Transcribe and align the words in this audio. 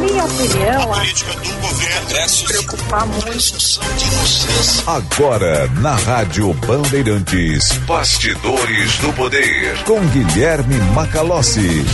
minha 0.00 0.24
opinião, 0.24 0.92
a 0.92 0.96
política 0.96 1.32
do 1.34 1.52
governo 1.60 2.46
preocupar 2.46 3.06
muito. 3.06 3.80
Agora, 4.86 5.68
na 5.80 5.94
Rádio 5.94 6.54
Bandeirantes, 6.54 7.72
Bastidores 7.86 8.98
do 8.98 9.12
Poder, 9.12 9.84
com 9.84 10.00
Guilherme 10.08 10.76
Macalossi. 10.94 11.84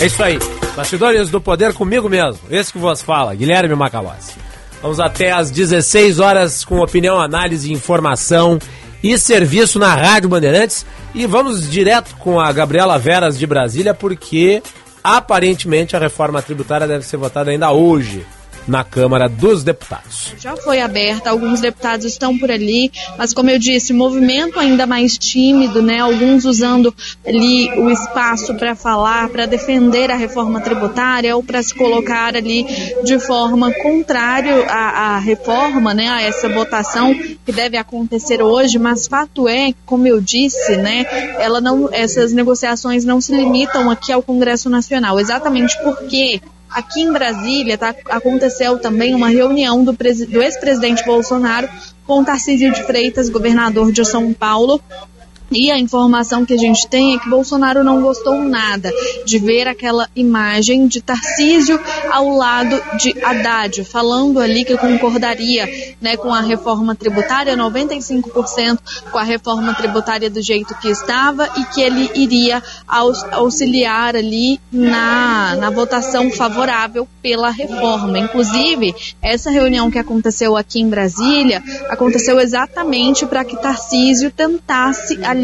É 0.00 0.06
isso 0.06 0.22
aí. 0.22 0.38
Bastidores 0.76 1.28
do 1.28 1.40
Poder 1.40 1.74
comigo 1.74 2.08
mesmo. 2.08 2.40
Esse 2.50 2.72
que 2.72 2.78
vos 2.78 3.02
fala, 3.02 3.34
Guilherme 3.34 3.74
Macalossi. 3.74 4.34
Vamos 4.80 5.00
até 5.00 5.32
às 5.32 5.50
16 5.50 6.20
horas 6.20 6.64
com 6.64 6.78
opinião, 6.78 7.20
análise, 7.20 7.72
informação 7.72 8.58
e 9.02 9.18
serviço 9.18 9.78
na 9.78 9.94
Rádio 9.94 10.28
Bandeirantes. 10.28 10.84
E 11.14 11.26
vamos 11.26 11.68
direto 11.68 12.14
com 12.16 12.40
a 12.40 12.52
Gabriela 12.52 12.98
Veras 12.98 13.38
de 13.38 13.46
Brasília, 13.46 13.94
porque 13.94 14.62
aparentemente 15.02 15.96
a 15.96 15.98
reforma 15.98 16.42
tributária 16.42 16.86
deve 16.86 17.04
ser 17.04 17.16
votada 17.16 17.50
ainda 17.50 17.72
hoje 17.72 18.26
na 18.68 18.84
Câmara 18.84 19.28
dos 19.28 19.64
Deputados. 19.64 20.34
Já 20.38 20.54
foi 20.56 20.80
aberta, 20.80 21.30
alguns 21.30 21.60
deputados 21.60 22.04
estão 22.04 22.36
por 22.38 22.50
ali, 22.50 22.92
mas 23.16 23.32
como 23.32 23.50
eu 23.50 23.58
disse, 23.58 23.92
movimento 23.92 24.60
ainda 24.60 24.86
mais 24.86 25.16
tímido, 25.16 25.82
né? 25.82 25.98
Alguns 25.98 26.44
usando 26.44 26.94
ali 27.26 27.70
o 27.80 27.90
espaço 27.90 28.54
para 28.54 28.74
falar, 28.74 29.28
para 29.30 29.46
defender 29.46 30.10
a 30.10 30.16
reforma 30.16 30.60
tributária 30.60 31.34
ou 31.34 31.42
para 31.42 31.62
se 31.62 31.74
colocar 31.74 32.36
ali 32.36 32.66
de 33.04 33.18
forma 33.18 33.72
contrária 33.72 34.66
à, 34.68 35.14
à 35.14 35.18
reforma, 35.18 35.94
né? 35.94 36.08
A 36.08 36.22
essa 36.22 36.48
votação 36.48 37.14
que 37.14 37.52
deve 37.52 37.76
acontecer 37.76 38.42
hoje, 38.42 38.78
mas 38.78 39.06
fato 39.06 39.48
é, 39.48 39.72
como 39.86 40.06
eu 40.06 40.20
disse, 40.20 40.76
né? 40.76 41.06
Ela 41.38 41.60
não, 41.60 41.88
essas 41.90 42.32
negociações 42.32 43.04
não 43.04 43.20
se 43.20 43.34
limitam 43.34 43.90
aqui 43.90 44.12
ao 44.12 44.22
Congresso 44.22 44.68
Nacional, 44.68 45.18
exatamente 45.18 45.76
porque 45.82 46.40
Aqui 46.70 47.00
em 47.02 47.12
Brasília 47.12 47.78
tá, 47.78 47.94
aconteceu 48.10 48.78
também 48.78 49.14
uma 49.14 49.28
reunião 49.28 49.84
do, 49.84 49.92
do 49.92 50.42
ex-presidente 50.42 51.04
Bolsonaro 51.04 51.68
com 52.06 52.24
Tarcísio 52.24 52.72
de 52.72 52.82
Freitas, 52.82 53.28
governador 53.28 53.92
de 53.92 54.04
São 54.04 54.32
Paulo, 54.32 54.80
e 55.50 55.70
a 55.70 55.78
informação 55.78 56.44
que 56.44 56.52
a 56.52 56.58
gente 56.58 56.86
tem 56.86 57.14
é 57.14 57.18
que 57.18 57.28
Bolsonaro 57.28 57.82
não 57.82 58.02
gostou 58.02 58.38
nada 58.42 58.92
de 59.24 59.38
ver 59.38 59.66
aquela 59.66 60.08
imagem 60.14 60.86
de 60.86 61.00
Tarcísio 61.00 61.80
ao 62.10 62.28
lado 62.30 62.80
de 62.98 63.14
Haddad, 63.22 63.84
falando 63.84 64.40
ali 64.40 64.64
que 64.64 64.76
concordaria 64.76 65.66
né, 66.00 66.16
com 66.16 66.32
a 66.34 66.40
reforma 66.40 66.94
tributária, 66.94 67.56
95% 67.56 68.78
com 69.10 69.18
a 69.18 69.22
reforma 69.22 69.74
tributária 69.74 70.28
do 70.28 70.42
jeito 70.42 70.74
que 70.74 70.88
estava 70.88 71.48
e 71.56 71.64
que 71.66 71.80
ele 71.80 72.10
iria 72.14 72.62
auxiliar 73.32 74.16
ali 74.16 74.60
na, 74.70 75.56
na 75.56 75.70
votação 75.70 76.30
favorável 76.30 77.08
pela 77.22 77.50
reforma. 77.50 78.18
Inclusive, 78.18 78.94
essa 79.22 79.50
reunião 79.50 79.90
que 79.90 79.98
aconteceu 79.98 80.56
aqui 80.56 80.80
em 80.80 80.88
Brasília 80.88 81.62
aconteceu 81.88 82.38
exatamente 82.38 83.24
para 83.24 83.44
que 83.44 83.56
Tarcísio 83.56 84.30
tentasse 84.30 85.18
ali 85.24 85.37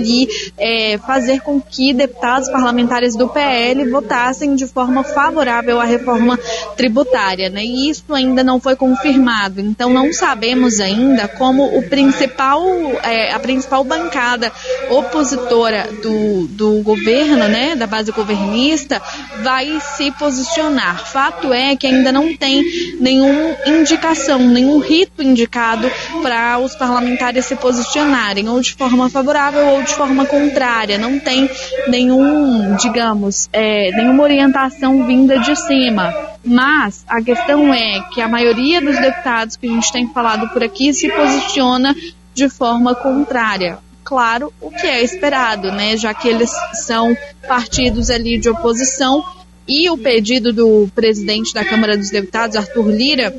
é, 0.58 0.98
fazer 0.98 1.40
com 1.40 1.60
que 1.60 1.92
deputados 1.92 2.48
parlamentares 2.48 3.16
do 3.16 3.28
PL 3.28 3.90
votassem 3.90 4.54
de 4.54 4.66
forma 4.66 5.04
favorável 5.04 5.80
à 5.80 5.84
reforma 5.84 6.38
tributária, 6.76 7.48
né? 7.48 7.64
E 7.64 7.90
isso 7.90 8.12
ainda 8.12 8.42
não 8.42 8.60
foi 8.60 8.76
confirmado. 8.76 9.60
Então 9.60 9.90
não 9.90 10.12
sabemos 10.12 10.80
ainda 10.80 11.28
como 11.28 11.78
o 11.78 11.82
principal, 11.88 12.62
é, 13.02 13.32
a 13.32 13.38
principal 13.38 13.84
bancada 13.84 14.52
opositora 14.90 15.88
do, 16.02 16.46
do 16.48 16.82
governo, 16.82 17.48
né, 17.48 17.76
da 17.76 17.86
base 17.86 18.10
governista, 18.12 19.00
vai 19.42 19.78
se 19.96 20.10
posicionar. 20.12 21.06
Fato 21.06 21.52
é 21.52 21.76
que 21.76 21.86
ainda 21.86 22.12
não 22.12 22.36
tem 22.36 22.64
nenhuma 23.00 23.56
indicação, 23.66 24.38
nenhum 24.38 24.78
rito 24.78 25.22
indicado 25.22 25.90
para 26.22 26.58
os 26.58 26.74
parlamentares 26.74 27.46
se 27.46 27.56
posicionarem, 27.56 28.48
ou 28.48 28.60
de 28.60 28.74
forma 28.74 29.08
favorável 29.08 29.66
ou 29.68 29.82
de 29.84 29.94
forma 29.94 30.26
contrária. 30.26 30.98
Não 30.98 31.18
tem 31.18 31.48
nenhum, 31.88 32.76
digamos, 32.76 33.48
é, 33.52 33.90
nenhuma 33.96 34.22
orientação 34.22 35.06
vinda 35.06 35.38
de 35.38 35.54
cima. 35.56 36.12
Mas 36.44 37.04
a 37.08 37.22
questão 37.22 37.72
é 37.72 38.00
que 38.12 38.20
a 38.20 38.28
maioria 38.28 38.80
dos 38.80 38.98
deputados 38.98 39.56
que 39.56 39.66
a 39.66 39.70
gente 39.70 39.92
tem 39.92 40.08
falado 40.08 40.48
por 40.48 40.62
aqui 40.62 40.92
se 40.92 41.08
posiciona 41.08 41.94
de 42.34 42.48
forma 42.48 42.94
contrária. 42.94 43.78
Claro, 44.02 44.52
o 44.60 44.70
que 44.70 44.86
é 44.86 45.02
esperado, 45.02 45.72
né? 45.72 45.96
Já 45.96 46.12
que 46.12 46.28
eles 46.28 46.50
são 46.74 47.16
partidos 47.48 48.10
ali 48.10 48.38
de 48.38 48.50
oposição 48.50 49.24
e 49.66 49.88
o 49.88 49.96
pedido 49.96 50.52
do 50.52 50.88
presidente 50.94 51.54
da 51.54 51.64
Câmara 51.64 51.96
dos 51.96 52.10
Deputados, 52.10 52.56
Arthur 52.56 52.90
Lira, 52.90 53.34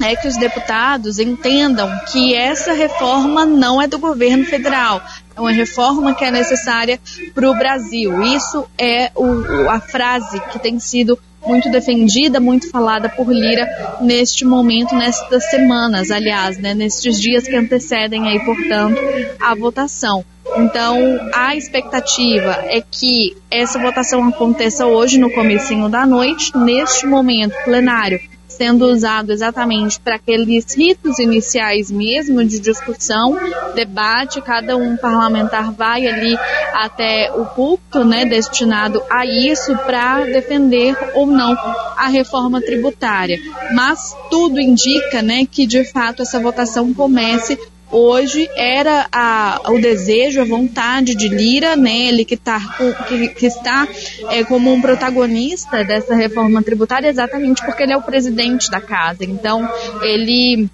é 0.00 0.14
que 0.14 0.28
os 0.28 0.36
deputados 0.36 1.18
entendam 1.18 1.90
que 2.10 2.34
essa 2.34 2.72
reforma 2.72 3.44
não 3.44 3.80
é 3.82 3.86
do 3.86 3.98
governo 3.98 4.44
federal, 4.44 5.02
é 5.36 5.40
uma 5.40 5.52
reforma 5.52 6.14
que 6.14 6.24
é 6.24 6.30
necessária 6.30 7.00
para 7.34 7.50
o 7.50 7.54
Brasil. 7.56 8.22
Isso 8.22 8.66
é 8.76 9.10
o, 9.14 9.68
a 9.68 9.80
frase 9.80 10.40
que 10.50 10.58
tem 10.58 10.78
sido 10.78 11.18
muito 11.46 11.70
defendida, 11.70 12.40
muito 12.40 12.68
falada 12.70 13.08
por 13.08 13.32
Lira 13.32 13.96
neste 14.00 14.44
momento, 14.44 14.94
nestas 14.94 15.48
semanas, 15.48 16.10
aliás, 16.10 16.58
né, 16.58 16.74
nestes 16.74 17.20
dias 17.20 17.44
que 17.44 17.56
antecedem 17.56 18.28
aí, 18.28 18.40
portanto, 18.44 19.00
a 19.40 19.54
votação. 19.54 20.24
Então, 20.56 20.98
a 21.32 21.54
expectativa 21.54 22.64
é 22.66 22.80
que 22.80 23.36
essa 23.50 23.78
votação 23.78 24.26
aconteça 24.26 24.86
hoje 24.86 25.18
no 25.18 25.30
comecinho 25.30 25.88
da 25.88 26.04
noite, 26.04 26.56
neste 26.56 27.06
momento 27.06 27.54
plenário 27.64 28.20
sendo 28.58 28.86
usado 28.86 29.30
exatamente 29.30 30.00
para 30.00 30.16
aqueles 30.16 30.74
ritos 30.74 31.20
iniciais 31.20 31.92
mesmo 31.92 32.44
de 32.44 32.58
discussão, 32.58 33.38
debate, 33.76 34.42
cada 34.42 34.76
um 34.76 34.96
parlamentar 34.96 35.72
vai 35.72 36.08
ali 36.08 36.36
até 36.74 37.32
o 37.32 37.46
púlpito, 37.46 38.04
né, 38.04 38.24
destinado 38.24 39.00
a 39.08 39.24
isso 39.24 39.76
para 39.86 40.24
defender 40.24 40.96
ou 41.14 41.24
não 41.24 41.56
a 41.96 42.08
reforma 42.08 42.60
tributária. 42.60 43.38
Mas 43.72 44.16
tudo 44.28 44.60
indica, 44.60 45.22
né, 45.22 45.46
que 45.48 45.64
de 45.64 45.84
fato 45.84 46.22
essa 46.22 46.40
votação 46.40 46.92
comece 46.92 47.56
hoje 47.90 48.48
era 48.56 49.06
a, 49.12 49.60
o 49.68 49.80
desejo, 49.80 50.40
a 50.40 50.44
vontade 50.44 51.14
de 51.14 51.28
Lira, 51.28 51.76
né, 51.76 52.08
ele 52.08 52.24
que, 52.24 52.36
tá, 52.36 52.60
que, 53.08 53.28
que 53.28 53.46
está 53.46 53.86
é, 54.30 54.44
como 54.44 54.72
um 54.72 54.80
protagonista 54.80 55.84
dessa 55.84 56.14
reforma 56.14 56.62
tributária, 56.62 57.08
exatamente 57.08 57.64
porque 57.64 57.82
ele 57.82 57.92
é 57.92 57.96
o 57.96 58.02
presidente 58.02 58.70
da 58.70 58.80
casa. 58.80 59.24
Então, 59.24 59.68
ele 60.02 60.68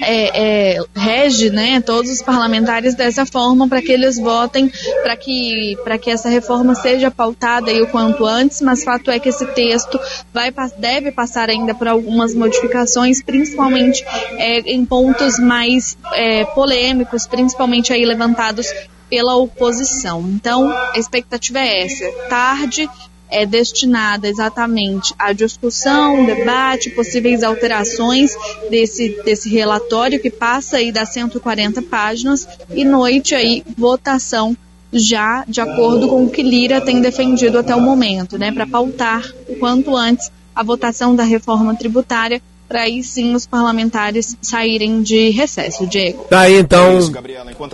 é, 0.00 0.76
é, 0.76 0.82
rege 0.94 1.50
né, 1.50 1.80
todos 1.80 2.10
os 2.10 2.22
parlamentares 2.22 2.94
dessa 2.94 3.26
forma 3.26 3.68
para 3.68 3.82
que 3.82 3.92
eles 3.92 4.18
votem 4.18 4.70
para 5.02 5.16
que, 5.16 5.76
que 6.02 6.10
essa 6.10 6.28
reforma 6.28 6.74
seja 6.74 7.10
pautada 7.10 7.70
aí 7.70 7.80
o 7.82 7.86
quanto 7.86 8.24
antes, 8.24 8.60
mas 8.60 8.84
fato 8.84 9.10
é 9.10 9.18
que 9.18 9.28
esse 9.28 9.46
texto 9.46 9.98
vai, 10.32 10.52
deve 10.78 11.12
passar 11.12 11.48
ainda 11.48 11.74
por 11.74 11.88
algumas 11.88 12.34
modificações, 12.34 13.22
principalmente 13.22 14.04
é, 14.36 14.60
em 14.60 14.84
pontos 14.84 15.38
mais 15.38 15.96
é, 16.12 16.44
polêmicos, 16.46 17.26
principalmente 17.26 17.92
aí 17.92 18.04
levantados 18.04 18.66
pela 19.10 19.36
oposição. 19.36 20.22
Então, 20.28 20.70
a 20.70 20.98
expectativa 20.98 21.58
é 21.58 21.84
essa. 21.84 22.28
Tarde, 22.28 22.88
é 23.30 23.46
destinada 23.46 24.28
exatamente 24.28 25.14
à 25.18 25.32
discussão, 25.32 26.24
debate, 26.24 26.90
possíveis 26.90 27.42
alterações 27.42 28.36
desse, 28.70 29.22
desse 29.24 29.48
relatório 29.48 30.20
que 30.20 30.30
passa 30.30 30.78
aí 30.78 30.90
das 30.90 31.10
140 31.10 31.82
páginas 31.82 32.46
e 32.70 32.84
noite 32.84 33.34
aí 33.34 33.62
votação 33.76 34.56
já 34.92 35.44
de 35.46 35.60
acordo 35.60 36.08
com 36.08 36.24
o 36.24 36.30
que 36.30 36.42
Lira 36.42 36.80
tem 36.80 37.00
defendido 37.00 37.58
até 37.58 37.74
o 37.74 37.80
momento, 37.80 38.36
né, 38.36 38.50
para 38.50 38.66
pautar 38.66 39.24
o 39.48 39.54
quanto 39.56 39.96
antes 39.96 40.30
a 40.54 40.62
votação 40.62 41.14
da 41.14 41.22
reforma 41.22 41.74
tributária 41.74 42.42
para 42.68 42.82
aí 42.82 43.02
sim 43.02 43.34
os 43.34 43.46
parlamentares 43.46 44.36
saírem 44.40 45.02
de 45.02 45.30
recesso, 45.30 45.86
Diego. 45.88 46.24
Tá 46.30 46.42
aí 46.42 46.54
então, 46.54 47.00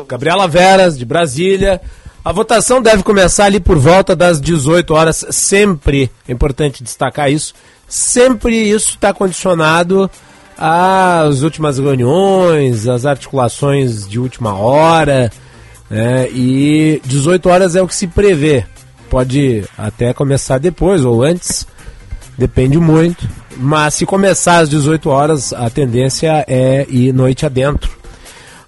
Gabriela 0.09 0.49
Veras 0.49 0.99
de 0.99 1.05
Brasília. 1.05 1.83
A 2.27 2.33
votação 2.33 2.83
deve 2.83 3.05
começar 3.05 3.45
ali 3.45 3.61
por 3.61 3.79
volta 3.79 4.17
das 4.17 4.41
18 4.41 4.93
horas, 4.93 5.25
sempre, 5.31 6.11
é 6.27 6.33
importante 6.33 6.83
destacar 6.83 7.31
isso, 7.31 7.55
sempre 7.87 8.69
isso 8.69 8.95
está 8.95 9.15
condicionado 9.15 10.11
às 10.59 11.43
últimas 11.43 11.79
reuniões, 11.79 12.89
às 12.89 13.07
articulações 13.07 14.09
de 14.09 14.19
última 14.19 14.57
hora, 14.57 15.31
né? 15.89 16.29
e 16.33 17.01
18 17.05 17.49
horas 17.49 17.77
é 17.77 17.83
o 17.83 17.87
que 17.87 17.95
se 17.95 18.09
prevê. 18.09 18.67
Pode 19.09 19.63
até 19.79 20.13
começar 20.13 20.59
depois 20.59 21.05
ou 21.05 21.23
antes, 21.23 21.65
depende 22.37 22.77
muito, 22.77 23.25
mas 23.57 23.95
se 23.95 24.05
começar 24.05 24.59
às 24.59 24.69
18 24.69 25.09
horas, 25.09 25.53
a 25.53 25.71
tendência 25.71 26.45
é 26.49 26.87
ir 26.89 27.13
noite 27.13 27.47
adentro. 27.47 27.97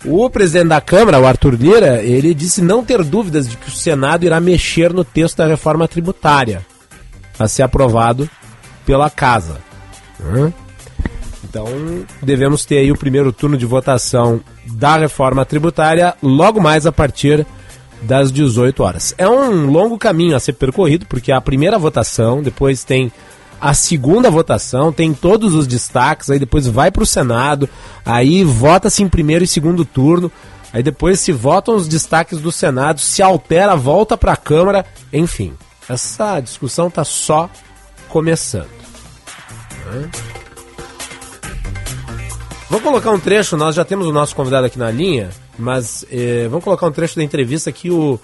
O 0.05 0.31
presidente 0.31 0.69
da 0.69 0.81
Câmara, 0.81 1.21
o 1.21 1.27
Arthur 1.27 1.55
Lira, 1.55 2.03
ele 2.03 2.33
disse 2.33 2.63
não 2.63 2.85
ter 2.85 3.03
dúvidas 3.03 3.49
de 3.49 3.57
que 3.57 3.69
o 3.69 3.73
Senado 3.73 4.25
irá 4.25 4.41
mexer 4.41 4.93
no 4.93 5.05
texto 5.05 5.39
da 5.39 5.47
reforma 5.47 5.89
tributária 5.89 6.65
a 7.39 7.49
ser 7.49 7.63
aprovado 7.63 8.29
pela 8.87 9.11
Casa. 9.11 9.59
Então, 11.45 11.67
devemos 12.23 12.65
ter 12.65 12.79
aí 12.79 12.93
o 12.93 12.97
primeiro 12.97 13.33
turno 13.33 13.57
de 13.57 13.67
votação 13.67 14.41
da 14.67 14.97
reforma 14.97 15.45
tributária 15.45 16.15
logo 16.23 16.61
mais 16.61 16.87
a 16.87 16.93
partir 16.93 17.47
das 18.03 18.31
18 18.31 18.83
horas. 18.83 19.15
É 19.19 19.29
um 19.29 19.67
longo 19.71 19.99
caminho 19.99 20.37
a 20.37 20.41
ser 20.41 20.53
percorrido, 20.53 21.07
porque 21.07 21.33
a 21.33 21.41
primeira 21.41 21.79
votação, 21.79 22.43
depois 22.43 22.85
tem 22.85 23.11
a 23.61 23.75
segunda 23.75 24.31
votação, 24.31 24.93
tem 24.93 25.13
todos 25.13 25.55
os 25.55 25.67
destaques, 25.67 26.31
aí 26.31 26.39
depois 26.39 26.67
vai 26.67 26.91
para 26.91 27.03
o 27.03 27.07
Senado, 27.07 27.69
aí 28.05 28.45
vota-se 28.45 29.03
em 29.03 29.09
primeiro 29.09 29.45
e 29.45 29.49
segundo 29.49 29.85
turno, 29.85 30.31
aí 30.73 30.83
depois 30.83 31.21
se 31.21 31.33
votam 31.33 31.75
os 31.75 31.89
destaques 31.89 32.41
do 32.41 32.53
Senado, 32.53 33.01
se 33.01 33.23
altera, 33.23 33.75
volta 33.75 34.17
para 34.17 34.33
a 34.33 34.37
Câmara, 34.37 34.87
enfim. 35.13 35.55
Essa 35.89 36.41
discussão 36.41 36.89
está 36.89 37.03
só 37.05 37.51
começando. 38.09 38.69
Vamos 42.69 42.85
colocar 42.85 43.11
um 43.11 43.19
trecho, 43.19 43.57
nós 43.57 43.75
já 43.75 43.85
temos 43.85 44.07
o 44.07 44.13
nosso 44.13 44.37
convidado 44.37 44.67
aqui 44.67 44.79
na 44.79 44.91
linha, 44.91 45.31
mas 45.59 46.05
eh, 46.13 46.47
vamos 46.49 46.63
colocar 46.63 46.87
um 46.87 46.93
trecho 46.93 47.17
da 47.17 47.25
entrevista 47.25 47.73
que 47.73 47.91
o 47.91 48.21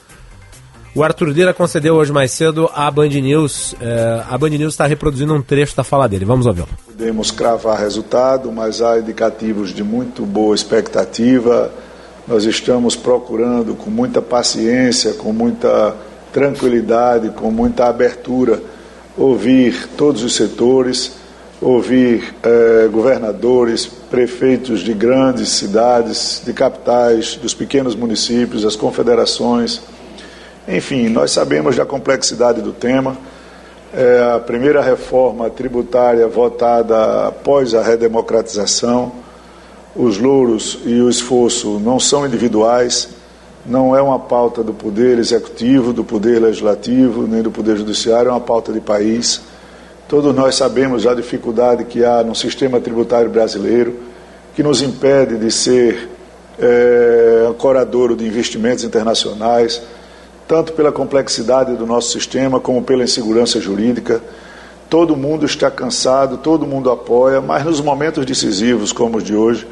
o 0.94 1.02
Arthur 1.02 1.28
Lira 1.28 1.52
concedeu 1.52 1.96
hoje 1.96 2.12
mais 2.12 2.30
cedo 2.30 2.70
à 2.72 2.88
Band 2.90 3.08
News. 3.08 3.74
É, 3.80 4.22
a 4.30 4.38
Band 4.38 4.50
News 4.50 4.74
está 4.74 4.86
reproduzindo 4.86 5.34
um 5.34 5.42
trecho 5.42 5.76
da 5.76 5.82
fala 5.82 6.08
dele. 6.08 6.24
Vamos 6.24 6.46
ouvi-lo. 6.46 6.68
Podemos 6.86 7.32
cravar 7.32 7.80
resultado, 7.80 8.52
mas 8.52 8.80
há 8.80 8.98
indicativos 8.98 9.74
de 9.74 9.82
muito 9.82 10.24
boa 10.24 10.54
expectativa. 10.54 11.70
Nós 12.28 12.44
estamos 12.44 12.94
procurando 12.94 13.74
com 13.74 13.90
muita 13.90 14.22
paciência, 14.22 15.14
com 15.14 15.32
muita 15.32 15.96
tranquilidade, 16.32 17.30
com 17.30 17.50
muita 17.50 17.86
abertura, 17.86 18.62
ouvir 19.16 19.88
todos 19.96 20.22
os 20.22 20.34
setores, 20.34 21.16
ouvir 21.60 22.34
eh, 22.42 22.88
governadores, 22.90 23.86
prefeitos 23.86 24.80
de 24.80 24.92
grandes 24.92 25.48
cidades, 25.50 26.42
de 26.44 26.52
capitais, 26.52 27.36
dos 27.36 27.54
pequenos 27.54 27.94
municípios, 27.94 28.64
as 28.64 28.76
confederações 28.76 29.80
enfim, 30.66 31.08
nós 31.08 31.30
sabemos 31.30 31.76
da 31.76 31.84
complexidade 31.84 32.62
do 32.62 32.72
tema. 32.72 33.16
É 33.92 34.34
a 34.34 34.40
primeira 34.40 34.82
reforma 34.82 35.50
tributária 35.50 36.26
votada 36.26 37.28
após 37.28 37.74
a 37.74 37.82
redemocratização. 37.82 39.12
Os 39.94 40.18
louros 40.18 40.78
e 40.84 41.00
o 41.00 41.08
esforço 41.08 41.78
não 41.78 42.00
são 42.00 42.26
individuais, 42.26 43.10
não 43.64 43.94
é 43.94 44.02
uma 44.02 44.18
pauta 44.18 44.64
do 44.64 44.74
Poder 44.74 45.18
Executivo, 45.18 45.92
do 45.92 46.02
Poder 46.02 46.40
Legislativo, 46.40 47.26
nem 47.26 47.42
do 47.42 47.50
Poder 47.50 47.76
Judiciário, 47.76 48.30
é 48.30 48.32
uma 48.32 48.40
pauta 48.40 48.72
de 48.72 48.80
país. 48.80 49.42
Todos 50.08 50.34
nós 50.34 50.56
sabemos 50.56 51.06
a 51.06 51.14
dificuldade 51.14 51.84
que 51.84 52.04
há 52.04 52.24
no 52.24 52.34
sistema 52.34 52.80
tributário 52.80 53.30
brasileiro, 53.30 53.94
que 54.56 54.62
nos 54.62 54.82
impede 54.82 55.36
de 55.36 55.50
ser 55.50 56.08
é, 56.58 57.46
ancoradouro 57.48 58.16
de 58.16 58.26
investimentos 58.26 58.82
internacionais, 58.82 59.80
tanto 60.46 60.72
pela 60.72 60.92
complexidade 60.92 61.74
do 61.74 61.86
nosso 61.86 62.10
sistema 62.10 62.60
como 62.60 62.82
pela 62.82 63.04
insegurança 63.04 63.60
jurídica. 63.60 64.22
Todo 64.90 65.16
mundo 65.16 65.46
está 65.46 65.70
cansado, 65.70 66.36
todo 66.36 66.66
mundo 66.66 66.90
apoia, 66.90 67.40
mas 67.40 67.64
nos 67.64 67.80
momentos 67.80 68.26
decisivos 68.26 68.92
como 68.92 69.18
os 69.18 69.24
de 69.24 69.34
hoje, 69.34 69.66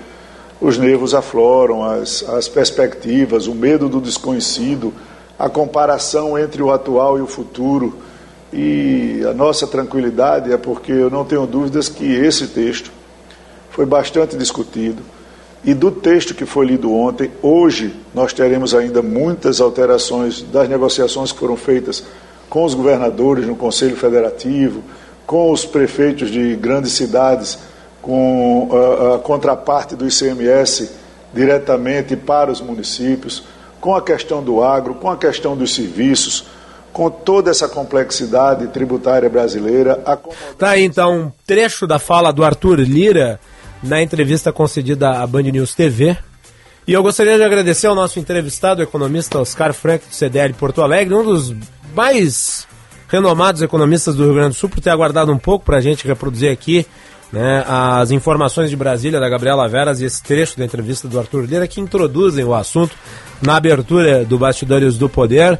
os 0.61 0.79
nervos 0.79 1.15
afloram, 1.15 1.85
as, 1.85 2.27
as 2.29 2.49
perspectivas, 2.49 3.47
o 3.47 3.55
medo 3.55 3.89
do 3.89 4.01
desconhecido, 4.01 4.93
a 5.39 5.49
comparação 5.49 6.39
entre 6.39 6.63
o 6.63 6.73
atual 6.73 7.19
e 7.19 7.21
o 7.21 7.27
futuro. 7.27 7.95
E 8.53 9.23
a 9.29 9.33
nossa 9.33 9.67
tranquilidade 9.67 10.53
é 10.53 10.57
porque 10.57 10.93
eu 10.93 11.11
não 11.11 11.25
tenho 11.25 11.47
dúvidas 11.47 11.89
que 11.89 12.05
esse 12.05 12.49
texto 12.49 12.91
foi 13.71 13.87
bastante 13.87 14.37
discutido 14.37 15.03
e 15.64 15.75
do 15.75 15.91
texto 15.91 16.35
que 16.35 16.44
foi 16.44 16.67
lido 16.67 16.93
ontem, 16.93 17.31
hoje 17.41 17.94
nós 18.12 18.32
teremos 18.32 18.75
ainda 18.75 19.00
muitas 19.00 19.61
alterações 19.61 20.43
das 20.43 20.69
negociações 20.69 21.31
que 21.31 21.38
foram 21.38 21.56
feitas 21.56 22.05
com 22.50 22.64
os 22.64 22.75
governadores 22.75 23.47
no 23.47 23.55
Conselho 23.55 23.97
Federativo, 23.97 24.82
com 25.25 25.53
os 25.53 25.64
prefeitos 25.64 26.31
de 26.31 26.56
grandes 26.56 26.93
cidades, 26.93 27.59
com 28.03 28.69
a, 28.73 29.14
a 29.14 29.19
contraparte 29.20 29.94
do 29.94 30.06
ICMS 30.06 30.91
diretamente 31.32 32.17
para 32.17 32.50
os 32.50 32.61
municípios, 32.61 33.44
com 33.81 33.94
a 33.94 34.03
questão 34.03 34.43
do 34.43 34.62
agro, 34.62 34.94
com 34.94 35.11
a 35.11 35.17
questão 35.17 35.56
dos 35.56 35.75
serviços, 35.75 36.44
com 36.93 37.08
toda 37.08 37.50
essa 37.50 37.69
complexidade 37.69 38.67
tributária 38.67 39.31
brasileira. 39.31 39.94
Tá 40.58 40.70
aí 40.70 40.82
então 40.82 41.15
um 41.15 41.32
trecho 41.47 41.87
da 41.87 41.99
fala 41.99 42.32
do 42.32 42.44
Arthur 42.44 42.81
Lira 42.81 43.41
na 43.82 44.02
entrevista 44.02 44.52
concedida 44.52 45.20
à 45.20 45.26
Band 45.26 45.43
News 45.43 45.75
TV. 45.75 46.17
E 46.87 46.93
eu 46.93 47.02
gostaria 47.02 47.37
de 47.37 47.44
agradecer 47.44 47.87
ao 47.87 47.94
nosso 47.94 48.19
entrevistado, 48.19 48.81
o 48.81 48.84
economista 48.84 49.38
Oscar 49.38 49.73
Frank, 49.73 50.06
do 50.06 50.14
CDL 50.14 50.52
Porto 50.55 50.82
Alegre, 50.82 51.14
um 51.14 51.25
dos 51.25 51.55
mais 51.94 52.67
renomados 53.08 53.62
economistas 53.62 54.17
do 54.17 54.25
Rio 54.25 54.34
Grande 54.34 54.50
do 54.50 54.55
Sul, 54.55 54.69
por 54.69 54.81
ter 54.81 54.90
aguardado 54.90 55.32
um 55.32 55.38
pouco 55.38 55.64
para 55.64 55.76
a 55.76 55.81
gente 55.81 56.06
reproduzir 56.06 56.50
aqui 56.50 56.87
né, 57.32 57.64
as 57.67 58.11
informações 58.11 58.69
de 58.69 58.76
Brasília 58.76 59.19
da 59.19 59.29
Gabriela 59.29 59.69
Veras 59.69 60.00
e 60.00 60.05
esse 60.05 60.23
trecho 60.23 60.58
da 60.58 60.64
entrevista 60.64 61.08
do 61.08 61.19
Arthur 61.19 61.44
Lira 61.44 61.67
que 61.67 61.81
introduzem 61.81 62.44
o 62.44 62.55
assunto 62.55 62.94
na 63.40 63.56
abertura 63.56 64.25
do 64.25 64.38
Bastidores 64.38 64.99
do 64.99 65.08
Poder. 65.08 65.58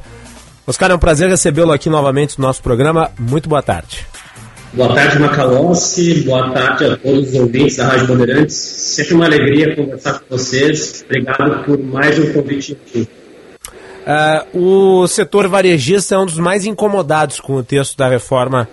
Oscar, 0.67 0.91
é 0.91 0.95
um 0.95 0.99
prazer 0.99 1.29
recebê-lo 1.29 1.73
aqui 1.73 1.89
novamente 1.89 2.39
no 2.39 2.47
nosso 2.47 2.63
programa. 2.63 3.11
Muito 3.19 3.49
boa 3.49 3.63
tarde. 3.63 4.12
Boa 4.75 4.95
tarde, 4.95 5.19
Macalossi. 5.19 6.23
Boa 6.23 6.51
tarde 6.51 6.85
a 6.87 6.97
todos 6.97 7.29
os 7.29 7.35
ouvintes 7.35 7.77
da 7.77 7.89
Rádio 7.89 8.07
Bandeirantes. 8.07 8.57
Sempre 8.57 9.15
uma 9.15 9.27
alegria 9.27 9.77
conversar 9.77 10.21
com 10.21 10.25
vocês. 10.31 11.05
Obrigado 11.05 11.65
por 11.65 11.79
mais 11.79 12.19
um 12.19 12.33
convite 12.33 12.73
aqui. 12.73 13.07
Uh, 14.55 15.03
o 15.03 15.07
setor 15.07 15.47
varejista 15.47 16.15
é 16.15 16.19
um 16.19 16.25
dos 16.25 16.39
mais 16.39 16.65
incomodados 16.65 17.39
com 17.39 17.57
o 17.57 17.63
texto 17.63 17.99
da 17.99 18.09
reforma 18.09 18.67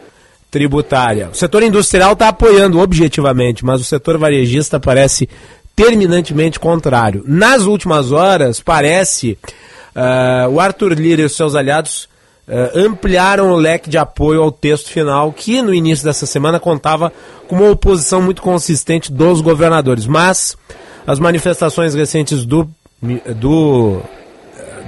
tributária. 0.49 1.31
O 1.33 1.35
setor 1.35 1.63
industrial 1.63 2.13
está 2.13 2.29
apoiando 2.29 2.79
objetivamente, 2.79 3.65
mas 3.65 3.81
o 3.81 3.83
setor 3.83 4.17
varejista 4.17 4.79
parece 4.79 5.27
terminantemente 5.75 6.61
contrário. 6.61 7.25
Nas 7.27 7.63
últimas 7.63 8.13
horas, 8.13 8.61
parece 8.61 9.37
uh, 9.93 10.49
o 10.49 10.61
Arthur 10.61 10.93
Lira 10.93 11.23
e 11.23 11.25
os 11.25 11.35
seus 11.35 11.55
aliados 11.55 12.07
uh, 12.49 12.77
ampliaram 12.77 13.51
o 13.51 13.55
leque 13.55 13.89
de 13.89 13.97
apoio 13.97 14.41
ao 14.41 14.51
texto 14.51 14.89
final, 14.89 15.31
que 15.31 15.61
no 15.61 15.73
início 15.73 16.03
dessa 16.03 16.25
semana 16.25 16.59
contava 16.59 17.13
com 17.47 17.55
uma 17.55 17.69
oposição 17.69 18.21
muito 18.21 18.41
consistente 18.41 19.11
dos 19.11 19.39
governadores. 19.39 20.05
Mas 20.07 20.57
as 21.05 21.19
manifestações 21.19 21.93
recentes 21.93 22.45
do, 22.45 22.67
do, 23.35 24.01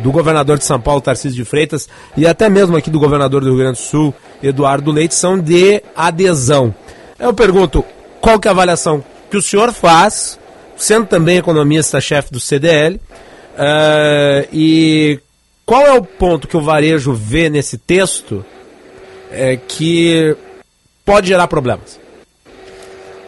do 0.01 0.12
governador 0.12 0.58
de 0.58 0.65
São 0.65 0.80
Paulo, 0.80 1.01
Tarcísio 1.01 1.38
de 1.38 1.46
Freitas, 1.46 1.88
e 2.18 2.27
até 2.27 2.50
mesmo 2.50 2.75
aqui 2.75 2.89
do 2.89 3.00
governador 3.00 3.41
do 3.41 3.48
Rio 3.48 3.58
Grande 3.58 3.80
do 3.80 3.84
Sul, 3.84 4.13
Eduardo 4.41 4.91
Leite, 4.91 5.15
são 5.15 5.39
de 5.39 5.82
adesão. 5.96 6.74
Eu 7.20 7.34
pergunto, 7.34 7.86
qual 8.20 8.39
que 8.39 8.48
é 8.48 8.51
a 8.51 8.53
avaliação 8.53 9.03
que 9.30 9.38
o 9.38 9.41
senhor 9.41 9.72
faz, 9.72 10.38
sendo 10.75 11.06
também 11.06 11.38
economista-chefe 11.38 12.32
do 12.32 12.39
CDL, 12.39 12.96
uh, 12.96 13.00
eh, 13.58 14.48
e 14.51 15.20
qual 15.72 15.88
é 15.88 15.94
o 15.94 16.04
ponto 16.04 16.50
que 16.50 16.58
o 16.58 16.62
varejo 16.62 17.13
vê 17.13 17.50
nesse 17.50 17.78
texto 17.78 18.44
é, 19.32 19.56
que 19.56 20.36
pode 21.06 21.30
gerar 21.30 21.48
problemas? 21.48 21.98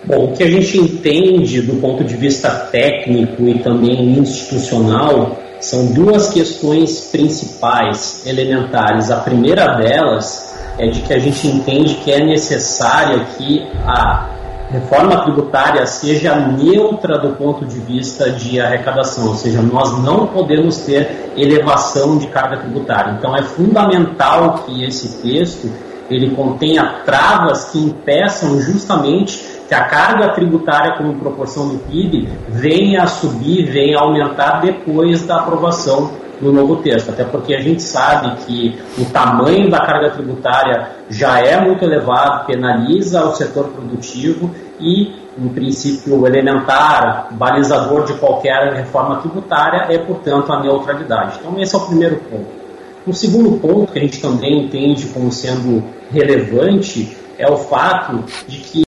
Bom, 0.04 0.26
o 0.26 0.34
que 0.34 0.44
a 0.44 0.52
gente 0.52 0.78
entende 0.78 1.62
do 1.62 1.78
ponto 1.78 2.04
de 2.04 2.18
vista 2.18 2.50
técnico 2.70 3.48
e 3.48 3.60
também 3.60 4.20
institucional 4.20 5.40
são 5.62 5.94
duas 5.94 6.34
questões 6.34 7.08
principais, 7.14 8.28
elementares. 8.28 9.10
A 9.10 9.22
primeira 9.22 9.78
delas 9.78 10.54
é 10.78 10.88
de 10.88 11.00
que 11.00 11.14
a 11.14 11.20
gente 11.20 11.48
entende 11.48 11.96
que 12.04 12.12
é 12.12 12.26
necessária 12.26 13.24
que 13.38 13.66
a 13.86 14.30
reforma 14.74 15.24
tributária 15.24 15.86
seja 15.86 16.36
neutra 16.36 17.20
do 17.20 17.36
ponto 17.36 17.64
de 17.64 17.80
vista 17.80 18.32
de 18.32 18.60
arrecadação, 18.60 19.28
ou 19.28 19.36
seja, 19.36 19.62
nós 19.62 20.04
não 20.04 20.26
podemos 20.26 20.78
ter 20.78 21.32
elevação 21.38 22.18
de 22.18 22.26
carga 22.28 22.58
tributária. 22.58 23.16
Então 23.18 23.36
é 23.36 23.44
fundamental 23.44 24.64
que 24.66 24.84
esse 24.84 25.22
texto 25.22 25.72
ele 26.10 26.32
contenha 26.32 27.02
travas 27.06 27.66
que 27.66 27.78
impeçam 27.78 28.60
justamente 28.60 29.46
que 29.68 29.76
a 29.76 29.86
carga 29.86 30.34
tributária 30.34 30.98
como 30.98 31.20
proporção 31.20 31.70
do 31.70 31.78
PIB 31.78 32.28
venha 32.50 33.04
a 33.04 33.08
subir, 33.08 33.66
venha 33.72 34.00
a 34.00 34.02
aumentar 34.02 34.60
depois 34.60 35.24
da 35.26 35.38
aprovação 35.38 36.12
do 36.42 36.52
novo 36.52 36.78
texto. 36.78 37.10
Até 37.10 37.24
porque 37.24 37.56
a 37.56 37.62
gente 37.62 37.82
sabe 37.82 38.36
que 38.46 38.80
o 38.98 39.06
tamanho 39.06 39.70
da 39.70 39.80
carga 39.80 40.12
tributária 40.12 40.90
já 41.10 41.40
é 41.40 41.60
muito 41.60 41.84
elevado, 41.84 42.46
penaliza 42.46 43.24
o 43.24 43.34
setor 43.34 43.70
produtivo 43.70 44.54
e, 44.80 45.14
no 45.38 45.50
princípio 45.50 46.26
elementar, 46.28 47.30
balizador 47.32 48.06
de 48.06 48.14
qualquer 48.14 48.74
reforma 48.74 49.18
tributária 49.18 49.94
é, 49.94 49.98
portanto, 49.98 50.52
a 50.52 50.62
neutralidade. 50.62 51.40
Então, 51.40 51.60
esse 51.60 51.74
é 51.76 51.78
o 51.78 51.82
primeiro 51.82 52.18
ponto. 52.18 52.64
O 53.06 53.14
segundo 53.14 53.60
ponto 53.60 53.92
que 53.92 54.00
a 54.00 54.02
gente 54.02 54.22
também 54.22 54.66
entende 54.66 55.08
como 55.08 55.32
sendo 55.32 55.84
relevante 56.10 57.18
é 57.38 57.50
o 57.50 57.58
fato 57.58 58.24
de 58.48 58.58
que 58.58 58.84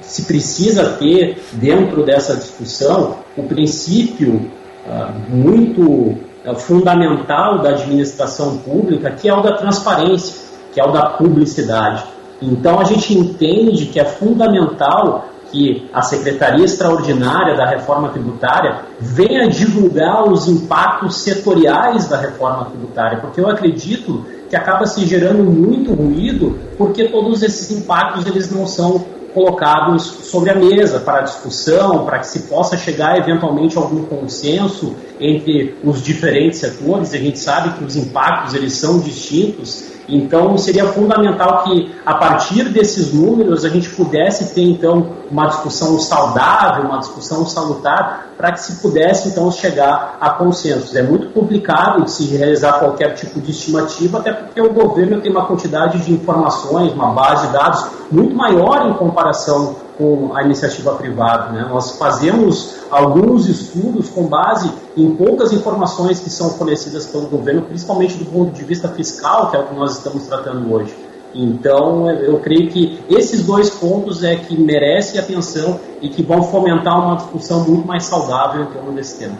se 0.00 0.22
precisa 0.22 0.92
ter 0.92 1.38
dentro 1.52 2.02
dessa 2.02 2.34
discussão 2.34 3.18
o 3.36 3.42
princípio 3.42 4.50
uh, 4.86 5.12
muito 5.28 5.82
uh, 5.82 6.56
fundamental 6.56 7.58
da 7.58 7.70
administração 7.70 8.56
pública, 8.58 9.10
que 9.10 9.28
é 9.28 9.34
o 9.34 9.42
da 9.42 9.52
transparência, 9.58 10.34
que 10.72 10.80
é 10.80 10.84
o 10.84 10.90
da 10.90 11.10
publicidade. 11.10 12.04
Então 12.40 12.78
a 12.78 12.84
gente 12.84 13.16
entende 13.16 13.86
que 13.86 13.98
é 13.98 14.04
fundamental 14.04 15.28
que 15.50 15.88
a 15.92 16.02
Secretaria 16.02 16.64
Extraordinária 16.64 17.56
da 17.56 17.66
Reforma 17.66 18.10
Tributária 18.10 18.82
venha 19.00 19.48
divulgar 19.48 20.30
os 20.30 20.46
impactos 20.46 21.16
setoriais 21.16 22.06
da 22.06 22.18
reforma 22.18 22.66
tributária, 22.66 23.18
porque 23.18 23.40
eu 23.40 23.48
acredito 23.48 24.24
que 24.48 24.56
acaba 24.56 24.86
se 24.86 25.06
gerando 25.06 25.42
muito 25.44 25.92
ruído, 25.92 26.58
porque 26.76 27.08
todos 27.08 27.42
esses 27.42 27.70
impactos 27.70 28.26
eles 28.26 28.50
não 28.50 28.66
são 28.66 29.04
colocados 29.34 30.02
sobre 30.04 30.50
a 30.50 30.54
mesa 30.54 31.00
para 31.00 31.22
discussão, 31.22 32.04
para 32.04 32.18
que 32.18 32.26
se 32.26 32.40
possa 32.40 32.76
chegar 32.76 33.18
eventualmente 33.18 33.76
a 33.78 33.80
algum 33.80 34.04
consenso 34.04 34.94
entre 35.20 35.76
os 35.84 36.02
diferentes 36.02 36.58
setores. 36.58 37.12
A 37.14 37.18
gente 37.18 37.38
sabe 37.38 37.78
que 37.78 37.84
os 37.84 37.94
impactos 37.94 38.54
eles 38.54 38.72
são 38.74 38.98
distintos 38.98 39.97
então, 40.08 40.56
seria 40.56 40.86
fundamental 40.86 41.64
que, 41.64 41.94
a 42.04 42.14
partir 42.14 42.64
desses 42.70 43.12
números, 43.12 43.64
a 43.64 43.68
gente 43.68 43.90
pudesse 43.90 44.54
ter, 44.54 44.62
então, 44.62 45.10
uma 45.30 45.48
discussão 45.48 45.98
saudável, 45.98 46.84
uma 46.84 46.98
discussão 46.98 47.46
salutar, 47.46 48.28
para 48.36 48.52
que 48.52 48.60
se 48.60 48.80
pudesse, 48.80 49.28
então, 49.28 49.50
chegar 49.52 50.16
a 50.18 50.30
consensos. 50.30 50.96
É 50.96 51.02
muito 51.02 51.28
complicado 51.28 52.04
de 52.04 52.10
se 52.10 52.24
realizar 52.24 52.78
qualquer 52.78 53.14
tipo 53.14 53.38
de 53.38 53.50
estimativa, 53.50 54.18
até 54.18 54.32
porque 54.32 54.60
o 54.60 54.72
governo 54.72 55.20
tem 55.20 55.30
uma 55.30 55.44
quantidade 55.44 55.98
de 55.98 56.12
informações, 56.12 56.92
uma 56.94 57.12
base 57.12 57.46
de 57.46 57.52
dados 57.52 57.86
muito 58.10 58.34
maior 58.34 58.88
em 58.88 58.94
comparação 58.94 59.87
com 59.98 60.34
a 60.34 60.44
iniciativa 60.44 60.94
privada. 60.94 61.52
Né? 61.52 61.66
Nós 61.68 61.98
fazemos 61.98 62.76
alguns 62.88 63.48
estudos 63.48 64.08
com 64.08 64.24
base 64.24 64.70
em 64.96 65.10
poucas 65.16 65.52
informações 65.52 66.20
que 66.20 66.30
são 66.30 66.50
fornecidas 66.50 67.06
pelo 67.06 67.26
governo, 67.26 67.62
principalmente 67.62 68.14
do 68.14 68.24
ponto 68.24 68.52
de 68.52 68.64
vista 68.64 68.88
fiscal, 68.88 69.50
que 69.50 69.56
é 69.56 69.58
o 69.58 69.66
que 69.66 69.74
nós 69.74 69.98
estamos 69.98 70.24
tratando 70.26 70.72
hoje. 70.72 70.94
Então, 71.34 72.08
eu 72.10 72.38
creio 72.38 72.70
que 72.70 73.00
esses 73.10 73.44
dois 73.44 73.68
pontos 73.68 74.24
é 74.24 74.36
que 74.36 74.58
merecem 74.58 75.20
atenção 75.20 75.78
e 76.00 76.08
que 76.08 76.22
vão 76.22 76.42
fomentar 76.42 76.98
uma 76.98 77.16
discussão 77.16 77.64
muito 77.68 77.86
mais 77.86 78.04
saudável 78.04 78.62
em 78.62 78.66
torno 78.66 78.92
desse 78.92 79.18
tema. 79.18 79.36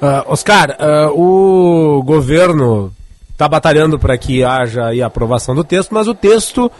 Uh, 0.00 0.32
Oscar, 0.32 0.76
uh, 0.80 1.16
o 1.16 2.02
governo 2.02 2.92
está 3.30 3.48
batalhando 3.48 3.98
para 3.98 4.18
que 4.18 4.42
haja 4.42 4.90
a 4.90 5.06
aprovação 5.06 5.54
do 5.54 5.62
texto, 5.62 5.94
mas 5.94 6.08
o 6.08 6.14
texto 6.14 6.70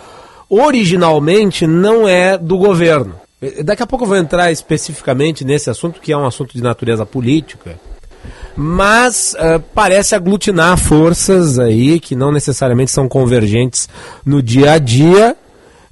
originalmente 0.55 1.67
não 1.67 2.07
é 2.07 2.37
do 2.37 2.59
governo. 2.59 3.15
Daqui 3.65 3.83
a 3.83 3.87
pouco 3.87 4.05
eu 4.05 4.09
vou 4.09 4.19
entrar 4.19 4.53
especificamente 4.53 5.47
nesse 5.47 5.71
assunto, 5.71 5.99
que 5.99 6.13
é 6.13 6.17
um 6.17 6.27
assunto 6.27 6.53
de 6.53 6.63
natureza 6.63 7.07
política, 7.07 7.81
mas 8.55 9.35
uh, 9.35 9.59
parece 9.75 10.15
aglutinar 10.15 10.77
forças 10.77 11.59
aí 11.59 11.99
que 11.99 12.15
não 12.15 12.31
necessariamente 12.31 12.91
são 12.91 13.09
convergentes 13.09 13.89
no 14.27 14.43
dia 14.43 14.73
a 14.73 14.79
dia. 14.79 15.35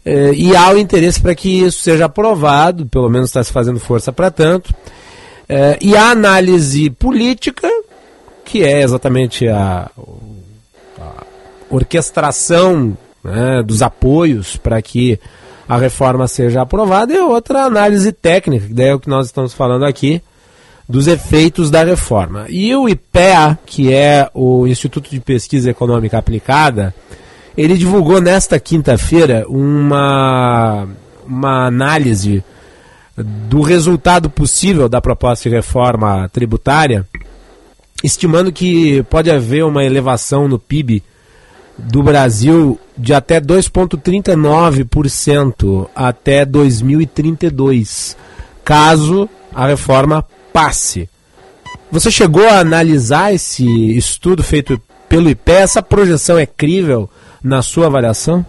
Uh, 0.04 0.34
e 0.34 0.54
há 0.54 0.70
o 0.70 0.78
interesse 0.78 1.20
para 1.20 1.34
que 1.34 1.62
isso 1.64 1.80
seja 1.80 2.04
aprovado, 2.04 2.84
pelo 2.84 3.08
menos 3.08 3.30
está 3.30 3.42
se 3.42 3.52
fazendo 3.52 3.80
força 3.80 4.12
para 4.12 4.30
tanto. 4.30 4.70
Uh, 4.70 5.76
e 5.80 5.96
a 5.96 6.10
análise 6.10 6.90
política, 6.90 7.68
que 8.44 8.62
é 8.62 8.82
exatamente 8.82 9.48
a, 9.48 9.90
a 11.00 11.24
orquestração 11.70 12.96
né, 13.22 13.62
dos 13.62 13.82
apoios 13.82 14.56
para 14.56 14.80
que 14.80 15.18
a 15.68 15.76
reforma 15.76 16.26
seja 16.26 16.62
aprovada, 16.62 17.14
e 17.14 17.18
outra 17.18 17.64
análise 17.64 18.10
técnica, 18.10 18.66
que 18.66 18.74
daí 18.74 18.88
é 18.88 18.94
o 18.94 18.98
que 18.98 19.08
nós 19.08 19.26
estamos 19.26 19.54
falando 19.54 19.84
aqui, 19.84 20.20
dos 20.88 21.06
efeitos 21.06 21.70
da 21.70 21.84
reforma. 21.84 22.46
E 22.48 22.74
o 22.74 22.88
IPEA, 22.88 23.56
que 23.64 23.94
é 23.94 24.28
o 24.34 24.66
Instituto 24.66 25.08
de 25.08 25.20
Pesquisa 25.20 25.70
Econômica 25.70 26.18
Aplicada, 26.18 26.92
ele 27.56 27.78
divulgou 27.78 28.20
nesta 28.20 28.58
quinta-feira 28.58 29.44
uma, 29.48 30.88
uma 31.24 31.66
análise 31.66 32.42
do 33.16 33.60
resultado 33.60 34.28
possível 34.28 34.88
da 34.88 35.00
proposta 35.00 35.48
de 35.48 35.54
reforma 35.54 36.28
tributária, 36.32 37.06
estimando 38.02 38.50
que 38.50 39.04
pode 39.04 39.30
haver 39.30 39.64
uma 39.64 39.84
elevação 39.84 40.48
no 40.48 40.58
PIB 40.58 41.02
do 41.84 42.02
Brasil 42.02 42.80
de 42.96 43.12
até 43.14 43.40
2,39% 43.40 45.86
até 45.94 46.44
2032, 46.44 48.16
caso 48.64 49.28
a 49.54 49.66
reforma 49.66 50.26
passe. 50.52 51.08
Você 51.90 52.10
chegou 52.10 52.46
a 52.46 52.58
analisar 52.60 53.32
esse 53.32 53.64
estudo 53.96 54.42
feito 54.42 54.78
pelo 55.08 55.30
IPE? 55.30 55.52
Essa 55.52 55.82
projeção 55.82 56.38
é 56.38 56.44
crível 56.46 57.08
na 57.42 57.62
sua 57.62 57.86
avaliação? 57.86 58.44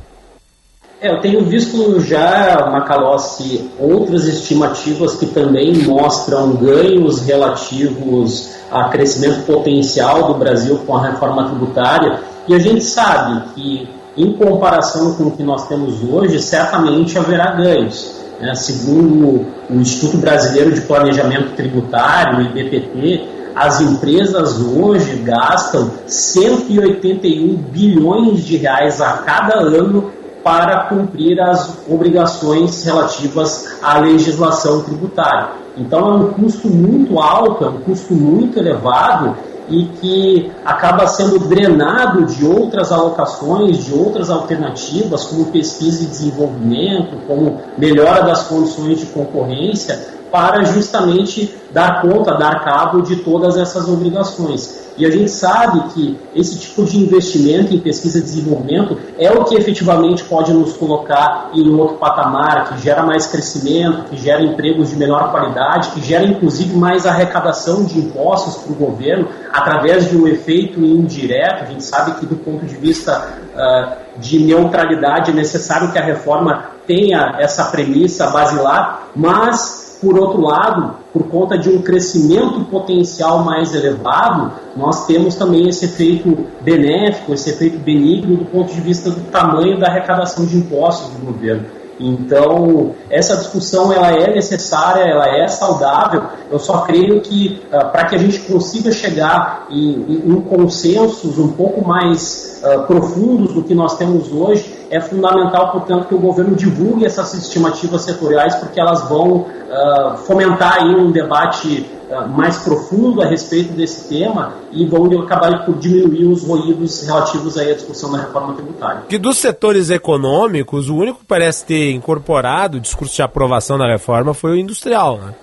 É, 1.02 1.12
eu 1.12 1.20
tenho 1.20 1.44
visto 1.46 2.00
já, 2.02 2.70
Macalossi, 2.72 3.68
outras 3.80 4.28
estimativas 4.28 5.16
que 5.16 5.26
também 5.26 5.74
mostram 5.78 6.56
ganhos 6.56 7.22
relativos 7.22 8.52
a 8.70 8.90
crescimento 8.90 9.44
potencial 9.48 10.28
do 10.28 10.36
Brasil 10.36 10.78
com 10.86 10.96
a 10.96 11.10
reforma 11.10 11.50
tributária 11.50 12.20
e 12.52 12.54
a 12.54 12.60
gente 12.60 12.84
sabe 12.84 13.44
que, 13.56 13.88
em 14.18 14.34
comparação 14.34 15.14
com 15.14 15.28
o 15.28 15.32
que 15.32 15.42
nós 15.42 15.70
temos 15.70 16.04
hoje, 16.04 16.42
certamente 16.42 17.18
haverá 17.18 17.54
ganhos. 17.54 18.14
Né? 18.42 18.54
Segundo 18.56 19.46
o 19.70 19.76
Instituto 19.76 20.18
Brasileiro 20.18 20.74
de 20.74 20.82
Planejamento 20.82 21.56
Tributário, 21.56 22.40
o 22.40 22.42
IBPT, 22.42 23.26
as 23.56 23.80
empresas 23.80 24.60
hoje 24.60 25.16
gastam 25.24 25.92
181 26.06 27.56
bilhões 27.56 28.44
de 28.44 28.58
reais 28.58 29.00
a 29.00 29.14
cada 29.14 29.56
ano 29.56 30.12
para 30.44 30.88
cumprir 30.90 31.40
as 31.40 31.78
obrigações 31.88 32.84
relativas 32.84 33.78
à 33.82 33.98
legislação 34.00 34.82
tributária. 34.82 35.52
Então 35.78 36.00
é 36.00 36.14
um 36.16 36.34
custo 36.34 36.68
muito 36.68 37.18
alto, 37.18 37.64
é 37.64 37.70
um 37.70 37.80
custo 37.80 38.14
muito 38.14 38.60
elevado 38.60 39.38
e 39.72 39.86
que 39.86 40.52
acaba 40.66 41.08
sendo 41.08 41.40
drenado 41.40 42.26
de 42.26 42.46
outras 42.46 42.92
alocações, 42.92 43.86
de 43.86 43.94
outras 43.94 44.30
alternativas, 44.30 45.26
como 45.26 45.46
pesquisa 45.46 46.04
e 46.04 46.08
desenvolvimento, 46.08 47.16
como 47.26 47.62
melhora 47.78 48.24
das 48.24 48.44
condições 48.44 49.00
de 49.00 49.06
concorrência, 49.08 50.21
para 50.32 50.64
justamente 50.64 51.54
dar 51.74 52.02
conta, 52.02 52.36
dar 52.36 52.64
cabo 52.64 53.02
de 53.02 53.18
todas 53.18 53.58
essas 53.58 53.88
obrigações. 53.88 54.82
E 54.98 55.06
a 55.06 55.10
gente 55.10 55.32
sabe 55.32 55.82
que 55.94 56.20
esse 56.36 56.60
tipo 56.60 56.84
de 56.84 56.98
investimento 56.98 57.74
em 57.74 57.80
pesquisa 57.80 58.20
e 58.20 58.22
desenvolvimento 58.22 58.98
é 59.18 59.32
o 59.32 59.46
que 59.46 59.56
efetivamente 59.56 60.24
pode 60.24 60.54
nos 60.54 60.74
colocar 60.74 61.50
em 61.54 61.70
outro 61.74 61.96
patamar, 61.96 62.70
que 62.70 62.84
gera 62.84 63.04
mais 63.04 63.26
crescimento, 63.28 64.10
que 64.10 64.18
gera 64.18 64.44
empregos 64.44 64.90
de 64.90 64.98
melhor 64.98 65.32
qualidade, 65.32 65.92
que 65.92 66.02
gera 66.02 66.26
inclusive 66.26 66.76
mais 66.76 67.06
arrecadação 67.06 67.86
de 67.86 68.00
impostos 68.00 68.58
para 68.58 68.74
o 68.74 68.76
governo 68.76 69.28
através 69.52 70.10
de 70.10 70.18
um 70.18 70.28
efeito 70.28 70.80
indireto. 70.80 71.64
A 71.64 71.66
gente 71.66 71.84
sabe 71.84 72.20
que 72.20 72.26
do 72.26 72.36
ponto 72.36 72.66
de 72.66 72.76
vista 72.76 73.30
uh, 73.56 74.20
de 74.20 74.40
neutralidade 74.40 75.32
é 75.32 75.34
necessário 75.34 75.92
que 75.92 75.98
a 75.98 76.04
reforma 76.04 76.66
tenha 76.86 77.38
essa 77.40 77.66
premissa 77.66 78.28
basilar, 78.28 79.08
mas 79.16 79.81
por 80.02 80.18
outro 80.18 80.42
lado, 80.42 80.96
por 81.14 81.28
conta 81.28 81.58
de 81.58 81.70
um 81.70 81.82
crescimento 81.82 82.66
potencial 82.66 83.44
mais 83.44 83.76
elevado, 83.76 84.54
nós 84.76 85.06
temos 85.06 85.36
também 85.36 85.70
esse 85.70 85.86
efeito 85.86 86.48
benéfico, 86.62 87.34
esse 87.34 87.52
efeito 87.52 87.78
benigno 87.78 88.38
do 88.38 88.46
ponto 88.46 88.74
de 88.74 88.82
vista 88.82 89.12
do 89.12 89.22
tamanho 89.30 89.80
da 89.80 89.88
arrecadação 89.88 90.46
de 90.46 90.58
impostos 90.58 91.12
do 91.12 91.26
governo. 91.26 91.66
Então, 92.00 92.96
essa 93.12 93.38
discussão 93.38 93.94
ela 93.94 94.12
é 94.12 94.34
necessária, 94.34 95.04
ela 95.04 95.38
é 95.38 95.48
saudável. 95.48 96.24
Eu 96.50 96.58
só 96.58 96.80
creio 96.80 97.22
que 97.22 97.62
uh, 97.68 97.92
para 97.92 98.06
que 98.06 98.16
a 98.16 98.18
gente 98.18 98.40
consiga 98.40 98.92
chegar 98.92 99.68
em, 99.70 99.92
em, 99.92 100.32
em 100.32 100.42
consensos 100.42 101.38
um 101.38 101.50
pouco 101.50 101.88
mais 101.88 102.60
uh, 102.64 102.88
profundos 102.88 103.54
do 103.54 103.62
que 103.62 103.76
nós 103.76 103.98
temos 103.98 104.32
hoje, 104.32 104.71
é 104.92 105.00
fundamental, 105.00 105.72
portanto, 105.72 106.10
que 106.10 106.14
o 106.14 106.20
governo 106.20 106.54
divulgue 106.54 107.06
essas 107.06 107.34
estimativas 107.34 108.02
setoriais, 108.02 108.56
porque 108.56 108.78
elas 108.78 109.08
vão 109.08 109.38
uh, 109.38 110.18
fomentar 110.28 110.80
aí 110.80 110.94
um 110.94 111.14
debate 111.14 111.90
uh, 112.10 112.28
mais 112.28 112.58
profundo 112.58 113.22
a 113.22 113.26
respeito 113.26 113.72
desse 113.72 114.10
tema 114.10 114.54
e 114.70 114.86
vão 114.86 115.06
acabar 115.22 115.66
por 115.66 115.78
diminuir 115.78 116.26
os 116.26 116.44
ruídos 116.44 117.04
relativos 117.04 117.58
aí 117.58 117.72
à 117.72 117.74
discussão 117.74 118.12
da 118.12 118.18
reforma 118.18 118.54
tributária. 118.54 119.04
Que 119.08 119.18
dos 119.18 119.38
setores 119.38 119.90
econômicos, 119.90 120.90
o 120.90 120.98
único 120.98 121.20
que 121.20 121.26
parece 121.26 121.64
ter 121.64 121.92
incorporado 121.92 122.78
o 122.78 122.82
discurso 122.82 123.16
de 123.16 123.22
aprovação 123.22 123.78
da 123.78 123.88
reforma 123.88 124.34
foi 124.34 124.52
o 124.52 124.58
industrial, 124.58 125.18
né? 125.20 125.34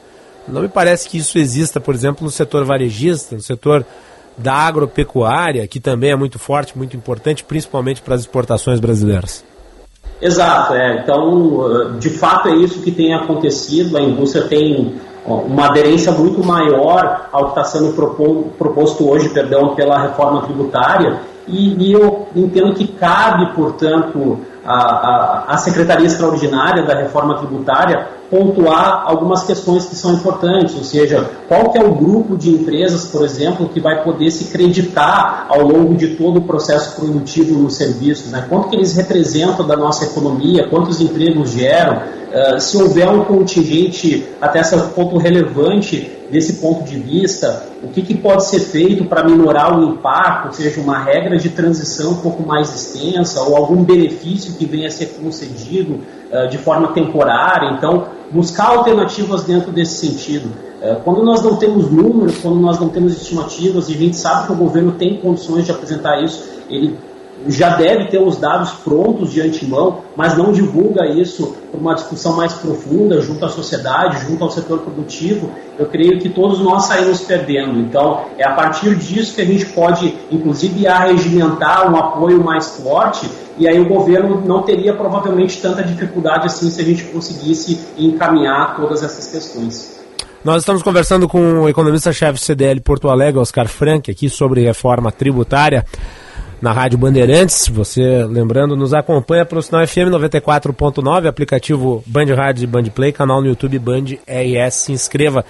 Não 0.47 0.61
me 0.63 0.69
parece 0.69 1.09
que 1.09 1.19
isso 1.19 1.39
exista, 1.39 1.81
por 1.81 1.95
exemplo, 1.95 2.23
no 2.23 2.31
setor 2.31 2.65
varejista, 2.65 3.35
no 3.35 3.43
setor 3.43 3.85
da 4.39 4.55
agropecuária, 4.55 5.67
que 5.67 5.81
também 5.81 6.11
é 6.11 6.17
muito 6.17 6.39
forte, 6.39 6.79
muito 6.79 6.97
importante, 6.97 7.45
principalmente 7.45 8.01
para 8.01 8.15
as 8.15 8.23
exportações 8.23 8.81
brasileiras. 8.81 9.45
Exato, 10.21 10.75
é. 10.75 11.01
Então, 11.03 11.99
de 11.99 12.11
fato 12.11 12.49
é 12.49 12.55
isso 12.57 12.81
que 12.81 12.91
tem 12.91 13.15
acontecido. 13.15 13.97
A 13.97 14.01
indústria 14.01 14.45
tem 14.45 14.95
uma 15.25 15.67
aderência 15.67 16.11
muito 16.13 16.45
maior 16.45 17.29
ao 17.31 17.45
que 17.45 17.61
está 17.61 17.65
sendo 17.65 17.93
proposto 18.59 19.09
hoje, 19.09 19.29
perdão, 19.29 19.75
pela 19.75 20.01
reforma 20.01 20.43
tributária. 20.43 21.21
E, 21.47 21.75
e 21.83 21.93
eu 21.93 22.29
entendo 22.35 22.75
que 22.75 22.87
cabe, 22.87 23.55
portanto, 23.55 24.39
a, 24.69 25.45
a, 25.49 25.55
a 25.55 25.57
Secretaria 25.57 26.07
Extraordinária 26.07 26.83
da 26.83 26.95
Reforma 26.95 27.39
Tributária 27.39 28.19
pontuar 28.31 29.05
algumas 29.07 29.45
questões 29.45 29.87
que 29.87 29.97
são 29.97 30.13
importantes, 30.13 30.75
ou 30.77 30.85
seja, 30.85 31.31
qual 31.49 31.73
que 31.73 31.79
é 31.79 31.83
o 31.83 31.95
grupo 31.95 32.37
de 32.37 32.51
empresas, 32.51 33.07
por 33.07 33.25
exemplo, 33.25 33.71
que 33.71 33.81
vai 33.81 34.05
poder 34.05 34.31
se 34.31 34.53
creditar 34.53 35.47
ao 35.49 35.63
longo 35.63 35.95
de 35.95 36.09
todo 36.09 36.41
o 36.41 36.43
processo 36.43 37.01
produtivo 37.01 37.59
nos 37.59 37.77
serviços, 37.77 38.31
né? 38.31 38.45
quanto 38.47 38.69
que 38.69 38.77
eles 38.77 38.95
representam 38.95 39.67
da 39.67 39.75
nossa 39.75 40.05
economia, 40.05 40.69
quantos 40.69 41.01
empregos 41.01 41.53
geram, 41.53 41.97
uh, 41.97 42.61
se 42.61 42.77
houver 42.77 43.09
um 43.09 43.25
contingente 43.25 44.29
até 44.39 44.63
certo 44.63 44.91
ponto 44.91 45.17
relevante 45.17 46.18
desse 46.31 46.55
ponto 46.55 46.85
de 46.85 46.99
vista, 46.99 47.67
o 47.83 47.89
que, 47.89 48.03
que 48.03 48.15
pode 48.15 48.45
ser 48.45 48.61
feito 48.61 49.05
para 49.05 49.25
minorar 49.25 49.79
o 49.79 49.85
impacto, 49.93 50.55
seja, 50.55 50.81
uma 50.81 50.99
regra 50.99 51.37
de 51.39 51.49
transição 51.49 52.13
um 52.13 52.17
pouco 52.17 52.43
mais 52.43 52.75
extensa 52.75 53.43
ou 53.43 53.57
algum 53.57 53.83
benefício 53.83 54.55
que 54.55 54.67
venha 54.67 54.89
a 54.89 54.91
ser 54.91 55.07
concedido 55.21 56.01
uh, 56.31 56.49
de 56.49 56.59
forma 56.59 56.89
temporária. 56.89 57.71
Então, 57.77 58.07
buscar 58.31 58.69
alternativas 58.69 59.45
dentro 59.45 59.73
desse 59.73 60.07
sentido. 60.07 60.51
Uh, 60.83 61.01
quando 61.03 61.23
nós 61.23 61.43
não 61.43 61.57
temos 61.57 61.91
números, 61.91 62.39
quando 62.39 62.59
nós 62.61 62.79
não 62.79 62.89
temos 62.89 63.13
estimativas, 63.13 63.89
e 63.89 63.95
a 63.95 63.97
gente 63.97 64.17
sabe 64.17 64.47
que 64.47 64.53
o 64.53 64.57
governo 64.57 64.93
tem 64.93 65.17
condições 65.17 65.65
de 65.65 65.71
apresentar 65.71 66.23
isso, 66.23 66.45
ele 66.69 66.97
já 67.47 67.77
deve 67.77 68.07
ter 68.07 68.21
os 68.21 68.37
dados 68.37 68.71
prontos 68.85 69.33
de 69.33 69.41
antemão, 69.41 70.03
mas 70.17 70.37
não 70.37 70.53
divulga 70.53 71.07
isso 71.07 71.57
para 71.71 71.81
uma 71.81 71.95
discussão 71.95 72.35
mais 72.35 72.53
profunda 72.55 73.21
junto 73.21 73.45
à 73.45 73.49
sociedade, 73.49 74.27
junto 74.27 74.43
ao 74.43 74.51
setor 74.51 74.81
produtivo, 74.81 75.51
eu 75.79 75.87
creio 75.87 76.19
que 76.19 76.29
todos 76.29 76.59
nós 76.61 76.85
saímos 76.85 77.21
perdendo. 77.21 77.79
Então, 77.79 78.25
é 78.37 78.45
a 78.45 78.55
partir 78.55 78.95
disso 78.97 79.35
que 79.35 79.43
a 79.43 79.45
gente 79.45 79.67
pode, 79.67 80.15
inclusive, 80.31 80.87
arregimentar 80.87 81.93
um 81.93 81.97
apoio 81.97 82.43
mais 82.43 82.77
forte, 82.77 83.29
e 83.57 83.69
aí 83.69 83.79
o 83.79 83.87
governo 83.87 84.43
não 84.45 84.63
teria 84.63 84.95
provavelmente 84.95 85.61
tanta 85.61 85.83
dificuldade 85.83 86.47
assim 86.47 86.71
se 86.71 86.81
a 86.81 86.85
gente 86.85 87.05
conseguisse 87.05 87.81
encaminhar 87.97 88.77
todas 88.77 89.03
essas 89.03 89.27
questões. 89.27 89.99
Nós 90.45 90.63
estamos 90.63 90.83
conversando 90.83 91.29
com 91.29 91.63
o 91.63 91.69
economista-chefe 91.69 92.39
CDL 92.39 92.81
Porto 92.81 93.09
Alegre, 93.09 93.41
Oscar 93.41 93.67
Frank, 93.67 94.11
aqui 94.11 94.29
sobre 94.29 94.63
reforma 94.63 95.11
tributária 95.11 95.85
na 96.61 96.73
Rádio 96.73 96.99
Bandeirantes. 96.99 97.69
Você, 97.69 98.25
lembrando, 98.25 98.77
nos 98.77 98.93
acompanha 98.93 99.45
pelo 99.45 99.63
sinal 99.63 99.87
FM 99.87 100.11
94.9, 100.11 101.27
aplicativo 101.27 102.03
Band 102.07 102.35
Rádio 102.35 102.65
e 102.65 102.67
Band 102.67 102.85
Play, 102.85 103.13
canal 103.13 103.41
no 103.41 103.49
YouTube 103.49 103.79
Band 103.79 104.05
RS. 104.27 104.75
Se 104.75 104.93
inscreva. 104.93 105.45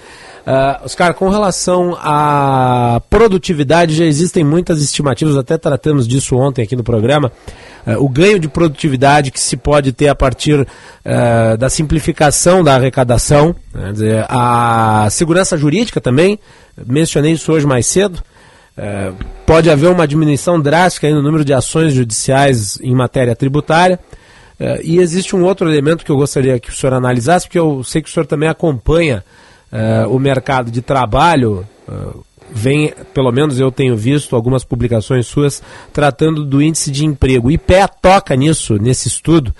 Uh, 0.45 0.85
Oscar, 0.85 1.13
com 1.13 1.29
relação 1.29 1.95
à 1.99 3.01
produtividade, 3.09 3.95
já 3.95 4.05
existem 4.05 4.43
muitas 4.43 4.81
estimativas, 4.81 5.37
até 5.37 5.57
tratamos 5.57 6.07
disso 6.07 6.35
ontem 6.35 6.63
aqui 6.63 6.75
no 6.75 6.83
programa. 6.83 7.31
Uh, 7.85 8.03
o 8.03 8.09
ganho 8.09 8.39
de 8.39 8.47
produtividade 8.47 9.31
que 9.31 9.39
se 9.39 9.57
pode 9.57 9.91
ter 9.91 10.07
a 10.07 10.15
partir 10.15 10.61
uh, 10.61 11.57
da 11.57 11.69
simplificação 11.69 12.63
da 12.63 12.75
arrecadação, 12.75 13.55
né, 13.73 14.25
a 14.27 15.07
segurança 15.11 15.57
jurídica 15.57 16.01
também, 16.01 16.39
mencionei 16.85 17.33
isso 17.33 17.51
hoje 17.51 17.67
mais 17.67 17.85
cedo. 17.85 18.23
É, 18.81 19.11
pode 19.45 19.69
haver 19.69 19.89
uma 19.89 20.07
diminuição 20.07 20.57
drástica 20.57 21.09
no 21.09 21.21
número 21.21 21.43
de 21.43 21.53
ações 21.53 21.93
judiciais 21.93 22.79
em 22.81 22.95
matéria 22.95 23.35
tributária. 23.35 23.99
É, 24.57 24.79
e 24.81 24.99
existe 24.99 25.35
um 25.35 25.43
outro 25.43 25.69
elemento 25.69 26.05
que 26.05 26.11
eu 26.11 26.15
gostaria 26.15 26.57
que 26.57 26.69
o 26.69 26.73
senhor 26.73 26.93
analisasse, 26.93 27.45
porque 27.45 27.59
eu 27.59 27.83
sei 27.83 28.01
que 28.01 28.09
o 28.09 28.11
senhor 28.11 28.25
também 28.25 28.47
acompanha 28.47 29.21
é, 29.69 30.07
o 30.07 30.17
mercado 30.17 30.71
de 30.71 30.81
trabalho. 30.81 31.67
É, 31.89 31.93
vem, 32.51 32.93
pelo 33.13 33.33
menos 33.33 33.59
eu 33.59 33.69
tenho 33.69 33.97
visto 33.97 34.33
algumas 34.33 34.63
publicações 34.63 35.27
suas 35.27 35.61
tratando 35.91 36.45
do 36.45 36.61
índice 36.61 36.89
de 36.89 37.05
emprego. 37.05 37.49
O 37.49 37.51
IPEA 37.51 37.85
toca 37.85 38.33
nisso, 38.33 38.77
nesse 38.81 39.09
estudo, 39.09 39.53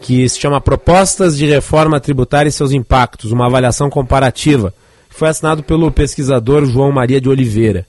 que 0.00 0.28
se 0.28 0.38
chama 0.38 0.60
Propostas 0.60 1.36
de 1.36 1.44
Reforma 1.44 1.98
Tributária 1.98 2.48
e 2.48 2.52
seus 2.52 2.70
Impactos, 2.70 3.32
uma 3.32 3.46
avaliação 3.46 3.90
comparativa, 3.90 4.72
que 5.10 5.16
foi 5.16 5.28
assinado 5.28 5.64
pelo 5.64 5.90
pesquisador 5.90 6.64
João 6.66 6.92
Maria 6.92 7.20
de 7.20 7.28
Oliveira. 7.28 7.84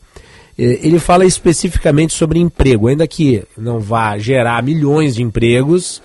É, 0.58 0.80
ele 0.82 1.00
fala 1.00 1.26
especificamente 1.26 2.14
sobre 2.14 2.40
emprego, 2.40 2.88
ainda 2.88 3.08
que 3.08 3.44
não 3.58 3.80
vá 3.80 4.18
gerar 4.18 4.64
milhões 4.64 5.16
de 5.16 5.24
empregos. 5.24 6.02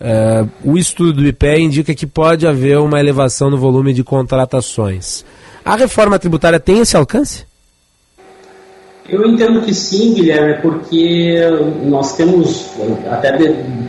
Uh, 0.00 0.48
o 0.62 0.78
estudo 0.78 1.14
do 1.14 1.26
IPE 1.26 1.58
indica 1.58 1.94
que 1.94 2.06
pode 2.06 2.46
haver 2.46 2.78
uma 2.78 3.00
elevação 3.00 3.50
no 3.50 3.58
volume 3.58 3.92
de 3.92 4.04
contratações. 4.04 5.24
A 5.64 5.74
reforma 5.74 6.18
tributária 6.18 6.60
tem 6.60 6.78
esse 6.78 6.96
alcance? 6.96 7.47
Eu 9.08 9.26
entendo 9.26 9.62
que 9.62 9.72
sim, 9.72 10.12
Guilherme, 10.12 10.60
porque 10.60 11.40
nós 11.84 12.14
temos, 12.14 12.66
até 13.10 13.38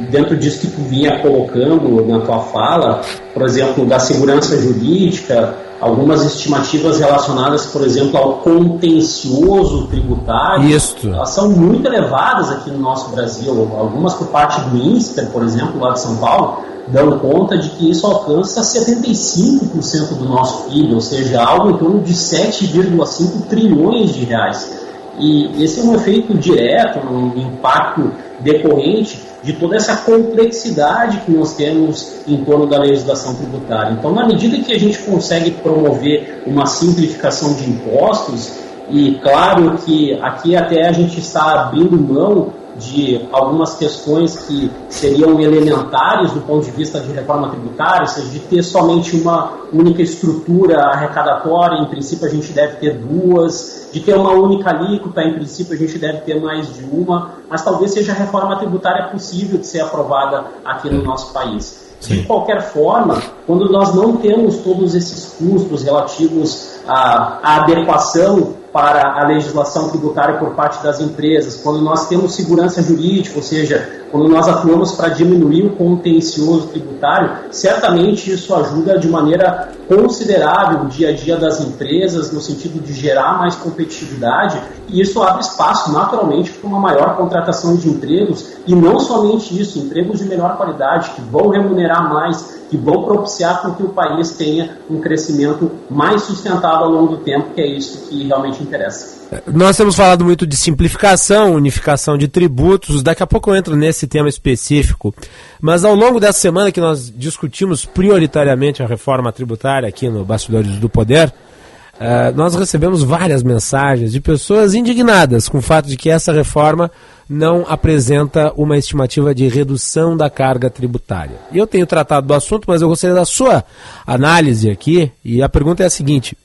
dentro 0.10 0.38
disso 0.38 0.62
que 0.62 0.68
tu 0.68 0.82
vinha 0.84 1.20
colocando 1.22 2.06
na 2.08 2.22
tua 2.22 2.40
fala, 2.40 3.02
por 3.34 3.44
exemplo, 3.44 3.86
da 3.86 4.00
segurança 4.00 4.58
jurídica, 4.62 5.56
algumas 5.82 6.26
estimativas 6.26 7.00
relacionadas, 7.00 7.66
por 7.66 7.84
exemplo, 7.84 8.18
ao 8.18 8.34
contencioso 8.38 9.88
tributário, 9.88 10.70
Isso. 10.70 11.10
elas 11.10 11.32
são 11.32 11.50
muito 11.52 11.86
elevadas 11.86 12.50
aqui 12.52 12.72
no 12.72 12.80
nosso 12.80 13.10
Brasil. 13.12 13.52
Algumas 13.78 14.14
por 14.14 14.28
parte 14.28 14.62
do 14.70 14.78
INSPER, 14.78 15.28
por 15.32 15.44
exemplo, 15.44 15.82
lá 15.82 15.92
de 15.92 16.00
São 16.00 16.16
Paulo, 16.16 16.64
dão 16.88 17.20
conta 17.20 17.58
de 17.58 17.70
que 17.72 17.90
isso 17.90 18.06
alcança 18.08 18.62
75% 18.62 20.18
do 20.18 20.26
nosso 20.26 20.70
PIB, 20.70 20.94
ou 20.94 21.02
seja, 21.02 21.42
algo 21.42 21.72
em 21.72 21.78
torno 21.78 22.02
de 22.02 22.14
7,5 22.14 23.48
trilhões 23.48 24.14
de 24.14 24.26
reais. 24.26 24.89
E 25.20 25.64
esse 25.64 25.80
é 25.80 25.84
um 25.84 25.96
efeito 25.96 26.34
direto, 26.38 27.00
um 27.06 27.38
impacto 27.38 28.12
decorrente 28.40 29.20
de 29.44 29.54
toda 29.54 29.76
essa 29.76 29.96
complexidade 29.98 31.22
que 31.26 31.32
nós 31.32 31.56
temos 31.56 32.22
em 32.28 32.38
torno 32.44 32.66
da 32.66 32.80
legislação 32.80 33.36
tributária. 33.36 33.94
Então, 33.98 34.12
na 34.12 34.26
medida 34.26 34.58
que 34.60 34.74
a 34.74 34.80
gente 34.80 34.98
consegue 35.00 35.52
promover 35.52 36.44
uma 36.46 36.66
simplificação 36.66 37.54
de 37.54 37.70
impostos, 37.70 38.60
e 38.90 39.16
claro 39.22 39.78
que 39.86 40.14
aqui 40.22 40.56
até 40.56 40.88
a 40.88 40.92
gente 40.92 41.20
está 41.20 41.62
abrindo 41.62 41.98
mão 41.98 42.54
de 42.80 43.28
algumas 43.32 43.76
questões 43.76 44.48
que 44.48 44.72
seriam 44.90 45.40
elementares 45.40 46.32
do 46.32 46.42
ponto 46.42 46.66
de 46.66 46.72
vista 46.72 47.00
de 47.00 47.12
reforma 47.12 47.50
tributária, 47.50 48.02
ou 48.02 48.08
seja, 48.08 48.30
de 48.30 48.40
ter 48.40 48.64
somente 48.64 49.16
uma 49.16 49.52
única 49.72 50.02
estrutura 50.02 50.82
arrecadatória, 50.82 51.82
em 51.82 51.86
princípio 51.86 52.26
a 52.26 52.30
gente 52.30 52.52
deve 52.52 52.78
ter 52.78 52.98
duas, 52.98 53.90
de 53.92 54.00
ter 54.00 54.16
uma 54.16 54.32
única 54.32 54.70
alíquota, 54.70 55.22
em 55.22 55.34
princípio 55.34 55.74
a 55.74 55.78
gente 55.78 56.00
deve 56.00 56.20
ter 56.22 56.42
mais 56.42 56.74
de 56.74 56.86
uma, 56.86 57.34
mas 57.50 57.64
talvez 57.64 57.92
seja 57.92 58.14
a 58.14 58.16
reforma 58.16 58.56
tributária 58.58 59.10
possível 59.10 59.60
de 59.60 59.68
ser 59.68 59.82
aprovada 59.82 60.46
aqui 60.64 60.90
no 60.90 61.04
nosso 61.04 61.34
país. 61.34 61.90
De 62.02 62.24
qualquer 62.24 62.62
forma, 62.62 63.22
quando 63.46 63.70
nós 63.70 63.94
não 63.94 64.16
temos 64.16 64.58
todos 64.60 64.96
esses 64.96 65.34
custos 65.34 65.84
relativos 65.84 66.80
à, 66.88 67.40
à 67.44 67.56
adequação 67.64 68.59
para 68.72 69.20
a 69.20 69.28
legislação 69.28 69.90
tributária 69.90 70.38
por 70.38 70.52
parte 70.52 70.84
das 70.84 71.00
empresas, 71.00 71.58
quando 71.58 71.82
nós 71.82 72.08
temos 72.08 72.36
segurança 72.36 72.82
jurídica, 72.82 73.36
ou 73.36 73.44
seja, 73.44 73.99
quando 74.12 74.28
nós 74.28 74.48
atuamos 74.48 74.94
para 74.94 75.10
diminuir 75.10 75.66
o 75.66 75.76
contencioso 75.76 76.68
tributário, 76.68 77.32
certamente 77.52 78.32
isso 78.32 78.54
ajuda 78.56 78.98
de 78.98 79.08
maneira 79.08 79.70
considerável 79.88 80.82
o 80.82 80.86
dia 80.88 81.10
a 81.10 81.14
dia 81.14 81.38
das 81.38 81.62
empresas, 81.62 82.32
no 82.32 82.42
sentido 82.42 82.82
de 82.82 82.94
gerar 82.94 83.38
mais 83.38 83.56
competitividade, 83.56 84.62
e 84.88 85.02
isso 85.02 85.22
abre 85.22 85.42
espaço 85.42 85.92
naturalmente 85.92 86.52
para 86.52 86.68
uma 86.68 86.80
maior 86.80 87.16
contratação 87.18 87.76
de 87.76 87.90
empregos, 87.90 88.54
e 88.66 88.76
não 88.76 89.00
somente 89.00 89.60
isso, 89.60 89.80
empregos 89.80 90.20
de 90.20 90.26
melhor 90.26 90.58
qualidade, 90.58 91.12
que 91.12 91.22
vão 91.22 91.50
remunerar 91.50 92.12
mais, 92.12 92.60
que 92.70 92.78
vão 92.78 93.04
propiciar 93.04 93.62
com 93.62 93.74
que 93.74 93.84
o 93.84 93.90
país 93.90 94.32
tenha 94.32 94.78
um 94.90 95.00
crescimento 95.00 95.72
mais 95.90 96.24
sustentável 96.24 96.86
ao 96.86 96.92
longo 96.92 97.16
do 97.16 97.18
tempo, 97.18 97.54
que 97.54 97.62
é 97.62 97.68
isso 97.68 98.08
que 98.08 98.28
realmente 98.28 98.62
interessa. 98.62 99.19
Nós 99.46 99.78
temos 99.78 99.96
falado 99.96 100.26
muito 100.26 100.46
de 100.48 100.58
simplificação, 100.58 101.54
unificação 101.54 102.18
de 102.18 102.28
tributos, 102.28 103.04
daqui 103.04 103.22
a 103.22 103.28
pouco 103.28 103.52
eu 103.52 103.56
entro 103.56 103.76
nesse 103.76 104.08
tema 104.08 104.28
específico. 104.28 105.14
Mas 105.62 105.86
ao 105.86 105.94
longo 105.94 106.20
dessa 106.20 106.40
semana 106.40 106.72
que 106.72 106.82
nós 106.82 107.14
discutimos 107.16 107.86
prioritariamente 107.86 108.82
a 108.82 108.88
reforma 108.88 109.32
tributária 109.32 109.88
aqui 109.88 110.10
no 110.10 110.26
Bastidores 110.26 110.78
do 110.78 110.90
Poder, 110.90 111.28
uh, 111.28 112.36
nós 112.36 112.56
recebemos 112.56 113.04
várias 113.04 113.44
mensagens 113.44 114.12
de 114.12 114.20
pessoas 114.20 114.74
indignadas 114.74 115.48
com 115.48 115.60
o 115.60 115.62
fato 115.62 115.88
de 115.88 115.96
que 115.96 116.10
essa 116.10 116.34
reforma 116.34 116.90
não 117.30 117.64
apresenta 117.68 118.52
uma 118.58 118.80
estimativa 118.80 119.36
de 119.36 119.48
redução 119.48 120.18
da 120.18 120.28
carga 120.28 120.72
tributária. 120.72 121.36
Eu 121.54 121.68
tenho 121.68 121.86
tratado 121.86 122.26
do 122.26 122.34
assunto, 122.34 122.66
mas 122.68 122.82
eu 122.82 122.88
gostaria 122.88 123.16
da 123.16 123.26
sua 123.26 123.64
análise 124.08 124.72
aqui, 124.72 125.12
e 125.24 125.44
a 125.44 125.48
pergunta 125.48 125.84
é 125.84 125.86
a 125.86 125.92
seguinte: 125.92 126.36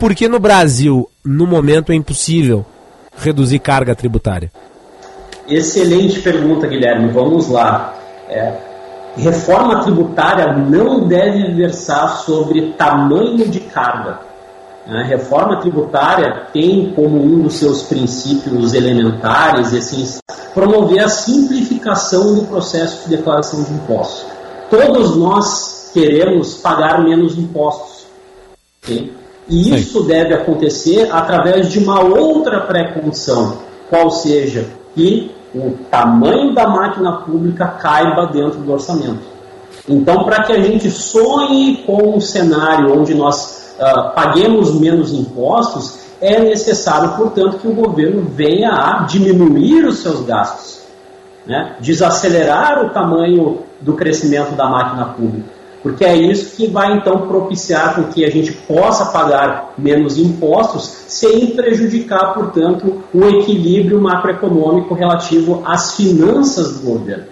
por 0.00 0.14
que 0.14 0.26
no 0.26 0.40
Brasil, 0.40 1.08
no 1.22 1.46
momento, 1.46 1.92
é 1.92 1.94
impossível 1.94 2.64
reduzir 3.18 3.58
carga 3.58 3.94
tributária? 3.94 4.50
Excelente 5.46 6.20
pergunta, 6.20 6.66
Guilherme. 6.66 7.12
Vamos 7.12 7.48
lá. 7.48 7.94
É, 8.26 8.54
reforma 9.14 9.82
tributária 9.82 10.54
não 10.54 11.06
deve 11.06 11.52
versar 11.52 12.22
sobre 12.24 12.72
tamanho 12.78 13.46
de 13.46 13.60
carga. 13.60 14.20
A 14.86 15.02
reforma 15.02 15.60
tributária 15.60 16.46
tem 16.50 16.92
como 16.96 17.22
um 17.22 17.42
dos 17.42 17.54
seus 17.54 17.82
princípios 17.82 18.72
elementares 18.72 19.74
assim, 19.74 20.18
promover 20.54 21.04
a 21.04 21.08
simplificação 21.08 22.34
do 22.36 22.46
processo 22.46 23.04
de 23.04 23.16
declaração 23.16 23.62
de 23.62 23.72
impostos. 23.74 24.24
Todos 24.70 25.14
nós 25.16 25.90
queremos 25.92 26.54
pagar 26.54 27.04
menos 27.04 27.36
impostos. 27.36 28.06
Okay? 28.82 29.19
E 29.50 29.74
isso 29.74 30.02
Sim. 30.02 30.06
deve 30.06 30.32
acontecer 30.32 31.08
através 31.10 31.68
de 31.68 31.80
uma 31.80 32.00
outra 32.00 32.60
pré-condição, 32.60 33.58
qual 33.88 34.08
seja 34.10 34.68
que 34.94 35.34
o 35.52 35.72
tamanho 35.90 36.54
da 36.54 36.68
máquina 36.68 37.12
pública 37.12 37.66
caiba 37.66 38.26
dentro 38.26 38.60
do 38.60 38.72
orçamento. 38.72 39.18
Então, 39.88 40.22
para 40.22 40.44
que 40.44 40.52
a 40.52 40.60
gente 40.60 40.88
sonhe 40.88 41.78
com 41.84 42.16
um 42.16 42.20
cenário 42.20 42.96
onde 42.96 43.12
nós 43.12 43.74
uh, 43.76 44.14
paguemos 44.14 44.72
menos 44.78 45.12
impostos, 45.12 45.98
é 46.20 46.38
necessário, 46.38 47.16
portanto, 47.16 47.58
que 47.58 47.66
o 47.66 47.74
governo 47.74 48.22
venha 48.22 48.70
a 48.70 49.04
diminuir 49.04 49.84
os 49.84 49.98
seus 49.98 50.24
gastos, 50.24 50.82
né? 51.44 51.74
desacelerar 51.80 52.84
o 52.84 52.90
tamanho 52.90 53.60
do 53.80 53.94
crescimento 53.94 54.54
da 54.54 54.68
máquina 54.68 55.06
pública 55.06 55.59
porque 55.82 56.04
é 56.04 56.14
isso 56.14 56.56
que 56.56 56.66
vai 56.66 56.96
então 56.96 57.26
propiciar 57.26 57.94
com 57.94 58.04
que 58.04 58.24
a 58.24 58.30
gente 58.30 58.52
possa 58.52 59.06
pagar 59.06 59.72
menos 59.78 60.18
impostos 60.18 61.04
sem 61.08 61.48
prejudicar, 61.48 62.34
portanto, 62.34 63.02
o 63.12 63.24
equilíbrio 63.24 64.00
macroeconômico 64.00 64.94
relativo 64.94 65.62
às 65.64 65.96
finanças 65.96 66.78
do 66.78 66.86
governo. 66.86 67.24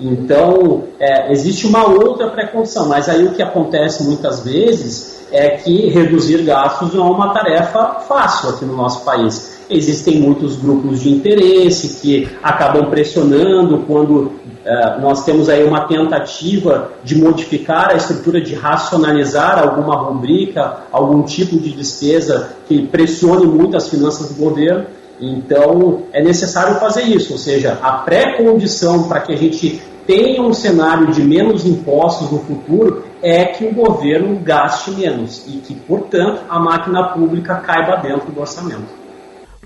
Então, 0.00 0.84
é, 0.98 1.30
existe 1.30 1.66
uma 1.66 1.86
outra 1.86 2.30
precondição, 2.30 2.88
mas 2.88 3.08
aí 3.08 3.26
o 3.26 3.34
que 3.34 3.42
acontece 3.42 4.02
muitas 4.04 4.42
vezes 4.42 5.20
é 5.30 5.50
que 5.50 5.88
reduzir 5.88 6.42
gastos 6.42 6.94
não 6.94 7.06
é 7.06 7.10
uma 7.10 7.34
tarefa 7.34 8.00
fácil 8.08 8.50
aqui 8.50 8.64
no 8.64 8.74
nosso 8.74 9.04
país. 9.04 9.60
Existem 9.68 10.18
muitos 10.18 10.56
grupos 10.56 11.00
de 11.00 11.10
interesse 11.10 12.00
que 12.00 12.28
acabam 12.42 12.86
pressionando 12.90 13.84
quando 13.86 14.32
é, 14.64 15.00
nós 15.00 15.24
temos 15.24 15.48
aí 15.48 15.64
uma 15.64 15.86
tentativa 15.86 16.90
de 17.02 17.16
modificar 17.16 17.90
a 17.90 17.94
estrutura, 17.94 18.40
de 18.40 18.54
racionalizar 18.54 19.58
alguma 19.58 19.96
rubrica, 19.96 20.84
algum 20.92 21.22
tipo 21.22 21.58
de 21.58 21.70
despesa 21.70 22.56
que 22.68 22.86
pressione 22.86 23.46
muito 23.46 23.76
as 23.76 23.88
finanças 23.88 24.28
do 24.28 24.34
governo. 24.34 24.86
Então, 25.18 26.04
é 26.12 26.22
necessário 26.22 26.76
fazer 26.76 27.02
isso, 27.02 27.32
ou 27.32 27.38
seja, 27.38 27.78
a 27.82 27.92
pré-condição 27.92 29.04
para 29.04 29.20
que 29.20 29.32
a 29.32 29.36
gente 29.36 29.82
tenha 30.06 30.42
um 30.42 30.52
cenário 30.52 31.12
de 31.12 31.22
menos 31.22 31.66
impostos 31.66 32.30
no 32.30 32.38
futuro 32.40 33.04
é 33.22 33.44
que 33.44 33.64
o 33.64 33.72
governo 33.72 34.38
gaste 34.40 34.90
menos 34.90 35.44
e 35.46 35.58
que, 35.58 35.74
portanto, 35.74 36.40
a 36.48 36.58
máquina 36.58 37.08
pública 37.08 37.56
caiba 37.56 37.96
dentro 37.96 38.32
do 38.32 38.40
orçamento. 38.40 39.00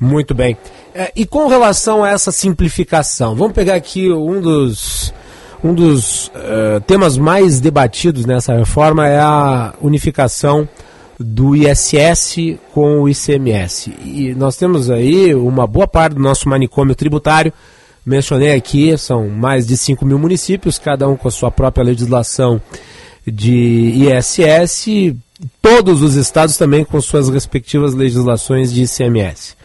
Muito 0.01 0.35
bem. 0.35 0.57
É, 0.95 1.11
e 1.17 1.27
com 1.27 1.49
relação 1.49 2.05
a 2.05 2.11
essa 2.11 2.31
simplificação, 2.31 3.35
vamos 3.35 3.53
pegar 3.53 3.75
aqui 3.75 4.13
um 4.13 4.41
dos, 4.41 5.13
um 5.63 5.75
dos 5.75 6.29
uh, 6.29 6.81
temas 6.87 7.19
mais 7.19 7.59
debatidos 7.59 8.25
nessa 8.25 8.55
reforma 8.55 9.09
é 9.09 9.19
a 9.19 9.75
unificação 9.83 10.69
do 11.19 11.57
ISS 11.57 12.59
com 12.73 13.03
o 13.03 13.09
ICMS. 13.09 13.93
E 14.05 14.37
nós 14.37 14.57
temos 14.57 14.89
aí 14.89 15.35
uma 15.35 15.67
boa 15.67 15.89
parte 15.89 16.15
do 16.15 16.21
nosso 16.21 16.49
manicômio 16.49 16.95
tributário. 16.95 17.53
Mencionei 18.07 18.53
aqui, 18.53 18.97
são 18.97 19.29
mais 19.29 19.67
de 19.67 19.77
5 19.77 20.07
mil 20.07 20.19
municípios, 20.19 20.79
cada 20.79 21.09
um 21.09 21.17
com 21.17 21.27
a 21.27 21.33
sua 21.33 21.51
própria 21.51 21.83
legislação 21.83 22.63
de 23.27 24.07
ISS, 24.13 25.17
todos 25.61 26.03
os 26.03 26.15
estados 26.15 26.57
também 26.57 26.85
com 26.85 27.01
suas 27.01 27.29
respectivas 27.29 27.95
legislações 27.95 28.73
de 28.73 28.85
ICMS. 28.85 29.57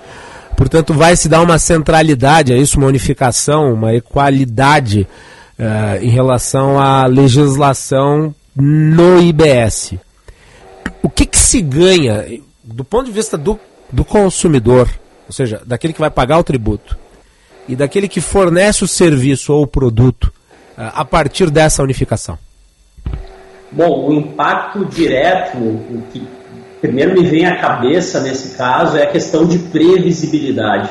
Portanto, 0.60 0.94
vai 0.94 1.16
se 1.16 1.30
dar 1.30 1.42
uma 1.42 1.58
centralidade 1.58 2.52
a 2.52 2.58
isso, 2.58 2.78
uma 2.78 2.88
unificação, 2.88 3.74
uma 3.74 3.96
equalidade 3.96 5.08
uh, 5.58 6.04
em 6.04 6.10
relação 6.10 6.78
à 6.78 7.06
legislação 7.06 8.36
no 8.54 9.22
IBS. 9.22 9.94
O 11.02 11.10
que, 11.10 11.26
que 11.26 11.40
se 11.40 11.62
ganha 11.62 12.42
do 12.62 12.84
ponto 12.84 13.06
de 13.06 13.14
vista 13.14 13.38
do, 13.38 13.58
do 13.90 14.04
consumidor, 14.04 14.90
ou 15.28 15.32
seja, 15.32 15.62
daquele 15.66 15.94
que 15.94 16.02
vai 16.02 16.12
pagar 16.12 16.38
o 16.38 16.44
tributo, 16.44 16.98
e 17.66 17.74
daquele 17.74 18.10
que 18.10 18.20
fornece 18.20 18.84
o 18.84 18.88
serviço 18.88 19.54
ou 19.54 19.64
o 19.64 19.68
produto 19.68 20.26
uh, 20.26 20.92
a 20.94 21.06
partir 21.06 21.50
dessa 21.50 21.82
unificação? 21.82 22.38
Bom, 23.72 24.10
o 24.10 24.14
impacto 24.14 24.84
direto, 24.84 25.58
o 25.58 26.04
que 26.12 26.20
primeiro 26.82 27.14
me 27.14 27.26
vem 27.26 27.46
à 27.46 27.58
cabeça 27.58 28.20
nesse 28.22 28.56
caso 28.56 28.98
é 28.98 29.04
a 29.04 29.08
questão 29.08 29.46
de 29.46 29.58
previsibilidade. 29.58 30.90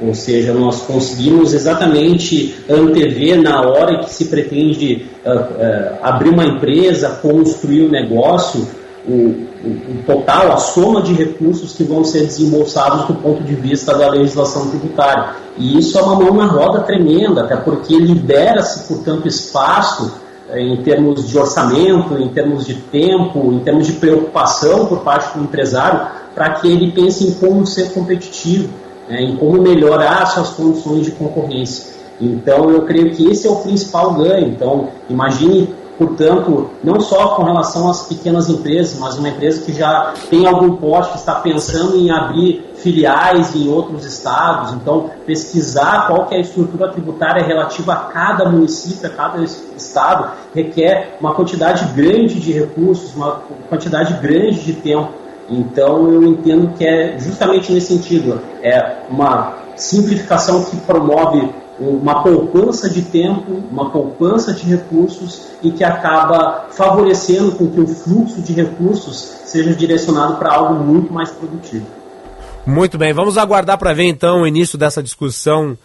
Ou 0.00 0.14
seja, 0.14 0.52
nós 0.52 0.82
conseguimos 0.82 1.54
exatamente 1.54 2.54
antever 2.68 3.40
na 3.40 3.62
hora 3.62 4.00
que 4.00 4.12
se 4.12 4.26
pretende 4.26 5.06
uh, 5.24 5.30
uh, 5.30 5.98
abrir 6.02 6.28
uma 6.28 6.44
empresa, 6.44 7.18
construir 7.22 7.86
um 7.86 7.88
negócio, 7.88 8.66
o, 9.08 9.12
o, 9.12 9.68
o, 9.92 10.02
total, 10.04 10.52
a 10.52 10.58
soma 10.58 11.00
de 11.00 11.14
recursos 11.14 11.72
que 11.72 11.82
vão 11.82 12.04
ser 12.04 12.26
desembolsados 12.26 13.06
do 13.06 13.14
ponto 13.14 13.42
de 13.42 13.54
vista 13.54 13.96
da 13.96 14.10
legislação 14.10 14.68
tributária. 14.68 15.30
E 15.56 15.78
isso 15.78 15.98
é 15.98 16.02
uma 16.02 16.16
mão 16.16 16.34
na 16.34 16.46
roda 16.46 16.80
tremenda, 16.80 17.44
até 17.44 17.56
porque 17.56 17.96
libera-se, 17.98 18.86
portanto, 18.86 19.26
espaço 19.26 20.25
em 20.54 20.76
termos 20.82 21.28
de 21.28 21.38
orçamento, 21.38 22.16
em 22.18 22.28
termos 22.28 22.64
de 22.64 22.74
tempo, 22.74 23.52
em 23.52 23.58
termos 23.60 23.86
de 23.86 23.94
preocupação 23.94 24.86
por 24.86 25.00
parte 25.00 25.36
do 25.36 25.44
empresário, 25.44 26.08
para 26.34 26.50
que 26.54 26.68
ele 26.68 26.92
pense 26.92 27.26
em 27.26 27.32
como 27.32 27.66
ser 27.66 27.92
competitivo, 27.92 28.68
né, 29.08 29.22
em 29.22 29.36
como 29.36 29.60
melhorar 29.60 30.26
suas 30.26 30.50
condições 30.50 31.04
de 31.04 31.12
concorrência. 31.12 31.96
Então, 32.20 32.70
eu 32.70 32.82
creio 32.82 33.10
que 33.10 33.28
esse 33.30 33.46
é 33.46 33.50
o 33.50 33.56
principal 33.56 34.14
ganho. 34.14 34.48
Então, 34.48 34.88
imagine 35.08 35.68
portanto, 35.98 36.70
não 36.82 37.00
só 37.00 37.28
com 37.28 37.44
relação 37.44 37.90
às 37.90 38.02
pequenas 38.02 38.48
empresas, 38.48 38.98
mas 38.98 39.16
uma 39.16 39.28
empresa 39.28 39.62
que 39.62 39.72
já 39.72 40.14
tem 40.28 40.46
algum 40.46 40.76
porte, 40.76 41.10
que 41.12 41.18
está 41.18 41.36
pensando 41.36 41.96
em 41.96 42.10
abrir 42.10 42.64
filiais 42.76 43.54
em 43.56 43.68
outros 43.68 44.04
estados, 44.04 44.72
então 44.72 45.10
pesquisar 45.26 46.06
qual 46.06 46.28
é 46.30 46.36
a 46.36 46.40
estrutura 46.40 46.88
tributária 46.88 47.44
relativa 47.44 47.92
a 47.92 47.96
cada 47.96 48.48
município, 48.48 49.08
a 49.08 49.10
cada 49.10 49.42
estado, 49.42 50.30
requer 50.54 51.16
uma 51.20 51.34
quantidade 51.34 51.84
grande 51.94 52.38
de 52.38 52.52
recursos, 52.52 53.14
uma 53.14 53.40
quantidade 53.68 54.14
grande 54.14 54.60
de 54.60 54.74
tempo. 54.74 55.10
Então 55.48 56.12
eu 56.12 56.22
entendo 56.22 56.72
que 56.76 56.86
é 56.86 57.18
justamente 57.18 57.72
nesse 57.72 57.88
sentido, 57.88 58.40
é 58.62 58.98
uma 59.10 59.54
simplificação 59.76 60.64
que 60.64 60.76
promove 60.78 61.48
uma 61.78 62.22
poupança 62.22 62.88
de 62.88 63.02
tempo, 63.02 63.62
uma 63.70 63.90
poupança 63.90 64.52
de 64.52 64.64
recursos 64.64 65.48
e 65.62 65.70
que 65.70 65.84
acaba 65.84 66.66
favorecendo 66.70 67.52
com 67.52 67.70
que 67.70 67.80
o 67.80 67.86
fluxo 67.86 68.40
de 68.40 68.52
recursos 68.52 69.16
seja 69.44 69.74
direcionado 69.74 70.36
para 70.36 70.52
algo 70.52 70.82
muito 70.82 71.12
mais 71.12 71.30
produtivo. 71.30 71.86
Muito 72.66 72.98
bem, 72.98 73.12
vamos 73.12 73.38
aguardar 73.38 73.78
para 73.78 73.92
ver 73.92 74.04
então 74.04 74.42
o 74.42 74.46
início 74.46 74.76
dessa 74.76 75.02
discussão 75.02 75.76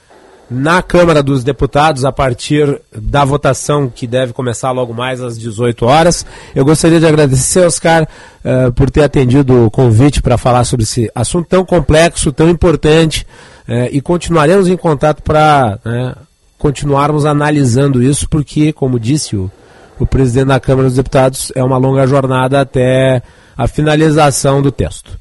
na 0.52 0.82
Câmara 0.82 1.24
dos 1.24 1.46
Deputados 1.46 2.04
a 2.04 2.12
partir 2.12 2.82
da 2.94 3.24
votação 3.24 3.88
que 3.88 4.06
deve 4.06 4.34
começar 4.34 4.72
logo 4.72 4.94
mais 4.94 5.22
às 5.22 5.40
18 5.40 5.86
horas. 5.86 6.26
Eu 6.54 6.66
gostaria 6.66 7.00
de 7.00 7.06
agradecer, 7.08 7.66
Oscar, 7.66 8.04
uh, 8.04 8.74
por 8.74 8.90
ter 8.90 9.04
atendido 9.04 9.66
o 9.66 9.72
convite 9.72 10.22
para 10.22 10.38
falar 10.38 10.66
sobre 10.66 10.84
esse 10.84 11.10
assunto 11.16 11.48
tão 11.48 11.64
complexo, 11.64 12.34
tão 12.34 12.50
importante 12.50 13.26
é, 13.72 13.88
e 13.90 14.02
continuaremos 14.02 14.68
em 14.68 14.76
contato 14.76 15.24
para 15.24 15.80
né, 15.86 16.14
continuarmos 16.58 17.26
analisando 17.26 18.04
isso, 18.04 18.28
porque, 18.28 18.74
como 18.74 19.00
disse 19.00 19.38
o, 19.38 19.50
o 19.98 20.06
presidente 20.06 20.48
da 20.48 20.60
Câmara 20.60 20.90
dos 20.90 20.98
Deputados, 20.98 21.54
é 21.56 21.64
uma 21.64 21.78
longa 21.78 22.06
jornada 22.06 22.60
até 22.60 23.22
a 23.58 23.70
finalização 23.70 24.62
do 24.62 24.74
texto. 24.74 25.18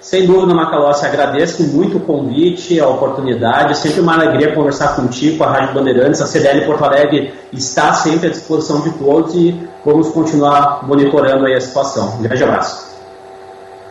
Sem 0.00 0.26
dúvida, 0.26 0.52
Macalossi, 0.52 1.06
agradeço 1.06 1.62
muito 1.68 1.98
o 1.98 2.00
convite, 2.00 2.80
a 2.80 2.88
oportunidade. 2.88 3.70
É 3.70 3.74
sempre 3.74 4.00
uma 4.00 4.14
alegria 4.14 4.52
conversar 4.56 4.96
contigo, 4.96 5.38
com 5.38 5.44
a 5.44 5.52
Rádio 5.52 5.74
Bandeirantes. 5.74 6.20
A 6.20 6.26
CDL 6.26 6.66
Porto 6.66 6.84
Alegre 6.84 7.32
está 7.52 7.92
sempre 7.92 8.26
à 8.26 8.30
disposição 8.30 8.80
de 8.80 8.90
todos 8.98 9.36
e 9.36 9.56
vamos 9.84 10.08
continuar 10.08 10.84
monitorando 10.84 11.46
aí 11.46 11.54
a 11.54 11.60
situação. 11.60 12.16
Um 12.18 12.22
grande 12.22 12.42
abraço. 12.42 12.93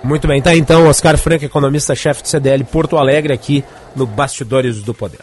Muito 0.04 0.28
bem, 0.28 0.42
tá 0.42 0.54
então 0.54 0.88
Oscar 0.88 1.18
Franco, 1.18 1.46
economista-chefe 1.46 2.24
do 2.24 2.28
CDL 2.28 2.66
Porto 2.66 2.98
Alegre, 2.98 3.32
aqui 3.32 3.63
no 3.96 4.06
Bastidores 4.06 4.84
do 4.84 4.94
Poder. 4.94 5.22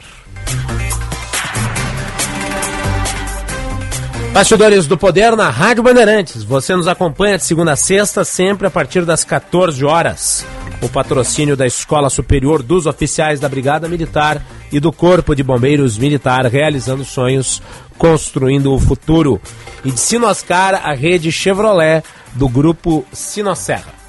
Bastidores 4.32 4.86
do 4.86 4.96
Poder 4.96 5.36
na 5.36 5.50
Rádio 5.50 5.82
Bandeirantes. 5.82 6.42
Você 6.44 6.74
nos 6.74 6.88
acompanha 6.88 7.36
de 7.36 7.44
segunda 7.44 7.72
a 7.72 7.76
sexta, 7.76 8.24
sempre 8.24 8.66
a 8.66 8.70
partir 8.70 9.04
das 9.04 9.22
14 9.22 9.84
horas. 9.84 10.46
O 10.80 10.88
patrocínio 10.88 11.58
da 11.58 11.66
Escola 11.66 12.08
Superior 12.08 12.62
dos 12.62 12.86
Oficiais 12.86 13.38
da 13.38 13.50
Brigada 13.50 13.86
Militar 13.86 14.42
e 14.72 14.80
do 14.80 14.90
Corpo 14.90 15.34
de 15.34 15.42
Bombeiros 15.42 15.98
Militar, 15.98 16.46
realizando 16.46 17.04
sonhos, 17.04 17.60
construindo 17.98 18.72
o 18.72 18.78
futuro. 18.78 19.38
E 19.84 19.90
de 19.90 20.00
Sinoscar, 20.00 20.80
a 20.88 20.94
rede 20.94 21.30
Chevrolet 21.30 22.02
do 22.34 22.48
grupo 22.48 23.04
Sinosserra. 23.12 23.99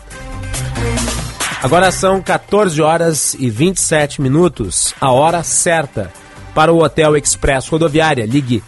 Agora 1.63 1.91
são 1.91 2.19
14 2.19 2.82
horas 2.82 3.36
e 3.36 3.47
27 3.47 4.19
minutos, 4.19 4.95
a 5.00 5.12
hora 5.12 5.43
certa 5.43 6.12
para 6.56 6.74
o 6.74 6.84
Hotel 6.84 7.15
Express 7.15 7.67
Rodoviária. 7.67 8.26
Ligue 8.26 8.63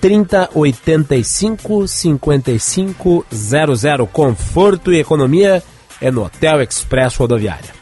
3085 0.00 1.88
5500. 1.88 4.08
Conforto 4.12 4.92
e 4.92 5.00
economia 5.00 5.60
é 6.00 6.08
no 6.08 6.24
Hotel 6.24 6.62
Express 6.62 7.16
Rodoviária. 7.16 7.74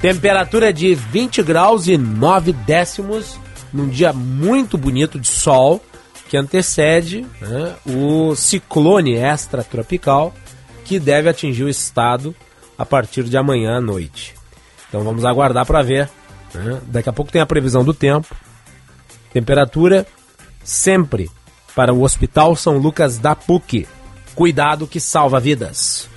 Temperatura 0.00 0.72
de 0.72 0.94
20 0.94 1.42
graus 1.42 1.86
e 1.86 1.98
9 1.98 2.54
décimos 2.54 3.38
num 3.70 3.88
dia 3.88 4.14
muito 4.14 4.78
bonito 4.78 5.20
de 5.20 5.28
sol 5.28 5.84
que 6.30 6.38
antecede 6.38 7.26
né, 7.42 7.74
o 7.86 8.34
ciclone 8.34 9.16
extratropical 9.16 10.32
que 10.82 10.98
deve 10.98 11.28
atingir 11.28 11.64
o 11.64 11.68
estado 11.68 12.34
a 12.76 12.84
partir 12.84 13.24
de 13.24 13.36
amanhã 13.36 13.76
à 13.76 13.80
noite. 13.80 14.34
Então 14.88 15.02
vamos 15.02 15.24
aguardar 15.24 15.66
para 15.66 15.82
ver. 15.82 16.08
Né? 16.54 16.80
Daqui 16.86 17.08
a 17.08 17.12
pouco 17.12 17.32
tem 17.32 17.40
a 17.40 17.46
previsão 17.46 17.84
do 17.84 17.94
tempo. 17.94 18.34
Temperatura 19.32 20.06
sempre 20.62 21.30
para 21.74 21.92
o 21.92 22.02
Hospital 22.02 22.54
São 22.54 22.76
Lucas 22.76 23.18
da 23.18 23.34
PUC. 23.34 23.86
Cuidado 24.34 24.86
que 24.86 25.00
salva 25.00 25.40
vidas. 25.40 26.08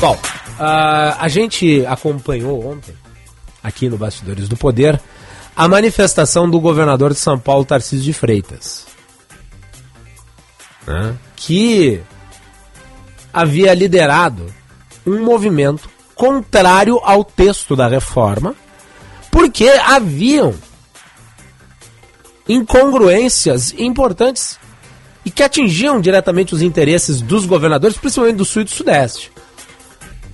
Bom, 0.00 0.14
uh, 0.14 1.14
a 1.18 1.28
gente 1.28 1.86
acompanhou 1.86 2.66
ontem, 2.66 2.92
aqui 3.62 3.88
no 3.88 3.96
Bastidores 3.96 4.48
do 4.48 4.56
Poder, 4.56 5.00
a 5.54 5.68
manifestação 5.68 6.50
do 6.50 6.58
governador 6.58 7.12
de 7.12 7.20
São 7.20 7.38
Paulo, 7.38 7.64
Tarcísio 7.64 8.04
de 8.04 8.12
Freitas. 8.12 8.91
Né, 10.86 11.16
que 11.36 12.02
havia 13.32 13.72
liderado 13.72 14.52
um 15.06 15.22
movimento 15.22 15.88
contrário 16.14 17.00
ao 17.02 17.24
texto 17.24 17.76
da 17.76 17.86
reforma 17.86 18.54
porque 19.30 19.68
haviam 19.68 20.54
incongruências 22.48 23.72
importantes 23.78 24.58
e 25.24 25.30
que 25.30 25.42
atingiam 25.42 26.00
diretamente 26.00 26.54
os 26.54 26.62
interesses 26.62 27.20
dos 27.20 27.46
governadores, 27.46 27.96
principalmente 27.96 28.36
do 28.36 28.44
Sul 28.44 28.62
e 28.62 28.64
do 28.64 28.70
Sudeste. 28.70 29.32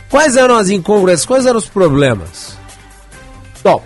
Quais 0.08 0.36
eram 0.36 0.56
as 0.56 0.70
incongruências? 0.70 1.26
Quais 1.26 1.46
eram 1.46 1.58
os 1.58 1.68
problemas? 1.68 2.56
Bom, 3.62 3.82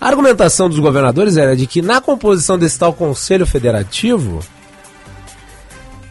a 0.00 0.08
argumentação 0.08 0.68
dos 0.68 0.78
governadores 0.78 1.36
era 1.36 1.54
de 1.54 1.66
que 1.66 1.82
na 1.82 2.00
composição 2.00 2.58
desse 2.58 2.78
tal 2.78 2.92
Conselho 2.92 3.46
Federativo, 3.46 4.40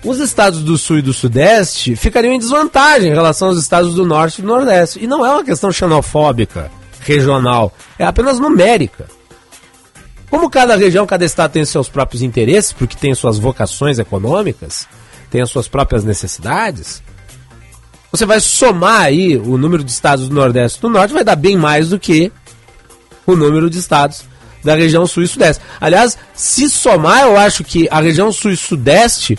os 0.05 0.19
estados 0.19 0.61
do 0.61 0.77
Sul 0.77 0.99
e 0.99 1.01
do 1.01 1.13
Sudeste 1.13 1.95
ficariam 1.95 2.33
em 2.33 2.39
desvantagem 2.39 3.11
em 3.11 3.13
relação 3.13 3.49
aos 3.49 3.57
estados 3.57 3.95
do 3.95 4.05
Norte 4.05 4.39
e 4.39 4.41
do 4.41 4.47
Nordeste. 4.47 5.03
E 5.03 5.07
não 5.07 5.25
é 5.25 5.31
uma 5.31 5.43
questão 5.43 5.71
xenofóbica 5.71 6.71
regional, 7.01 7.73
é 7.97 8.05
apenas 8.05 8.39
numérica. 8.39 9.07
Como 10.29 10.49
cada 10.49 10.75
região, 10.75 11.05
cada 11.05 11.25
estado 11.25 11.51
tem 11.51 11.65
seus 11.65 11.89
próprios 11.89 12.21
interesses, 12.21 12.71
porque 12.71 12.95
tem 12.95 13.13
suas 13.15 13.37
vocações 13.37 13.99
econômicas, 13.99 14.87
tem 15.29 15.41
as 15.41 15.49
suas 15.49 15.67
próprias 15.67 16.03
necessidades, 16.03 17.01
você 18.11 18.25
vai 18.25 18.39
somar 18.39 19.01
aí 19.01 19.35
o 19.35 19.57
número 19.57 19.83
de 19.83 19.91
estados 19.91 20.29
do 20.29 20.35
Nordeste 20.35 20.79
e 20.79 20.81
do 20.81 20.89
Norte, 20.89 21.13
vai 21.13 21.23
dar 21.23 21.35
bem 21.35 21.57
mais 21.57 21.89
do 21.89 21.99
que 21.99 22.31
o 23.25 23.35
número 23.35 23.69
de 23.69 23.79
estados 23.79 24.23
da 24.63 24.73
região 24.73 25.05
Sul 25.05 25.23
e 25.23 25.27
Sudeste. 25.27 25.61
Aliás, 25.81 26.17
se 26.33 26.69
somar, 26.69 27.23
eu 27.23 27.37
acho 27.37 27.63
que 27.63 27.87
a 27.91 27.99
região 27.99 28.31
Sul 28.31 28.51
e 28.51 28.57
Sudeste, 28.57 29.37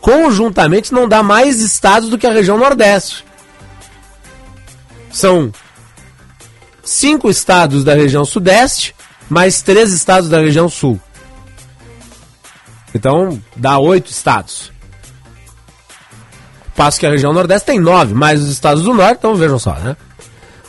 conjuntamente, 0.00 0.92
não 0.92 1.08
dá 1.08 1.22
mais 1.22 1.60
estados 1.60 2.08
do 2.08 2.18
que 2.18 2.26
a 2.26 2.32
região 2.32 2.58
Nordeste. 2.58 3.24
São 5.10 5.52
cinco 6.82 7.28
estados 7.28 7.84
da 7.84 7.94
região 7.94 8.24
sudeste, 8.24 8.94
mais 9.28 9.62
três 9.62 9.92
estados 9.92 10.28
da 10.28 10.38
região 10.38 10.68
sul. 10.68 11.00
Então, 12.94 13.40
dá 13.54 13.78
oito 13.78 14.10
estados. 14.10 14.72
Passo 16.74 16.98
que 16.98 17.06
a 17.06 17.10
região 17.10 17.32
nordeste 17.32 17.66
tem 17.66 17.80
nove, 17.80 18.14
mais 18.14 18.40
os 18.40 18.48
estados 18.48 18.84
do 18.84 18.94
norte, 18.94 19.18
então 19.18 19.34
vejam 19.34 19.58
só, 19.58 19.74
né? 19.74 19.96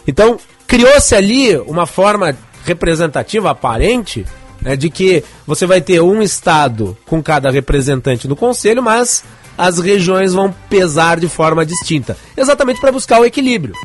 Então, 0.08 0.40
criou-se 0.68 1.14
ali 1.16 1.56
uma 1.60 1.86
forma 1.86 2.36
representativa 2.66 3.52
aparente 3.52 4.26
né, 4.62 4.76
de 4.76 4.90
que 4.90 5.24
você 5.46 5.66
vai 5.66 5.82
ter 5.82 6.02
um 6.02 6.22
estado 6.22 6.98
com 7.06 7.22
cada 7.22 7.50
representante 7.50 8.28
no 8.28 8.36
conselho, 8.36 8.82
mas 8.84 9.24
as 9.58 9.80
regiões 9.80 10.34
vão 10.34 10.54
pesar 10.70 11.20
de 11.20 11.28
forma 11.28 11.66
distinta, 11.66 12.18
exatamente 12.38 12.80
para 12.80 12.92
buscar 12.92 13.20
o 13.20 13.26
equilíbrio. 13.26 13.76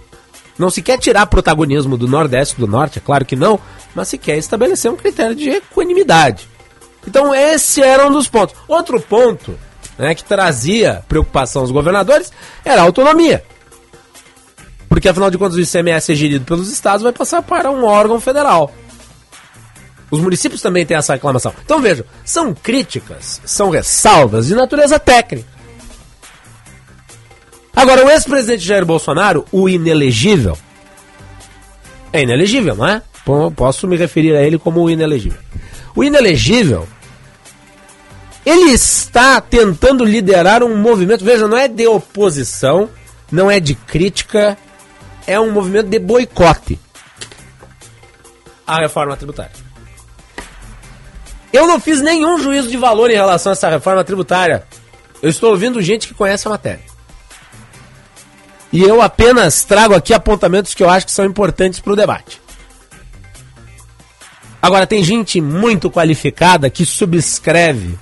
Não 0.58 0.70
se 0.70 0.80
quer 0.80 0.98
tirar 0.98 1.26
protagonismo 1.26 1.96
do 1.96 2.06
Nordeste 2.06 2.60
do 2.60 2.66
Norte, 2.66 2.98
é 2.98 3.02
claro 3.04 3.24
que 3.24 3.34
não, 3.34 3.58
mas 3.94 4.08
se 4.08 4.18
quer 4.18 4.36
estabelecer 4.36 4.90
um 4.90 4.96
critério 4.96 5.34
de 5.34 5.48
equanimidade. 5.48 6.48
Então 7.06 7.34
esse 7.34 7.82
era 7.82 8.06
um 8.06 8.12
dos 8.12 8.28
pontos. 8.28 8.54
Outro 8.68 9.00
ponto 9.00 9.58
né, 9.98 10.14
que 10.14 10.24
trazia 10.24 11.02
preocupação 11.08 11.62
aos 11.62 11.70
governadores 11.70 12.32
era 12.64 12.80
a 12.80 12.84
autonomia. 12.84 13.44
Porque 14.88 15.08
afinal 15.08 15.30
de 15.30 15.38
contas 15.38 15.56
o 15.56 15.60
ICMS 15.60 16.12
é 16.12 16.14
gerido 16.14 16.44
pelos 16.44 16.70
estados, 16.70 17.02
vai 17.02 17.12
passar 17.12 17.42
para 17.42 17.70
um 17.70 17.84
órgão 17.84 18.20
federal. 18.20 18.72
Os 20.14 20.20
municípios 20.20 20.62
também 20.62 20.86
têm 20.86 20.96
essa 20.96 21.14
reclamação. 21.14 21.52
Então 21.64 21.80
vejam, 21.80 22.06
são 22.24 22.54
críticas, 22.54 23.40
são 23.44 23.68
ressalvas 23.68 24.46
de 24.46 24.54
natureza 24.54 24.96
técnica. 24.96 25.48
Agora, 27.74 28.06
o 28.06 28.10
ex-presidente 28.10 28.64
Jair 28.64 28.86
Bolsonaro, 28.86 29.44
o 29.50 29.68
inelegível, 29.68 30.56
é 32.12 32.22
inelegível, 32.22 32.76
não 32.76 32.86
é? 32.86 33.02
Posso 33.56 33.88
me 33.88 33.96
referir 33.96 34.36
a 34.36 34.42
ele 34.42 34.56
como 34.56 34.80
o 34.80 34.88
inelegível. 34.88 35.40
O 35.96 36.04
inelegível, 36.04 36.86
ele 38.46 38.70
está 38.70 39.40
tentando 39.40 40.04
liderar 40.04 40.62
um 40.62 40.76
movimento, 40.76 41.24
veja, 41.24 41.48
não 41.48 41.58
é 41.58 41.66
de 41.66 41.88
oposição, 41.88 42.88
não 43.32 43.50
é 43.50 43.58
de 43.58 43.74
crítica, 43.74 44.56
é 45.26 45.40
um 45.40 45.50
movimento 45.50 45.88
de 45.88 45.98
boicote 45.98 46.78
à 48.64 48.78
reforma 48.78 49.16
tributária. 49.16 49.63
Eu 51.54 51.68
não 51.68 51.78
fiz 51.78 52.00
nenhum 52.00 52.36
juízo 52.36 52.68
de 52.68 52.76
valor 52.76 53.12
em 53.12 53.14
relação 53.14 53.50
a 53.50 53.52
essa 53.52 53.70
reforma 53.70 54.02
tributária. 54.02 54.64
Eu 55.22 55.30
estou 55.30 55.50
ouvindo 55.50 55.80
gente 55.80 56.08
que 56.08 56.12
conhece 56.12 56.48
a 56.48 56.50
matéria. 56.50 56.82
E 58.72 58.82
eu 58.82 59.00
apenas 59.00 59.62
trago 59.62 59.94
aqui 59.94 60.12
apontamentos 60.12 60.74
que 60.74 60.82
eu 60.82 60.90
acho 60.90 61.06
que 61.06 61.12
são 61.12 61.24
importantes 61.24 61.78
para 61.78 61.92
o 61.92 61.96
debate. 61.96 62.42
Agora, 64.60 64.84
tem 64.84 65.04
gente 65.04 65.40
muito 65.40 65.88
qualificada 65.88 66.68
que 66.68 66.84
subscreve 66.84 67.96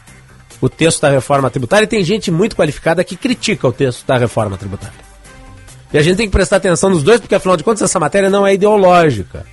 o 0.58 0.70
texto 0.70 1.02
da 1.02 1.10
reforma 1.10 1.50
tributária 1.50 1.84
e 1.84 1.88
tem 1.88 2.02
gente 2.02 2.30
muito 2.30 2.56
qualificada 2.56 3.04
que 3.04 3.16
critica 3.16 3.68
o 3.68 3.72
texto 3.72 4.06
da 4.06 4.16
reforma 4.16 4.56
tributária. 4.56 4.96
E 5.92 5.98
a 5.98 6.02
gente 6.02 6.16
tem 6.16 6.26
que 6.26 6.32
prestar 6.32 6.56
atenção 6.56 6.88
nos 6.88 7.02
dois, 7.02 7.20
porque 7.20 7.34
afinal 7.34 7.58
de 7.58 7.64
contas 7.64 7.82
essa 7.82 8.00
matéria 8.00 8.30
não 8.30 8.46
é 8.46 8.54
ideológica. 8.54 9.44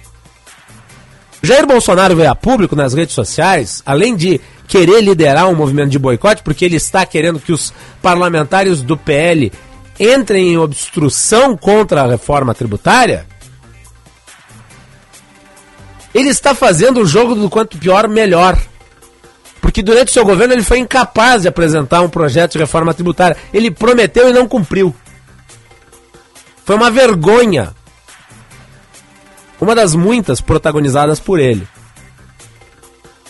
Jair 1.42 1.66
Bolsonaro 1.66 2.16
veio 2.16 2.30
a 2.30 2.36
público 2.36 2.76
nas 2.76 2.94
redes 2.94 3.16
sociais, 3.16 3.82
além 3.86 4.16
de 4.16 4.42
querer 4.68 5.02
liderar 5.02 5.48
um 5.50 5.56
movimento 5.56 5.90
de 5.90 6.00
boicote, 6.00 6.44
porque 6.44 6.66
ele 6.66 6.76
está 6.76 7.06
querendo 7.06 7.40
que 7.40 7.52
os 7.52 7.74
parlamentares 8.02 8.82
do 8.82 8.98
PL 8.98 9.52
entrem 10.00 10.54
em 10.54 10.58
obstrução 10.58 11.58
contra 11.58 12.04
a 12.04 12.08
reforma 12.08 12.54
tributária, 12.54 13.26
ele 16.14 16.30
está 16.30 16.56
fazendo 16.56 17.02
o 17.02 17.06
jogo 17.06 17.36
do 17.36 17.50
quanto 17.50 17.78
pior, 17.78 18.08
melhor. 18.08 18.60
Porque 19.62 19.80
que 19.80 19.84
durante 19.84 20.10
o 20.10 20.12
seu 20.12 20.26
governo 20.26 20.54
ele 20.54 20.64
foi 20.64 20.80
incapaz 20.80 21.44
de 21.44 21.48
apresentar 21.48 22.02
um 22.02 22.10
projeto 22.10 22.54
de 22.54 22.58
reforma 22.58 22.94
tributária. 22.94 23.38
Ele 23.54 23.70
prometeu 23.70 24.30
e 24.30 24.34
não 24.34 24.48
cumpriu. 24.48 24.94
Foi 26.66 26.76
uma 26.76 26.90
vergonha. 26.90 27.74
Uma 29.60 29.76
das 29.76 29.94
muitas 29.94 30.40
protagonizadas 30.40 31.20
por 31.20 31.40
ele. 31.40 31.68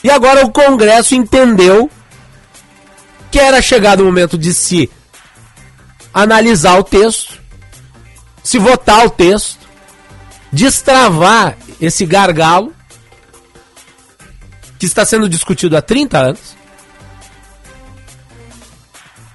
E 0.03 0.09
agora 0.09 0.45
o 0.45 0.51
Congresso 0.51 1.15
entendeu 1.15 1.89
que 3.31 3.39
era 3.39 3.61
chegado 3.61 4.01
o 4.01 4.05
momento 4.05 4.37
de 4.37 4.53
se 4.53 4.89
analisar 6.13 6.77
o 6.79 6.83
texto, 6.83 7.39
se 8.43 8.57
votar 8.57 9.05
o 9.05 9.09
texto, 9.09 9.59
destravar 10.51 11.57
esse 11.79 12.05
gargalo 12.05 12.73
que 14.77 14.85
está 14.85 15.05
sendo 15.05 15.27
discutido 15.27 15.75
há 15.75 15.81
30 15.81 16.17
anos. 16.17 16.57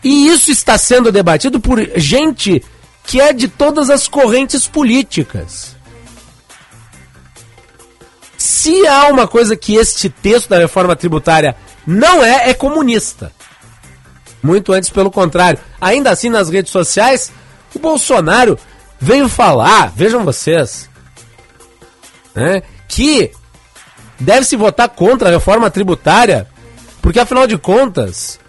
E 0.02 0.28
isso 0.28 0.50
está 0.50 0.76
sendo 0.76 1.12
debatido 1.12 1.60
por 1.60 1.78
gente 1.96 2.62
que 3.06 3.20
é 3.20 3.32
de 3.32 3.48
todas 3.48 3.90
as 3.90 4.08
correntes 4.08 4.66
políticas. 4.66 5.73
Se 8.64 8.86
há 8.86 9.08
uma 9.08 9.28
coisa 9.28 9.54
que 9.54 9.74
este 9.74 10.08
texto 10.08 10.48
da 10.48 10.56
reforma 10.56 10.96
tributária 10.96 11.54
não 11.86 12.24
é, 12.24 12.48
é 12.48 12.54
comunista. 12.54 13.30
Muito 14.42 14.72
antes, 14.72 14.88
pelo 14.88 15.10
contrário. 15.10 15.60
Ainda 15.78 16.08
assim, 16.08 16.30
nas 16.30 16.48
redes 16.48 16.72
sociais, 16.72 17.30
o 17.74 17.78
Bolsonaro 17.78 18.58
veio 18.98 19.28
falar, 19.28 19.92
vejam 19.94 20.24
vocês, 20.24 20.88
né, 22.34 22.62
que 22.88 23.32
deve-se 24.18 24.56
votar 24.56 24.88
contra 24.88 25.28
a 25.28 25.32
reforma 25.32 25.70
tributária, 25.70 26.48
porque 27.02 27.20
afinal 27.20 27.46
de 27.46 27.58
contas, 27.58 28.40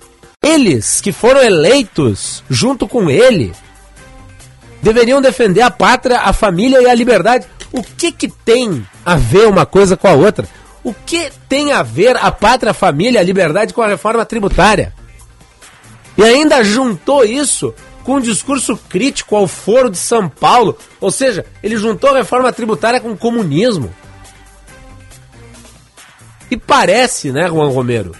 eles 0.41 1.01
que 1.01 1.11
foram 1.11 1.43
eleitos 1.43 2.41
junto 2.49 2.87
com 2.87 3.09
ele 3.09 3.53
deveriam 4.81 5.19
defender 5.19 5.61
a 5.61 5.71
pátria, 5.71 6.19
a 6.19 6.31
família 6.31 6.81
e 6.81 6.87
a 6.87 6.93
liberdade. 6.93 7.47
O 7.75 7.83
que 7.83 8.09
que 8.09 8.29
tem 8.29 8.87
a 9.05 9.17
ver 9.17 9.49
uma 9.49 9.65
coisa 9.65 9.97
com 9.97 10.07
a 10.07 10.13
outra? 10.13 10.47
O 10.81 10.93
que 10.93 11.29
tem 11.49 11.73
a 11.73 11.83
ver 11.83 12.15
a 12.15 12.31
pátria, 12.31 12.71
a 12.71 12.73
família, 12.73 13.19
a 13.19 13.23
liberdade 13.23 13.73
com 13.73 13.81
a 13.81 13.87
reforma 13.87 14.25
tributária? 14.25 14.93
E 16.17 16.23
ainda 16.23 16.63
juntou 16.63 17.25
isso 17.25 17.73
com 18.05 18.15
um 18.15 18.21
discurso 18.21 18.77
crítico 18.77 19.35
ao 19.35 19.45
Foro 19.45 19.89
de 19.89 19.97
São 19.97 20.29
Paulo, 20.29 20.77
ou 21.01 21.11
seja, 21.11 21.45
ele 21.61 21.75
juntou 21.75 22.11
a 22.11 22.17
reforma 22.19 22.53
tributária 22.53 23.01
com 23.01 23.11
o 23.11 23.17
comunismo. 23.17 23.93
E 26.49 26.55
parece, 26.55 27.33
né, 27.33 27.45
Juan 27.49 27.67
Romero, 27.67 28.15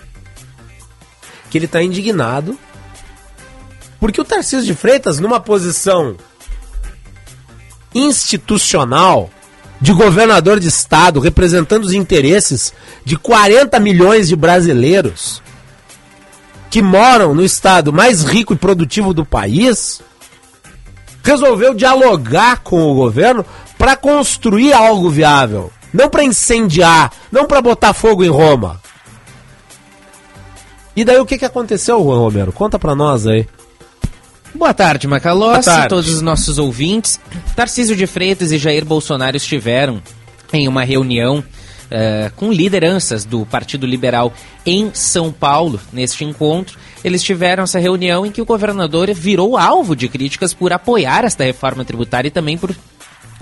que 1.50 1.58
ele 1.58 1.66
está 1.66 1.82
indignado 1.82 2.60
porque 4.02 4.20
o 4.20 4.26
Tarcísio 4.26 4.66
de 4.66 4.76
Freitas, 4.76 5.18
numa 5.18 5.40
posição 5.40 6.18
institucional 7.94 9.30
de 9.80 9.94
governador 9.94 10.60
de 10.60 10.68
estado, 10.68 11.20
representando 11.20 11.84
os 11.84 11.94
interesses 11.94 12.74
de 13.04 13.18
40 13.18 13.80
milhões 13.80 14.28
de 14.28 14.36
brasileiros 14.36 15.42
que 16.70 16.82
moram 16.82 17.34
no 17.34 17.44
estado 17.44 17.94
mais 17.94 18.24
rico 18.24 18.54
e 18.54 18.58
produtivo 18.58 19.14
do 19.14 19.26
país, 19.26 20.02
resolveu 21.24 21.74
dialogar 21.74 22.60
com 22.64 22.92
o 22.92 22.94
governo 22.94 23.46
para 23.78 23.96
construir 23.96 24.74
algo 24.74 25.10
viável. 25.10 25.72
Não 25.94 26.10
para 26.10 26.24
incendiar, 26.24 27.14
não 27.32 27.46
para 27.46 27.62
botar 27.62 27.94
fogo 27.94 28.24
em 28.24 28.30
Roma. 28.30 28.82
E 30.96 31.06
daí 31.06 31.18
o 31.18 31.26
que, 31.26 31.38
que 31.38 31.46
aconteceu, 31.46 32.04
Juan 32.04 32.18
Romero? 32.18 32.52
Conta 32.52 32.78
para 32.78 32.94
nós 32.94 33.26
aí. 33.26 33.48
Boa 34.56 34.74
tarde, 34.74 35.06
Macalossi, 35.06 35.70
e 35.70 35.88
todos 35.90 36.10
os 36.10 36.22
nossos 36.22 36.58
ouvintes. 36.58 37.20
Tarcísio 37.58 37.94
de 37.94 38.08
Freitas 38.08 38.54
e 38.54 38.58
Jair 38.58 38.86
Bolsonaro 38.86 39.36
estiveram 39.36 40.02
em 40.54 40.66
uma 40.66 40.86
reunião 40.86 41.40
uh, 41.40 42.34
com 42.38 42.54
lideranças 42.54 43.26
do 43.26 43.46
Partido 43.46 43.86
Liberal 43.86 44.34
em 44.66 44.92
São 44.94 45.30
Paulo. 45.30 45.80
Neste 45.92 46.24
encontro, 46.24 46.80
eles 47.04 47.22
tiveram 47.22 47.66
essa 47.66 47.80
reunião 47.80 48.26
em 48.26 48.32
que 48.32 48.42
o 48.42 48.46
governador 48.46 49.14
virou 49.14 49.58
alvo 49.58 49.94
de 49.94 50.08
críticas 50.08 50.54
por 50.54 50.72
apoiar 50.72 51.26
esta 51.26 51.44
reforma 51.44 51.84
tributária 51.84 52.30
e 52.30 52.32
também 52.32 52.58
por 52.58 52.74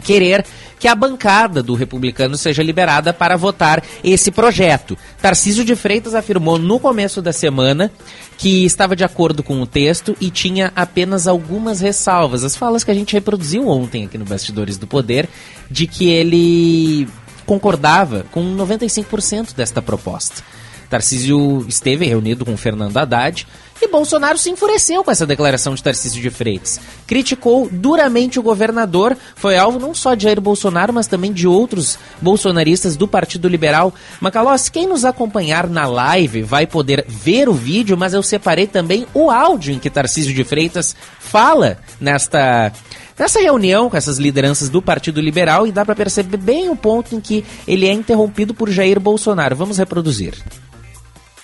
querer 0.02 0.46
que 0.80 0.88
a 0.88 0.96
bancada 0.96 1.64
do 1.64 1.76
republicano 1.76 2.36
seja 2.36 2.62
liberada 2.62 3.14
para 3.14 3.38
votar 3.38 3.82
esse 4.04 4.32
projeto. 4.32 4.98
Tarcísio 5.22 5.64
de 5.64 5.76
Freitas 5.76 6.14
afirmou 6.14 6.60
no 6.60 6.80
começo 6.80 7.22
da 7.22 7.32
semana 7.32 7.92
que 8.38 8.66
estava 8.66 8.96
de 8.96 9.04
acordo 9.04 9.42
com 9.42 9.62
o 9.62 9.66
texto 9.66 10.16
e 10.20 10.30
tinha 10.30 10.74
apenas 10.76 11.28
algumas 11.28 11.80
ressalvas. 11.80 12.44
As 12.44 12.56
falas 12.56 12.84
que 12.84 12.92
a 12.92 12.94
gente 12.94 13.14
reproduziu 13.14 13.68
ontem 13.68 14.06
aqui 14.06 14.18
no 14.18 14.26
Bastidores 14.26 14.78
do 14.78 14.86
Poder, 14.86 15.30
de 15.72 15.88
que 15.88 16.10
ele 16.10 17.08
concordava 17.46 18.26
com 18.32 18.44
95% 18.56 19.56
desta 19.56 19.82
proposta. 19.82 20.44
Tarcísio 20.90 21.66
esteve 21.68 22.06
reunido 22.06 22.46
com 22.46 22.56
Fernando 22.58 22.98
Haddad 22.98 23.48
e 23.84 23.88
Bolsonaro 23.88 24.38
se 24.38 24.50
enfureceu 24.50 25.04
com 25.04 25.12
essa 25.12 25.26
declaração 25.26 25.76
de 25.76 25.84
Tarcísio 25.84 26.22
de 26.22 26.30
Freitas. 26.30 26.80
Criticou 27.06 27.68
duramente 27.72 28.40
o 28.40 28.44
governador, 28.44 29.18
foi 29.36 29.58
alvo 29.58 29.80
não 29.80 29.94
só 29.94 30.16
de 30.16 30.24
Jair 30.24 30.40
Bolsonaro, 30.40 30.94
mas 30.94 31.08
também 31.08 31.32
de 31.34 31.48
outros 31.48 31.98
bolsonaristas 32.22 32.96
do 32.96 33.08
Partido 33.08 33.48
Liberal. 33.48 33.94
Macalós, 34.22 34.70
quem 34.70 34.88
nos 34.88 35.04
acompanhar 35.04 35.68
na 35.68 35.86
live 35.86 36.44
vai 36.44 36.66
poder 36.66 37.06
ver 37.08 37.50
o 37.50 37.54
vídeo, 37.54 37.98
mas 37.98 38.14
eu 38.14 38.24
separei 38.24 38.68
também 38.68 39.06
o 39.14 39.30
áudio 39.30 39.74
em 39.74 39.80
que 39.80 39.90
Tarcísio 39.90 40.34
de 40.34 40.44
Freitas 40.44 40.96
fala 41.20 41.78
nesta 42.00 42.72
nessa 43.18 43.40
reunião 43.40 43.90
com 43.90 43.98
essas 43.98 44.18
lideranças 44.18 44.70
do 44.70 44.82
Partido 44.82 45.22
Liberal 45.22 45.68
e 45.68 45.72
dá 45.72 45.86
para 45.86 45.96
perceber 45.96 46.38
bem 46.38 46.70
o 46.70 46.76
ponto 46.76 47.16
em 47.16 47.20
que 47.20 47.46
ele 47.68 47.88
é 47.88 47.94
interrompido 47.94 48.54
por 48.54 48.70
Jair 48.70 49.00
Bolsonaro. 49.00 49.56
Vamos 49.56 49.78
reproduzir. 49.78 50.34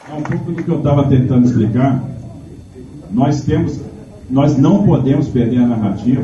É 0.09 0.13
um 0.13 0.23
pouco 0.23 0.51
do 0.51 0.63
que 0.63 0.69
eu 0.69 0.77
estava 0.77 1.07
tentando 1.07 1.45
explicar. 1.45 2.01
Nós 3.11 3.41
temos, 3.41 3.79
nós 4.29 4.57
não 4.57 4.83
podemos 4.83 5.27
perder 5.27 5.59
a 5.59 5.67
narrativa. 5.67 6.23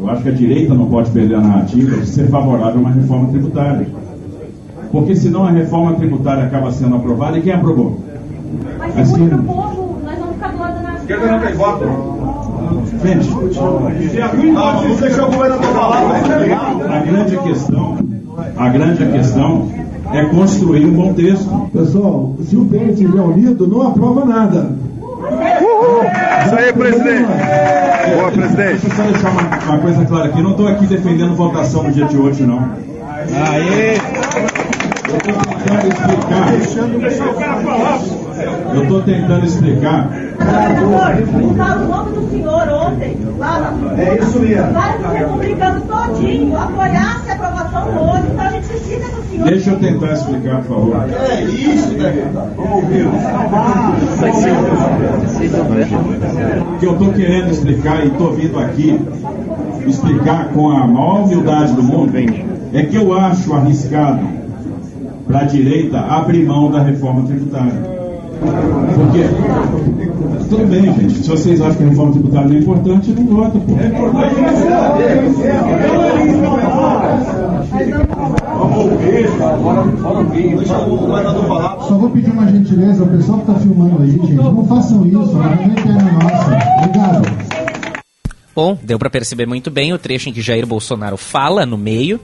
Eu 0.00 0.08
acho 0.10 0.22
que 0.22 0.28
a 0.28 0.32
direita 0.32 0.74
não 0.74 0.86
pode 0.86 1.10
perder 1.10 1.36
a 1.36 1.40
narrativa 1.40 1.96
de 1.96 2.06
ser 2.06 2.28
favorável 2.28 2.76
a 2.76 2.80
uma 2.80 2.90
reforma 2.90 3.28
tributária. 3.28 3.88
Porque 4.92 5.16
senão 5.16 5.44
a 5.44 5.50
reforma 5.50 5.94
tributária 5.94 6.44
acaba 6.44 6.70
sendo 6.70 6.96
aprovada 6.96 7.38
e 7.38 7.42
quem 7.42 7.52
aprovou? 7.52 7.98
Mas 8.78 9.12
assim, 9.12 9.26
o 9.26 9.42
povo, 9.42 9.98
nós 10.04 10.18
vamos 10.18 10.34
ficar 10.34 10.52
do 10.52 10.58
lado 10.58 10.74
da 10.74 10.82
nação. 10.82 11.00
Esquerda 11.00 11.32
não 11.32 11.40
tem 11.40 11.54
voto. 11.54 12.18
Gente, 13.02 14.10
se 14.10 14.20
alguém 14.20 14.54
pode 14.54 14.94
deixar 15.00 15.24
o 15.24 15.30
governador 15.30 15.72
falar, 15.72 16.16
a 16.90 17.00
grande 17.00 17.36
questão, 17.38 17.98
a 18.56 18.68
grande 18.68 19.06
questão 19.06 19.68
é 20.12 20.24
construir 20.26 20.86
um 20.86 20.92
bom 20.92 21.12
texto. 21.14 21.70
Pessoal, 21.72 22.34
se 22.42 22.56
o 22.56 22.64
PL 22.64 22.92
estiver 22.92 23.20
unido, 23.20 23.66
não 23.66 23.82
aprova 23.88 24.24
nada. 24.24 24.76
Isso 26.46 26.54
aí, 26.56 26.72
presidente. 26.72 27.28
Boa, 28.14 28.30
presidente. 28.32 28.86
Deixa 28.86 28.86
eu 28.86 28.96
só 28.96 29.02
deixar 29.02 29.30
uma, 29.30 29.42
uma 29.42 29.78
coisa 29.78 30.04
clara 30.04 30.24
aqui. 30.26 30.42
Não 30.42 30.52
estou 30.52 30.68
aqui 30.68 30.86
defendendo 30.86 31.34
votação 31.34 31.82
no 31.82 31.92
dia 31.92 32.06
de 32.06 32.16
hoje, 32.16 32.44
não. 32.44 32.70
Aê! 33.52 33.96
Eu 35.08 35.16
estou 35.16 35.32
tentando 35.32 35.86
explicar. 35.88 36.48
Eu 38.74 38.82
estou 38.82 39.02
tentando 39.02 39.46
explicar. 39.46 40.08
Fala 41.56 41.82
o 41.82 41.88
nome 41.88 42.12
do 42.12 42.30
senhor 42.30 42.68
ontem, 42.68 43.16
lá 43.38 43.58
na 43.58 44.02
É 44.02 44.18
isso 44.18 44.38
mesmo. 44.38 44.72
Vários 44.72 45.06
republicanos 45.06 45.82
todinho 45.84 46.56
apoiassem 46.56 47.30
a 47.30 47.34
aprovação 47.34 47.88
hoje, 47.88 48.26
Deixa 49.44 49.70
eu 49.70 49.78
tentar 49.78 50.12
explicar, 50.12 50.62
por 50.62 50.76
favor. 50.76 50.96
É 51.30 51.44
isso, 51.44 51.88
deputado. 51.90 52.54
Vamos 52.56 52.72
ouvir. 52.72 53.06
O 56.60 56.78
que 56.78 56.86
eu 56.86 56.92
estou 56.92 57.12
querendo 57.12 57.50
explicar 57.50 58.04
e 58.04 58.08
estou 58.08 58.32
vindo 58.32 58.58
aqui 58.58 59.00
explicar 59.86 60.50
com 60.52 60.70
a 60.70 60.86
maior 60.86 61.24
humildade 61.24 61.72
do 61.72 61.82
mundo 61.82 62.12
é 62.72 62.82
que 62.82 62.96
eu 62.96 63.12
acho 63.14 63.52
arriscado 63.54 64.20
para 65.26 65.40
a 65.40 65.44
direita 65.44 65.98
abrir 65.98 66.44
mão 66.46 66.70
da 66.70 66.82
reforma 66.82 67.22
tributária. 67.26 67.98
Porque, 68.94 69.24
tudo 70.48 70.66
bem, 70.66 70.84
gente. 70.84 71.12
Se 71.14 71.28
vocês 71.28 71.60
acham 71.60 71.74
que 71.74 71.82
a 71.84 71.88
reforma 71.88 72.12
tributária 72.12 72.48
não 72.48 72.56
é 72.56 72.58
importante, 72.58 73.10
não 73.10 73.26
vota, 73.26 73.58
pô. 73.58 73.72
É 73.80 73.86
importante. 77.86 78.07
Só 81.88 81.94
vou 81.96 82.10
pedir 82.10 82.30
uma 82.30 82.46
gentileza, 82.50 83.04
o 83.04 83.08
pessoal 83.08 83.38
que 83.40 83.50
está 83.50 83.60
filmando 83.60 84.02
aí, 84.02 84.10
gente, 84.10 84.32
não 84.34 84.66
façam 84.66 85.06
isso, 85.06 85.32
não 85.32 85.44
é 85.44 86.12
nossa. 86.12 86.58
Obrigado. 86.78 87.48
Bom, 88.54 88.76
deu 88.82 88.98
para 88.98 89.08
perceber 89.08 89.46
muito 89.46 89.70
bem 89.70 89.92
o 89.92 89.98
trecho 89.98 90.28
em 90.28 90.32
que 90.32 90.42
Jair 90.42 90.66
Bolsonaro 90.66 91.16
fala 91.16 91.64
no 91.64 91.78
meio 91.78 92.20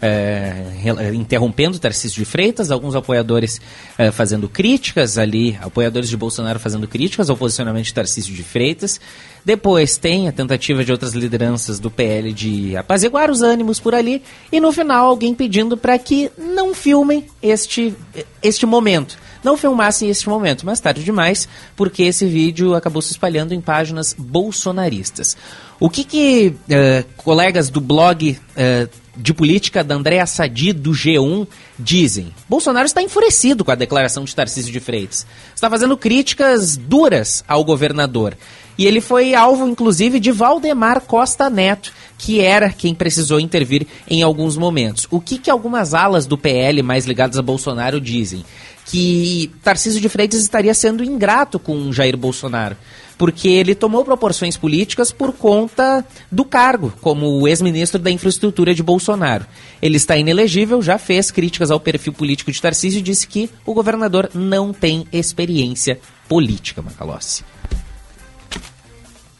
é, 0.00 1.12
interrompendo 1.14 1.78
Tarcísio 1.78 2.18
de 2.18 2.24
Freitas, 2.24 2.70
alguns 2.70 2.94
apoiadores 2.94 3.60
é, 3.98 4.10
fazendo 4.10 4.48
críticas 4.48 5.18
ali, 5.18 5.58
apoiadores 5.60 6.08
de 6.08 6.16
Bolsonaro 6.16 6.58
fazendo 6.58 6.88
críticas 6.88 7.28
ao 7.28 7.36
posicionamento 7.36 7.86
de 7.86 7.94
Tarcísio 7.94 8.34
de 8.34 8.42
Freitas. 8.42 9.00
Depois 9.44 9.96
tem 9.96 10.28
a 10.28 10.32
tentativa 10.32 10.84
de 10.84 10.92
outras 10.92 11.12
lideranças 11.12 11.78
do 11.78 11.90
PL 11.90 12.32
de 12.32 12.76
apaziguar 12.76 13.30
os 13.30 13.42
ânimos 13.42 13.80
por 13.80 13.94
ali. 13.94 14.22
E 14.52 14.60
no 14.60 14.72
final, 14.72 15.06
alguém 15.06 15.34
pedindo 15.34 15.76
para 15.76 15.98
que 15.98 16.30
não 16.36 16.74
filmem 16.74 17.26
este, 17.42 17.94
este 18.42 18.66
momento 18.66 19.16
não 19.42 19.56
filmassem 19.56 20.10
este 20.10 20.28
momento, 20.28 20.66
mas 20.66 20.80
tarde 20.80 21.02
demais, 21.02 21.48
porque 21.74 22.02
esse 22.02 22.26
vídeo 22.26 22.74
acabou 22.74 23.00
se 23.00 23.12
espalhando 23.12 23.54
em 23.54 23.60
páginas 23.60 24.14
bolsonaristas. 24.16 25.36
O 25.78 25.88
que 25.88 26.04
que 26.04 26.48
uh, 26.48 27.06
colegas 27.16 27.70
do 27.70 27.80
blog 27.80 28.32
uh, 28.32 28.90
de 29.16 29.34
política 29.34 29.82
da 29.82 29.94
Andréa 29.94 30.26
Sadi, 30.26 30.72
do 30.72 30.92
G1, 30.92 31.46
dizem? 31.78 32.32
Bolsonaro 32.48 32.86
está 32.86 33.02
enfurecido 33.02 33.64
com 33.64 33.70
a 33.70 33.76
declaração 33.76 34.24
de 34.24 34.34
Tarcísio 34.34 34.72
de 34.72 34.80
Freitas. 34.80 35.26
Está 35.54 35.68
fazendo 35.68 35.96
críticas 35.96 36.76
duras 36.76 37.44
ao 37.46 37.64
governador. 37.64 38.36
E 38.78 38.86
ele 38.86 39.00
foi 39.00 39.34
alvo, 39.34 39.68
inclusive, 39.68 40.18
de 40.18 40.32
Valdemar 40.32 41.02
Costa 41.02 41.50
Neto, 41.50 41.92
que 42.16 42.40
era 42.40 42.70
quem 42.70 42.94
precisou 42.94 43.40
intervir 43.40 43.86
em 44.08 44.22
alguns 44.22 44.56
momentos. 44.56 45.06
O 45.10 45.20
que, 45.20 45.38
que 45.38 45.50
algumas 45.50 45.92
alas 45.92 46.26
do 46.26 46.38
PL 46.38 46.82
mais 46.82 47.04
ligadas 47.04 47.38
a 47.38 47.42
Bolsonaro 47.42 48.00
dizem? 48.00 48.44
Que 48.86 49.50
Tarcísio 49.62 50.00
de 50.00 50.08
Freitas 50.08 50.40
estaria 50.40 50.72
sendo 50.72 51.04
ingrato 51.04 51.58
com 51.58 51.92
Jair 51.92 52.16
Bolsonaro 52.16 52.76
porque 53.20 53.48
ele 53.48 53.74
tomou 53.74 54.02
proporções 54.02 54.56
políticas 54.56 55.12
por 55.12 55.34
conta 55.34 56.02
do 56.32 56.42
cargo 56.42 56.90
como 57.02 57.46
ex-ministro 57.46 58.00
da 58.00 58.10
infraestrutura 58.10 58.74
de 58.74 58.82
Bolsonaro. 58.82 59.44
Ele 59.82 59.98
está 59.98 60.16
inelegível, 60.16 60.80
já 60.80 60.96
fez 60.96 61.30
críticas 61.30 61.70
ao 61.70 61.78
perfil 61.78 62.14
político 62.14 62.50
de 62.50 62.58
Tarcísio 62.58 63.00
e 63.00 63.02
disse 63.02 63.28
que 63.28 63.50
o 63.66 63.74
governador 63.74 64.30
não 64.32 64.72
tem 64.72 65.06
experiência 65.12 66.00
política, 66.30 66.80
Macalossi. 66.80 67.44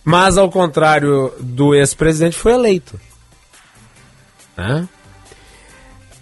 Mas, 0.05 0.37
ao 0.37 0.51
contrário 0.51 1.33
do 1.41 1.74
ex-presidente, 1.74 2.37
foi 2.37 2.53
eleito. 2.53 3.01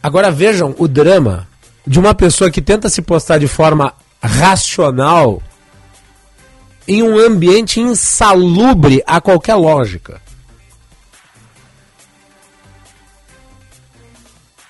Agora 0.01 0.31
vejam 0.31 0.77
o 0.79 0.87
drama 0.87 1.49
de 1.85 1.99
uma 1.99 2.15
pessoa 2.15 2.53
que 2.53 2.63
tenta 2.63 2.89
se 2.89 3.03
postar 3.03 3.39
de 3.39 3.49
forma 3.49 3.93
racional 4.23 5.43
em 6.89 7.03
um 7.03 7.18
ambiente 7.18 7.80
insalubre 7.80 9.03
a 9.07 9.20
qualquer 9.20 9.55
lógica. 9.57 10.22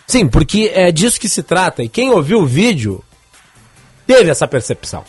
Sim, 0.05 0.27
porque 0.27 0.73
é 0.75 0.91
disso 0.91 1.21
que 1.21 1.29
se 1.29 1.43
trata. 1.43 1.83
E 1.83 1.89
quem 1.89 2.11
ouviu 2.11 2.41
o 2.41 2.47
vídeo 2.47 3.05
teve 4.07 4.31
essa 4.31 4.49
percepção. 4.49 5.05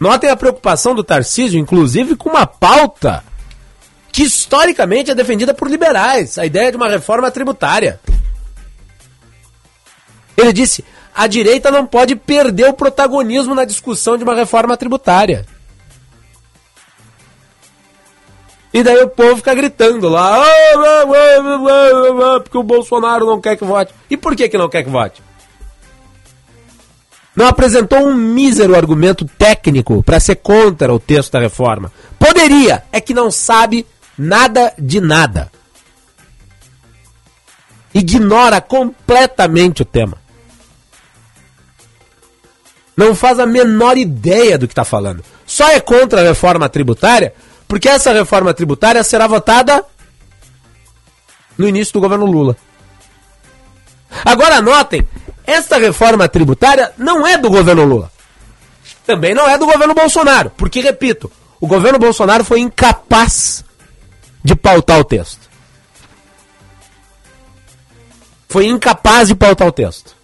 Notem 0.00 0.30
a 0.30 0.36
preocupação 0.36 0.94
do 0.94 1.04
Tarcísio, 1.04 1.60
inclusive 1.60 2.16
com 2.16 2.30
uma 2.30 2.46
pauta 2.46 3.22
que 4.10 4.22
historicamente 4.22 5.10
é 5.10 5.14
defendida 5.14 5.54
por 5.54 5.68
liberais, 5.68 6.36
a 6.38 6.44
ideia 6.44 6.70
de 6.70 6.76
uma 6.76 6.88
reforma 6.88 7.30
tributária. 7.30 8.00
Ele 10.36 10.52
disse: 10.52 10.82
a 11.14 11.26
direita 11.26 11.70
não 11.70 11.86
pode 11.86 12.14
perder 12.16 12.68
o 12.68 12.72
protagonismo 12.72 13.54
na 13.54 13.64
discussão 13.64 14.16
de 14.16 14.24
uma 14.24 14.34
reforma 14.34 14.76
tributária. 14.76 15.44
E 18.72 18.82
daí 18.84 19.02
o 19.02 19.08
povo 19.08 19.36
fica 19.36 19.52
gritando 19.52 20.08
lá, 20.08 20.44
porque 22.42 22.56
o 22.56 22.62
Bolsonaro 22.62 23.26
não 23.26 23.40
quer 23.40 23.56
que 23.56 23.64
vote. 23.64 23.92
E 24.08 24.16
por 24.16 24.36
que, 24.36 24.48
que 24.48 24.56
não 24.56 24.68
quer 24.68 24.84
que 24.84 24.90
vote? 24.90 25.20
Não 27.34 27.46
apresentou 27.46 27.98
um 27.98 28.14
mísero 28.14 28.76
argumento 28.76 29.24
técnico 29.24 30.02
para 30.02 30.20
ser 30.20 30.36
contra 30.36 30.92
o 30.92 31.00
texto 31.00 31.32
da 31.32 31.40
reforma. 31.40 31.92
Poderia, 32.18 32.84
é 32.92 33.00
que 33.00 33.14
não 33.14 33.30
sabe 33.30 33.84
nada 34.16 34.72
de 34.78 35.00
nada. 35.00 35.50
Ignora 37.92 38.60
completamente 38.60 39.82
o 39.82 39.84
tema 39.84 40.20
não 42.96 43.14
faz 43.14 43.38
a 43.38 43.46
menor 43.46 43.96
ideia 43.96 44.58
do 44.58 44.66
que 44.66 44.72
está 44.72 44.84
falando. 44.84 45.24
Só 45.46 45.68
é 45.68 45.80
contra 45.80 46.20
a 46.20 46.24
reforma 46.24 46.68
tributária 46.68 47.34
porque 47.70 47.88
essa 47.88 48.12
reforma 48.12 48.52
tributária 48.52 49.00
será 49.04 49.28
votada 49.28 49.84
no 51.56 51.68
início 51.68 51.92
do 51.92 52.00
governo 52.00 52.26
Lula. 52.26 52.56
Agora 54.24 54.60
notem, 54.60 55.06
esta 55.46 55.78
reforma 55.78 56.28
tributária 56.28 56.92
não 56.98 57.24
é 57.24 57.38
do 57.38 57.48
governo 57.48 57.84
Lula. 57.84 58.10
Também 59.06 59.34
não 59.34 59.48
é 59.48 59.56
do 59.56 59.66
governo 59.66 59.94
Bolsonaro, 59.94 60.50
porque, 60.56 60.80
repito, 60.80 61.30
o 61.60 61.66
governo 61.68 61.98
Bolsonaro 61.98 62.44
foi 62.44 62.58
incapaz 62.58 63.64
de 64.42 64.56
pautar 64.56 64.98
o 64.98 65.04
texto. 65.04 65.48
Foi 68.48 68.66
incapaz 68.66 69.28
de 69.28 69.36
pautar 69.36 69.68
o 69.68 69.72
texto. 69.72 70.16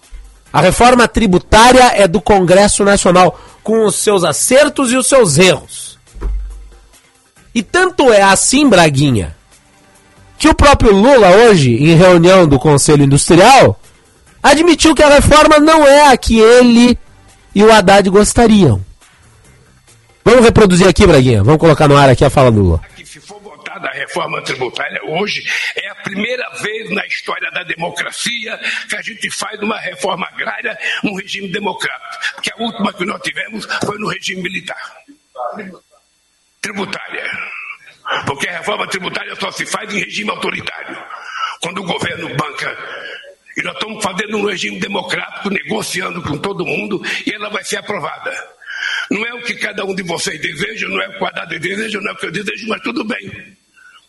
A 0.57 0.61
reforma 0.63 1.07
tributária 1.07 1.93
é 1.95 2.09
do 2.09 2.19
Congresso 2.19 2.83
Nacional, 2.83 3.39
com 3.63 3.85
os 3.85 3.97
seus 3.97 4.25
acertos 4.25 4.91
e 4.91 4.97
os 4.97 5.07
seus 5.07 5.37
erros. 5.37 5.99
E 7.55 7.63
tanto 7.63 8.11
é 8.11 8.23
assim, 8.23 8.67
Braguinha, 8.67 9.37
que 10.39 10.49
o 10.49 10.55
próprio 10.55 10.95
Lula, 10.95 11.29
hoje, 11.29 11.75
em 11.75 11.95
reunião 11.95 12.49
do 12.49 12.59
Conselho 12.59 13.05
Industrial, 13.05 13.79
admitiu 14.43 14.95
que 14.95 15.03
a 15.03 15.11
reforma 15.11 15.59
não 15.59 15.87
é 15.87 16.09
a 16.09 16.17
que 16.17 16.41
ele 16.41 16.99
e 17.55 17.63
o 17.63 17.71
Haddad 17.71 18.09
gostariam. 18.09 18.81
Vamos 20.25 20.43
reproduzir 20.43 20.89
aqui, 20.89 21.07
Braguinha. 21.07 21.45
Vamos 21.45 21.61
colocar 21.61 21.87
no 21.87 21.99
ar 21.99 22.09
aqui 22.09 22.25
a 22.25 22.31
fala 22.31 22.51
do 22.51 22.63
Lula 22.63 22.81
da 23.79 23.91
reforma 23.91 24.43
tributária 24.43 25.01
hoje 25.05 25.45
é 25.77 25.89
a 25.89 25.95
primeira 25.97 26.49
vez 26.61 26.91
na 26.91 27.07
história 27.07 27.51
da 27.51 27.63
democracia 27.63 28.59
que 28.89 28.97
a 28.97 29.03
gente 29.03 29.31
faz 29.31 29.61
uma 29.61 29.79
reforma 29.79 30.27
agrária 30.27 30.79
num 31.03 31.15
regime 31.15 31.49
democrático. 31.49 32.35
Porque 32.35 32.53
a 32.53 32.57
última 32.57 32.93
que 32.93 33.05
nós 33.05 33.21
tivemos 33.23 33.67
foi 33.85 33.99
no 33.99 34.09
regime 34.09 34.43
militar. 34.43 34.97
Tributária. 36.61 37.25
Porque 38.27 38.49
a 38.49 38.59
reforma 38.59 38.87
tributária 38.89 39.35
só 39.37 39.51
se 39.51 39.67
faz 39.67 39.93
em 39.93 40.01
regime 40.01 40.31
autoritário. 40.31 40.97
Quando 41.61 41.83
o 41.83 41.87
governo 41.87 42.35
banca 42.37 42.77
e 43.57 43.63
nós 43.63 43.75
estamos 43.75 44.03
fazendo 44.03 44.37
um 44.37 44.47
regime 44.47 44.79
democrático, 44.79 45.49
negociando 45.49 46.23
com 46.23 46.37
todo 46.37 46.67
mundo, 46.67 47.03
e 47.27 47.33
ela 47.33 47.49
vai 47.49 47.65
ser 47.65 47.79
aprovada. 47.79 48.31
Não 49.11 49.25
é 49.25 49.33
o 49.35 49.43
que 49.43 49.55
cada 49.55 49.85
um 49.85 49.95
de 49.95 50.03
vocês 50.03 50.41
deseja, 50.41 50.89
não 50.89 51.01
é 51.01 51.09
o 51.09 51.13
que 51.13 51.25
o 51.25 51.27
Haddad 51.27 51.59
deseja, 51.59 52.01
não 52.01 52.11
é 52.11 52.13
o 52.13 52.17
que 52.17 52.27
eu 52.27 52.33
desejo, 52.33 52.69
mas 52.69 52.83
tudo 52.83 53.03
bem. 53.05 53.57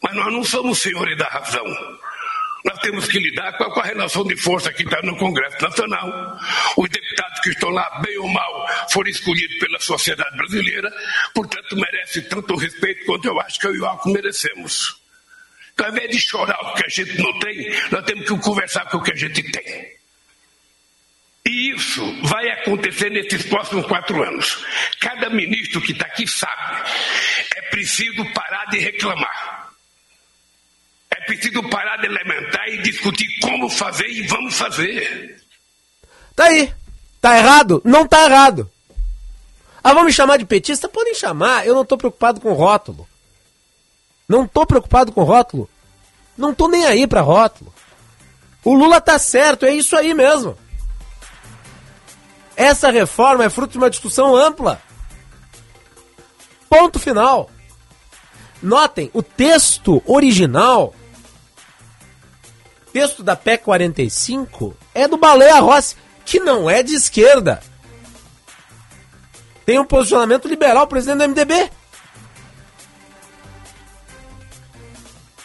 Mas 0.08 0.16
nós 0.16 0.32
não 0.32 0.44
somos 0.44 0.80
senhores 0.80 1.18
da 1.18 1.28
razão. 1.28 1.66
Nós 2.64 2.80
temos 2.80 3.08
que 3.08 3.20
lidar 3.20 3.52
com 3.58 3.82
a, 3.82 3.84
relação 3.84 4.24
de 4.24 4.38
força 4.38 4.72
que 4.72 4.84
está 4.84 5.02
no 5.02 5.18
Congresso 5.18 5.62
Nacional. 5.62 6.40
Os 6.78 6.90
deputados 6.90 7.40
que 7.42 7.50
estão 7.50 7.70
lá, 7.70 8.00
bem 8.00 8.18
ou 8.18 8.30
mal, 8.30 8.88
foram 8.90 9.10
escolhidos 9.10 9.60
pela 9.60 9.78
sociedade 9.82 10.38
brasileira, 10.38 10.90
portanto, 11.34 11.76
merece 11.76 12.22
tanto 12.22 12.56
respeito 12.56 13.06
quanto 13.06 13.28
eu 13.28 13.38
acho 13.42 13.60
que 13.60 13.68
eu 13.68 13.76
e 13.76 13.80
o 13.80 13.86
Alco 13.86 14.10
merecemos. 14.10 14.96
Então, 15.74 15.88
ao 15.88 15.92
invés 15.92 16.10
de 16.10 16.22
chorar 16.22 16.58
o 16.62 16.74
que 16.74 16.86
a 16.86 16.90
gente 16.90 17.22
não 17.22 17.38
tem, 17.40 17.70
nós 17.92 18.06
temos 18.06 18.30
que 18.30 18.40
conversar 18.40 18.86
com 18.86 18.98
o 19.00 19.04
que 19.04 19.12
a 19.12 19.16
gente 19.16 19.44
tem. 19.52 19.98
E 21.46 21.72
isso 21.76 22.22
vai 22.24 22.50
acontecer 22.52 23.10
nesses 23.10 23.44
próximos 23.44 23.86
quatro 23.86 24.24
anos. 24.24 24.66
Cada 25.02 25.30
ministro 25.30 25.82
que 25.82 25.92
está 25.92 26.06
aqui 26.06 26.26
sabe, 26.26 26.90
é 27.58 27.62
preciso 27.64 28.24
parar 28.34 28.66
de 28.68 28.80
reclamar. 28.80 29.57
Preciso 31.28 31.62
parar 31.70 31.98
de 31.98 32.06
elementar 32.06 32.70
e 32.70 32.82
discutir 32.82 33.28
como 33.42 33.70
fazer 33.70 34.08
e 34.08 34.26
vamos 34.28 34.58
fazer. 34.58 35.44
Tá 36.34 36.46
aí. 36.46 36.74
Tá 37.20 37.38
errado? 37.38 37.82
Não 37.84 38.08
tá 38.08 38.24
errado. 38.24 38.72
Ah, 39.84 39.94
vão 39.94 40.06
me 40.06 40.14
chamar 40.14 40.38
de 40.38 40.46
petista? 40.46 40.88
Podem 40.88 41.14
chamar. 41.14 41.68
Eu 41.68 41.76
não 41.76 41.84
tô 41.84 41.98
preocupado 41.98 42.40
com 42.40 42.54
rótulo. 42.54 43.08
Não 44.28 44.48
tô 44.48 44.66
preocupado 44.66 45.12
com 45.12 45.24
rótulo. 45.24 45.70
Não 46.38 46.54
tô 46.54 46.70
nem 46.70 46.86
aí 46.86 47.06
pra 47.06 47.20
rótulo. 47.20 47.74
O 48.64 48.74
Lula 48.74 49.02
tá 49.02 49.20
certo, 49.20 49.66
é 49.66 49.72
isso 49.72 49.98
aí 49.98 50.14
mesmo. 50.14 50.58
Essa 52.56 52.90
reforma 52.90 53.44
é 53.44 53.50
fruto 53.50 53.74
de 53.74 53.78
uma 53.78 53.90
discussão 53.90 54.36
ampla. 54.36 54.82
Ponto 56.70 57.00
final. 57.00 57.50
Notem, 58.62 59.10
o 59.14 59.22
texto 59.22 60.02
original 60.06 60.94
texto 62.98 63.22
da 63.22 63.36
PEC 63.36 63.64
45 63.64 64.76
é 64.92 65.08
do 65.08 65.18
Baleia 65.18 65.60
Rossi, 65.60 65.96
que 66.26 66.40
não 66.40 66.68
é 66.68 66.82
de 66.82 66.96
esquerda. 66.96 67.62
Tem 69.64 69.78
um 69.78 69.86
posicionamento 69.86 70.48
liberal, 70.48 70.88
presidente 70.88 71.20
do 71.20 71.28
MDB. 71.28 71.70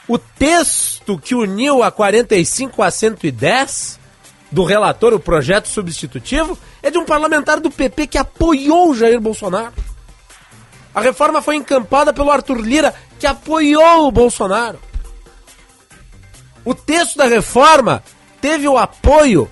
O 0.09 0.17
texto 0.17 1.19
que 1.19 1.35
uniu 1.35 1.83
a 1.83 1.91
45 1.91 2.83
a 2.83 2.91
110 2.91 4.01
do 4.51 4.65
relator, 4.65 5.13
o 5.13 5.21
projeto 5.21 5.69
substitutivo, 5.69 6.59
é 6.83 6.91
de 6.91 6.97
um 6.97 7.05
parlamentar 7.05 7.61
do 7.61 7.71
PP 7.71 8.07
que 8.07 8.19
apoiou 8.19 8.91
o 8.91 8.95
Jair 8.95 9.21
Bolsonaro. 9.21 9.75
A 10.95 11.03
reforma 11.03 11.43
foi 11.43 11.57
encampada 11.57 12.15
pelo 12.15 12.31
Arthur 12.31 12.63
Lira, 12.63 12.95
que 13.19 13.27
apoiou 13.27 14.09
o 14.09 14.11
Bolsonaro. 14.11 14.81
O 16.65 16.75
texto 16.75 17.17
da 17.17 17.27
reforma 17.27 18.03
teve 18.41 18.69
o 18.69 18.79
apoio 18.79 19.51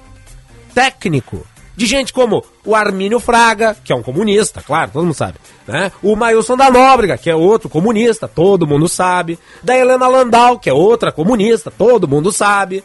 técnico 0.74 1.46
de 1.76 1.86
gente 1.86 2.12
como 2.12 2.44
o 2.62 2.74
Armínio 2.74 3.18
Fraga, 3.18 3.74
que 3.82 3.90
é 3.90 3.96
um 3.96 4.02
comunista, 4.02 4.60
claro, 4.60 4.90
todo 4.92 5.04
mundo 5.04 5.14
sabe. 5.14 5.38
Né? 5.66 5.90
O 6.02 6.14
Mailson 6.14 6.54
da 6.54 6.70
Nóbrega, 6.70 7.16
que 7.16 7.30
é 7.30 7.34
outro 7.34 7.70
comunista, 7.70 8.28
todo 8.28 8.66
mundo 8.66 8.86
sabe. 8.86 9.38
Da 9.62 9.74
Helena 9.74 10.06
Landau, 10.06 10.58
que 10.58 10.68
é 10.68 10.74
outra 10.74 11.10
comunista, 11.10 11.70
todo 11.70 12.06
mundo 12.06 12.30
sabe. 12.32 12.84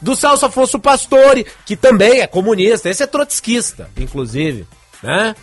Do 0.00 0.16
Celso 0.16 0.46
Afonso 0.46 0.80
Pastore, 0.80 1.46
que 1.64 1.76
também 1.76 2.22
é 2.22 2.26
comunista, 2.26 2.90
esse 2.90 3.04
é 3.04 3.06
trotskista, 3.06 3.88
inclusive. 3.96 4.66
Né? 5.00 5.36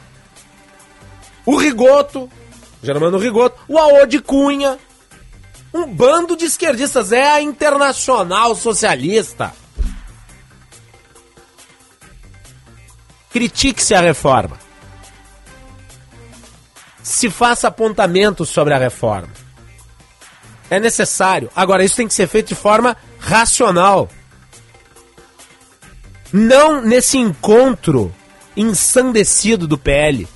O 1.45 1.55
Rigoto, 1.55 2.30
Germano 2.84 3.17
Rigoto, 3.17 3.57
o 3.69 3.78
Aode 3.78 4.19
Cunha, 4.19 4.78
um 5.74 5.88
bando 5.88 6.36
de 6.36 6.45
esquerdistas, 6.45 7.11
é 7.11 7.32
a 7.32 7.41
Internacional 7.41 8.55
Socialista. 8.55 9.53
Critique-se 13.32 13.93
a 13.93 14.01
reforma. 14.01 14.59
Se 17.01 17.30
faça 17.30 17.69
apontamentos 17.69 18.49
sobre 18.49 18.74
a 18.74 18.78
reforma. 18.78 19.30
É 20.69 20.80
necessário. 20.80 21.49
Agora, 21.55 21.84
isso 21.84 21.95
tem 21.95 22.07
que 22.07 22.13
ser 22.13 22.28
feito 22.28 22.49
de 22.49 22.55
forma 22.55 22.95
racional. 23.19 24.09
Não 26.32 26.82
nesse 26.82 27.17
encontro 27.17 28.13
ensandecido 28.55 29.67
do 29.67 29.78
PL, 29.78 30.28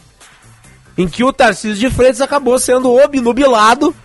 em 0.98 1.08
que 1.08 1.24
o 1.24 1.34
Tarcísio 1.34 1.90
de 1.90 1.94
Freitas 1.94 2.22
acabou 2.22 2.58
sendo 2.58 2.94
obnubilado, 2.94 3.96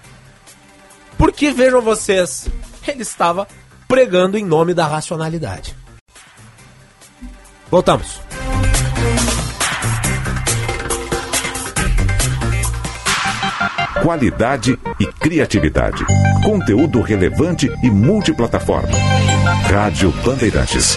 porque, 1.21 1.51
vejam 1.51 1.83
vocês, 1.83 2.49
ele 2.89 3.03
estava 3.03 3.47
pregando 3.87 4.39
em 4.39 4.45
nome 4.45 4.73
da 4.73 4.87
racionalidade. 4.87 5.77
Voltamos. 7.71 8.23
Qualidade 14.03 14.79
e 14.99 15.07
criatividade. 15.07 16.07
Conteúdo 16.43 17.03
relevante 17.03 17.71
e 17.83 17.91
multiplataforma. 17.91 18.97
Rádio 19.71 20.11
Bandeirantes. 20.25 20.97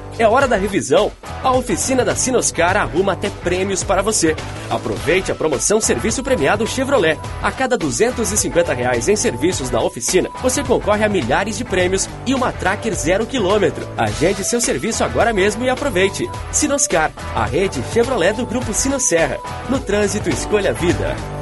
É 0.21 0.27
hora 0.27 0.47
da 0.47 0.55
revisão. 0.55 1.11
A 1.43 1.51
oficina 1.51 2.05
da 2.05 2.15
Sinoscar 2.15 2.77
arruma 2.77 3.13
até 3.13 3.27
prêmios 3.27 3.83
para 3.83 4.03
você. 4.03 4.35
Aproveite 4.69 5.31
a 5.31 5.35
promoção 5.35 5.81
Serviço 5.81 6.21
Premiado 6.21 6.67
Chevrolet. 6.67 7.17
A 7.41 7.51
cada 7.51 7.75
250 7.75 8.71
reais 8.71 9.09
em 9.09 9.15
serviços 9.15 9.71
na 9.71 9.81
oficina, 9.81 10.29
você 10.39 10.63
concorre 10.63 11.03
a 11.03 11.09
milhares 11.09 11.57
de 11.57 11.65
prêmios 11.65 12.07
e 12.27 12.35
uma 12.35 12.51
Tracker 12.51 12.93
zero 12.93 13.25
quilômetro. 13.25 13.89
Agende 13.97 14.43
seu 14.43 14.61
serviço 14.61 15.03
agora 15.03 15.33
mesmo 15.33 15.65
e 15.65 15.71
aproveite. 15.71 16.29
Sinoscar, 16.51 17.11
a 17.33 17.43
rede 17.43 17.83
Chevrolet 17.91 18.33
do 18.33 18.45
Grupo 18.45 18.75
Sinosserra. 18.75 19.39
No 19.69 19.79
trânsito, 19.79 20.29
escolha 20.29 20.69
a 20.69 20.73
vida. 20.73 21.40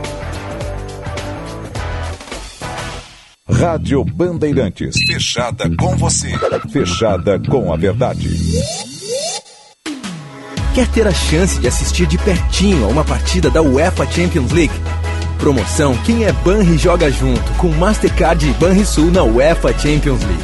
Rádio 3.60 4.05
Bandeirantes. 4.05 4.95
Fechada 5.05 5.70
com 5.76 5.93
você. 5.97 6.30
Fechada 6.72 7.38
com 7.38 7.74
a 7.74 7.76
verdade. 7.76 8.30
Quer 10.74 10.88
ter 10.88 11.05
a 11.05 11.12
chance 11.12 11.60
de 11.60 11.68
assistir 11.68 12.07
de 12.07 12.18
pertinho 12.20 12.86
a 12.86 12.88
uma 12.88 13.03
partida 13.03 13.49
da 13.49 13.62
UEFA 13.62 14.10
Champions 14.10 14.53
League? 14.53 14.74
Promoção 15.38 15.93
Quem 16.05 16.24
é 16.24 16.32
Banri 16.32 16.78
joga 16.78 17.12
junto 17.12 17.51
com 17.57 17.68
Mastercard 17.68 18.49
e 18.49 18.53
Banrisul 18.53 19.12
na 19.12 19.24
UEFA 19.24 19.78
Champions 19.78 20.24
League. 20.24 20.43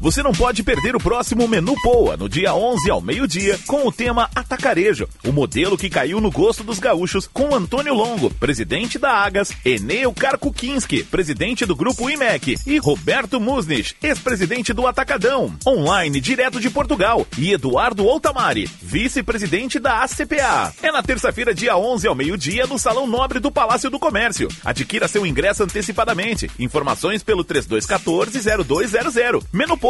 Você 0.00 0.22
não 0.22 0.32
pode 0.32 0.62
perder 0.62 0.96
o 0.96 0.98
próximo 0.98 1.46
Menu 1.46 1.74
Poa, 1.82 2.16
no 2.16 2.26
dia 2.26 2.54
11 2.54 2.90
ao 2.90 3.02
meio-dia, 3.02 3.60
com 3.66 3.86
o 3.86 3.92
tema 3.92 4.30
Atacarejo, 4.34 5.06
o 5.26 5.30
modelo 5.30 5.76
que 5.76 5.90
caiu 5.90 6.22
no 6.22 6.30
gosto 6.30 6.64
dos 6.64 6.78
gaúchos, 6.78 7.28
com 7.30 7.54
Antônio 7.54 7.92
Longo, 7.92 8.30
presidente 8.30 8.98
da 8.98 9.10
Agas, 9.10 9.52
Eneu 9.62 10.14
Karkukinski, 10.14 11.04
presidente 11.04 11.66
do 11.66 11.76
Grupo 11.76 12.08
IMEC, 12.08 12.56
e 12.66 12.78
Roberto 12.78 13.38
Musnich, 13.38 13.94
ex-presidente 14.02 14.72
do 14.72 14.86
Atacadão, 14.86 15.52
online 15.66 16.18
direto 16.18 16.58
de 16.58 16.70
Portugal, 16.70 17.26
e 17.36 17.52
Eduardo 17.52 18.08
Altamari, 18.08 18.70
vice-presidente 18.80 19.78
da 19.78 20.02
ACPA. 20.02 20.72
É 20.82 20.90
na 20.90 21.02
terça-feira, 21.02 21.52
dia 21.52 21.76
11 21.76 22.08
ao 22.08 22.14
meio-dia, 22.14 22.66
no 22.66 22.78
Salão 22.78 23.06
Nobre 23.06 23.38
do 23.38 23.52
Palácio 23.52 23.90
do 23.90 23.98
Comércio. 23.98 24.48
Adquira 24.64 25.06
seu 25.08 25.26
ingresso 25.26 25.62
antecipadamente. 25.62 26.50
Informações 26.58 27.22
pelo 27.22 27.44
3214-0200. 27.44 29.44
Menu 29.52 29.76
Poa 29.76 29.89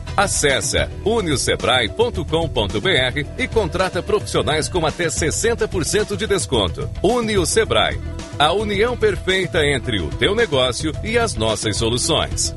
Acesse 0.15 0.77
uniosebrae.com.br 1.05 3.25
e 3.37 3.47
contrata 3.47 4.03
profissionais 4.03 4.67
com 4.67 4.85
até 4.85 5.07
60% 5.07 6.15
de 6.15 6.27
desconto. 6.27 6.89
Unio 7.01 7.45
Sebrae, 7.45 7.99
a 8.37 8.51
união 8.53 8.97
perfeita 8.97 9.65
entre 9.65 9.99
o 9.99 10.09
teu 10.09 10.35
negócio 10.35 10.91
e 11.03 11.17
as 11.17 11.35
nossas 11.35 11.77
soluções. 11.77 12.53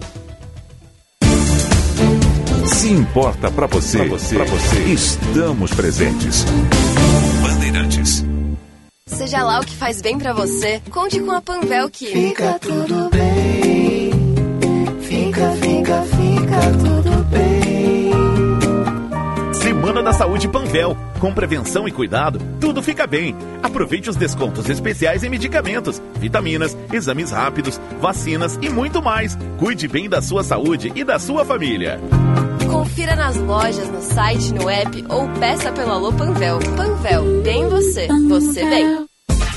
Se 2.67 2.89
importa 2.89 3.51
para 3.51 3.67
você, 3.67 3.99
pra 3.99 4.07
você, 4.07 4.37
pra 4.37 4.45
você, 4.45 4.83
estamos 4.85 5.71
presentes. 5.73 6.45
Bandeirantes. 7.43 8.25
Seja 9.07 9.45
lá 9.45 9.61
o 9.61 9.65
que 9.65 9.75
faz 9.75 10.01
bem 10.01 10.19
para 10.19 10.33
você, 10.33 10.81
conte 10.91 11.21
com 11.21 11.31
a 11.31 11.41
Panvel 11.41 11.91
que 11.91 12.07
fica 12.07 12.59
tudo 12.59 13.11
bem. 13.11 13.54
Bem. 20.05 20.19
Saúde 20.19 20.49
Panvel. 20.49 20.97
Com 21.21 21.33
prevenção 21.33 21.89
e 21.89 21.93
cuidado, 21.93 22.39
tudo 22.61 22.83
fica 22.83 23.07
bem. 23.07 23.35
Aproveite 23.63 24.11
os 24.11 24.17
descontos 24.17 24.69
especiais 24.69 25.25
em 25.25 25.31
medicamentos, 25.31 26.03
vitaminas, 26.19 26.77
exames 26.93 27.31
rápidos, 27.31 27.81
vacinas 28.01 28.59
e 28.61 28.69
muito 28.69 29.03
mais. 29.03 29.37
Cuide 29.59 29.89
bem 29.89 30.09
da 30.09 30.21
sua 30.21 30.45
saúde 30.45 30.93
e 30.95 31.05
da 31.05 31.19
sua 31.19 31.45
família. 31.45 32.01
Confira 32.71 33.17
nas 33.17 33.37
lojas, 33.37 33.89
no 33.89 34.03
site, 34.03 34.53
no 34.53 34.69
app 34.69 35.05
ou 35.09 35.29
peça 35.41 35.73
pelo 35.73 35.93
Alô 35.93 36.13
Panvel. 36.13 36.59
Panvel, 36.77 37.43
bem 37.43 37.69
você, 37.69 38.09
você 38.29 38.65
bem. 38.65 39.14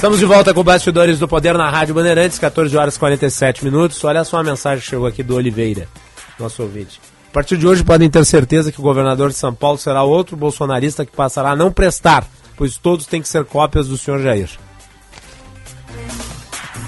Estamos 0.00 0.18
de 0.18 0.24
volta 0.24 0.54
com 0.54 0.64
Bastidores 0.64 1.18
do 1.18 1.28
Poder 1.28 1.52
na 1.58 1.68
Rádio 1.68 1.94
Bandeirantes, 1.94 2.38
14 2.38 2.74
horas 2.74 2.96
e 2.96 2.98
47 2.98 3.62
minutos. 3.62 4.02
Olha 4.02 4.24
só 4.24 4.38
a 4.38 4.42
mensagem 4.42 4.82
que 4.82 4.88
chegou 4.88 5.06
aqui 5.06 5.22
do 5.22 5.36
Oliveira, 5.36 5.86
nosso 6.38 6.62
ouvinte. 6.62 6.98
A 7.28 7.34
partir 7.34 7.58
de 7.58 7.66
hoje 7.66 7.84
podem 7.84 8.08
ter 8.08 8.24
certeza 8.24 8.72
que 8.72 8.80
o 8.80 8.82
governador 8.82 9.28
de 9.28 9.36
São 9.36 9.54
Paulo 9.54 9.76
será 9.76 10.02
outro 10.02 10.38
bolsonarista 10.38 11.04
que 11.04 11.14
passará 11.14 11.50
a 11.50 11.54
não 11.54 11.70
prestar, 11.70 12.26
pois 12.56 12.78
todos 12.78 13.04
têm 13.04 13.20
que 13.20 13.28
ser 13.28 13.44
cópias 13.44 13.88
do 13.88 13.98
senhor 13.98 14.22
Jair. 14.22 14.48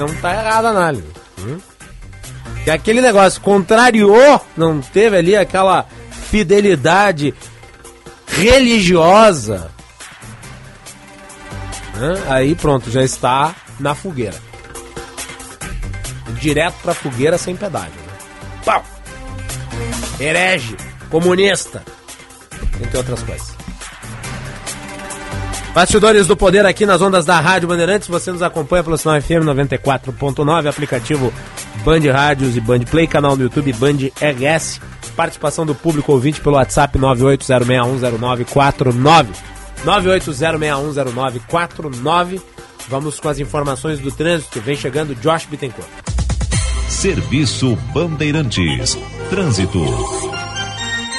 Não 0.00 0.06
está 0.06 0.32
errada 0.32 0.68
a 0.68 0.70
análise. 0.70 1.08
Hum? 1.38 1.58
E 2.66 2.70
aquele 2.70 3.02
negócio, 3.02 3.42
contrariou, 3.42 4.40
não 4.56 4.80
teve 4.80 5.18
ali 5.18 5.36
aquela 5.36 5.84
fidelidade 6.30 7.34
religiosa 8.26 9.70
né? 11.94 12.22
Aí 12.28 12.54
pronto, 12.54 12.90
já 12.90 13.02
está 13.02 13.54
na 13.78 13.94
fogueira. 13.94 14.36
Direto 16.40 16.74
pra 16.82 16.94
fogueira 16.94 17.38
sem 17.38 17.54
pedágio. 17.54 17.90
Né? 17.90 18.18
Pau! 18.64 18.84
Herege, 20.18 20.76
comunista, 21.10 21.82
entre 22.80 22.98
outras 22.98 23.22
coisas. 23.22 23.62
Bastidores 25.74 26.26
do 26.26 26.36
Poder 26.36 26.66
aqui 26.66 26.84
nas 26.84 27.00
ondas 27.00 27.24
da 27.24 27.40
Rádio 27.40 27.68
Bandeirantes. 27.68 28.06
Você 28.06 28.30
nos 28.30 28.42
acompanha 28.42 28.84
pelo 28.84 28.98
sinal 28.98 29.22
FM 29.22 29.46
94.9, 29.46 30.68
aplicativo 30.68 31.32
Band 31.82 32.12
Rádios 32.12 32.58
e 32.58 32.60
Band 32.60 32.80
Play, 32.80 33.06
canal 33.06 33.36
no 33.36 33.44
YouTube 33.44 33.72
Band 33.72 33.96
RS. 34.20 34.82
Participação 35.16 35.64
do 35.64 35.74
público 35.74 36.12
ouvinte 36.12 36.42
pelo 36.42 36.56
WhatsApp 36.56 36.98
980610949. 36.98 39.28
980610949. 39.84 42.40
Vamos 42.88 43.20
com 43.20 43.28
as 43.28 43.38
informações 43.38 44.00
do 44.00 44.10
trânsito. 44.10 44.60
Vem 44.60 44.76
chegando 44.76 45.14
Josh 45.14 45.46
Bittencourt. 45.46 45.88
Serviço 46.88 47.76
Bandeirantes. 47.92 48.98
Trânsito. 49.30 49.78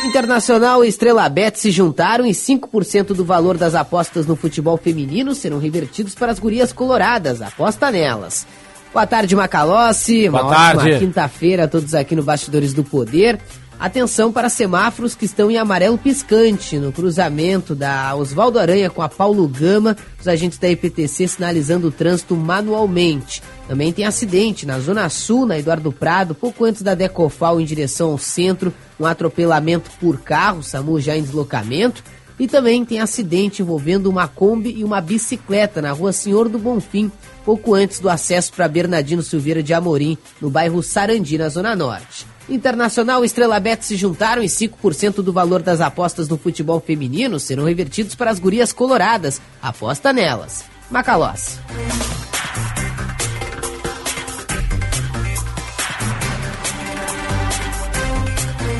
Internacional 0.05 0.83
e 0.83 0.89
Estrela 0.89 1.29
Bet 1.29 1.57
se 1.59 1.71
juntaram 1.71 2.25
e 2.25 2.31
5% 2.31 3.13
do 3.13 3.23
valor 3.23 3.57
das 3.57 3.73
apostas 3.73 4.27
no 4.27 4.35
futebol 4.35 4.75
feminino 4.77 5.33
serão 5.33 5.59
revertidos 5.59 6.13
para 6.13 6.31
as 6.31 6.39
gurias 6.39 6.73
coloradas. 6.73 7.41
Aposta 7.41 7.89
nelas. 7.89 8.45
Boa 8.93 9.07
tarde, 9.07 9.35
Macalossi. 9.35 10.29
Boa 10.29 10.43
Uma 10.43 10.53
tarde. 10.53 10.79
ótima 10.81 10.99
quinta-feira 10.99 11.63
a 11.63 11.67
todos 11.67 11.95
aqui 11.95 12.15
no 12.15 12.21
Bastidores 12.23 12.73
do 12.73 12.83
Poder. 12.83 13.39
Atenção 13.83 14.31
para 14.31 14.47
semáforos 14.47 15.13
que 15.13 15.25
estão 15.25 15.51
em 15.51 15.57
amarelo 15.57 15.97
piscante 15.97 16.77
no 16.79 16.93
cruzamento 16.93 17.75
da 17.75 18.15
Oswaldo 18.15 18.57
Aranha 18.57 18.89
com 18.89 19.01
a 19.01 19.09
Paulo 19.09 19.45
Gama, 19.45 19.97
os 20.17 20.25
agentes 20.25 20.57
da 20.57 20.69
IPTC 20.69 21.27
sinalizando 21.27 21.89
o 21.89 21.91
trânsito 21.91 22.33
manualmente. 22.33 23.43
Também 23.67 23.91
tem 23.91 24.05
acidente 24.05 24.65
na 24.65 24.79
Zona 24.79 25.09
Sul, 25.09 25.45
na 25.45 25.59
Eduardo 25.59 25.91
Prado, 25.91 26.33
pouco 26.33 26.63
antes 26.63 26.81
da 26.81 26.95
Decofal 26.95 27.59
em 27.59 27.65
direção 27.65 28.11
ao 28.11 28.17
centro, 28.17 28.73
um 28.97 29.05
atropelamento 29.05 29.91
por 29.99 30.17
carro, 30.21 30.63
SAMU 30.63 31.01
já 31.01 31.17
em 31.17 31.21
deslocamento. 31.21 32.01
E 32.39 32.47
também 32.47 32.85
tem 32.85 33.01
acidente 33.01 33.61
envolvendo 33.61 34.09
uma 34.09 34.29
Kombi 34.29 34.73
e 34.77 34.85
uma 34.85 35.01
bicicleta 35.01 35.81
na 35.81 35.91
rua 35.91 36.13
Senhor 36.13 36.47
do 36.47 36.57
Bonfim, 36.57 37.11
pouco 37.43 37.73
antes 37.73 37.99
do 37.99 38.07
acesso 38.07 38.53
para 38.53 38.65
Bernardino 38.69 39.21
Silveira 39.21 39.61
de 39.61 39.73
Amorim, 39.73 40.17
no 40.39 40.49
bairro 40.49 40.81
Sarandi, 40.81 41.37
na 41.37 41.49
Zona 41.49 41.75
Norte. 41.75 42.32
Internacional 42.49 43.23
e 43.23 43.25
Estrela 43.25 43.59
Bet 43.59 43.85
se 43.85 43.95
juntaram 43.95 44.43
e 44.43 44.47
5% 44.47 45.15
do 45.21 45.31
valor 45.31 45.61
das 45.61 45.79
apostas 45.81 46.27
no 46.27 46.37
futebol 46.37 46.79
feminino 46.79 47.39
serão 47.39 47.65
revertidos 47.65 48.15
para 48.15 48.31
as 48.31 48.39
gurias 48.39 48.73
coloradas. 48.73 49.41
Aposta 49.61 50.11
nelas. 50.11 50.65
Macalós. 50.89 51.59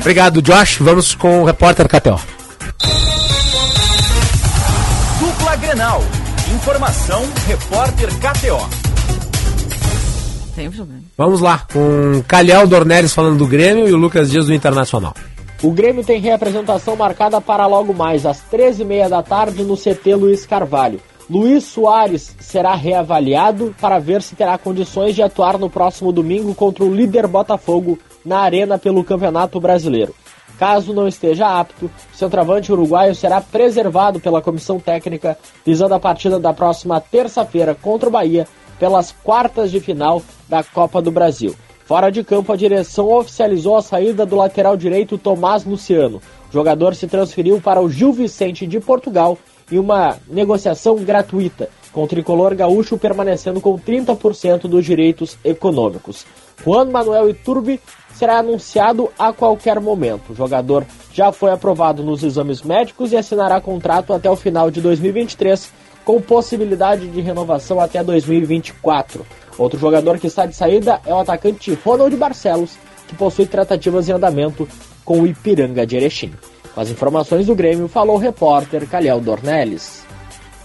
Obrigado, 0.00 0.42
Josh. 0.42 0.76
Vamos 0.80 1.14
com 1.14 1.40
o 1.40 1.44
repórter 1.46 1.88
KTO. 1.88 2.20
Dupla 5.18 5.56
Grenal. 5.56 6.02
Informação, 6.54 7.22
repórter 7.46 8.10
KTO. 8.18 8.68
Tem 10.54 10.70
problema. 10.70 11.03
Vamos 11.16 11.40
lá, 11.40 11.64
com 11.72 12.24
Calhau 12.26 12.66
Dornelles 12.66 13.14
falando 13.14 13.38
do 13.38 13.46
Grêmio 13.46 13.88
e 13.88 13.92
o 13.92 13.96
Lucas 13.96 14.32
Dias 14.32 14.46
do 14.46 14.54
Internacional. 14.54 15.14
O 15.62 15.70
Grêmio 15.70 16.02
tem 16.02 16.20
reapresentação 16.20 16.96
marcada 16.96 17.40
para 17.40 17.66
logo 17.68 17.94
mais, 17.94 18.26
às 18.26 18.42
13h30 18.50 19.08
da 19.08 19.22
tarde, 19.22 19.62
no 19.62 19.76
CT 19.76 20.12
Luiz 20.16 20.44
Carvalho. 20.44 21.00
Luiz 21.30 21.62
Soares 21.62 22.34
será 22.40 22.74
reavaliado 22.74 23.72
para 23.80 24.00
ver 24.00 24.22
se 24.22 24.34
terá 24.34 24.58
condições 24.58 25.14
de 25.14 25.22
atuar 25.22 25.56
no 25.56 25.70
próximo 25.70 26.10
domingo 26.10 26.52
contra 26.52 26.84
o 26.84 26.92
líder 26.92 27.28
Botafogo 27.28 27.96
na 28.24 28.40
Arena 28.40 28.76
pelo 28.76 29.04
Campeonato 29.04 29.60
Brasileiro. 29.60 30.12
Caso 30.58 30.92
não 30.92 31.06
esteja 31.06 31.60
apto, 31.60 31.86
o 31.86 32.16
centroavante 32.16 32.72
uruguaio 32.72 33.14
será 33.14 33.40
preservado 33.40 34.18
pela 34.18 34.42
comissão 34.42 34.80
técnica, 34.80 35.38
visando 35.64 35.94
a 35.94 36.00
partida 36.00 36.40
da 36.40 36.52
próxima 36.52 37.00
terça-feira 37.00 37.74
contra 37.74 38.08
o 38.08 38.12
Bahia 38.12 38.48
pelas 38.78 39.12
quartas 39.12 39.70
de 39.70 39.80
final 39.80 40.22
da 40.48 40.62
Copa 40.62 41.00
do 41.00 41.10
Brasil. 41.10 41.54
Fora 41.84 42.10
de 42.10 42.24
campo, 42.24 42.52
a 42.52 42.56
direção 42.56 43.12
oficializou 43.12 43.76
a 43.76 43.82
saída 43.82 44.24
do 44.24 44.36
lateral 44.36 44.76
direito 44.76 45.18
Tomás 45.18 45.64
Luciano. 45.64 46.20
O 46.48 46.52
jogador 46.52 46.94
se 46.94 47.06
transferiu 47.06 47.60
para 47.60 47.82
o 47.82 47.90
Gil 47.90 48.12
Vicente 48.12 48.66
de 48.66 48.80
Portugal 48.80 49.36
em 49.70 49.78
uma 49.78 50.16
negociação 50.26 50.96
gratuita, 50.96 51.68
com 51.92 52.04
o 52.04 52.06
tricolor 52.06 52.54
gaúcho 52.54 52.96
permanecendo 52.96 53.60
com 53.60 53.78
30% 53.78 54.62
dos 54.62 54.84
direitos 54.84 55.36
econômicos. 55.44 56.24
Juan 56.64 56.86
Manuel 56.86 57.28
Iturbi 57.28 57.80
será 58.14 58.38
anunciado 58.38 59.10
a 59.18 59.32
qualquer 59.32 59.80
momento. 59.80 60.32
O 60.32 60.34
jogador 60.34 60.86
já 61.12 61.32
foi 61.32 61.50
aprovado 61.50 62.02
nos 62.02 62.22
exames 62.22 62.62
médicos 62.62 63.12
e 63.12 63.16
assinará 63.16 63.60
contrato 63.60 64.12
até 64.12 64.30
o 64.30 64.36
final 64.36 64.70
de 64.70 64.80
2023 64.80 65.70
com 66.04 66.20
possibilidade 66.20 67.08
de 67.08 67.20
renovação 67.20 67.80
até 67.80 68.02
2024. 68.02 69.24
Outro 69.56 69.78
jogador 69.78 70.18
que 70.18 70.26
está 70.26 70.46
de 70.46 70.54
saída 70.54 71.00
é 71.06 71.12
o 71.12 71.18
atacante 71.18 71.72
Ronald 71.84 72.14
Barcelos, 72.16 72.76
que 73.06 73.14
possui 73.14 73.46
tratativas 73.46 74.08
em 74.08 74.12
andamento 74.12 74.68
com 75.04 75.20
o 75.20 75.26
Ipiranga 75.26 75.86
de 75.86 75.96
Erechim. 75.96 76.32
Com 76.74 76.80
as 76.80 76.90
informações 76.90 77.46
do 77.46 77.54
Grêmio, 77.54 77.86
falou 77.86 78.16
o 78.16 78.18
repórter 78.18 78.88
Calhau 78.88 79.20
Dornelles. 79.20 80.04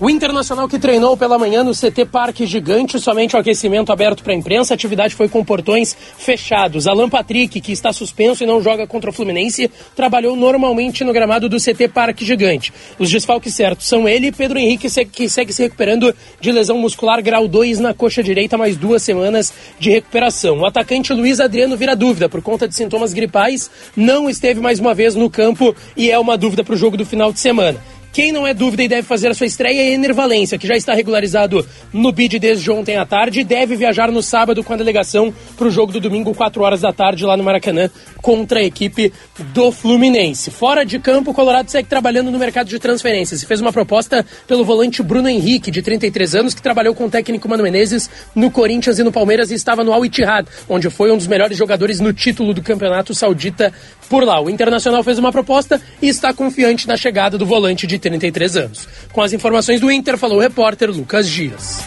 O 0.01 0.09
Internacional 0.09 0.69
que 0.69 0.79
treinou 0.79 1.17
pela 1.17 1.37
manhã 1.37 1.61
no 1.61 1.73
CT 1.73 2.05
Parque 2.05 2.45
Gigante, 2.45 2.97
somente 3.01 3.35
o 3.35 3.39
aquecimento 3.39 3.91
aberto 3.91 4.23
para 4.23 4.31
a 4.31 4.35
imprensa, 4.35 4.73
a 4.73 4.75
atividade 4.75 5.13
foi 5.13 5.27
com 5.27 5.43
portões 5.43 5.93
fechados. 6.17 6.87
Alan 6.87 7.09
Patrick, 7.09 7.59
que 7.59 7.73
está 7.73 7.91
suspenso 7.91 8.41
e 8.41 8.47
não 8.47 8.63
joga 8.63 8.87
contra 8.87 9.09
o 9.09 9.13
Fluminense, 9.13 9.69
trabalhou 9.97 10.37
normalmente 10.37 11.03
no 11.03 11.11
gramado 11.11 11.49
do 11.49 11.57
CT 11.57 11.89
Parque 11.89 12.23
Gigante. 12.23 12.71
Os 12.97 13.11
desfalques 13.11 13.53
certos 13.53 13.89
são 13.89 14.07
ele 14.07 14.27
e 14.27 14.31
Pedro 14.31 14.57
Henrique, 14.57 14.87
que 15.11 15.27
segue 15.27 15.51
se 15.51 15.63
recuperando 15.63 16.15
de 16.39 16.49
lesão 16.49 16.77
muscular 16.77 17.21
grau 17.21 17.45
2 17.45 17.79
na 17.79 17.93
coxa 17.93 18.23
direita, 18.23 18.57
mais 18.57 18.77
duas 18.77 19.03
semanas 19.03 19.53
de 19.77 19.89
recuperação. 19.89 20.59
O 20.59 20.65
atacante 20.65 21.11
Luiz 21.11 21.41
Adriano 21.41 21.75
vira 21.75 21.93
dúvida 21.93 22.29
por 22.29 22.41
conta 22.41 22.69
de 22.69 22.73
sintomas 22.73 23.11
gripais, 23.11 23.69
não 23.97 24.29
esteve 24.29 24.61
mais 24.61 24.79
uma 24.79 24.93
vez 24.93 25.13
no 25.13 25.29
campo 25.29 25.75
e 25.97 26.09
é 26.09 26.17
uma 26.17 26.37
dúvida 26.37 26.63
para 26.63 26.73
o 26.73 26.77
jogo 26.77 26.95
do 26.95 27.05
final 27.05 27.33
de 27.33 27.41
semana. 27.41 27.98
Quem 28.11 28.31
não 28.31 28.45
é 28.45 28.53
dúvida 28.53 28.83
e 28.83 28.87
deve 28.87 29.03
fazer 29.03 29.29
a 29.29 29.33
sua 29.33 29.45
estreia 29.45 29.81
é 29.81 29.93
Ener 29.93 30.13
Valência, 30.13 30.57
que 30.57 30.67
já 30.67 30.75
está 30.75 30.93
regularizado 30.93 31.65
no 31.93 32.11
BID 32.11 32.39
desde 32.39 32.71
ontem 32.71 32.97
à 32.97 33.05
tarde 33.05 33.41
e 33.41 33.43
deve 33.43 33.75
viajar 33.75 34.11
no 34.11 34.23
sábado 34.23 34.63
com 34.63 34.73
a 34.73 34.77
delegação 34.77 35.33
para 35.55 35.67
o 35.67 35.71
jogo 35.71 35.91
do 35.91 35.99
domingo, 35.99 36.33
4 36.33 36.61
horas 36.63 36.81
da 36.81 36.91
tarde, 36.91 37.23
lá 37.23 37.37
no 37.37 37.43
Maracanã, 37.43 37.89
contra 38.21 38.59
a 38.59 38.63
equipe 38.63 39.13
do 39.53 39.71
Fluminense. 39.71 40.49
Fora 40.49 40.83
de 40.83 40.97
campo, 40.97 41.31
o 41.31 41.33
Colorado 41.33 41.69
segue 41.69 41.87
trabalhando 41.87 42.31
no 42.31 42.39
mercado 42.39 42.67
de 42.67 42.79
transferências 42.79 43.43
e 43.43 43.45
fez 43.45 43.61
uma 43.61 43.71
proposta 43.71 44.25
pelo 44.47 44.65
volante 44.65 45.03
Bruno 45.03 45.29
Henrique, 45.29 45.69
de 45.69 45.81
33 45.81 46.35
anos, 46.35 46.53
que 46.55 46.61
trabalhou 46.63 46.95
com 46.95 47.05
o 47.05 47.09
técnico 47.09 47.47
Mano 47.47 47.63
Menezes 47.63 48.09
no 48.33 48.49
Corinthians 48.49 48.97
e 48.97 49.03
no 49.03 49.11
Palmeiras 49.11 49.51
e 49.51 49.53
estava 49.53 49.83
no 49.83 49.93
Al 49.93 50.03
Ittihad, 50.03 50.47
onde 50.67 50.89
foi 50.89 51.11
um 51.11 51.17
dos 51.17 51.27
melhores 51.27 51.55
jogadores 51.55 51.99
no 51.99 52.11
título 52.11 52.55
do 52.55 52.63
Campeonato 52.63 53.13
Saudita 53.13 53.71
por 54.09 54.23
lá. 54.23 54.41
O 54.41 54.49
Internacional 54.49 55.03
fez 55.03 55.19
uma 55.19 55.31
proposta 55.31 55.79
e 56.01 56.07
está 56.07 56.33
confiante 56.33 56.87
na 56.87 56.97
chegada 56.97 57.37
do 57.37 57.45
volante 57.45 57.85
de 57.85 57.98
33 57.99 58.57
anos. 58.57 58.87
Com 59.11 59.21
as 59.21 59.33
informações 59.33 59.79
do 59.79 59.91
Inter, 59.91 60.17
falou 60.17 60.37
o 60.37 60.41
repórter 60.41 60.89
Lucas 60.89 61.27
Dias. 61.27 61.83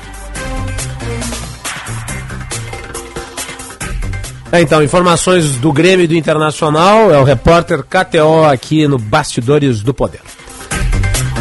É, 4.53 4.61
então, 4.61 4.83
informações 4.83 5.57
do 5.57 5.73
Grêmio 5.73 6.05
e 6.05 6.07
do 6.07 6.15
Internacional, 6.15 7.11
é 7.11 7.19
o 7.19 7.25
repórter 7.25 7.83
KTO 7.83 8.45
aqui 8.45 8.87
no 8.87 8.99
Bastidores 8.99 9.83
do 9.83 9.95
Poder. 9.95 10.21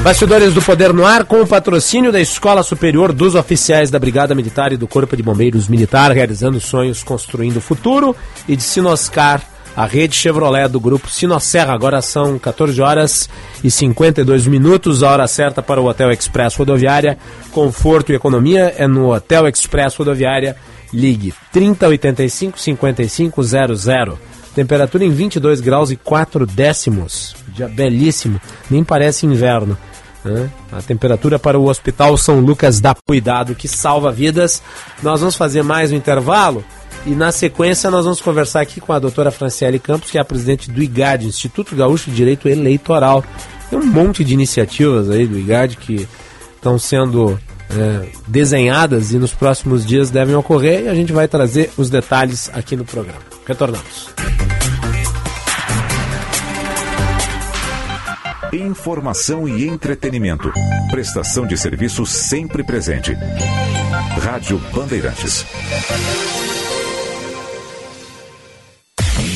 Bastidores 0.01 0.53
do 0.53 0.61
Poder 0.61 0.93
no 0.93 1.05
ar 1.05 1.25
com 1.25 1.41
o 1.41 1.47
patrocínio 1.47 2.11
da 2.11 2.21
Escola 2.21 2.63
Superior 2.63 3.11
dos 3.11 3.35
Oficiais 3.35 3.91
da 3.91 3.99
Brigada 3.99 4.33
Militar 4.33 4.71
e 4.71 4.77
do 4.77 4.87
Corpo 4.87 5.17
de 5.17 5.21
Bombeiros 5.21 5.67
Militar, 5.67 6.11
realizando 6.11 6.59
sonhos, 6.61 7.03
construindo 7.03 7.57
o 7.57 7.61
futuro, 7.61 8.15
e 8.47 8.55
de 8.55 8.63
Sinoscar 8.63 9.41
a 9.75 9.85
rede 9.85 10.15
Chevrolet 10.15 10.67
do 10.67 10.79
grupo 10.79 11.09
Sinosserra. 11.09 11.73
Agora 11.73 12.01
são 12.01 12.37
14 12.37 12.81
horas 12.81 13.29
e 13.63 13.71
52 13.71 14.47
minutos, 14.47 15.03
a 15.03 15.11
hora 15.11 15.27
certa 15.27 15.61
para 15.61 15.81
o 15.81 15.85
Hotel 15.85 16.11
Express 16.11 16.55
Rodoviária. 16.55 17.17
Conforto 17.51 18.11
e 18.11 18.15
economia 18.15 18.73
é 18.77 18.87
no 18.87 19.13
Hotel 19.13 19.47
Express 19.47 19.95
Rodoviária. 19.95 20.55
Ligue 20.93 21.33
3085 21.53 22.59
5500. 22.59 23.85
Temperatura 24.53 25.05
em 25.05 25.09
22 25.09 25.61
graus 25.61 25.91
e 25.91 25.95
4 25.95 26.45
décimos. 26.45 27.35
Dia 27.55 27.67
belíssimo, 27.67 28.39
nem 28.69 28.83
parece 28.83 29.25
inverno. 29.25 29.77
A 30.71 30.81
temperatura 30.81 31.39
para 31.39 31.57
o 31.57 31.67
Hospital 31.67 32.15
São 32.17 32.39
Lucas 32.39 32.79
dá 32.79 32.95
cuidado 33.07 33.55
que 33.55 33.67
salva 33.67 34.11
vidas. 34.11 34.61
Nós 35.01 35.19
vamos 35.19 35.35
fazer 35.35 35.63
mais 35.63 35.91
um 35.91 35.95
intervalo. 35.95 36.63
E 37.05 37.11
na 37.11 37.31
sequência 37.31 37.89
nós 37.89 38.03
vamos 38.05 38.21
conversar 38.21 38.61
aqui 38.61 38.79
com 38.79 38.93
a 38.93 38.99
doutora 38.99 39.31
Franciele 39.31 39.79
Campos, 39.79 40.11
que 40.11 40.17
é 40.17 40.21
a 40.21 40.25
presidente 40.25 40.69
do 40.69 40.81
IGAD, 40.83 41.25
Instituto 41.25 41.75
Gaúcho 41.75 42.09
de 42.09 42.15
Direito 42.15 42.47
Eleitoral. 42.47 43.23
Tem 43.69 43.79
um 43.79 43.85
monte 43.85 44.23
de 44.23 44.33
iniciativas 44.33 45.09
aí 45.09 45.25
do 45.25 45.37
IGAD 45.37 45.77
que 45.77 46.07
estão 46.55 46.77
sendo 46.77 47.39
é, 47.71 48.07
desenhadas 48.27 49.13
e 49.13 49.17
nos 49.17 49.33
próximos 49.33 49.85
dias 49.85 50.09
devem 50.09 50.35
ocorrer 50.35 50.83
e 50.83 50.87
a 50.89 50.93
gente 50.95 51.11
vai 51.11 51.27
trazer 51.27 51.71
os 51.77 51.89
detalhes 51.89 52.51
aqui 52.53 52.75
no 52.75 52.85
programa. 52.85 53.21
Retornamos. 53.47 54.09
Informação 58.53 59.47
e 59.47 59.65
entretenimento. 59.65 60.51
Prestação 60.91 61.47
de 61.47 61.57
serviço 61.57 62.05
sempre 62.05 62.63
presente. 62.63 63.15
Rádio 64.21 64.61
Bandeirantes. 64.73 65.45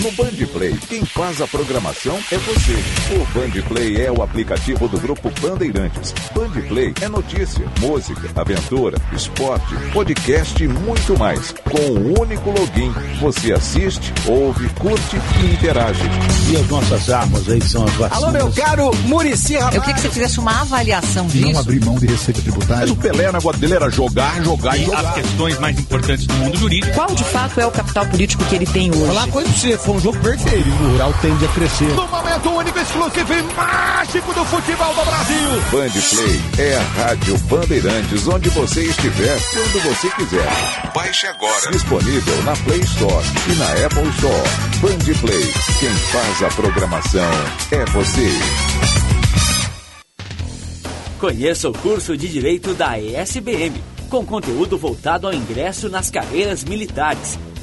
No 0.05 0.11
Bandplay, 0.11 0.77
quem 0.87 1.03
faz 1.03 1.41
a 1.41 1.47
programação 1.47 2.15
é 2.31 2.37
você. 2.37 2.73
O 3.15 3.25
Bandplay 3.33 4.05
é 4.05 4.11
o 4.11 4.21
aplicativo 4.21 4.87
do 4.87 4.99
grupo 4.99 5.31
Bandeirantes. 5.41 6.13
Bandplay 6.31 6.93
é 7.01 7.09
notícia, 7.09 7.65
música, 7.79 8.29
aventura, 8.39 8.99
esporte, 9.11 9.73
podcast 9.91 10.63
e 10.63 10.67
muito 10.67 11.17
mais. 11.17 11.55
Com 11.63 11.93
um 11.93 12.21
único 12.21 12.51
login, 12.51 12.93
você 13.19 13.51
assiste, 13.51 14.13
ouve, 14.27 14.69
curte 14.75 15.17
e 15.41 15.53
interage. 15.55 16.03
E 16.51 16.55
as 16.55 16.67
nossas 16.67 17.09
armas 17.09 17.49
aí 17.49 17.61
são 17.61 17.83
as 17.83 17.93
vacinas. 17.93 18.23
Alô, 18.23 18.31
meu 18.31 18.51
caro 18.51 18.91
Murici 19.05 19.55
Eu 19.55 19.69
queria 19.69 19.95
que 19.95 20.01
você 20.01 20.09
fizesse 20.09 20.39
uma 20.39 20.61
avaliação 20.61 21.25
disso. 21.25 21.51
Não 21.51 21.59
abrir 21.59 21.83
mão 21.83 21.95
de 21.95 22.05
receita 22.05 22.43
tributária. 22.43 22.81
Mas 22.81 22.91
o 22.91 22.95
Pelé, 22.95 23.31
dele 23.57 23.73
era 23.73 23.89
jogar, 23.89 24.39
jogar 24.43 24.77
e, 24.77 24.83
e 24.83 24.85
jogar. 24.85 24.99
as 24.99 25.15
questões 25.15 25.59
mais 25.59 25.79
importantes 25.79 26.27
do 26.27 26.33
mundo 26.35 26.55
jurídico. 26.59 26.93
Qual 26.93 27.07
de 27.07 27.23
fato 27.23 27.59
é 27.59 27.65
o 27.65 27.71
capital 27.71 28.05
político 28.05 28.45
que 28.45 28.53
ele 28.53 28.67
tem 28.67 28.91
hoje? 28.91 29.07
Falar 29.07 29.27
coisa 29.29 29.49
pra 29.49 29.59
você, 29.59 29.77
foi 29.79 29.94
um 29.95 29.99
jogo 29.99 30.19
perfeito. 30.19 30.69
O 30.69 30.91
rural 30.91 31.13
tende 31.21 31.45
a 31.45 31.47
crescer. 31.49 31.93
No 31.93 32.07
momento 32.07 32.49
único, 32.49 32.79
exclusivo 32.79 33.33
e 33.33 33.41
mágico 33.53 34.33
do 34.33 34.45
futebol 34.45 34.93
do 34.93 35.05
Brasil. 35.05 35.49
Bandplay 35.71 36.41
é 36.59 36.75
a 36.75 36.81
Rádio 36.81 37.37
Bandeirantes, 37.39 38.27
onde 38.27 38.49
você 38.49 38.81
estiver, 38.83 39.39
quando 39.53 39.83
você 39.83 40.09
quiser. 40.11 40.91
Baixe 40.93 41.27
agora. 41.27 41.71
Disponível 41.71 42.43
na 42.43 42.53
Play 42.57 42.79
Store 42.81 43.25
e 43.49 43.55
na 43.55 43.85
Apple 43.85 44.09
Store. 44.09 44.49
Bandplay. 44.81 45.53
Quem 45.79 45.89
faz 45.89 46.43
a 46.43 46.49
programação 46.49 47.31
é 47.71 47.85
você. 47.85 48.29
Conheça 51.19 51.69
o 51.69 51.73
curso 51.73 52.17
de 52.17 52.27
Direito 52.27 52.73
da 52.73 52.99
ESBM, 52.99 53.81
com 54.09 54.25
conteúdo 54.25 54.77
voltado 54.77 55.25
ao 55.25 55.33
ingresso 55.33 55.89
nas 55.89 56.09
carreiras 56.11 56.63
militares. 56.65 57.39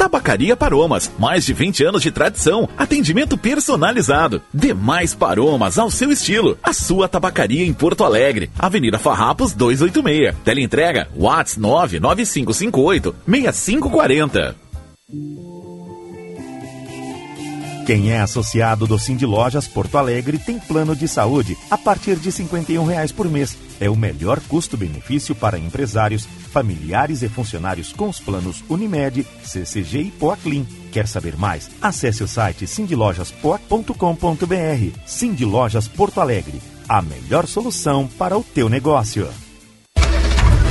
Tabacaria 0.00 0.56
Paromas, 0.56 1.12
mais 1.18 1.44
de 1.44 1.52
20 1.52 1.84
anos 1.84 2.02
de 2.02 2.10
tradição, 2.10 2.66
atendimento 2.78 3.36
personalizado. 3.36 4.40
Demais 4.52 5.14
Paromas 5.14 5.78
ao 5.78 5.90
seu 5.90 6.10
estilo. 6.10 6.56
A 6.62 6.72
sua 6.72 7.06
tabacaria 7.06 7.66
em 7.66 7.74
Porto 7.74 8.02
Alegre, 8.02 8.50
Avenida 8.58 8.98
Farrapos 8.98 9.52
286. 9.52 10.34
Teleentrega 10.42 11.06
Whats 11.14 11.58
99558 11.58 13.14
6540. 13.26 14.56
Quem 17.84 18.10
é 18.10 18.20
associado 18.22 18.86
do 18.86 18.98
Cindy 18.98 19.26
Lojas 19.26 19.68
Porto 19.68 19.98
Alegre 19.98 20.38
tem 20.38 20.58
plano 20.58 20.96
de 20.96 21.06
saúde 21.06 21.58
a 21.70 21.76
partir 21.76 22.16
de 22.16 22.32
51 22.32 22.84
reais 22.86 23.12
por 23.12 23.28
mês. 23.28 23.54
É 23.80 23.88
o 23.88 23.96
melhor 23.96 24.38
custo-benefício 24.40 25.34
para 25.34 25.58
empresários, 25.58 26.26
familiares 26.26 27.22
e 27.22 27.28
funcionários 27.28 27.92
com 27.92 28.08
os 28.08 28.20
planos 28.20 28.62
Unimed, 28.68 29.26
CCG 29.42 30.02
e 30.02 30.10
Poaclin. 30.10 30.66
Quer 30.92 31.08
saber 31.08 31.36
mais? 31.36 31.70
Acesse 31.80 32.22
o 32.22 32.28
site 32.28 32.66
cindylojaspoa.com.br. 32.66 34.98
Cindy 35.06 35.46
Lojas 35.46 35.88
Porto 35.88 36.20
Alegre, 36.20 36.60
a 36.86 37.00
melhor 37.00 37.46
solução 37.46 38.06
para 38.18 38.36
o 38.36 38.44
teu 38.44 38.68
negócio. 38.68 39.26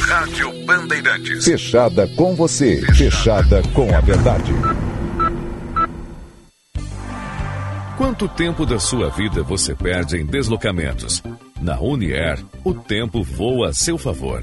Rádio 0.00 0.52
Bandeirantes. 0.64 1.44
Fechada 1.44 2.06
com 2.16 2.34
você. 2.34 2.80
Fechada 2.94 3.62
com 3.74 3.94
a 3.94 4.00
verdade. 4.00 4.52
Quanto 7.96 8.28
tempo 8.28 8.64
da 8.64 8.78
sua 8.78 9.10
vida 9.10 9.42
você 9.42 9.74
perde 9.74 10.16
em 10.16 10.24
deslocamentos? 10.24 11.22
Na 11.60 11.80
Unier, 11.80 12.38
o 12.64 12.72
tempo 12.72 13.22
voa 13.22 13.70
a 13.70 13.72
seu 13.72 13.98
favor. 13.98 14.42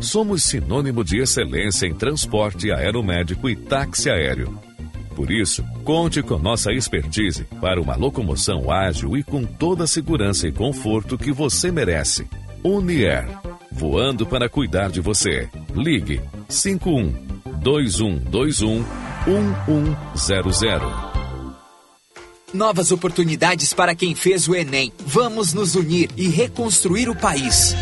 Somos 0.00 0.44
sinônimo 0.44 1.04
de 1.04 1.18
excelência 1.18 1.86
em 1.86 1.94
transporte 1.94 2.70
aeromédico 2.72 3.48
e 3.48 3.56
táxi 3.56 4.08
aéreo 4.08 4.58
por 5.14 5.30
isso, 5.30 5.62
conte 5.84 6.22
com 6.22 6.38
nossa 6.38 6.72
expertise 6.72 7.44
para 7.60 7.80
uma 7.80 7.94
locomoção 7.96 8.70
ágil 8.70 9.16
e 9.16 9.22
com 9.22 9.44
toda 9.44 9.84
a 9.84 9.86
segurança 9.86 10.48
e 10.48 10.52
conforto 10.52 11.18
que 11.18 11.30
você 11.32 11.70
merece. 11.70 12.26
Unier, 12.64 13.26
voando 13.72 14.26
para 14.26 14.48
cuidar 14.48 14.90
de 14.90 15.00
você. 15.00 15.48
Ligue 15.74 16.20
51 16.48 17.12
2121 17.60 18.84
1100. 20.14 21.12
Novas 22.52 22.92
oportunidades 22.92 23.72
para 23.72 23.94
quem 23.94 24.14
fez 24.14 24.46
o 24.46 24.54
Enem. 24.54 24.92
Vamos 25.06 25.54
nos 25.54 25.74
unir 25.74 26.10
e 26.16 26.28
reconstruir 26.28 27.08
o 27.08 27.16
país. 27.16 27.74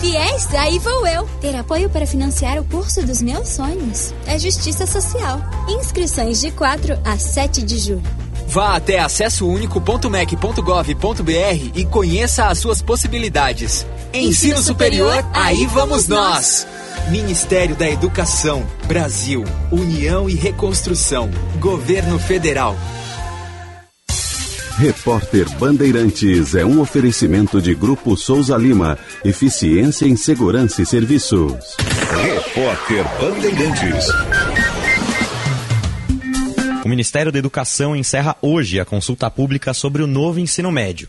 Fiéis, 0.00 0.52
aí 0.54 0.78
vou 0.78 1.06
eu. 1.06 1.26
Ter 1.40 1.56
apoio 1.56 1.88
para 1.88 2.06
financiar 2.06 2.58
o 2.58 2.64
curso 2.64 3.04
dos 3.06 3.22
meus 3.22 3.48
sonhos. 3.48 4.12
É 4.26 4.38
Justiça 4.38 4.86
Social. 4.86 5.40
Inscrições 5.68 6.40
de 6.40 6.50
4 6.50 6.98
a 7.04 7.16
7 7.16 7.62
de 7.62 7.78
julho. 7.78 8.25
Vá 8.46 8.76
até 8.76 8.98
acessounico.mec.gov.br 8.98 11.70
e 11.74 11.84
conheça 11.84 12.46
as 12.46 12.58
suas 12.58 12.80
possibilidades. 12.80 13.86
Ensino, 14.12 14.30
Ensino 14.30 14.62
superior, 14.62 15.16
superior, 15.16 15.30
aí 15.34 15.66
vamos 15.66 16.08
nós. 16.08 16.66
Ministério 17.10 17.76
da 17.76 17.88
Educação, 17.88 18.66
Brasil, 18.86 19.44
União 19.70 20.28
e 20.28 20.34
Reconstrução, 20.34 21.30
Governo 21.60 22.18
Federal. 22.18 22.76
Repórter 24.78 25.48
Bandeirantes 25.58 26.54
é 26.54 26.62
um 26.62 26.80
oferecimento 26.80 27.62
de 27.62 27.74
Grupo 27.74 28.14
Souza 28.14 28.54
Lima. 28.58 28.98
Eficiência 29.24 30.04
em 30.04 30.16
Segurança 30.16 30.82
e 30.82 30.86
Serviços. 30.86 31.76
Repórter 32.22 33.06
Bandeirantes. 33.18 34.06
O 36.86 36.88
Ministério 36.88 37.32
da 37.32 37.38
Educação 37.40 37.96
encerra 37.96 38.36
hoje 38.40 38.78
a 38.78 38.84
consulta 38.84 39.28
pública 39.28 39.74
sobre 39.74 40.04
o 40.04 40.06
novo 40.06 40.38
ensino 40.38 40.70
médio. 40.70 41.08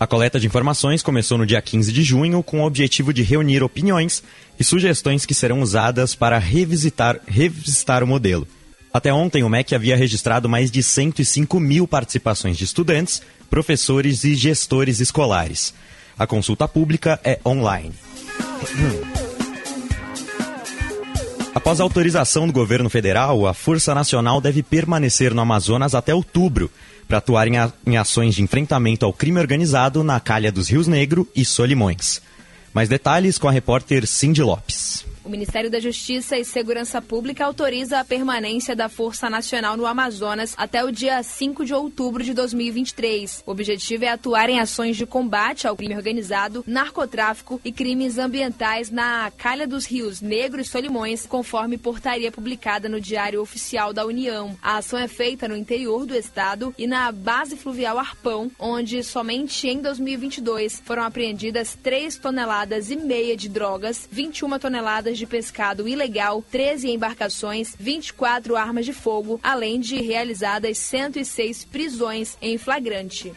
A 0.00 0.06
coleta 0.06 0.40
de 0.40 0.46
informações 0.46 1.02
começou 1.02 1.36
no 1.36 1.44
dia 1.44 1.60
15 1.60 1.92
de 1.92 2.02
junho 2.02 2.42
com 2.42 2.62
o 2.62 2.64
objetivo 2.64 3.12
de 3.12 3.22
reunir 3.22 3.62
opiniões 3.62 4.22
e 4.58 4.64
sugestões 4.64 5.26
que 5.26 5.34
serão 5.34 5.60
usadas 5.60 6.14
para 6.14 6.38
revisitar, 6.38 7.20
revisitar 7.26 8.02
o 8.02 8.06
modelo. 8.06 8.48
Até 8.90 9.12
ontem, 9.12 9.42
o 9.42 9.50
MEC 9.50 9.74
havia 9.74 9.98
registrado 9.98 10.48
mais 10.48 10.70
de 10.70 10.82
105 10.82 11.60
mil 11.60 11.86
participações 11.86 12.56
de 12.56 12.64
estudantes, 12.64 13.20
professores 13.50 14.24
e 14.24 14.34
gestores 14.34 14.98
escolares. 14.98 15.74
A 16.18 16.26
consulta 16.26 16.66
pública 16.66 17.20
é 17.22 17.38
online. 17.44 17.92
Após 21.54 21.78
autorização 21.78 22.48
do 22.48 22.52
governo 22.52 22.90
federal, 22.90 23.46
a 23.46 23.54
Força 23.54 23.94
Nacional 23.94 24.40
deve 24.40 24.60
permanecer 24.60 25.32
no 25.32 25.40
Amazonas 25.40 25.94
até 25.94 26.12
outubro 26.12 26.68
para 27.06 27.18
atuar 27.18 27.46
em, 27.46 27.56
a, 27.58 27.72
em, 27.86 27.96
ações 27.96 28.34
de 28.34 28.42
enfrentamento 28.42 29.06
ao 29.06 29.12
crime 29.12 29.38
organizado 29.38 30.02
na 30.02 30.18
calha 30.18 30.50
dos 30.50 30.68
Rios 30.68 30.88
Negro 30.88 31.28
e 31.34 31.44
Solimões. 31.44 32.20
Mais 32.72 32.88
detalhes 32.88 33.38
com 33.38 33.48
a 33.48 33.52
repórter 33.52 34.04
Cindy 34.04 34.42
Lopes. 34.42 35.06
O 35.24 35.30
Ministério 35.30 35.70
da 35.70 35.80
Justiça 35.80 36.36
e 36.36 36.44
Segurança 36.44 37.00
Pública 37.00 37.46
autoriza 37.46 37.98
a 37.98 38.04
permanência 38.04 38.76
da 38.76 38.90
Força 38.90 39.30
Nacional 39.30 39.74
no 39.74 39.86
Amazonas 39.86 40.52
até 40.54 40.84
o 40.84 40.92
dia 40.92 41.22
5 41.22 41.64
de 41.64 41.72
outubro 41.72 42.22
de 42.22 42.34
2023. 42.34 43.42
O 43.46 43.50
objetivo 43.50 44.04
é 44.04 44.08
atuar 44.08 44.50
em 44.50 44.60
ações 44.60 44.98
de 44.98 45.06
combate 45.06 45.66
ao 45.66 45.74
crime 45.76 45.96
organizado, 45.96 46.62
narcotráfico 46.66 47.58
e 47.64 47.72
crimes 47.72 48.18
ambientais 48.18 48.90
na 48.90 49.32
calha 49.34 49.66
dos 49.66 49.86
rios 49.86 50.20
Negro 50.20 50.60
e 50.60 50.64
Solimões, 50.64 51.24
conforme 51.24 51.78
portaria 51.78 52.30
publicada 52.30 52.86
no 52.86 53.00
Diário 53.00 53.40
Oficial 53.40 53.94
da 53.94 54.04
União. 54.04 54.54
A 54.60 54.76
ação 54.76 54.98
é 54.98 55.08
feita 55.08 55.48
no 55.48 55.56
interior 55.56 56.04
do 56.04 56.14
estado 56.14 56.74
e 56.76 56.86
na 56.86 57.10
base 57.10 57.56
fluvial 57.56 57.98
Arpão, 57.98 58.50
onde 58.58 59.02
somente 59.02 59.68
em 59.68 59.80
2022 59.80 60.82
foram 60.84 61.02
apreendidas 61.02 61.78
3 61.82 62.18
toneladas 62.18 62.90
e 62.90 62.96
meia 62.96 63.34
de 63.34 63.48
drogas, 63.48 64.06
21 64.12 64.58
toneladas 64.58 65.13
de 65.16 65.26
pescado 65.26 65.88
ilegal, 65.88 66.42
13 66.50 66.90
embarcações, 66.90 67.74
24 67.78 68.56
armas 68.56 68.84
de 68.84 68.92
fogo, 68.92 69.40
além 69.42 69.80
de 69.80 69.96
realizadas 70.02 70.78
106 70.78 71.64
prisões 71.64 72.36
em 72.40 72.58
flagrante. 72.58 73.32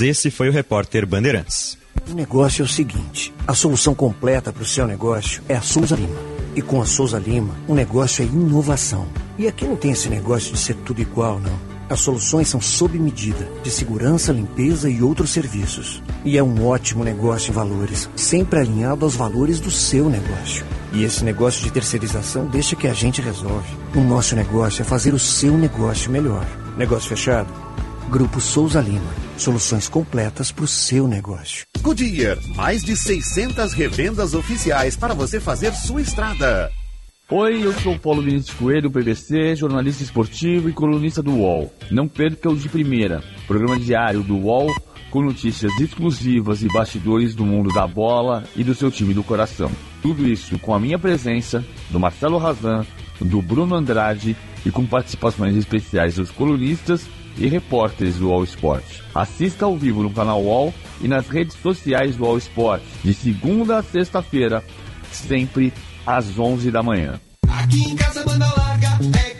Esse 0.00 0.30
foi 0.30 0.48
o 0.48 0.52
repórter 0.52 1.06
Bandeirantes. 1.06 1.78
O 2.08 2.14
negócio 2.14 2.62
é 2.62 2.64
o 2.64 2.68
seguinte: 2.68 3.32
a 3.46 3.54
solução 3.54 3.94
completa 3.94 4.52
para 4.52 4.62
o 4.62 4.66
seu 4.66 4.86
negócio 4.86 5.42
é 5.48 5.56
a 5.56 5.62
Souza 5.62 5.96
Lima. 5.96 6.36
E 6.54 6.62
com 6.62 6.80
a 6.80 6.86
Souza 6.86 7.18
Lima, 7.18 7.54
o 7.68 7.74
negócio 7.74 8.22
é 8.22 8.26
inovação. 8.26 9.06
E 9.38 9.46
aqui 9.46 9.66
não 9.66 9.76
tem 9.76 9.90
esse 9.90 10.08
negócio 10.08 10.52
de 10.52 10.58
ser 10.58 10.74
tudo 10.76 11.02
igual, 11.02 11.38
não. 11.38 11.76
As 11.88 12.00
soluções 12.00 12.48
são 12.48 12.60
sob 12.60 12.98
medida, 12.98 13.48
de 13.62 13.70
segurança, 13.70 14.32
limpeza 14.32 14.90
e 14.90 15.02
outros 15.02 15.30
serviços. 15.30 16.02
E 16.24 16.36
é 16.36 16.42
um 16.42 16.66
ótimo 16.66 17.04
negócio 17.04 17.50
em 17.50 17.54
valores, 17.54 18.08
sempre 18.16 18.58
alinhado 18.58 19.04
aos 19.04 19.14
valores 19.14 19.60
do 19.60 19.70
seu 19.70 20.08
negócio. 20.08 20.64
E 20.92 21.02
esse 21.04 21.24
negócio 21.24 21.62
de 21.62 21.70
terceirização 21.70 22.46
deixa 22.46 22.76
que 22.76 22.86
a 22.86 22.94
gente 22.94 23.20
resolve. 23.20 23.68
O 23.94 24.00
nosso 24.00 24.34
negócio 24.36 24.82
é 24.82 24.84
fazer 24.84 25.14
o 25.14 25.18
seu 25.18 25.56
negócio 25.56 26.10
melhor. 26.10 26.46
Negócio 26.76 27.08
fechado? 27.08 27.52
Grupo 28.08 28.40
Souza 28.40 28.80
Lima. 28.80 29.12
Soluções 29.36 29.88
completas 29.88 30.52
para 30.52 30.64
o 30.64 30.68
seu 30.68 31.08
negócio. 31.08 31.64
Goodyear, 31.80 32.38
mais 32.54 32.82
de 32.82 32.96
600 32.96 33.72
revendas 33.72 34.34
oficiais 34.34 34.96
para 34.96 35.14
você 35.14 35.40
fazer 35.40 35.74
sua 35.74 36.00
estrada. 36.00 36.70
Oi, 37.28 37.66
eu 37.66 37.72
sou 37.80 37.98
Paulo 37.98 38.22
Vinícius 38.22 38.56
Coelho, 38.56 38.90
PVC, 38.90 39.56
jornalista 39.56 40.02
esportivo 40.02 40.68
e 40.68 40.72
colunista 40.72 41.20
do 41.20 41.32
UOL. 41.32 41.74
Não 41.90 42.06
perca 42.06 42.48
o 42.48 42.56
de 42.56 42.68
primeira, 42.68 43.20
programa 43.48 43.78
diário 43.78 44.22
do 44.22 44.36
UOL 44.36 44.72
com 45.10 45.22
notícias 45.22 45.72
exclusivas 45.80 46.62
e 46.62 46.68
bastidores 46.68 47.34
do 47.34 47.44
mundo 47.44 47.72
da 47.72 47.86
bola 47.86 48.44
e 48.54 48.62
do 48.62 48.74
seu 48.74 48.90
time 48.90 49.14
do 49.14 49.24
coração. 49.24 49.70
Tudo 50.06 50.24
isso 50.24 50.56
com 50.60 50.72
a 50.72 50.78
minha 50.78 51.00
presença, 51.00 51.64
do 51.90 51.98
Marcelo 51.98 52.38
Razan, 52.38 52.86
do 53.20 53.42
Bruno 53.42 53.74
Andrade 53.74 54.36
e 54.64 54.70
com 54.70 54.86
participações 54.86 55.56
especiais 55.56 56.14
dos 56.14 56.30
colunistas 56.30 57.08
e 57.36 57.48
repórteres 57.48 58.14
do 58.14 58.30
All 58.30 58.44
Sport. 58.44 58.84
Assista 59.12 59.64
ao 59.64 59.76
vivo 59.76 60.04
no 60.04 60.10
canal 60.12 60.44
UOL 60.44 60.72
e 61.00 61.08
nas 61.08 61.26
redes 61.26 61.56
sociais 61.56 62.14
do 62.14 62.24
All 62.24 62.38
Sport, 62.38 62.82
de 63.02 63.12
segunda 63.12 63.78
a 63.78 63.82
sexta-feira, 63.82 64.62
sempre 65.10 65.72
às 66.06 66.38
11 66.38 66.70
da 66.70 66.84
manhã. 66.84 67.20
Aqui 67.48 67.82
em 67.82 67.96
casa 67.96 68.22
banda 68.22 68.46
larga, 68.56 69.00
é 69.18 69.35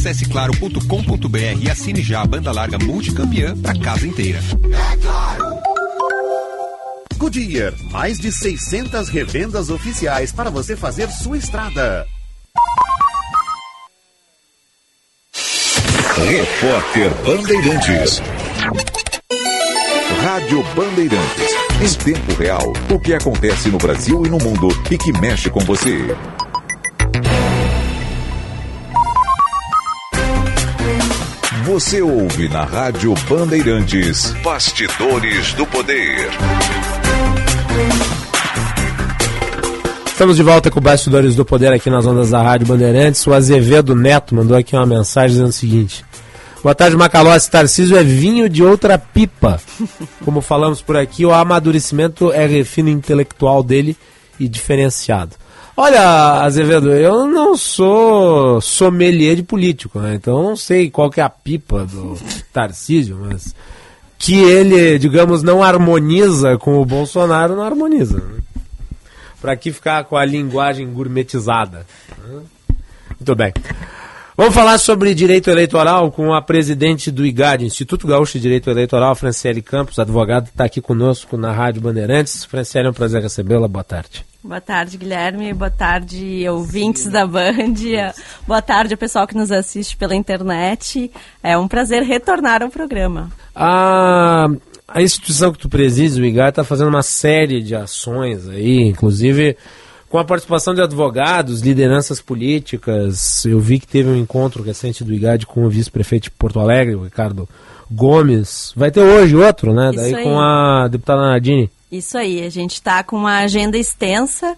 Acesse 0.00 0.24
claro.com.br 0.24 1.62
e 1.62 1.70
assine 1.70 2.00
já 2.00 2.22
a 2.22 2.26
banda 2.26 2.50
larga 2.50 2.78
multicampeã 2.78 3.54
pra 3.54 3.78
casa 3.78 4.06
inteira. 4.06 4.38
É 4.38 4.96
claro. 4.96 5.58
Goodyear, 7.18 7.74
mais 7.90 8.18
de 8.18 8.32
600 8.32 9.10
revendas 9.10 9.68
oficiais 9.68 10.32
para 10.32 10.48
você 10.48 10.74
fazer 10.74 11.10
sua 11.10 11.36
estrada. 11.36 12.06
Repórter 16.16 17.14
Bandeirantes. 17.22 18.22
Rádio 20.22 20.62
Bandeirantes. 20.74 21.50
Em 21.82 22.14
tempo 22.14 22.32
real, 22.40 22.72
o 22.90 22.98
que 22.98 23.12
acontece 23.12 23.68
no 23.68 23.76
Brasil 23.76 24.24
e 24.24 24.30
no 24.30 24.38
mundo 24.38 24.68
e 24.90 24.96
que 24.96 25.12
mexe 25.20 25.50
com 25.50 25.60
você. 25.60 26.16
Você 31.70 32.02
ouve 32.02 32.48
na 32.48 32.64
Rádio 32.64 33.14
Bandeirantes 33.28 34.32
Bastidores 34.42 35.52
do 35.52 35.64
Poder. 35.64 36.28
Estamos 40.04 40.36
de 40.36 40.42
volta 40.42 40.68
com 40.68 40.80
Bastidores 40.80 41.36
do 41.36 41.44
Poder 41.44 41.72
aqui 41.72 41.88
nas 41.88 42.04
ondas 42.04 42.30
da 42.30 42.42
Rádio 42.42 42.66
Bandeirantes. 42.66 43.24
O 43.24 43.32
Azevedo 43.32 43.94
Neto 43.94 44.34
mandou 44.34 44.56
aqui 44.56 44.74
uma 44.74 44.84
mensagem 44.84 45.30
dizendo 45.30 45.50
o 45.50 45.52
seguinte: 45.52 46.04
Boa 46.60 46.74
tarde, 46.74 46.96
Macalossi. 46.96 47.48
Tarcísio 47.48 47.96
é 47.96 48.02
vinho 48.02 48.48
de 48.48 48.64
outra 48.64 48.98
pipa. 48.98 49.60
Como 50.24 50.40
falamos 50.40 50.82
por 50.82 50.96
aqui, 50.96 51.24
o 51.24 51.32
amadurecimento 51.32 52.32
é 52.32 52.46
refino 52.46 52.88
intelectual 52.88 53.62
dele 53.62 53.96
e 54.40 54.48
diferenciado. 54.48 55.36
Olha, 55.82 56.42
Azevedo, 56.42 56.90
eu 56.90 57.26
não 57.26 57.56
sou 57.56 58.60
sommelier 58.60 59.34
de 59.34 59.42
político, 59.42 59.98
né? 59.98 60.14
Então 60.14 60.42
não 60.42 60.54
sei 60.54 60.90
qual 60.90 61.08
que 61.08 61.22
é 61.22 61.24
a 61.24 61.30
pipa 61.30 61.86
do 61.86 62.18
Tarcísio, 62.52 63.16
mas 63.18 63.54
que 64.18 64.34
ele, 64.34 64.98
digamos, 64.98 65.42
não 65.42 65.62
harmoniza 65.62 66.58
com 66.58 66.78
o 66.78 66.84
Bolsonaro, 66.84 67.56
não 67.56 67.62
harmoniza. 67.62 68.18
Né? 68.18 68.42
Para 69.40 69.56
que 69.56 69.72
ficar 69.72 70.04
com 70.04 70.18
a 70.18 70.24
linguagem 70.26 70.86
gourmetizada? 70.92 71.86
Né? 72.28 72.42
Muito 73.18 73.34
bem. 73.34 73.54
Vamos 74.36 74.52
falar 74.52 74.76
sobre 74.76 75.14
direito 75.14 75.48
eleitoral 75.48 76.12
com 76.12 76.34
a 76.34 76.42
presidente 76.42 77.10
do 77.10 77.24
IGAD, 77.24 77.64
Instituto 77.64 78.06
Gaúcho 78.06 78.34
de 78.34 78.40
Direito 78.40 78.68
Eleitoral, 78.68 79.14
Franciele 79.14 79.62
Campos, 79.62 79.98
advogado, 79.98 80.48
está 80.48 80.64
aqui 80.64 80.82
conosco 80.82 81.38
na 81.38 81.52
Rádio 81.52 81.80
Bandeirantes. 81.80 82.44
Franciele, 82.44 82.88
é 82.88 82.90
um 82.90 82.94
prazer 82.94 83.22
recebê-la. 83.22 83.66
Boa 83.66 83.82
tarde. 83.82 84.28
Boa 84.42 84.60
tarde, 84.60 84.96
Guilherme. 84.96 85.52
Boa 85.52 85.70
tarde, 85.70 86.48
ouvintes 86.48 87.06
da 87.06 87.26
Band. 87.26 87.74
Boa 88.46 88.62
tarde 88.62 88.94
ao 88.94 88.98
pessoal 88.98 89.26
que 89.26 89.36
nos 89.36 89.52
assiste 89.52 89.98
pela 89.98 90.14
internet. 90.14 91.10
É 91.42 91.58
um 91.58 91.68
prazer 91.68 92.02
retornar 92.02 92.62
ao 92.62 92.70
programa. 92.70 93.30
A, 93.54 94.46
a 94.88 95.02
instituição 95.02 95.52
que 95.52 95.58
tu 95.58 95.68
presides, 95.68 96.16
o 96.16 96.24
IGAD, 96.24 96.50
está 96.50 96.64
fazendo 96.64 96.88
uma 96.88 97.02
série 97.02 97.62
de 97.62 97.74
ações 97.74 98.48
aí, 98.48 98.80
inclusive 98.88 99.58
com 100.08 100.18
a 100.18 100.24
participação 100.24 100.74
de 100.74 100.80
advogados, 100.80 101.60
lideranças 101.60 102.20
políticas. 102.20 103.44
Eu 103.44 103.60
vi 103.60 103.78
que 103.78 103.86
teve 103.86 104.08
um 104.08 104.16
encontro 104.16 104.62
recente 104.62 105.04
do 105.04 105.12
IGAD 105.12 105.44
com 105.44 105.66
o 105.66 105.70
vice-prefeito 105.70 106.24
de 106.24 106.30
Porto 106.30 106.58
Alegre, 106.58 106.94
o 106.94 107.04
Ricardo 107.04 107.46
Gomes. 107.90 108.72
Vai 108.74 108.90
ter 108.90 109.02
hoje 109.02 109.36
outro, 109.36 109.74
né? 109.74 109.90
Isso 109.90 110.00
Daí 110.00 110.14
aí. 110.14 110.24
com 110.24 110.40
a 110.40 110.88
deputada 110.88 111.20
Nadine. 111.20 111.70
Isso 111.90 112.16
aí, 112.16 112.44
a 112.44 112.50
gente 112.50 112.74
está 112.74 113.02
com 113.02 113.16
uma 113.16 113.38
agenda 113.38 113.76
extensa. 113.76 114.56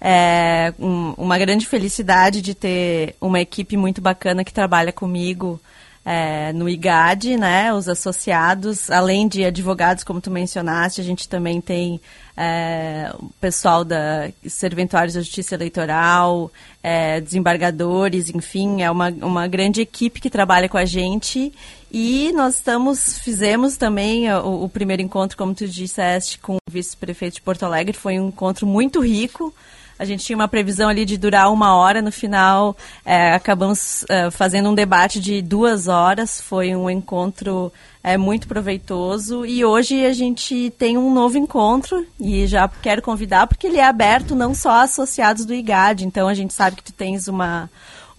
É, 0.00 0.72
um- 0.78 1.12
uma 1.18 1.36
grande 1.36 1.66
felicidade 1.66 2.40
de 2.40 2.54
ter 2.54 3.14
uma 3.20 3.38
equipe 3.38 3.76
muito 3.76 4.00
bacana 4.00 4.42
que 4.44 4.52
trabalha 4.52 4.92
comigo 4.92 5.60
é, 6.04 6.52
no 6.52 6.68
IGAD, 6.68 7.36
né? 7.36 7.72
Os 7.72 7.88
associados, 7.88 8.90
além 8.90 9.28
de 9.28 9.44
advogados, 9.44 10.02
como 10.02 10.20
tu 10.20 10.30
mencionaste, 10.30 11.00
a 11.00 11.04
gente 11.04 11.28
também 11.28 11.60
tem 11.60 12.00
é, 12.36 13.12
o 13.18 13.28
pessoal 13.40 13.84
da 13.84 14.30
Serventuários 14.46 15.14
da 15.14 15.20
Justiça 15.20 15.54
Eleitoral, 15.54 16.50
é, 16.82 17.20
desembargadores, 17.20 18.30
enfim, 18.30 18.82
é 18.82 18.90
uma, 18.90 19.10
uma 19.10 19.46
grande 19.46 19.82
equipe 19.82 20.20
que 20.20 20.30
trabalha 20.30 20.68
com 20.68 20.78
a 20.78 20.86
gente. 20.86 21.52
E 21.92 22.32
nós 22.32 22.54
estamos, 22.54 23.18
fizemos 23.18 23.76
também 23.76 24.32
o, 24.32 24.64
o 24.64 24.68
primeiro 24.68 25.02
encontro, 25.02 25.36
como 25.36 25.54
tu 25.54 25.68
disseste, 25.68 26.38
com 26.38 26.56
o 26.56 26.70
vice-prefeito 26.70 27.34
de 27.34 27.42
Porto 27.42 27.64
Alegre. 27.64 27.96
Foi 27.96 28.18
um 28.18 28.28
encontro 28.28 28.66
muito 28.66 29.00
rico. 29.00 29.52
A 30.00 30.06
gente 30.06 30.24
tinha 30.24 30.34
uma 30.34 30.48
previsão 30.48 30.88
ali 30.88 31.04
de 31.04 31.18
durar 31.18 31.52
uma 31.52 31.76
hora, 31.76 32.00
no 32.00 32.10
final 32.10 32.74
é, 33.04 33.34
acabamos 33.34 34.02
é, 34.08 34.30
fazendo 34.30 34.70
um 34.70 34.74
debate 34.74 35.20
de 35.20 35.42
duas 35.42 35.88
horas. 35.88 36.40
Foi 36.40 36.74
um 36.74 36.88
encontro 36.88 37.70
é, 38.02 38.16
muito 38.16 38.48
proveitoso 38.48 39.44
e 39.44 39.62
hoje 39.62 40.06
a 40.06 40.14
gente 40.14 40.72
tem 40.78 40.96
um 40.96 41.12
novo 41.12 41.36
encontro 41.36 42.06
e 42.18 42.46
já 42.46 42.66
quero 42.66 43.02
convidar 43.02 43.46
porque 43.46 43.66
ele 43.66 43.76
é 43.76 43.84
aberto 43.84 44.34
não 44.34 44.54
só 44.54 44.70
a 44.70 44.82
associados 44.84 45.44
do 45.44 45.52
IGAD. 45.52 46.06
Então 46.06 46.28
a 46.28 46.32
gente 46.32 46.54
sabe 46.54 46.76
que 46.76 46.84
tu 46.84 46.94
tens 46.94 47.28
uma 47.28 47.68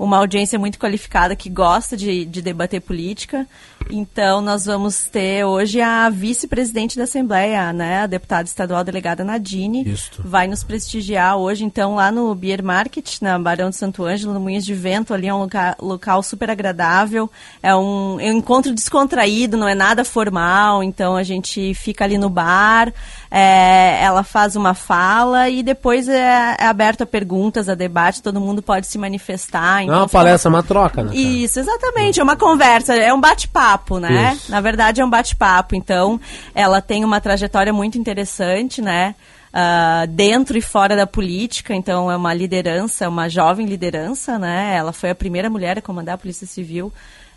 uma 0.01 0.17
audiência 0.17 0.57
muito 0.57 0.79
qualificada 0.79 1.35
que 1.35 1.47
gosta 1.47 1.95
de, 1.95 2.25
de 2.25 2.41
debater 2.41 2.81
política. 2.81 3.45
Então, 3.89 4.41
nós 4.41 4.65
vamos 4.65 5.05
ter 5.05 5.43
hoje 5.43 5.79
a 5.79 6.09
vice-presidente 6.09 6.97
da 6.97 7.03
Assembleia, 7.03 7.71
né, 7.71 7.99
a 7.99 8.07
deputada 8.07 8.43
estadual 8.43 8.83
delegada 8.83 9.23
Nadine, 9.23 9.87
Isto. 9.91 10.23
vai 10.23 10.47
nos 10.47 10.63
prestigiar 10.63 11.37
hoje, 11.37 11.63
então, 11.63 11.95
lá 11.95 12.11
no 12.11 12.33
Beer 12.33 12.63
Market, 12.63 13.21
na 13.21 13.37
Barão 13.37 13.69
de 13.69 13.75
Santo 13.75 14.03
Ângelo, 14.03 14.33
no 14.33 14.39
Moinhos 14.39 14.65
de 14.65 14.73
Vento, 14.73 15.13
ali 15.13 15.27
é 15.27 15.33
um 15.33 15.39
loca 15.39 15.75
local 15.79 16.23
super 16.23 16.49
agradável, 16.49 17.29
é 17.61 17.75
um, 17.75 18.19
é 18.19 18.31
um 18.31 18.37
encontro 18.37 18.73
descontraído, 18.73 19.57
não 19.57 19.67
é 19.67 19.75
nada 19.75 20.03
formal, 20.03 20.83
então 20.83 21.15
a 21.15 21.23
gente 21.23 21.73
fica 21.73 22.05
ali 22.05 22.17
no 22.17 22.29
bar, 22.29 22.93
é, 23.29 23.99
ela 24.01 24.23
faz 24.23 24.55
uma 24.55 24.73
fala 24.73 25.49
e 25.49 25.63
depois 25.63 26.07
é, 26.07 26.55
é 26.59 26.65
aberto 26.65 27.01
a 27.01 27.05
perguntas, 27.05 27.69
a 27.69 27.75
debate, 27.75 28.21
todo 28.21 28.41
mundo 28.41 28.61
pode 28.61 28.87
se 28.87 28.97
manifestar. 28.97 29.83
Não 29.91 29.99
é 29.99 30.01
uma 30.03 30.09
palestra, 30.09 30.49
é 30.49 30.53
uma 30.53 30.63
troca, 30.63 31.03
né? 31.03 31.15
isso, 31.15 31.59
exatamente. 31.59 32.19
É 32.19 32.23
uma 32.23 32.35
conversa, 32.35 32.95
é 32.95 33.13
um 33.13 33.19
bate-papo, 33.19 33.99
né? 33.99 34.33
Isso. 34.33 34.51
Na 34.51 34.61
verdade, 34.61 35.01
é 35.01 35.05
um 35.05 35.09
bate-papo. 35.09 35.75
Então, 35.75 36.19
ela 36.55 36.81
tem 36.81 37.03
uma 37.03 37.19
trajetória 37.19 37.73
muito 37.73 37.97
interessante, 37.97 38.81
né? 38.81 39.15
Ah, 39.53 40.05
dentro 40.07 40.57
e 40.57 40.61
fora 40.61 40.95
da 40.95 41.05
política, 41.05 41.75
então 41.75 42.09
é 42.09 42.15
uma 42.15 42.33
liderança, 42.33 43.09
uma 43.09 43.27
jovem 43.27 43.65
liderança, 43.65 44.39
né? 44.39 44.75
Ela 44.77 44.93
foi 44.93 45.09
a 45.09 45.15
primeira 45.15 45.49
mulher 45.49 45.77
a 45.77 45.81
comandar 45.81 46.15
a 46.15 46.17
Polícia 46.17 46.47
Civil 46.47 46.91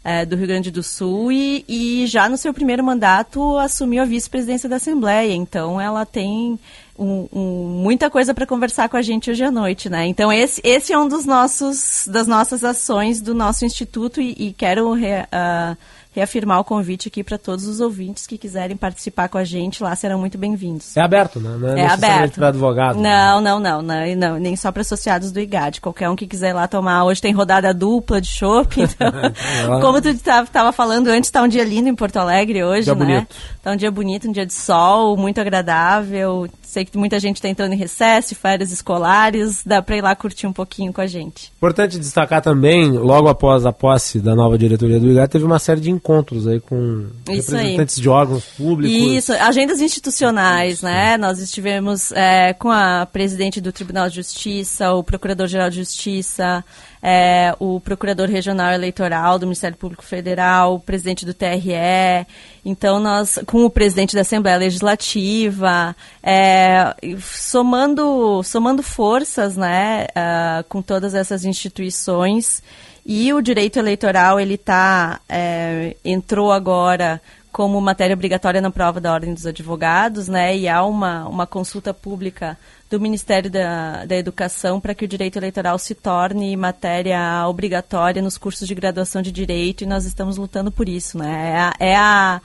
eh, 0.04 0.24
do 0.24 0.36
Rio 0.36 0.46
Grande 0.46 0.70
do 0.70 0.80
Sul 0.80 1.32
e, 1.32 1.64
e 1.66 2.06
já 2.06 2.28
no 2.28 2.36
seu 2.36 2.54
primeiro 2.54 2.84
mandato 2.84 3.58
assumiu 3.58 4.00
a 4.00 4.04
vice-presidência 4.06 4.68
da 4.68 4.76
Assembleia. 4.76 5.34
Então 5.34 5.80
ela 5.80 6.06
tem 6.06 6.56
um- 6.98 7.28
um- 7.32 7.80
muita 7.82 8.08
coisa 8.10 8.32
para 8.34 8.46
conversar 8.46 8.88
com 8.88 8.96
a 8.96 9.02
gente 9.02 9.30
hoje 9.30 9.42
à 9.44 9.50
noite, 9.50 9.88
né? 9.88 10.06
Então 10.06 10.32
esse, 10.32 10.60
esse 10.64 10.92
é 10.92 10.98
um 10.98 11.08
dos 11.08 11.24
nossos 11.24 12.06
das 12.10 12.26
nossas 12.26 12.62
ações 12.64 13.20
do 13.20 13.34
nosso 13.34 13.64
instituto 13.64 14.20
e, 14.20 14.32
e 14.38 14.52
quero 14.52 14.92
re- 14.92 15.26
ah, 15.32 15.76
reafirmar 16.14 16.60
o 16.60 16.64
convite 16.64 17.08
aqui 17.08 17.24
para 17.24 17.36
todos 17.36 17.66
os 17.66 17.80
ouvintes 17.80 18.26
que 18.26 18.38
quiserem 18.38 18.76
participar 18.76 19.28
com 19.28 19.36
a 19.36 19.42
gente 19.44 19.82
lá 19.82 19.94
serão 19.96 20.18
muito 20.18 20.38
bem-vindos. 20.38 20.96
É 20.96 21.00
aberto, 21.00 21.40
né? 21.40 21.56
Não 21.58 21.68
é, 21.76 21.80
É 21.80 21.86
aberto. 21.86 22.36
para 22.36 22.48
advogado. 22.48 23.00
né? 23.00 23.10
Não, 23.10 23.40
não, 23.40 23.58
não, 23.60 23.82
não, 23.82 24.16
não, 24.16 24.38
nem 24.38 24.54
só 24.54 24.70
para 24.70 24.82
associados 24.82 25.32
do 25.32 25.40
IGAD. 25.40 25.80
Qualquer 25.80 26.08
um 26.08 26.14
que 26.16 26.26
quiser 26.26 26.50
ir 26.50 26.52
lá 26.52 26.68
tomar. 26.68 27.04
Hoje 27.04 27.20
tem 27.20 27.32
rodada 27.32 27.74
dupla 27.74 28.20
de 28.20 28.28
chopp, 28.28 28.76
então. 28.80 29.10
como 29.80 30.00
tu 30.00 30.08
estava 30.08 30.70
falando 30.72 31.08
antes, 31.08 31.28
está 31.28 31.42
um 31.42 31.48
dia 31.48 31.64
lindo 31.64 31.88
em 31.88 31.94
Porto 31.94 32.16
Alegre 32.18 32.62
hoje, 32.62 32.84
Dia 32.84 32.94
né? 32.94 33.04
bonito. 33.04 33.36
Tá 33.62 33.72
um 33.72 33.76
dia 33.76 33.90
bonito, 33.90 34.28
um 34.28 34.32
dia 34.32 34.46
de 34.46 34.52
sol, 34.52 35.16
muito 35.16 35.40
agradável. 35.40 36.48
Sei 36.62 36.84
que 36.84 36.98
muita 36.98 37.18
gente 37.20 37.36
está 37.36 37.48
entrando 37.48 37.72
em 37.72 37.76
recesso, 37.76 38.34
férias 38.34 38.72
escolares, 38.72 39.62
dá 39.64 39.80
para 39.80 39.96
ir 39.96 40.00
lá 40.02 40.14
curtir 40.16 40.46
um 40.46 40.52
pouquinho 40.52 40.92
com 40.92 41.00
a 41.00 41.06
gente. 41.06 41.52
Importante 41.56 41.98
destacar 41.98 42.42
também, 42.42 42.90
logo 42.92 43.28
após 43.28 43.64
a 43.64 43.72
posse 43.72 44.18
da 44.18 44.34
nova 44.34 44.58
diretoria 44.58 44.98
do 44.98 45.08
IGAD, 45.10 45.28
teve 45.30 45.44
uma 45.44 45.58
série 45.60 45.80
de 45.80 45.90
encontros 46.04 46.46
aí 46.46 46.60
com 46.60 47.06
Isso 47.30 47.56
aí. 47.56 47.62
representantes 47.62 47.96
de 47.96 48.08
órgãos 48.10 48.44
públicos. 48.44 48.94
Isso, 48.94 49.32
agendas 49.32 49.80
institucionais, 49.80 50.82
né? 50.82 51.16
Nós 51.16 51.38
estivemos 51.38 52.12
é, 52.12 52.52
com 52.52 52.70
a 52.70 53.06
presidente 53.10 53.58
do 53.58 53.72
Tribunal 53.72 54.10
de 54.10 54.16
Justiça, 54.16 54.92
o 54.92 55.02
Procurador-Geral 55.02 55.70
de 55.70 55.76
Justiça, 55.76 56.62
é, 57.02 57.56
o 57.58 57.80
Procurador 57.80 58.28
Regional 58.28 58.72
Eleitoral 58.72 59.38
do 59.38 59.46
Ministério 59.46 59.78
Público 59.78 60.04
Federal, 60.04 60.74
o 60.74 60.80
presidente 60.80 61.24
do 61.24 61.32
TRE, 61.32 62.26
então 62.64 63.00
nós, 63.00 63.38
com 63.46 63.64
o 63.64 63.70
presidente 63.70 64.14
da 64.14 64.20
Assembleia 64.20 64.58
Legislativa, 64.58 65.96
é, 66.22 66.94
somando, 67.20 68.42
somando 68.42 68.82
forças, 68.82 69.56
né, 69.56 70.06
ah, 70.14 70.64
com 70.68 70.80
todas 70.80 71.14
essas 71.14 71.44
instituições, 71.44 72.62
e 73.04 73.32
o 73.32 73.42
direito 73.42 73.78
eleitoral, 73.78 74.40
ele 74.40 74.56
tá, 74.56 75.20
é, 75.28 75.96
entrou 76.04 76.50
agora 76.52 77.20
como 77.52 77.80
matéria 77.80 78.14
obrigatória 78.14 78.60
na 78.60 78.70
prova 78.70 79.00
da 79.00 79.12
Ordem 79.12 79.32
dos 79.32 79.46
Advogados, 79.46 80.26
né? 80.26 80.56
E 80.56 80.68
há 80.68 80.82
uma, 80.84 81.28
uma 81.28 81.46
consulta 81.46 81.94
pública 81.94 82.58
do 82.90 82.98
Ministério 82.98 83.48
da, 83.50 84.04
da 84.04 84.16
Educação 84.16 84.80
para 84.80 84.94
que 84.94 85.04
o 85.04 85.08
direito 85.08 85.38
eleitoral 85.38 85.78
se 85.78 85.94
torne 85.94 86.56
matéria 86.56 87.46
obrigatória 87.46 88.20
nos 88.20 88.36
cursos 88.36 88.66
de 88.66 88.74
graduação 88.74 89.22
de 89.22 89.30
direito 89.30 89.84
e 89.84 89.86
nós 89.86 90.04
estamos 90.04 90.36
lutando 90.36 90.72
por 90.72 90.88
isso, 90.88 91.16
né? 91.16 91.50
É 91.50 91.56
a, 91.56 91.74
é 91.78 91.96
a, 91.96 92.40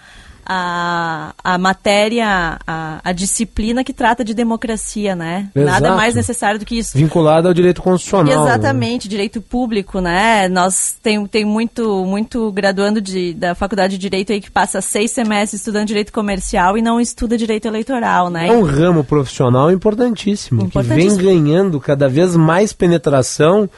a, 0.52 1.34
a 1.43 1.58
matéria, 1.60 2.58
a, 2.66 3.00
a 3.04 3.12
disciplina 3.12 3.84
que 3.84 3.93
trata 3.93 4.26
de 4.26 4.34
democracia, 4.34 5.16
né? 5.16 5.50
Nada 5.54 5.78
Exato. 5.86 5.95
mais 5.95 6.16
necessário 6.16 6.60
do 6.60 6.66
que 6.66 6.80
isso. 6.80 6.97
Vinculado 6.97 7.47
ao 7.47 7.54
direito 7.54 7.84
constitucional. 7.84 8.45
né? 8.45 8.52
Exatamente, 8.52 9.08
direito 9.08 9.41
público, 9.43 10.02
né? 10.02 10.47
Nós 10.50 10.97
tem, 11.04 11.24
tem 11.28 11.45
muito, 11.45 12.04
muito 12.04 12.52
graduando 12.52 13.00
de, 13.00 13.34
da 13.36 13.54
faculdade 13.54 13.93
de 13.93 14.00
direito 14.00 14.34
aí 14.34 14.41
que 14.41 14.50
passa 14.50 14.82
seis 14.82 15.12
semestres 15.12 15.62
estudando 15.62 15.86
direito 15.86 16.12
comercial 16.12 16.76
e 16.76 16.82
não 16.82 17.00
estuda 17.00 17.38
direito 17.38 17.68
eleitoral, 17.68 18.32
né? 18.32 18.47
É 18.47 18.52
um 18.52 18.64
ramo 18.64 19.04
profissional 19.04 19.72
importantíssimo, 19.72 20.64
Importantíssimo. 20.64 21.18
que 21.20 21.24
vem 21.26 21.43
ganhando 21.43 21.80
cada 21.80 22.10
vez 22.10 22.36
mais 22.36 22.74
penetração 22.74 23.70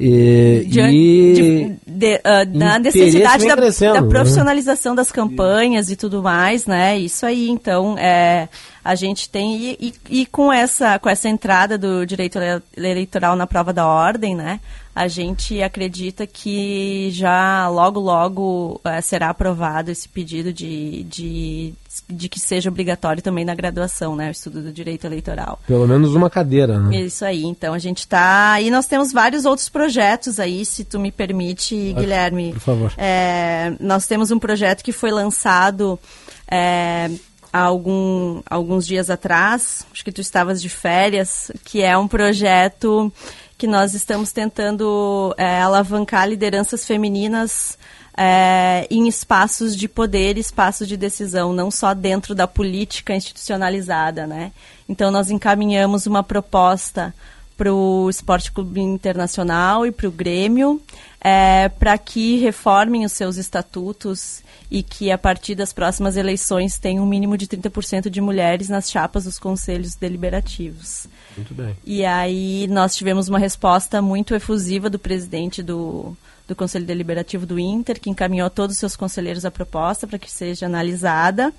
e, 0.00 0.64
de, 0.68 0.80
e 0.80 1.34
de- 1.34 1.76
de- 1.86 2.20
ah, 2.24 2.44
da 2.44 2.78
necessidade 2.78 3.46
da, 3.46 3.54
da 3.94 4.00
né? 4.02 4.08
profissionalização 4.08 4.94
das 4.94 5.10
campanhas 5.10 5.90
e 5.90 5.96
tudo 5.96 6.22
mais, 6.22 6.66
né? 6.66 6.98
Isso 6.98 7.26
aí, 7.26 7.48
então, 7.48 7.96
é, 7.98 8.48
a 8.84 8.94
gente 8.94 9.28
tem 9.28 9.56
e, 9.56 9.76
e- 10.10 10.20
e 10.20 10.26
com 10.26 10.52
essa 10.52 10.98
com 10.98 11.08
essa 11.08 11.28
entrada 11.28 11.76
do 11.78 12.04
direito 12.06 12.38
ele- 12.38 12.62
eleitoral 12.76 13.36
na 13.36 13.46
prova 13.46 13.72
da 13.72 13.86
ordem, 13.86 14.34
né? 14.34 14.60
A 14.94 15.06
gente 15.06 15.62
acredita 15.62 16.26
que 16.26 17.08
já 17.12 17.68
logo 17.68 18.00
logo 18.00 18.80
eh, 18.84 19.00
será 19.00 19.30
aprovado 19.30 19.92
esse 19.92 20.08
pedido 20.08 20.52
de, 20.52 21.04
de, 21.04 21.72
de 22.10 22.28
que 22.28 22.40
seja 22.40 22.68
obrigatório 22.68 23.22
também 23.22 23.44
na 23.44 23.54
graduação, 23.54 24.16
né? 24.16 24.26
O 24.26 24.30
estudo 24.32 24.60
do 24.60 24.72
direito 24.72 25.06
eleitoral. 25.06 25.60
pelo 25.68 25.86
menos 25.86 26.16
uma 26.16 26.28
cadeira, 26.28 26.80
né? 26.80 26.96
Isso 27.02 27.24
aí, 27.24 27.44
então 27.44 27.74
a 27.74 27.78
gente 27.78 27.98
está. 27.98 28.60
E 28.60 28.70
nós 28.72 28.86
temos 28.86 29.12
vários 29.12 29.44
outros 29.44 29.68
projetos 29.68 30.40
aí, 30.40 30.64
se 30.64 30.82
tu 30.84 30.98
me 30.98 31.12
permite, 31.12 31.94
Ah, 31.96 32.00
Guilherme. 32.00 32.52
por 32.54 32.60
favor. 32.60 32.92
É, 32.98 33.72
nós 33.78 34.04
temos 34.08 34.32
um 34.32 34.38
projeto 34.40 34.82
que 34.82 34.90
foi 34.90 35.12
lançado 35.12 35.96
é, 36.50 37.08
há 37.58 37.62
algum, 37.62 38.40
alguns 38.48 38.86
dias 38.86 39.10
atrás, 39.10 39.84
acho 39.92 40.04
que 40.04 40.12
tu 40.12 40.20
estavas 40.20 40.62
de 40.62 40.68
férias, 40.68 41.50
que 41.64 41.82
é 41.82 41.98
um 41.98 42.06
projeto 42.06 43.12
que 43.56 43.66
nós 43.66 43.94
estamos 43.94 44.30
tentando 44.30 45.34
é, 45.36 45.60
alavancar 45.60 46.28
lideranças 46.28 46.86
femininas 46.86 47.76
é, 48.16 48.86
em 48.88 49.08
espaços 49.08 49.76
de 49.76 49.88
poder, 49.88 50.38
espaços 50.38 50.86
de 50.86 50.96
decisão, 50.96 51.52
não 51.52 51.70
só 51.70 51.92
dentro 51.94 52.34
da 52.34 52.46
política 52.46 53.14
institucionalizada, 53.14 54.26
né? 54.26 54.52
Então 54.88 55.10
nós 55.10 55.28
encaminhamos 55.28 56.06
uma 56.06 56.22
proposta 56.22 57.12
para 57.56 57.74
o 57.74 58.08
Esporte 58.08 58.52
Clube 58.52 58.80
Internacional 58.80 59.84
e 59.84 59.90
para 59.90 60.06
o 60.06 60.12
Grêmio, 60.12 60.80
é, 61.20 61.68
para 61.68 61.98
que 61.98 62.38
reformem 62.38 63.04
os 63.04 63.12
seus 63.12 63.36
estatutos 63.36 64.42
e 64.70 64.82
que 64.82 65.10
a 65.10 65.18
partir 65.18 65.54
das 65.54 65.72
próximas 65.72 66.16
eleições 66.16 66.78
tenham 66.78 67.04
um 67.04 67.08
mínimo 67.08 67.36
de 67.36 67.46
30% 67.46 68.10
de 68.10 68.20
mulheres 68.20 68.68
nas 68.68 68.90
chapas 68.90 69.24
dos 69.24 69.38
conselhos 69.38 69.94
deliberativos. 69.94 71.06
Muito 71.36 71.54
bem. 71.54 71.76
E 71.84 72.04
aí 72.04 72.66
nós 72.68 72.94
tivemos 72.94 73.28
uma 73.28 73.38
resposta 73.38 74.02
muito 74.02 74.34
efusiva 74.34 74.90
do 74.90 74.98
presidente 74.98 75.62
do, 75.62 76.16
do 76.48 76.56
Conselho 76.56 76.86
Deliberativo 76.86 77.44
do 77.44 77.58
Inter, 77.58 78.00
que 78.00 78.08
encaminhou 78.08 78.48
todos 78.48 78.76
os 78.76 78.80
seus 78.80 78.96
conselheiros 78.96 79.44
a 79.44 79.50
proposta 79.50 80.06
para 80.06 80.18
que 80.18 80.30
seja 80.30 80.64
analisada. 80.64 81.52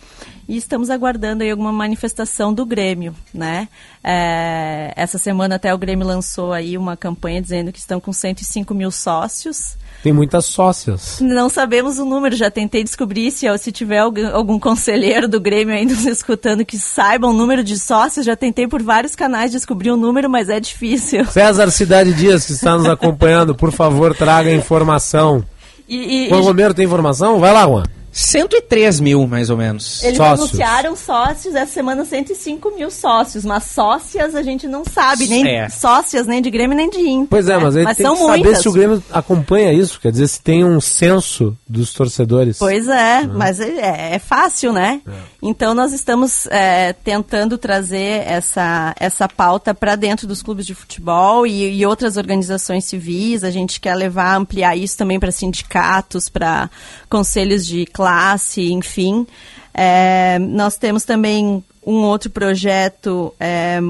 E 0.48 0.58
estamos 0.58 0.90
aguardando 0.90 1.44
aí 1.44 1.52
alguma 1.52 1.72
manifestação 1.72 2.52
do 2.52 2.66
Grêmio, 2.66 3.16
né? 3.34 3.70
É, 4.04 4.92
essa 4.96 5.20
semana 5.20 5.56
até 5.56 5.74
o 5.74 5.78
Grêmio 5.78 6.08
lançou 6.08 6.52
aí 6.52 6.78
uma 6.78 6.98
campanha 6.98 7.42
dizendo 7.42 7.72
que 7.72 7.80
estão 7.80 8.00
com 8.00 8.12
105 8.12 8.74
mil 8.74 8.90
sócios. 8.90 9.78
Tem 10.02 10.14
muitas 10.14 10.46
sócias. 10.46 11.20
Não 11.20 11.50
sabemos 11.50 12.00
o 12.00 12.06
número, 12.06 12.36
já 12.36 12.50
tentei 12.50 12.84
descobrir 12.84 13.32
se, 13.32 13.46
se 13.58 13.72
tiver 13.72 14.00
algum, 14.00 14.58
conselheiro 14.58 15.28
do 15.28 15.40
Grêmio 15.40 15.76
ainda 15.76 15.94
nos 15.94 16.06
escutando 16.06 16.64
que 16.66 16.78
saiba 16.78 17.28
o 17.28 17.34
número 17.34 17.64
de 17.64 17.78
sócios, 17.78 18.26
já 18.26 18.36
tentei 18.36 18.68
por 18.68 18.82
vários 18.82 19.16
canais 19.16 19.52
descobrir 19.52 19.92
o 19.92 19.98
número, 19.98 20.30
mas 20.30 20.50
é 20.50 20.60
difícil. 20.60 21.26
César 21.32 21.70
Cidade 21.70 22.14
Dias, 22.14 22.46
que 22.46 22.54
está 22.54 22.78
nos 22.78 22.88
acompanhando, 22.88 23.54
por 23.54 23.72
favor, 23.72 24.16
traga 24.16 24.52
informação. 24.52 25.44
E, 25.88 26.26
e- 26.26 26.30
Juan 26.30 26.42
Romero 26.42 26.74
tem 26.74 26.86
informação? 26.86 27.40
Vai 27.40 27.52
lá, 27.52 27.66
Juan. 27.66 27.84
103 28.12 29.00
mil, 29.00 29.28
mais 29.28 29.50
ou 29.50 29.58
menos. 29.58 30.04
Eles 30.04 30.20
anunciaram 30.20 30.96
sócios, 30.96 31.56
essa 31.56 31.74
semana 31.74 32.04
105 32.06 32.72
mil 32.76 32.90
sócios, 32.90 33.46
mas 33.46 33.66
sócias 33.66 34.36
a 34.36 34.42
gente 34.42 34.68
não 34.68 34.84
sabe, 34.84 35.28
nem 35.28 35.48
É. 35.48 35.70
sócias 35.70 36.28
nem 36.28 36.42
de 36.42 36.50
Grêmio 36.50 36.76
nem 36.76 36.90
de 36.90 37.00
Inter. 37.00 37.28
Pois 37.30 37.48
é, 37.48 37.58
né? 37.58 37.64
mas 37.64 37.76
aí 37.78 37.86
tem 37.86 38.06
são 38.06 38.16
que 38.16 38.22
saber 38.26 38.44
muitas. 38.44 38.62
se 38.62 38.70
o 38.70 38.72
Grêmio 38.72 39.04
acompanha 39.12 39.74
isso, 39.74 40.00
quer 40.00 40.12
dizer, 40.12 40.28
se 40.28 40.42
tem 40.42 40.64
um 40.64 40.82
censo 40.82 41.56
dos 41.68 41.94
torcedores. 41.94 42.58
Pois 42.58 42.88
é, 42.88 43.28
mas 43.28 43.60
é, 43.60 44.16
é 44.16 44.20
fácil, 44.20 44.74
né? 44.74 45.02
Então 45.42 45.74
nós 45.74 45.94
estamos 45.94 46.46
é, 46.48 46.94
tentando 46.94 47.58
trazer 47.58 48.24
essa, 48.28 48.94
essa 49.00 49.28
pauta 49.28 49.74
para 49.74 49.96
dentro 49.96 50.28
dos 50.28 50.42
clubes 50.42 50.66
de 50.66 50.76
futebol 50.76 51.46
e, 51.48 51.78
e 51.80 51.86
outras 51.86 52.18
organizações 52.18 52.86
civis. 52.86 53.44
A 53.44 53.52
gente 53.52 53.80
quer 53.80 53.96
levar, 53.96 54.36
ampliar 54.36 54.76
isso 54.76 54.98
também 54.98 55.20
para 55.20 55.32
sindicatos, 55.32 56.28
para 56.28 56.70
conselhos 57.10 57.66
de 57.66 57.86
classe, 58.00 58.72
enfim. 58.72 59.28
É, 59.74 60.40
nós 60.40 60.78
temos 60.78 61.04
também 61.04 61.62
um 61.86 61.96
outro 61.96 62.30
projeto 62.30 63.36
é, 63.38 63.82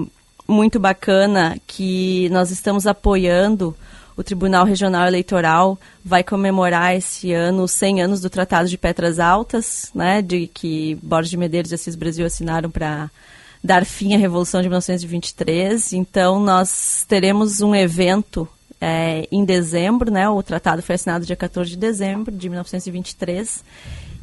muito 0.47 0.79
bacana 0.79 1.59
que 1.67 2.27
nós 2.29 2.49
estamos 2.49 2.87
apoiando. 2.87 3.77
O 4.17 4.23
Tribunal 4.23 4.65
Regional 4.65 5.05
Eleitoral 5.05 5.77
vai 6.03 6.23
comemorar 6.23 6.95
esse 6.95 7.31
ano 7.31 7.65
os 7.65 7.71
100 7.73 8.01
anos 8.01 8.19
do 8.19 8.31
Tratado 8.31 8.67
de 8.67 8.79
Pedras 8.79 9.19
Altas, 9.19 9.91
né, 9.93 10.23
de 10.23 10.47
que 10.47 10.95
Borges 11.03 11.29
de 11.29 11.37
Medeiros 11.37 11.71
e 11.71 11.75
Assis 11.75 11.95
Brasil 11.95 12.25
assinaram 12.25 12.71
para 12.71 13.11
dar 13.63 13.85
fim 13.85 14.15
à 14.15 14.17
Revolução 14.17 14.59
de 14.59 14.69
1923. 14.69 15.93
Então, 15.93 16.39
nós 16.39 17.05
teremos 17.07 17.61
um 17.61 17.75
evento 17.75 18.47
é, 18.81 19.27
em 19.31 19.43
dezembro, 19.43 20.11
né, 20.11 20.29
o 20.29 20.41
tratado 20.41 20.81
foi 20.81 20.95
assinado 20.95 21.25
dia 21.25 21.35
14 21.35 21.71
de 21.71 21.77
dezembro 21.77 22.31
de 22.31 22.49
1923. 22.49 23.63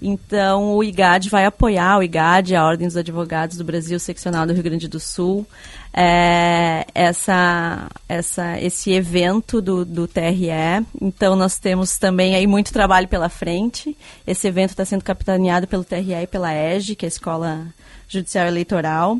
Então, 0.00 0.74
o 0.74 0.84
IGAD 0.84 1.30
vai 1.30 1.46
apoiar, 1.46 1.98
o 1.98 2.02
IGAD, 2.02 2.54
a 2.54 2.64
Ordem 2.64 2.86
dos 2.86 2.96
Advogados 2.96 3.56
do 3.56 3.64
Brasil, 3.64 3.98
seccional 3.98 4.46
do 4.46 4.52
Rio 4.52 4.62
Grande 4.62 4.88
do 4.88 5.00
Sul, 5.00 5.46
é, 5.92 6.86
essa, 6.94 7.88
essa, 8.06 8.60
esse 8.60 8.92
evento 8.92 9.62
do, 9.62 9.86
do 9.86 10.06
TRE. 10.06 10.50
Então, 11.00 11.34
nós 11.34 11.58
temos 11.58 11.96
também 11.96 12.34
aí 12.34 12.46
muito 12.46 12.72
trabalho 12.72 13.08
pela 13.08 13.30
frente. 13.30 13.96
Esse 14.26 14.46
evento 14.46 14.70
está 14.70 14.84
sendo 14.84 15.02
capitaneado 15.02 15.66
pelo 15.66 15.82
TRE 15.82 16.12
e 16.12 16.26
pela 16.26 16.52
EGE, 16.52 16.94
que 16.94 17.06
é 17.06 17.08
a 17.08 17.08
Escola 17.08 17.66
Judicial 18.06 18.46
Eleitoral. 18.46 19.18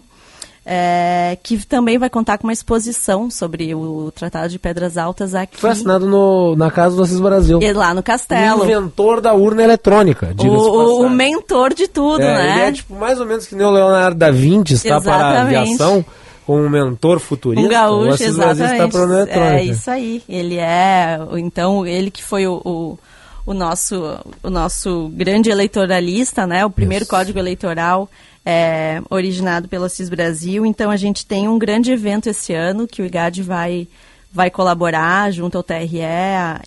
É, 0.68 1.38
que 1.44 1.64
também 1.64 1.96
vai 1.96 2.10
contar 2.10 2.38
com 2.38 2.48
uma 2.48 2.52
exposição 2.52 3.30
sobre 3.30 3.72
o 3.72 4.10
Tratado 4.10 4.48
de 4.48 4.58
Pedras 4.58 4.98
Altas 4.98 5.32
aqui. 5.32 5.60
Foi 5.60 5.70
assinado 5.70 6.06
no, 6.06 6.56
na 6.56 6.72
casa 6.72 6.96
do 6.96 7.02
Assis 7.04 7.20
Brasil. 7.20 7.62
E 7.62 7.72
lá 7.72 7.94
no 7.94 8.02
Castelo. 8.02 8.62
O 8.62 8.64
inventor 8.64 9.20
da 9.20 9.32
urna 9.32 9.62
eletrônica, 9.62 10.34
O, 10.36 11.04
o, 11.04 11.08
mentor 11.08 11.72
de 11.72 11.86
tudo, 11.86 12.20
É, 12.20 12.34
né? 12.34 12.52
Ele 12.52 12.60
é 12.62 12.72
tipo 12.72 12.94
mais 12.96 13.20
ou 13.20 13.26
menos 13.26 13.46
que 13.46 13.54
nem 13.54 13.64
o 13.64 13.70
Leonardo 13.70 14.18
da 14.18 14.32
Vinci 14.32 14.74
está 14.74 15.00
para 15.00 15.14
a 15.14 15.42
aviação, 15.42 16.04
como 16.44 16.64
um 16.64 16.68
mentor 16.68 17.20
futurista. 17.20 17.64
Um 17.64 17.70
gaúcho, 17.70 18.10
o 18.10 18.14
Assis 18.14 18.36
Brasil 18.36 18.64
está 18.64 18.76
exatamente. 18.88 19.30
para 19.30 19.44
a. 19.44 19.60
É 19.60 19.64
isso 19.64 19.88
aí. 19.88 20.20
Ele 20.28 20.56
é, 20.58 21.20
então, 21.36 21.86
ele 21.86 22.10
que 22.10 22.24
foi 22.24 22.44
o, 22.48 22.60
o, 22.64 22.98
o 23.46 23.54
nosso, 23.54 24.18
o 24.42 24.50
nosso 24.50 25.12
grande 25.14 25.48
eleitoralista, 25.48 26.44
né? 26.44 26.66
O 26.66 26.70
primeiro 26.70 27.06
código 27.06 27.38
eleitoral 27.38 28.08
é, 28.46 29.02
originado 29.10 29.66
pelo 29.66 29.86
Assis 29.86 30.08
Brasil. 30.08 30.64
Então, 30.64 30.88
a 30.88 30.96
gente 30.96 31.26
tem 31.26 31.48
um 31.48 31.58
grande 31.58 31.90
evento 31.90 32.28
esse 32.28 32.54
ano 32.54 32.86
que 32.86 33.02
o 33.02 33.04
IGAD 33.04 33.42
vai, 33.42 33.88
vai 34.32 34.50
colaborar 34.50 35.32
junto 35.32 35.58
ao 35.58 35.64
TRE 35.64 35.98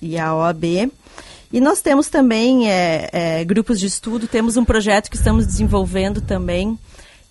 e 0.01 0.19
à 0.19 0.35
OAB. 0.35 0.91
E 1.51 1.61
nós 1.61 1.81
temos 1.81 2.09
também 2.09 2.69
é, 2.69 3.09
é, 3.13 3.45
grupos 3.45 3.79
de 3.79 3.85
estudo, 3.85 4.27
temos 4.27 4.57
um 4.57 4.65
projeto 4.65 5.09
que 5.09 5.15
estamos 5.15 5.47
desenvolvendo 5.47 6.19
também, 6.19 6.77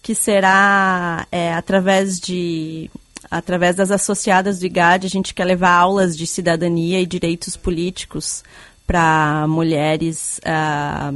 que 0.03 0.15
será 0.15 1.27
é, 1.31 1.53
através 1.53 2.19
de 2.19 2.91
através 3.31 3.77
das 3.77 3.91
associadas 3.91 4.59
do 4.59 4.65
IGAD, 4.65 5.07
a 5.07 5.11
gente 5.11 5.35
quer 5.35 5.45
levar 5.45 5.73
aulas 5.73 6.17
de 6.17 6.27
cidadania 6.27 6.99
e 6.99 7.05
direitos 7.05 7.57
políticos 7.57 8.43
para 8.87 9.47
mulheres 9.47 10.41
ah, 10.47 11.13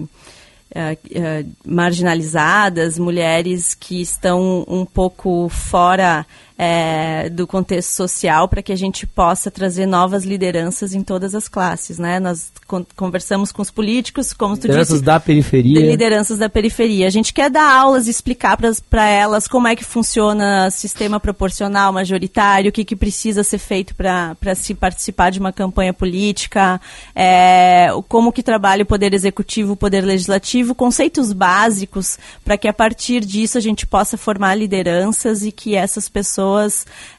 marginalizadas, 1.66 2.98
mulheres 2.98 3.74
que 3.74 4.00
estão 4.00 4.64
um 4.68 4.84
pouco 4.84 5.48
fora 5.48 6.26
eh, 6.58 7.28
do 7.30 7.46
contexto 7.46 7.90
social, 7.90 8.48
para 8.48 8.62
que 8.62 8.72
a 8.72 8.76
gente 8.76 9.06
possa 9.06 9.50
trazer 9.50 9.86
novas 9.86 10.24
lideranças 10.24 10.94
em 10.94 11.02
todas 11.02 11.34
as 11.34 11.48
classes, 11.48 11.98
né? 11.98 12.20
Nós 12.20 12.52
con- 12.66 12.84
conversamos 12.94 13.50
com 13.50 13.62
os 13.62 13.70
políticos, 13.70 14.32
como 14.32 14.56
tu 14.56 14.62
Lideranças 14.66 14.94
disse, 14.94 15.04
da 15.04 15.18
periferia. 15.18 15.80
de 15.80 15.86
lideranças 15.86 16.38
da 16.38 16.48
periferia. 16.48 17.06
A 17.06 17.10
gente 17.10 17.32
quer 17.32 17.50
dar 17.50 17.70
aulas, 17.72 18.06
explicar 18.06 18.58
para 18.90 19.08
elas 19.08 19.48
como 19.48 19.66
é 19.66 19.74
que 19.74 19.84
funciona 19.84 20.70
sistema 20.70 21.18
proporcional 21.18 21.92
majoritário, 21.92 22.68
o 22.68 22.72
que, 22.72 22.84
que 22.84 22.96
precisa 22.96 23.42
ser 23.42 23.58
feito 23.58 23.94
para 23.94 24.54
se 24.54 24.74
participar 24.74 25.30
de 25.30 25.40
uma 25.40 25.52
campanha 25.52 25.92
política, 25.94 26.80
é, 27.14 27.88
como 28.08 28.32
que 28.32 28.42
trabalha 28.42 28.82
o 28.82 28.86
poder 28.86 29.14
executivo, 29.14 29.72
o 29.72 29.76
poder 29.76 30.02
legislativo 30.04 30.74
conceitos 30.74 31.32
básicos, 31.32 32.18
para 32.44 32.58
que 32.58 32.68
a 32.68 32.72
partir 32.72 33.20
disso 33.24 33.56
a 33.56 33.60
gente 33.60 33.86
possa 33.86 34.16
formar 34.16 34.54
lideranças 34.54 35.42
e 35.44 35.50
que 35.50 35.74
essas 35.74 36.08
pessoas 36.08 36.41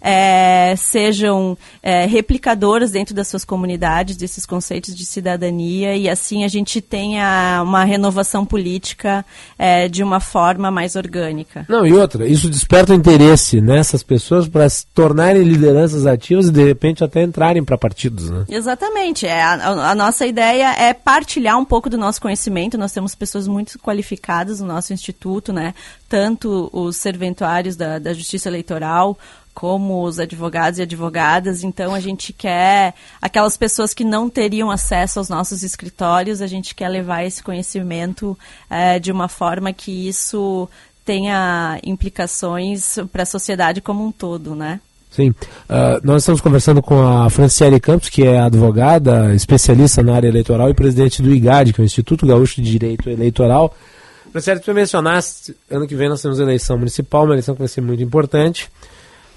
é, 0.01 0.75
sejam 0.77 1.57
é, 1.81 2.05
replicadoras 2.05 2.91
dentro 2.91 3.13
das 3.15 3.27
suas 3.27 3.45
comunidades 3.45 4.17
desses 4.17 4.45
conceitos 4.45 4.95
de 4.95 5.05
cidadania 5.05 5.95
e 5.95 6.09
assim 6.09 6.43
a 6.43 6.47
gente 6.47 6.81
tenha 6.81 7.61
uma 7.63 7.83
renovação 7.83 8.45
política 8.45 9.25
é, 9.57 9.87
de 9.87 10.03
uma 10.03 10.19
forma 10.19 10.69
mais 10.69 10.95
orgânica. 10.95 11.65
Não, 11.69 11.85
e 11.85 11.93
outra, 11.93 12.27
isso 12.27 12.49
desperta 12.49 12.93
o 12.93 12.95
interesse 12.95 13.61
nessas 13.61 14.03
pessoas 14.03 14.47
para 14.47 14.67
se 14.69 14.85
tornarem 14.87 15.43
lideranças 15.43 16.05
ativas 16.05 16.47
e 16.47 16.51
de 16.51 16.63
repente 16.63 17.03
até 17.03 17.21
entrarem 17.23 17.63
para 17.63 17.77
partidos, 17.77 18.29
né? 18.29 18.45
Exatamente. 18.49 19.25
É, 19.25 19.41
a, 19.41 19.91
a, 19.91 19.95
nossa 19.95 20.25
ideia 20.25 20.73
é 20.77 20.93
partilhar 20.93 21.57
um 21.57 21.65
pouco 21.65 21.89
do 21.89 21.97
nosso 21.97 22.21
conhecimento. 22.21 22.77
Nós 22.77 22.91
temos 22.91 23.15
pessoas 23.15 23.47
muito 23.47 23.77
qualificadas 23.79 24.59
no 24.59 24.67
nosso 24.67 24.93
instituto, 24.93 25.51
né? 25.53 25.73
Tanto 26.13 26.69
os 26.71 26.97
serventuários 26.97 27.75
da, 27.75 27.97
da 27.97 28.13
Justiça 28.13 28.47
Eleitoral, 28.47 29.17
como 29.51 30.03
os 30.03 30.19
advogados 30.19 30.77
e 30.77 30.83
advogadas. 30.83 31.63
Então, 31.63 31.91
a 31.91 31.99
gente 31.99 32.31
quer 32.31 32.93
aquelas 33.19 33.57
pessoas 33.57 33.95
que 33.95 34.03
não 34.03 34.29
teriam 34.29 34.69
acesso 34.69 35.17
aos 35.17 35.27
nossos 35.27 35.63
escritórios, 35.63 36.39
a 36.39 36.45
gente 36.45 36.75
quer 36.75 36.87
levar 36.87 37.23
esse 37.23 37.41
conhecimento 37.41 38.37
é, 38.69 38.99
de 38.99 39.11
uma 39.11 39.27
forma 39.27 39.73
que 39.73 40.07
isso 40.07 40.69
tenha 41.03 41.79
implicações 41.83 42.99
para 43.11 43.23
a 43.23 43.25
sociedade 43.25 43.81
como 43.81 44.05
um 44.05 44.11
todo, 44.11 44.53
né? 44.53 44.79
Sim. 45.09 45.29
Uh, 45.29 45.99
nós 46.03 46.21
estamos 46.21 46.41
conversando 46.41 46.79
com 46.79 47.01
a 47.01 47.27
Franciele 47.27 47.79
Campos, 47.79 48.07
que 48.07 48.21
é 48.21 48.39
advogada, 48.39 49.33
especialista 49.33 50.03
na 50.03 50.13
área 50.13 50.27
eleitoral 50.27 50.69
e 50.69 50.75
presidente 50.75 51.23
do 51.23 51.33
IGAD, 51.33 51.73
que 51.73 51.81
é 51.81 51.83
o 51.83 51.85
Instituto 51.85 52.23
Gaúcho 52.27 52.61
de 52.61 52.69
Direito 52.69 53.09
Eleitoral. 53.09 53.75
Franciele, 54.33 54.59
tu 54.61 54.73
mencionaste, 54.73 55.55
ano 55.69 55.85
que 55.85 55.95
vem 55.95 56.09
nós 56.09 56.19
temos 56.19 56.39
eleição 56.39 56.75
municipal, 56.75 57.23
uma 57.23 57.35
eleição 57.35 57.53
que 57.53 57.59
vai 57.59 57.67
ser 57.67 57.81
muito 57.81 58.01
importante. 58.01 58.67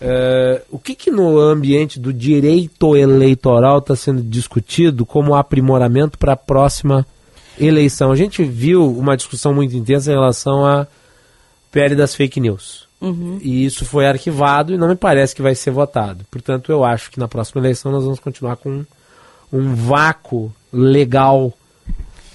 Uh, 0.01 0.65
o 0.71 0.79
que, 0.79 0.95
que 0.95 1.11
no 1.11 1.39
ambiente 1.39 2.01
do 2.01 2.15
direito 2.15 2.97
eleitoral 2.97 3.79
está 3.79 3.95
sendo 3.95 4.23
discutido 4.23 5.05
como 5.05 5.35
aprimoramento 5.35 6.17
para 6.17 6.33
a 6.33 6.37
próxima 6.37 7.07
eleição? 7.61 8.11
A 8.11 8.17
gente 8.17 8.43
viu 8.43 8.91
uma 8.91 9.19
discussão 9.19 9.53
muito 9.53 9.77
intensa 9.77 10.11
em 10.11 10.15
relação 10.15 10.65
à 10.65 10.87
PL 11.71 11.95
das 11.95 12.15
fake 12.15 12.41
news. 12.41 12.89
Uhum. 12.99 13.39
E 13.43 13.67
isso 13.67 13.85
foi 13.85 14.07
arquivado 14.07 14.73
e 14.73 14.79
não 14.79 14.89
me 14.89 14.97
parece 14.97 15.37
que 15.37 15.43
vai 15.43 15.55
ser 15.55 15.73
votado. 15.73 16.25
Portanto, 16.31 16.73
eu 16.73 16.83
acho 16.83 17.11
que 17.11 17.21
na 17.21 17.29
próxima 17.29 17.61
eleição 17.61 17.93
nós 17.93 18.03
vamos 18.03 18.19
continuar 18.19 18.57
com 18.57 18.83
um 19.53 19.75
vácuo 19.75 20.51
legal 20.73 21.53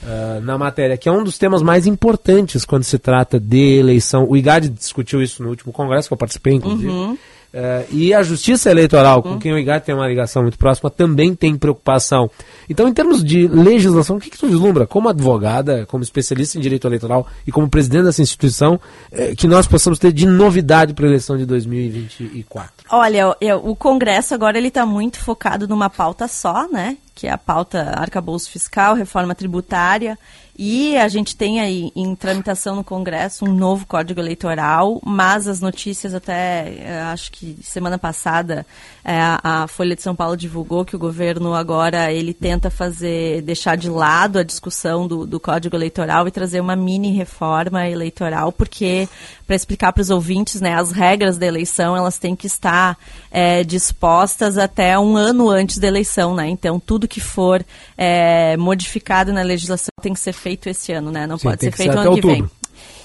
uh, 0.03 0.41
na 0.41 0.57
matéria, 0.57 0.98
que 0.98 1.07
é 1.07 1.11
um 1.11 1.23
dos 1.23 1.38
temas 1.38 1.61
mais 1.61 1.88
importantes 1.88 2.65
quando 2.65 2.84
se 2.84 2.98
trata 2.98 3.40
de 3.40 3.78
eleição. 3.78 4.26
O 4.28 4.36
IGAD 4.36 4.69
discutiu 4.69 5.22
isso 5.22 5.41
no 5.44 5.49
último 5.49 5.72
congresso, 5.72 6.07
que 6.07 6.14
eu 6.14 6.18
participei, 6.18 6.53
inclusive. 6.53 6.90
Uhum. 6.90 7.18
Uh, 7.53 7.84
e 7.91 8.14
a 8.14 8.23
Justiça 8.23 8.72
Eleitoral, 8.72 9.22
com 9.22 9.32
hum. 9.32 9.40
quem 9.40 9.52
o 9.52 9.57
IGAT 9.57 9.86
tem 9.86 9.94
uma 9.94 10.07
ligação 10.07 10.41
muito 10.41 10.57
próxima, 10.57 10.90
também 10.90 11.36
tem 11.36 11.57
preocupação. 11.57 12.32
Então, 12.69 12.88
em 12.88 12.94
termos 12.94 13.22
de 13.22 13.45
legislação, 13.45 14.15
o 14.15 14.19
que, 14.22 14.30
que 14.30 14.38
tu 14.38 14.48
vislumbra, 14.48 14.88
como 14.88 15.10
advogada, 15.10 15.86
como 15.86 16.02
especialista 16.02 16.57
em 16.57 16.61
direito 16.61 16.88
eleitoral 16.88 17.28
e 17.45 17.52
como 17.52 17.69
presidente 17.69 18.06
dessa 18.06 18.22
instituição, 18.22 18.80
uh, 19.11 19.36
que 19.36 19.48
nós 19.48 19.68
possamos 19.68 19.99
ter 19.99 20.14
de 20.14 20.26
novidade 20.26 20.94
para 20.94 21.06
a 21.06 21.10
eleição 21.10 21.38
de 21.38 21.45
2024? 21.45 22.72
Olha, 22.90 23.36
eu, 23.41 23.57
o 23.57 23.76
Congresso 23.76 24.34
agora 24.34 24.57
ele 24.57 24.69
está 24.69 24.86
muito 24.86 25.19
focado 25.19 25.68
numa 25.68 25.90
pauta 25.90 26.30
só, 26.30 26.69
né? 26.69 26.95
Que 27.22 27.27
é 27.27 27.31
a 27.31 27.38
pauta 27.38 27.93
arcabouço 27.99 28.49
fiscal, 28.49 28.95
reforma 28.95 29.35
tributária. 29.35 30.18
E 30.57 30.98
a 30.98 31.07
gente 31.07 31.35
tem 31.35 31.60
aí 31.60 31.91
em 31.95 32.14
tramitação 32.15 32.76
no 32.76 32.84
Congresso 32.84 33.45
um 33.45 33.53
novo 33.53 33.85
Código 33.85 34.19
Eleitoral, 34.19 34.99
mas 35.06 35.48
as 35.48 35.61
notícias 35.61 36.14
até, 36.14 36.76
eh, 36.80 37.02
acho 37.11 37.31
que 37.31 37.57
semana 37.64 37.98
passada, 37.98 38.65
é, 39.03 39.18
a 39.43 39.68
Folha 39.68 39.95
de 39.95 40.02
São 40.02 40.15
Paulo 40.15 40.35
divulgou 40.35 40.84
que 40.84 40.95
o 40.95 40.99
governo 40.99 41.53
agora 41.53 42.11
ele 42.11 42.34
tenta 42.34 42.69
fazer, 42.69 43.41
deixar 43.43 43.77
de 43.77 43.89
lado 43.89 44.39
a 44.39 44.43
discussão 44.43 45.07
do, 45.07 45.26
do 45.26 45.39
Código 45.39 45.76
Eleitoral 45.76 46.27
e 46.27 46.31
trazer 46.31 46.60
uma 46.60 46.76
mini 46.76 47.11
reforma 47.11 47.88
eleitoral, 47.88 48.52
porque, 48.52 49.07
para 49.52 49.56
explicar 49.57 49.91
para 49.91 49.99
os 49.99 50.10
ouvintes, 50.10 50.61
né, 50.61 50.76
as 50.76 50.94
regras 50.94 51.38
da 51.38 51.45
eleição 51.45 51.94
elas 51.94 52.18
têm 52.18 52.38
que 52.38 52.48
estar 52.48 52.98
é, 53.30 53.65
dispostas 53.65 54.57
até 54.57 54.98
um 54.98 55.18
ano 55.18 55.49
antes 55.49 55.78
da 55.78 55.90
eleição, 55.90 56.34
né? 56.34 56.48
Então, 56.48 56.80
tudo 56.80 57.06
que 57.06 57.19
for 57.19 57.61
é, 57.98 58.56
modificado 58.56 59.34
na 59.34 59.41
legislação 59.41 59.91
tem 60.02 60.14
que 60.14 60.22
ser 60.22 60.32
feito 60.32 60.69
esse 60.69 60.94
ano, 60.94 61.11
né? 61.11 61.28
Não 61.28 61.38
Sim, 61.38 61.49
pode 61.49 61.60
ser 61.60 61.72
feito 61.73 61.99
ano 61.99 62.15
que 62.15 62.22
vem. 62.22 62.49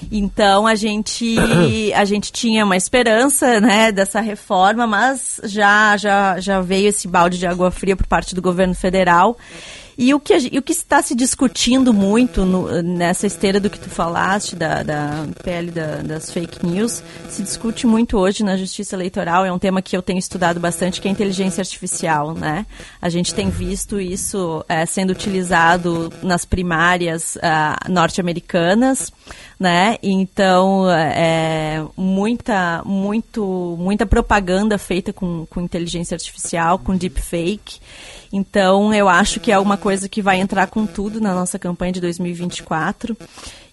Então 0.09 0.65
a 0.65 0.73
gente 0.73 1.35
a 1.93 2.05
gente 2.05 2.31
tinha 2.31 2.63
uma 2.63 2.77
esperança, 2.77 3.59
né, 3.59 3.91
dessa 3.91 4.21
reforma, 4.21 4.87
mas 4.87 5.41
já 5.43 5.97
já 5.97 6.39
já 6.39 6.61
veio 6.61 6.87
esse 6.87 7.09
balde 7.09 7.37
de 7.37 7.45
água 7.45 7.71
fria 7.71 7.97
por 7.97 8.07
parte 8.07 8.33
do 8.33 8.41
governo 8.41 8.73
federal. 8.73 9.37
E 9.97 10.13
o 10.13 10.19
que, 10.19 10.35
o 10.35 10.61
que 10.61 10.71
está 10.71 11.01
se 11.01 11.15
discutindo 11.15 11.91
muito 11.91 12.45
no, 12.45 12.83
nessa 12.83 13.25
esteira 13.25 13.59
do 13.59 13.67
que 13.67 13.79
tu 13.79 13.89
falaste, 13.89 14.55
da, 14.55 14.83
da 14.83 15.25
PL 15.43 15.71
da, 15.71 15.95
das 16.03 16.29
fake 16.29 16.63
news, 16.63 17.01
se 17.27 17.41
discute 17.41 17.87
muito 17.87 18.15
hoje 18.15 18.43
na 18.43 18.55
justiça 18.55 18.95
eleitoral, 18.95 19.43
é 19.43 19.51
um 19.51 19.57
tema 19.57 19.81
que 19.81 19.97
eu 19.97 20.03
tenho 20.03 20.19
estudado 20.19 20.59
bastante, 20.59 21.01
que 21.01 21.07
é 21.07 21.09
a 21.09 21.11
inteligência 21.11 21.61
artificial, 21.61 22.35
né? 22.35 22.67
A 23.01 23.09
gente 23.09 23.33
tem 23.33 23.49
visto 23.49 23.99
isso 23.99 24.63
é, 24.69 24.85
sendo 24.85 25.09
utilizado 25.09 26.13
nas 26.21 26.45
primárias 26.45 27.35
uh, 27.37 27.91
norte-americanas, 27.91 29.11
né? 29.59 29.97
Então, 30.03 30.87
é, 30.91 31.83
muita, 31.97 32.83
muito, 32.85 33.75
muita 33.79 34.05
propaganda 34.05 34.77
feita 34.77 35.11
com, 35.11 35.47
com 35.47 35.59
inteligência 35.59 36.13
artificial, 36.13 36.77
com 36.77 36.95
deepfake. 36.95 37.79
Então, 38.31 38.93
eu 38.93 39.07
acho 39.07 39.39
que 39.39 39.51
é 39.51 39.59
uma 39.59 39.77
coisa 39.77 40.09
que 40.09 40.21
vai 40.21 40.39
entrar 40.39 40.67
com 40.67 40.85
tudo 40.85 41.21
na 41.21 41.33
nossa 41.33 41.57
campanha 41.57 41.93
de 41.93 42.01
2024. 42.01 43.15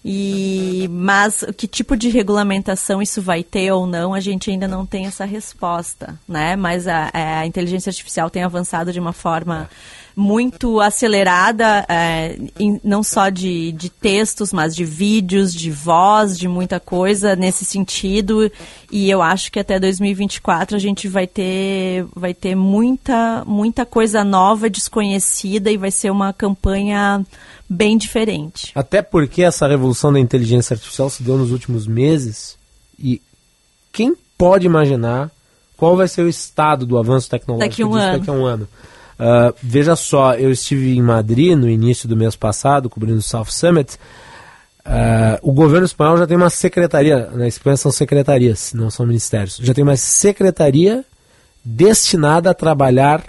E, 0.07 0.87
mas 0.91 1.43
que 1.57 1.67
tipo 1.67 1.97
de 1.97 2.09
regulamentação 2.09 3.01
isso 3.01 3.23
vai 3.23 3.43
ter 3.43 3.71
ou 3.71 3.87
não, 3.87 4.13
a 4.13 4.19
gente 4.19 4.51
ainda 4.51 4.67
não 4.67 4.85
tem 4.85 5.07
essa 5.07 5.25
resposta, 5.25 6.19
né? 6.27 6.55
Mas 6.55 6.87
a, 6.87 7.09
a 7.11 7.45
inteligência 7.47 7.89
artificial 7.89 8.29
tem 8.29 8.43
avançado 8.43 8.93
de 8.93 8.99
uma 8.99 9.13
forma 9.13 9.67
muito 10.15 10.79
acelerada, 10.79 11.85
é, 11.89 12.37
em, 12.57 12.79
não 12.83 13.03
só 13.03 13.29
de, 13.29 13.73
de 13.73 13.89
textos, 13.89 14.53
mas 14.53 14.75
de 14.75 14.85
vídeos, 14.85 15.53
de 15.53 15.69
voz, 15.69 16.37
de 16.37 16.47
muita 16.47 16.79
coisa 16.79 17.35
nesse 17.35 17.65
sentido. 17.65 18.49
E 18.89 19.09
eu 19.09 19.21
acho 19.21 19.51
que 19.51 19.59
até 19.59 19.79
2024 19.79 20.75
a 20.75 20.79
gente 20.79 21.07
vai 21.07 21.27
ter, 21.27 22.05
vai 22.15 22.33
ter 22.33 22.55
muita, 22.55 23.43
muita 23.45 23.85
coisa 23.85 24.23
nova, 24.23 24.69
desconhecida, 24.69 25.69
e 25.69 25.77
vai 25.77 25.91
ser 25.91 26.11
uma 26.11 26.31
campanha 26.31 27.25
bem 27.69 27.97
diferente. 27.97 28.71
Até 28.73 29.01
porque 29.01 29.43
essa 29.43 29.67
revolução 29.67 30.13
da 30.13 30.19
inteligência 30.19 30.75
artificial 30.75 31.09
se 31.09 31.23
deu 31.23 31.37
nos 31.37 31.51
últimos 31.51 31.85
meses 31.87 32.57
e 32.97 33.21
quem 33.91 34.15
pode 34.37 34.65
imaginar 34.65 35.31
qual 35.75 35.97
vai 35.97 36.07
ser 36.07 36.21
o 36.21 36.29
estado 36.29 36.85
do 36.85 36.97
avanço 36.97 37.29
tecnológico 37.29 37.69
daqui, 37.69 37.83
um 37.83 37.95
ano. 37.95 38.19
daqui 38.19 38.29
a 38.29 38.33
um 38.33 38.45
ano? 38.45 38.67
Uh, 39.19 39.53
veja 39.61 39.95
só, 39.95 40.33
eu 40.35 40.51
estive 40.51 40.95
em 40.95 41.01
Madrid 41.01 41.57
no 41.57 41.69
início 41.69 42.07
do 42.07 42.17
mês 42.17 42.35
passado, 42.35 42.89
cobrindo 42.89 43.19
o 43.19 43.21
South 43.21 43.45
Summit. 43.45 43.95
Uh, 44.85 45.39
o 45.41 45.51
governo 45.51 45.85
espanhol 45.85 46.17
já 46.17 46.27
tem 46.27 46.37
uma 46.37 46.49
secretaria, 46.49 47.29
na 47.31 47.47
Espanha 47.47 47.77
são 47.77 47.91
secretarias, 47.91 48.73
não 48.73 48.89
são 48.91 49.05
ministérios. 49.05 49.57
Já 49.61 49.73
tem 49.73 49.83
uma 49.83 49.95
secretaria 49.95 51.03
destinada 51.63 52.51
a 52.51 52.53
trabalhar 52.53 53.23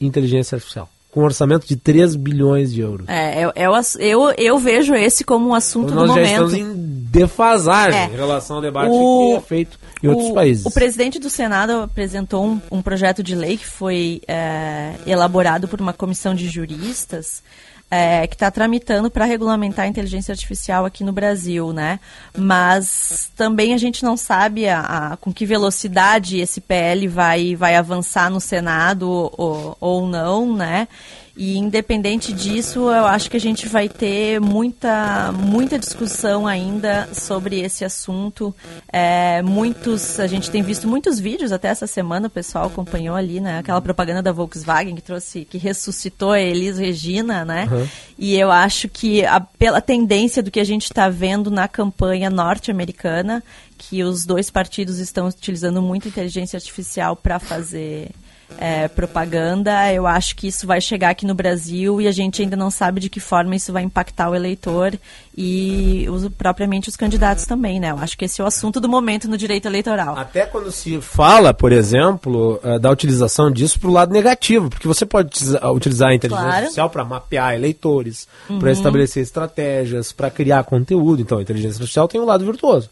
inteligência 0.00 0.56
artificial 0.56 0.88
com 1.14 1.20
um 1.20 1.24
orçamento 1.24 1.64
de 1.64 1.76
3 1.76 2.16
bilhões 2.16 2.72
de 2.72 2.80
euros. 2.80 3.08
É, 3.08 3.44
eu, 3.44 3.52
eu, 3.54 3.72
eu, 4.00 4.34
eu 4.36 4.58
vejo 4.58 4.94
esse 4.96 5.22
como 5.22 5.48
um 5.48 5.54
assunto 5.54 5.92
então, 5.92 6.06
do 6.06 6.08
momento. 6.08 6.28
Nós 6.28 6.28
já 6.28 6.32
estamos 6.32 6.54
em 6.54 7.03
defasagem 7.14 8.00
é. 8.00 8.04
em 8.06 8.16
relação 8.16 8.56
ao 8.56 8.62
debate 8.62 8.90
o, 8.90 9.30
que 9.30 9.36
é 9.36 9.40
feito 9.40 9.78
em 10.02 10.08
o, 10.08 10.10
outros 10.10 10.32
países. 10.32 10.66
O 10.66 10.70
presidente 10.70 11.18
do 11.18 11.30
Senado 11.30 11.82
apresentou 11.82 12.44
um, 12.44 12.60
um 12.70 12.82
projeto 12.82 13.22
de 13.22 13.34
lei 13.34 13.56
que 13.56 13.66
foi 13.66 14.20
é, 14.26 14.94
elaborado 15.06 15.68
por 15.68 15.80
uma 15.80 15.92
comissão 15.92 16.34
de 16.34 16.48
juristas 16.48 17.42
é, 17.90 18.26
que 18.26 18.34
está 18.34 18.50
tramitando 18.50 19.10
para 19.10 19.24
regulamentar 19.24 19.84
a 19.84 19.88
inteligência 19.88 20.32
artificial 20.32 20.84
aqui 20.84 21.04
no 21.04 21.12
Brasil, 21.12 21.72
né? 21.72 22.00
Mas 22.36 23.30
também 23.36 23.72
a 23.72 23.78
gente 23.78 24.02
não 24.02 24.16
sabe 24.16 24.68
a, 24.68 24.80
a, 24.80 25.16
com 25.16 25.32
que 25.32 25.46
velocidade 25.46 26.40
esse 26.40 26.60
PL 26.60 27.06
vai, 27.06 27.54
vai 27.54 27.76
avançar 27.76 28.30
no 28.30 28.40
Senado 28.40 29.08
ou, 29.08 29.76
ou 29.80 30.06
não, 30.08 30.56
né? 30.56 30.88
E 31.36 31.58
independente 31.58 32.32
disso, 32.32 32.90
eu 32.90 33.06
acho 33.06 33.28
que 33.28 33.36
a 33.36 33.40
gente 33.40 33.68
vai 33.68 33.88
ter 33.88 34.40
muita, 34.40 35.32
muita 35.32 35.76
discussão 35.76 36.46
ainda 36.46 37.08
sobre 37.12 37.60
esse 37.60 37.84
assunto. 37.84 38.54
É, 38.92 39.42
muitos, 39.42 40.20
a 40.20 40.28
gente 40.28 40.48
tem 40.48 40.62
visto 40.62 40.86
muitos 40.86 41.18
vídeos 41.18 41.50
até 41.50 41.68
essa 41.68 41.88
semana, 41.88 42.28
o 42.28 42.30
pessoal 42.30 42.66
acompanhou 42.66 43.16
ali, 43.16 43.40
né? 43.40 43.58
Aquela 43.58 43.80
propaganda 43.80 44.22
da 44.22 44.30
Volkswagen 44.30 44.94
que 44.94 45.02
trouxe, 45.02 45.44
que 45.44 45.58
ressuscitou 45.58 46.30
a 46.30 46.40
Elis 46.40 46.78
Regina, 46.78 47.44
né? 47.44 47.68
Uhum. 47.68 47.88
E 48.16 48.36
eu 48.36 48.52
acho 48.52 48.88
que 48.88 49.26
a, 49.26 49.40
pela 49.40 49.80
tendência 49.80 50.40
do 50.40 50.52
que 50.52 50.60
a 50.60 50.64
gente 50.64 50.84
está 50.84 51.08
vendo 51.08 51.50
na 51.50 51.66
campanha 51.66 52.30
norte-americana, 52.30 53.42
que 53.76 54.04
os 54.04 54.24
dois 54.24 54.50
partidos 54.50 55.00
estão 55.00 55.26
utilizando 55.26 55.82
muito 55.82 56.06
inteligência 56.06 56.56
artificial 56.56 57.16
para 57.16 57.40
fazer 57.40 58.10
é, 58.58 58.88
propaganda, 58.88 59.92
eu 59.92 60.06
acho 60.06 60.36
que 60.36 60.46
isso 60.46 60.66
vai 60.66 60.80
chegar 60.80 61.10
aqui 61.10 61.26
no 61.26 61.34
Brasil 61.34 62.00
e 62.00 62.06
a 62.06 62.12
gente 62.12 62.40
ainda 62.42 62.56
não 62.56 62.70
sabe 62.70 63.00
de 63.00 63.08
que 63.10 63.20
forma 63.20 63.56
isso 63.56 63.72
vai 63.72 63.82
impactar 63.82 64.30
o 64.30 64.34
eleitor 64.34 64.92
e 65.36 66.06
os, 66.08 66.28
propriamente 66.28 66.88
os 66.88 66.96
candidatos 66.96 67.44
também, 67.44 67.80
né? 67.80 67.90
Eu 67.90 67.98
acho 67.98 68.16
que 68.16 68.24
esse 68.24 68.40
é 68.40 68.44
o 68.44 68.46
assunto 68.46 68.80
do 68.80 68.88
momento 68.88 69.28
no 69.28 69.36
direito 69.36 69.66
eleitoral. 69.66 70.16
Até 70.16 70.46
quando 70.46 70.70
se 70.70 71.00
fala, 71.00 71.52
por 71.52 71.72
exemplo, 71.72 72.60
uh, 72.62 72.78
da 72.78 72.90
utilização 72.90 73.50
disso 73.50 73.78
para 73.80 73.90
o 73.90 73.92
lado 73.92 74.12
negativo, 74.12 74.70
porque 74.70 74.86
você 74.86 75.04
pode 75.04 75.30
utilizar 75.74 76.10
a 76.10 76.14
inteligência 76.14 76.44
Claro. 76.44 76.56
artificial 76.58 76.90
para 76.90 77.04
mapear 77.04 77.54
eleitores, 77.54 78.28
Uhum. 78.48 78.58
para 78.60 78.70
estabelecer 78.72 79.22
estratégias, 79.22 80.12
para 80.12 80.30
criar 80.30 80.62
conteúdo. 80.64 81.20
Então, 81.20 81.38
a 81.38 81.42
inteligência 81.42 81.76
artificial 81.78 82.06
tem 82.08 82.20
um 82.20 82.24
lado 82.24 82.44
virtuoso. 82.44 82.88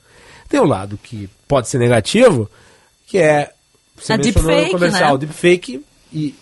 Tem 0.48 0.60
um 0.60 0.66
lado 0.66 0.98
que 1.02 1.30
pode 1.48 1.68
ser 1.68 1.78
negativo, 1.78 2.50
que 3.06 3.18
é 3.18 3.52
você 3.96 4.12
A 4.14 4.18
mencionou 4.18 4.42
deepfake, 4.50 4.72
no 4.72 4.78
comercial, 4.78 5.12
né? 5.12 5.18
deepfake 5.18 5.84
e 6.12 6.34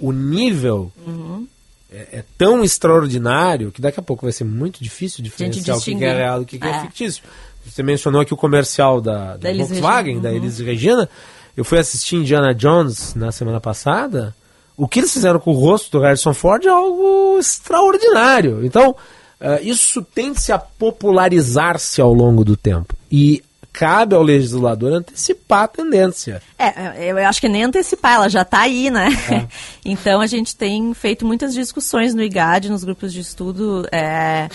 o 0.00 0.12
nível 0.12 0.92
Uhum. 1.06 1.46
é, 1.92 2.18
é 2.18 2.24
tão 2.38 2.62
extraordinário 2.64 3.70
que 3.72 3.80
daqui 3.80 3.98
a 4.00 4.02
pouco 4.02 4.24
vai 4.26 4.32
ser 4.32 4.44
muito 4.44 4.82
difícil 4.82 5.22
diferenciar 5.24 5.76
o 5.76 5.80
que 5.80 5.92
é 6.04 6.14
real 6.14 6.40
do 6.40 6.46
que, 6.46 6.58
que 6.58 6.66
é. 6.66 6.70
É. 6.70 6.80
fictício. 6.82 7.22
Você 7.64 7.82
mencionou 7.82 8.20
aqui 8.20 8.34
o 8.34 8.36
comercial 8.36 9.00
da, 9.00 9.36
da 9.36 9.50
Da 9.50 9.54
Volkswagen, 9.56 10.14
Regina. 10.16 10.22
da 10.22 10.28
Uhum. 10.30 10.36
Elis 10.36 10.58
Regina. 10.58 11.08
Eu 11.56 11.64
fui 11.64 11.78
assistir 11.78 12.16
Indiana 12.16 12.54
Jones 12.54 13.14
na 13.14 13.30
semana 13.30 13.60
passada. 13.60 14.34
O 14.76 14.88
que 14.88 15.00
eles 15.00 15.12
fizeram 15.12 15.38
com 15.38 15.50
o 15.52 15.54
rosto 15.58 15.90
do 15.92 16.00
Harrison 16.02 16.32
Ford 16.34 16.64
é 16.64 16.68
algo 16.70 17.38
extraordinário. 17.38 18.64
Então, 18.64 18.96
eh, 19.38 19.60
isso 19.62 20.02
tende-se 20.02 20.50
a 20.50 20.58
popularizar-se 20.58 22.00
ao 22.00 22.12
longo 22.12 22.44
do 22.44 22.56
tempo. 22.56 22.96
E 23.10 23.42
cabe 23.72 24.14
ao 24.14 24.22
legislador 24.22 24.92
antecipar 24.92 25.64
a 25.64 25.68
tendência. 25.68 26.42
É, 26.58 27.10
eu 27.10 27.16
acho 27.18 27.40
que 27.40 27.48
nem 27.48 27.64
antecipar, 27.64 28.14
ela 28.14 28.28
já 28.28 28.42
está 28.42 28.60
aí, 28.60 28.90
né? 28.90 29.08
então 29.84 30.20
a 30.20 30.26
gente 30.26 30.54
tem 30.54 30.92
feito 30.92 31.24
muitas 31.24 31.54
discussões 31.54 32.14
no 32.14 32.22
IGAD, 32.22 32.68
nos 32.68 32.84
grupos 32.84 33.12
de 33.12 33.20
estudo, 33.20 33.88
é, 33.90 34.48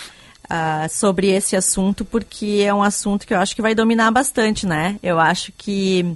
ah, 0.50 0.88
sobre 0.90 1.28
esse 1.28 1.56
assunto, 1.56 2.06
porque 2.06 2.64
é 2.66 2.74
um 2.74 2.84
assunto 2.84 3.28
que 3.28 3.34
eu 3.34 3.40
acho 3.40 3.56
que 3.56 3.62
vai 3.62 3.76
dominar 3.76 4.12
bastante, 4.12 4.66
né? 4.66 4.98
Eu 5.04 5.20
acho 5.20 5.52
que, 5.58 6.16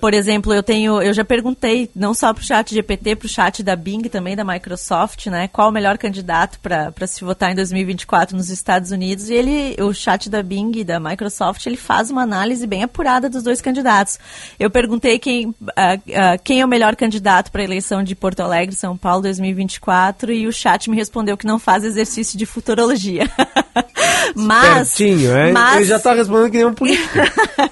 por 0.00 0.14
exemplo, 0.14 0.54
eu 0.54 0.62
tenho, 0.62 1.02
eu 1.02 1.12
já 1.12 1.24
perguntei 1.24 1.90
não 1.94 2.14
só 2.14 2.32
para 2.32 2.40
o 2.40 2.44
chat 2.44 2.74
GPT, 2.74 3.16
para 3.16 3.26
o 3.26 3.28
chat 3.28 3.62
da 3.62 3.76
Bing 3.76 4.02
também 4.02 4.34
da 4.34 4.44
Microsoft, 4.44 5.26
né? 5.26 5.48
Qual 5.48 5.68
o 5.68 5.72
melhor 5.72 5.98
candidato 5.98 6.58
para 6.60 7.06
se 7.06 7.22
votar 7.22 7.52
em 7.52 7.54
2024 7.54 8.36
nos 8.36 8.48
Estados 8.48 8.90
Unidos? 8.90 9.28
E 9.28 9.34
ele, 9.34 9.76
o 9.82 9.92
chat 9.92 10.30
da 10.30 10.42
Bing 10.42 10.72
e 10.76 10.84
da 10.84 10.98
Microsoft, 10.98 11.66
ele 11.66 11.76
faz 11.76 12.10
uma 12.10 12.22
análise 12.22 12.66
bem 12.66 12.82
apurada 12.82 13.28
dos 13.28 13.42
dois 13.42 13.60
candidatos. 13.60 14.18
Eu 14.58 14.70
perguntei 14.70 15.18
quem, 15.18 15.54
ah, 15.76 15.98
ah, 16.14 16.38
quem 16.38 16.60
é 16.60 16.64
o 16.64 16.68
melhor 16.68 16.96
candidato 16.96 17.52
para 17.52 17.60
a 17.60 17.64
eleição 17.64 18.02
de 18.02 18.14
Porto 18.14 18.40
Alegre, 18.40 18.74
São 18.74 18.96
Paulo 18.96 19.22
2024 19.22 20.32
e 20.32 20.46
o 20.46 20.52
chat 20.52 20.88
me 20.88 20.96
respondeu 20.96 21.36
que 21.36 21.46
não 21.46 21.58
faz 21.58 21.84
exercício 21.84 22.38
de 22.38 22.46
futurologia. 22.46 23.30
mas, 24.34 24.88
Certinho, 24.88 25.36
é? 25.36 25.52
mas 25.52 25.76
Ele 25.76 25.84
já 25.86 25.96
está 25.96 26.14
respondendo 26.14 26.50
que 26.50 26.56
nem 26.56 26.66
um 26.66 26.74
político. 26.74 27.18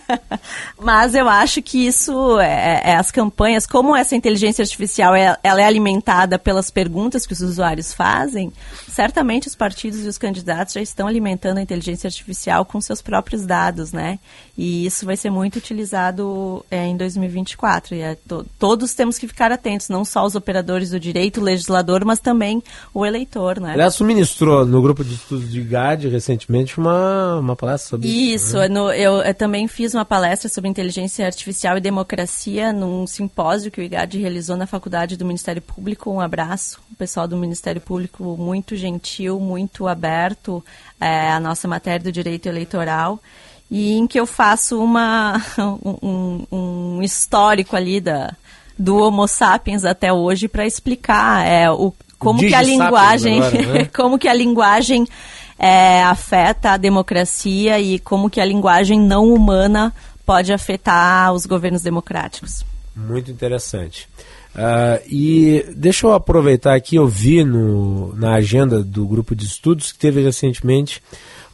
mas 0.80 1.14
eu 1.14 1.28
acho 1.28 1.60
que 1.62 1.86
isso 1.86 2.38
é, 2.40 2.82
é 2.84 2.96
as 2.96 3.10
campanhas, 3.10 3.66
como 3.66 3.94
essa 3.96 4.14
inteligência 4.14 4.62
artificial 4.62 5.14
é, 5.14 5.36
ela 5.42 5.60
é 5.60 5.64
alimentada 5.64 6.38
pelas 6.38 6.70
perguntas 6.70 7.26
que 7.26 7.32
os 7.32 7.40
usuários 7.40 7.92
fazem, 7.92 8.52
certamente 8.88 9.48
os 9.48 9.54
partidos 9.54 10.04
e 10.04 10.08
os 10.08 10.18
candidatos 10.18 10.74
já 10.74 10.80
estão 10.80 11.06
alimentando 11.06 11.58
a 11.58 11.62
inteligência 11.62 12.06
artificial 12.08 12.64
com 12.64 12.80
seus 12.80 13.02
próprios 13.02 13.44
dados, 13.44 13.92
né? 13.92 14.18
E 14.56 14.86
isso 14.86 15.06
vai 15.06 15.16
ser 15.16 15.30
muito 15.30 15.56
utilizado 15.56 16.64
é, 16.70 16.84
em 16.86 16.96
2024. 16.96 17.94
E 17.94 18.00
é 18.00 18.16
to- 18.26 18.44
todos 18.58 18.94
temos 18.94 19.18
que 19.18 19.28
ficar 19.28 19.52
atentos, 19.52 19.88
não 19.88 20.04
só 20.04 20.24
os 20.24 20.34
operadores 20.34 20.90
do 20.90 20.98
direito, 20.98 21.40
o 21.40 21.44
legislador, 21.44 22.04
mas 22.04 22.18
também 22.18 22.62
o 22.92 23.06
eleitor, 23.06 23.60
né? 23.60 23.72
Aliás, 23.74 23.94
tu 23.96 24.04
ministrou 24.04 24.66
no 24.66 24.82
grupo 24.82 25.04
de 25.04 25.14
estudos 25.14 25.50
de 25.50 25.60
GAD 25.62 26.08
recentemente 26.08 26.47
uma, 26.78 27.36
uma 27.40 27.54
palestra 27.56 27.90
sobre 27.90 28.08
Isso, 28.08 28.56
né? 28.56 28.68
no- 28.68 28.90
eu, 28.92 29.20
eu 29.20 29.34
também 29.34 29.68
fiz 29.68 29.92
uma 29.94 30.04
palestra 30.04 30.48
sobre 30.48 30.70
inteligência 30.70 31.26
artificial 31.26 31.76
e 31.76 31.80
democracia 31.80 32.72
num 32.72 33.06
simpósio 33.06 33.70
que 33.70 33.80
o 33.80 33.84
IGAD 33.84 34.18
realizou 34.18 34.56
na 34.56 34.66
Faculdade 34.66 35.16
do 35.16 35.24
Ministério 35.26 35.60
Público. 35.60 36.10
Um 36.10 36.20
abraço, 36.20 36.80
o 36.90 36.96
pessoal 36.96 37.28
do 37.28 37.36
Ministério 37.36 37.80
Público 37.82 38.36
muito 38.38 38.76
gentil, 38.76 39.38
muito 39.38 39.86
aberto 39.86 40.64
é, 41.00 41.30
à 41.30 41.38
nossa 41.38 41.68
matéria 41.68 42.00
do 42.00 42.10
direito 42.12 42.46
eleitoral. 42.46 43.20
E 43.70 43.92
em 43.98 44.06
que 44.06 44.18
eu 44.18 44.24
faço 44.26 44.82
uma, 44.82 45.42
um, 46.02 46.46
um- 46.50 47.02
histórico 47.02 47.76
ali 47.76 48.00
da, 48.00 48.34
do 48.78 48.96
Homo 48.96 49.28
sapiens 49.28 49.84
até 49.84 50.10
hoje 50.10 50.48
para 50.48 50.66
explicar 50.66 51.46
é, 51.46 51.70
o, 51.70 51.92
como 52.18 52.38
que 52.40 52.54
a 52.54 52.62
linguagem 52.62 53.38
agora, 53.42 53.66
né? 53.66 53.84
como 53.94 54.18
que 54.18 54.26
a 54.26 54.32
linguagem 54.32 55.06
é, 55.58 56.02
afeta 56.02 56.70
a 56.70 56.76
democracia 56.76 57.80
e 57.80 57.98
como 57.98 58.30
que 58.30 58.40
a 58.40 58.44
linguagem 58.44 59.00
não 59.00 59.32
humana 59.32 59.92
pode 60.24 60.52
afetar 60.52 61.32
os 61.32 61.46
governos 61.46 61.82
democráticos. 61.82 62.64
Muito 62.94 63.30
interessante. 63.30 64.08
Ah, 64.54 65.00
e 65.08 65.64
deixa 65.76 66.06
eu 66.06 66.12
aproveitar 66.12 66.74
aqui, 66.74 66.96
eu 66.96 67.06
vi 67.06 67.44
no, 67.44 68.14
na 68.14 68.34
agenda 68.34 68.82
do 68.82 69.06
grupo 69.06 69.34
de 69.34 69.44
estudos 69.44 69.92
que 69.92 69.98
teve 69.98 70.22
recentemente 70.22 71.02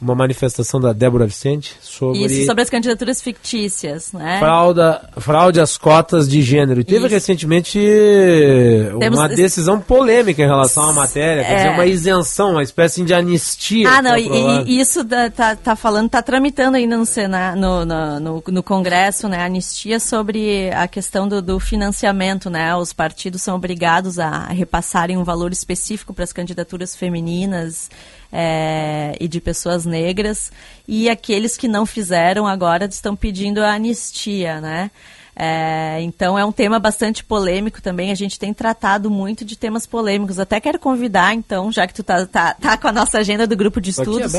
uma 0.01 0.13
manifestação 0.13 0.79
da 0.79 0.91
Débora 0.93 1.25
Vicente 1.25 1.75
sobre, 1.81 2.25
Isso 2.25 2.45
sobre 2.45 2.61
as 2.63 2.69
candidaturas 2.69 3.21
fictícias, 3.21 4.11
né? 4.11 4.39
frauda, 4.39 5.09
fraude 5.17 5.59
às 5.59 5.77
cotas 5.77 6.27
de 6.27 6.41
gênero. 6.41 6.81
E 6.81 6.83
teve 6.83 7.05
Isso. 7.05 7.13
recentemente 7.15 7.79
Temos- 8.99 9.17
uma 9.19 9.27
decisão 9.29 9.79
polêmica 9.79 10.41
em 10.41 10.45
relação 10.45 10.89
à 10.89 10.93
matéria, 10.93 11.43
quer 11.43 11.51
É. 11.51 11.55
dizer, 11.57 11.69
uma 11.69 11.85
isenção, 11.85 12.51
uma 12.51 12.63
espécie 12.63 13.03
de 13.03 13.13
anistia. 13.13 13.89
Ah, 13.89 14.01
não, 14.01 14.17
e, 14.17 14.27
e 14.67 14.79
isso 14.79 15.03
da- 15.03 15.29
tá, 15.29 15.55
tá 15.55 15.75
falando, 15.75 16.09
tá 16.09 16.21
tramitando 16.21 16.77
ainda 16.77 16.97
no, 16.97 17.05
Sena, 17.05 17.55
no, 17.55 17.85
no, 17.85 18.19
no, 18.19 18.43
no 18.47 18.63
Congresso, 18.63 19.27
né, 19.29 19.41
anistia 19.43 19.99
sobre 19.99 20.69
a 20.71 20.87
questão 20.87 21.27
do, 21.27 21.41
do 21.41 21.59
financiamento, 21.59 22.49
né, 22.49 22.75
os 22.75 22.91
partidos 22.93 23.41
são 23.41 23.55
obrigados 23.55 24.19
a 24.19 24.47
repassarem 24.47 25.17
um 25.17 25.23
valor 25.23 25.51
específico 25.51 26.13
para 26.13 26.23
as 26.23 26.33
candidaturas 26.33 26.95
femininas 26.95 27.89
é, 28.37 29.15
e 29.17 29.29
de 29.29 29.39
pessoas 29.39 29.85
negras, 29.85 30.51
e 30.85 31.09
aqueles 31.09 31.55
que 31.55 31.69
não 31.69 31.85
fizeram 31.85 32.45
agora 32.45 32.85
estão 32.85 33.15
pedindo 33.15 33.63
a 33.63 33.73
anistia, 33.73 34.59
né, 34.59 34.91
é, 35.37 35.99
então 36.01 36.39
é 36.39 36.45
um 36.45 36.51
tema 36.51 36.79
bastante 36.79 37.21
polêmico 37.21 37.81
também. 37.81 38.09
A 38.09 38.15
gente 38.15 38.39
tem 38.39 38.53
tratado 38.53 39.11
muito 39.11 39.43
de 39.43 39.57
temas 39.57 39.85
polêmicos. 39.85 40.39
Até 40.39 40.61
quero 40.61 40.79
convidar, 40.79 41.33
então, 41.33 41.71
já 41.71 41.85
que 41.85 41.93
tu 41.93 42.03
tá, 42.03 42.25
tá, 42.25 42.53
tá 42.53 42.77
com 42.77 42.87
a 42.87 42.91
nossa 42.91 43.19
agenda 43.19 43.45
do 43.45 43.55
grupo 43.55 43.81
de 43.81 43.89
estudos. 43.89 44.31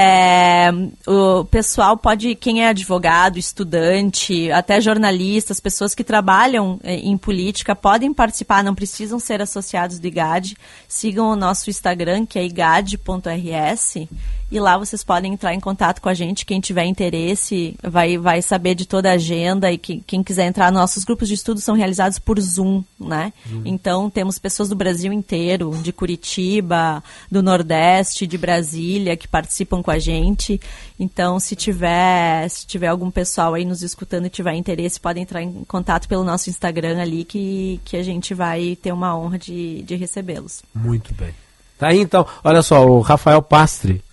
É, 0.00 0.70
o 1.08 1.44
pessoal 1.46 1.96
pode, 1.96 2.36
quem 2.36 2.62
é 2.62 2.68
advogado, 2.68 3.36
estudante, 3.36 4.48
até 4.52 4.80
jornalistas, 4.80 5.58
pessoas 5.58 5.92
que 5.92 6.04
trabalham 6.04 6.78
eh, 6.84 7.00
em 7.00 7.18
política, 7.18 7.74
podem 7.74 8.14
participar, 8.14 8.62
não 8.62 8.76
precisam 8.76 9.18
ser 9.18 9.42
associados 9.42 9.98
do 9.98 10.06
IGAD. 10.06 10.56
Sigam 10.86 11.28
o 11.28 11.34
nosso 11.34 11.68
Instagram, 11.68 12.24
que 12.26 12.38
é 12.38 12.44
igad.rs, 12.44 14.06
e 14.50 14.58
lá 14.58 14.78
vocês 14.78 15.04
podem 15.04 15.34
entrar 15.34 15.52
em 15.52 15.60
contato 15.60 16.00
com 16.00 16.08
a 16.08 16.14
gente. 16.14 16.46
Quem 16.46 16.60
tiver 16.60 16.84
interesse 16.84 17.76
vai, 17.82 18.16
vai 18.16 18.40
saber 18.40 18.74
de 18.74 18.86
toda 18.86 19.10
a 19.10 19.14
agenda 19.14 19.70
e 19.70 19.76
que, 19.76 20.02
quem 20.06 20.22
quiser 20.22 20.46
entrar, 20.46 20.72
nossos 20.72 21.04
grupos 21.04 21.28
de 21.28 21.34
estudo 21.34 21.60
são 21.60 21.74
realizados 21.74 22.18
por 22.18 22.40
Zoom, 22.40 22.82
né? 22.98 23.32
Zoom. 23.46 23.62
Então 23.66 24.08
temos 24.08 24.38
pessoas 24.38 24.68
do 24.68 24.76
Brasil 24.76 25.12
inteiro, 25.12 25.70
de 25.82 25.92
Curitiba, 25.92 27.02
do 27.30 27.42
Nordeste, 27.42 28.26
de 28.26 28.38
Brasília, 28.38 29.16
que 29.16 29.28
participam 29.28 29.82
com 29.88 29.92
a 29.92 29.98
gente. 29.98 30.60
Então, 31.00 31.40
se 31.40 31.56
tiver, 31.56 32.46
se 32.50 32.66
tiver 32.66 32.88
algum 32.88 33.10
pessoal 33.10 33.54
aí 33.54 33.64
nos 33.64 33.82
escutando 33.82 34.26
e 34.26 34.30
tiver 34.30 34.52
interesse, 34.52 35.00
podem 35.00 35.22
entrar 35.22 35.42
em 35.42 35.64
contato 35.66 36.06
pelo 36.06 36.22
nosso 36.22 36.50
Instagram 36.50 37.00
ali, 37.00 37.24
que, 37.24 37.80
que 37.86 37.96
a 37.96 38.02
gente 38.02 38.34
vai 38.34 38.76
ter 38.76 38.92
uma 38.92 39.16
honra 39.16 39.38
de, 39.38 39.82
de 39.82 39.96
recebê-los. 39.96 40.62
Muito 40.74 41.14
bem. 41.14 41.34
Tá 41.78 41.88
aí 41.88 42.00
então, 42.00 42.26
olha 42.44 42.60
só, 42.60 42.84
o 42.86 43.00
Rafael 43.00 43.40
Pastre 43.40 44.04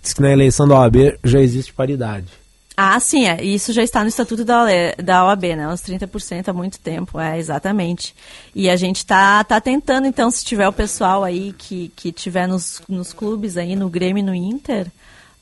diz 0.00 0.12
que 0.12 0.22
na 0.22 0.30
eleição 0.30 0.68
da 0.68 0.78
OAB 0.78 1.18
já 1.24 1.40
existe 1.40 1.72
paridade. 1.72 2.44
Ah, 2.76 2.98
sim, 2.98 3.26
é. 3.26 3.42
Isso 3.42 3.72
já 3.72 3.84
está 3.84 4.02
no 4.02 4.08
Estatuto 4.08 4.44
da, 4.44 4.64
da 5.02 5.24
OAB, 5.26 5.44
né? 5.56 5.68
Os 5.72 5.80
30% 5.80 6.48
há 6.48 6.52
muito 6.52 6.80
tempo, 6.80 7.20
é, 7.20 7.38
exatamente. 7.38 8.14
E 8.52 8.68
a 8.68 8.74
gente 8.74 8.96
está 8.96 9.44
tá 9.44 9.60
tentando, 9.60 10.08
então, 10.08 10.28
se 10.28 10.44
tiver 10.44 10.68
o 10.68 10.72
pessoal 10.72 11.22
aí 11.22 11.54
que, 11.56 11.92
que 11.94 12.10
tiver 12.10 12.48
nos, 12.48 12.82
nos 12.88 13.12
clubes 13.12 13.56
aí, 13.56 13.76
no 13.76 13.88
Grêmio 13.88 14.20
e 14.20 14.24
no 14.24 14.34
Inter, 14.34 14.90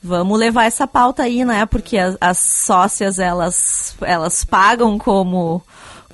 vamos 0.03 0.37
levar 0.37 0.65
essa 0.65 0.85
pauta 0.85 1.23
aí, 1.23 1.45
né? 1.45 1.65
Porque 1.65 1.97
as, 1.97 2.17
as 2.19 2.37
sócias, 2.37 3.19
elas, 3.19 3.95
elas 4.01 4.43
pagam 4.43 4.97
como 4.97 5.63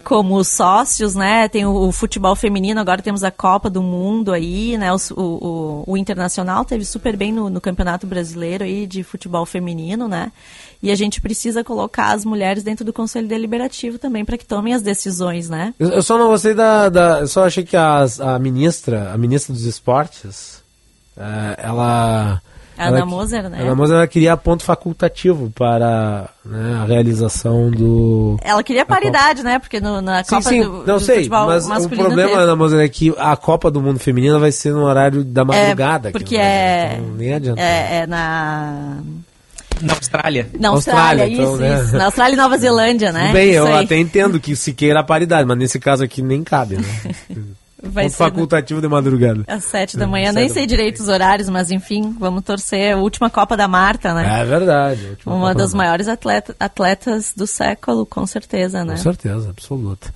como 0.01 0.43
sócios, 0.43 1.13
né? 1.13 1.47
Tem 1.49 1.65
o, 1.65 1.87
o, 1.87 1.91
futebol 1.91 2.35
feminino, 2.35 2.79
agora 2.79 3.01
temos 3.01 3.23
a 3.23 3.29
Copa 3.29 3.69
do 3.69 3.83
Mundo 3.83 4.31
aí, 4.31 4.77
né? 4.77 4.91
O, 4.91 4.97
o, 5.11 5.83
o 5.85 5.97
Internacional 5.97 6.63
teve 6.63 6.85
super 6.85 7.15
bem 7.17 7.31
no, 7.31 7.49
no, 7.49 7.61
Campeonato 7.61 8.07
Brasileiro 8.07 8.63
aí 8.63 8.87
de 8.87 9.03
futebol 9.03 9.45
feminino, 9.45 10.07
né? 10.07 10.31
E 10.81 10.89
a 10.89 10.95
gente 10.95 11.21
precisa 11.21 11.63
colocar 11.63 12.13
as 12.13 12.23
mulheres 12.23 12.63
dentro 12.63 12.85
do 12.85 12.93
Conselho 12.93 13.27
Deliberativo 13.27 13.99
também 13.99 14.23
para 14.23 14.37
que 14.37 14.45
tomem 14.45 14.73
as 14.73 14.81
decisões, 14.81 15.49
né? 15.49 15.73
Eu, 15.77 16.01
só 16.01 16.17
não 16.17 16.29
gostei 16.29 16.53
da, 16.53 16.89
da. 16.89 17.19
Eu 17.19 17.27
só 17.27 17.45
achei 17.45 17.63
que 17.63 17.75
a, 17.75 18.05
a 18.19 18.39
ministra, 18.39 19.11
a 19.11 19.17
ministra 19.17 19.53
dos 19.53 19.65
esportes, 19.65 20.63
é, 21.17 21.55
ela 21.57 22.41
a 22.80 22.88
Ana 22.88 23.06
Moser, 23.06 23.49
né? 23.49 23.61
Ana 23.61 23.76
Moser 23.76 23.97
ela 23.97 24.07
queria 24.07 24.38
ponto 24.38 24.64
facultativo 24.64 25.51
para 25.51 26.30
né, 26.45 26.80
a 26.81 26.85
realização 26.85 27.69
do. 27.69 28.39
Ela 28.41 28.64
queria 28.64 28.85
paridade, 28.85 29.43
né? 29.43 29.60
Porque 29.60 29.81
no, 29.81 30.01
na 30.01 30.23
sim, 30.23 30.30
Copa 30.30 30.49
sim, 30.49 30.64
do, 30.64 30.85
não 30.85 30.97
do 30.97 30.99
sei, 31.01 31.27
mas 31.27 31.85
o 31.85 31.89
problema, 31.89 32.30
teve. 32.30 32.41
Ana 32.41 32.56
Moser, 32.56 32.80
é 32.80 32.88
que 32.88 33.14
a 33.18 33.35
Copa 33.35 33.69
do 33.69 33.81
Mundo 33.81 33.99
Feminino 33.99 34.39
vai 34.39 34.53
ser 34.53 34.72
no 34.72 34.84
horário 34.84 35.26
da 35.26 35.43
madrugada. 35.43 36.10
É, 36.10 36.11
porque 36.14 36.38
é, 36.38 36.93
então, 36.93 37.15
nem 37.15 37.34
adianta. 37.34 37.61
É, 37.61 37.97
é 37.97 38.07
na. 38.07 38.97
Na 39.81 39.93
Austrália. 39.93 40.49
Na 40.57 40.69
Austrália, 40.69 41.23
Austrália 41.26 41.27
então, 41.27 41.53
isso, 41.53 41.61
né? 41.61 41.84
isso. 41.84 41.97
Na 41.97 42.06
Austrália 42.06 42.34
e 42.34 42.38
Nova 42.38 42.57
Zelândia, 42.60 43.11
né? 43.11 43.31
Bem, 43.34 43.49
isso 43.49 43.57
eu 43.60 43.68
aí. 43.68 43.84
até 43.84 43.97
entendo 43.97 44.39
que 44.39 44.56
se 44.56 44.73
queira 44.73 45.01
a 45.01 45.03
paridade, 45.03 45.45
mas 45.45 45.57
nesse 45.57 45.80
caso 45.80 46.03
aqui 46.03 46.22
nem 46.22 46.43
cabe, 46.43 46.77
né? 46.77 46.85
Vai 47.81 48.06
Ponto 48.06 48.18
facultativo 48.18 48.81
de 48.81 48.88
madrugada. 48.88 49.43
Às 49.47 49.64
sete 49.64 49.95
da 49.95 50.06
manhã, 50.06 50.31
nem 50.34 50.49
sei 50.49 50.65
direito 50.65 50.99
os 50.99 51.07
horários, 51.07 51.47
mas 51.49 51.72
enfim, 51.72 52.15
vamos 52.19 52.43
torcer. 52.43 52.93
A 52.93 52.97
última 52.97 53.30
Copa 53.30 53.56
da 53.56 53.68
Marta, 53.68 54.14
né? 54.14 54.41
É 54.41 54.45
verdade. 54.45 55.18
Uma 55.26 55.47
Copa 55.47 55.56
das 55.56 55.72
da 55.72 55.77
maiores 55.77 56.07
atleta, 56.07 56.56
atletas 56.60 57.34
do 57.35 57.47
século, 57.47 58.06
com 58.06 58.26
certeza, 58.26 58.84
né? 58.84 58.95
Com 58.95 59.01
certeza, 59.01 59.49
absoluta. 59.49 60.14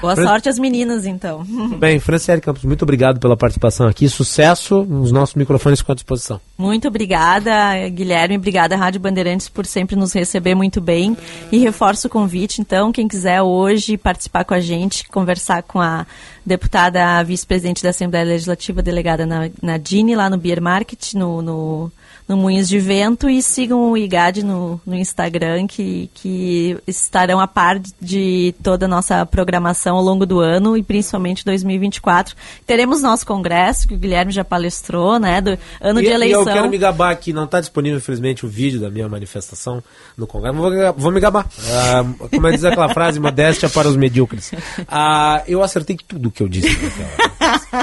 Boa 0.00 0.16
Fran... 0.16 0.26
sorte 0.26 0.48
às 0.48 0.58
meninas, 0.58 1.06
então. 1.06 1.44
Bem, 1.78 2.00
Franciele 2.00 2.40
Campos, 2.40 2.64
muito 2.64 2.82
obrigado 2.82 3.20
pela 3.20 3.36
participação 3.36 3.86
aqui. 3.86 4.08
Sucesso, 4.08 4.80
os 4.80 5.12
nossos 5.12 5.36
microfones 5.36 5.80
ficam 5.80 5.92
à 5.92 5.96
disposição. 5.96 6.40
Muito 6.56 6.86
obrigada, 6.86 7.88
Guilherme. 7.88 8.36
Obrigada, 8.36 8.76
Rádio 8.76 9.00
Bandeirantes, 9.00 9.48
por 9.48 9.66
sempre 9.66 9.96
nos 9.96 10.12
receber 10.12 10.54
muito 10.54 10.80
bem. 10.80 11.16
E 11.50 11.58
reforço 11.58 12.06
o 12.06 12.10
convite, 12.10 12.60
então, 12.60 12.92
quem 12.92 13.08
quiser 13.08 13.42
hoje 13.42 13.96
participar 13.96 14.44
com 14.44 14.54
a 14.54 14.60
gente, 14.60 15.08
conversar 15.08 15.64
com 15.64 15.80
a 15.80 16.06
deputada 16.46 17.22
vice-presidente 17.24 17.82
da 17.82 17.90
Assembleia 17.90 18.24
Legislativa, 18.24 18.82
delegada 18.82 19.26
Nadine, 19.60 20.14
lá 20.14 20.30
no 20.30 20.38
Beer 20.38 20.62
Market, 20.62 21.14
no, 21.14 21.42
no, 21.42 21.92
no 22.26 22.36
Moinhos 22.36 22.68
de 22.68 22.78
Vento, 22.78 23.28
e 23.28 23.42
sigam 23.42 23.90
o 23.90 23.96
IGAD 23.96 24.42
no, 24.42 24.80
no 24.86 24.94
Instagram, 24.94 25.66
que, 25.66 26.10
que 26.14 26.76
estarão 26.86 27.38
a 27.38 27.46
par 27.46 27.78
de 28.00 28.54
toda 28.62 28.86
a 28.86 28.88
nossa 28.88 29.26
programação 29.26 29.96
ao 29.96 30.02
longo 30.02 30.24
do 30.24 30.40
ano 30.40 30.76
e 30.76 30.82
principalmente 30.82 31.44
2024. 31.44 32.34
Teremos 32.66 33.02
nosso 33.02 33.26
congresso, 33.26 33.86
que 33.86 33.94
o 33.94 33.98
Guilherme 33.98 34.32
já 34.32 34.44
palestrou, 34.44 35.18
né, 35.18 35.40
do 35.40 35.58
ano 35.80 36.00
e, 36.00 36.04
de 36.04 36.10
eleição. 36.10 36.42
E 36.42 36.48
eu 36.48 36.52
quero 36.52 36.70
me 36.70 36.78
gabar 36.78 37.10
aqui, 37.10 37.32
não 37.32 37.44
está 37.44 37.60
disponível, 37.60 37.98
infelizmente, 37.98 38.46
o 38.46 38.48
vídeo 38.48 38.80
da 38.80 38.90
minha 38.90 39.08
manifestação 39.08 39.82
no 40.16 40.26
congresso, 40.26 40.56
vou, 40.56 40.70
vou 40.96 41.12
me 41.12 41.20
gabar. 41.20 41.46
Ah, 41.70 42.04
como 42.30 42.46
é 42.46 42.52
diz 42.52 42.64
aquela 42.64 42.88
frase, 42.88 43.20
modéstia 43.20 43.68
para 43.68 43.88
os 43.88 43.96
medíocres. 43.96 44.52
Ah, 44.88 45.42
eu 45.46 45.62
acertei 45.62 45.96
tudo 45.96 46.30
que 46.30 46.42
eu 46.42 46.48
disse. 46.48 46.76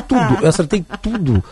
tudo, 0.08 0.38
eu 0.42 0.50
acertei 0.50 0.84
tudo. 1.02 1.44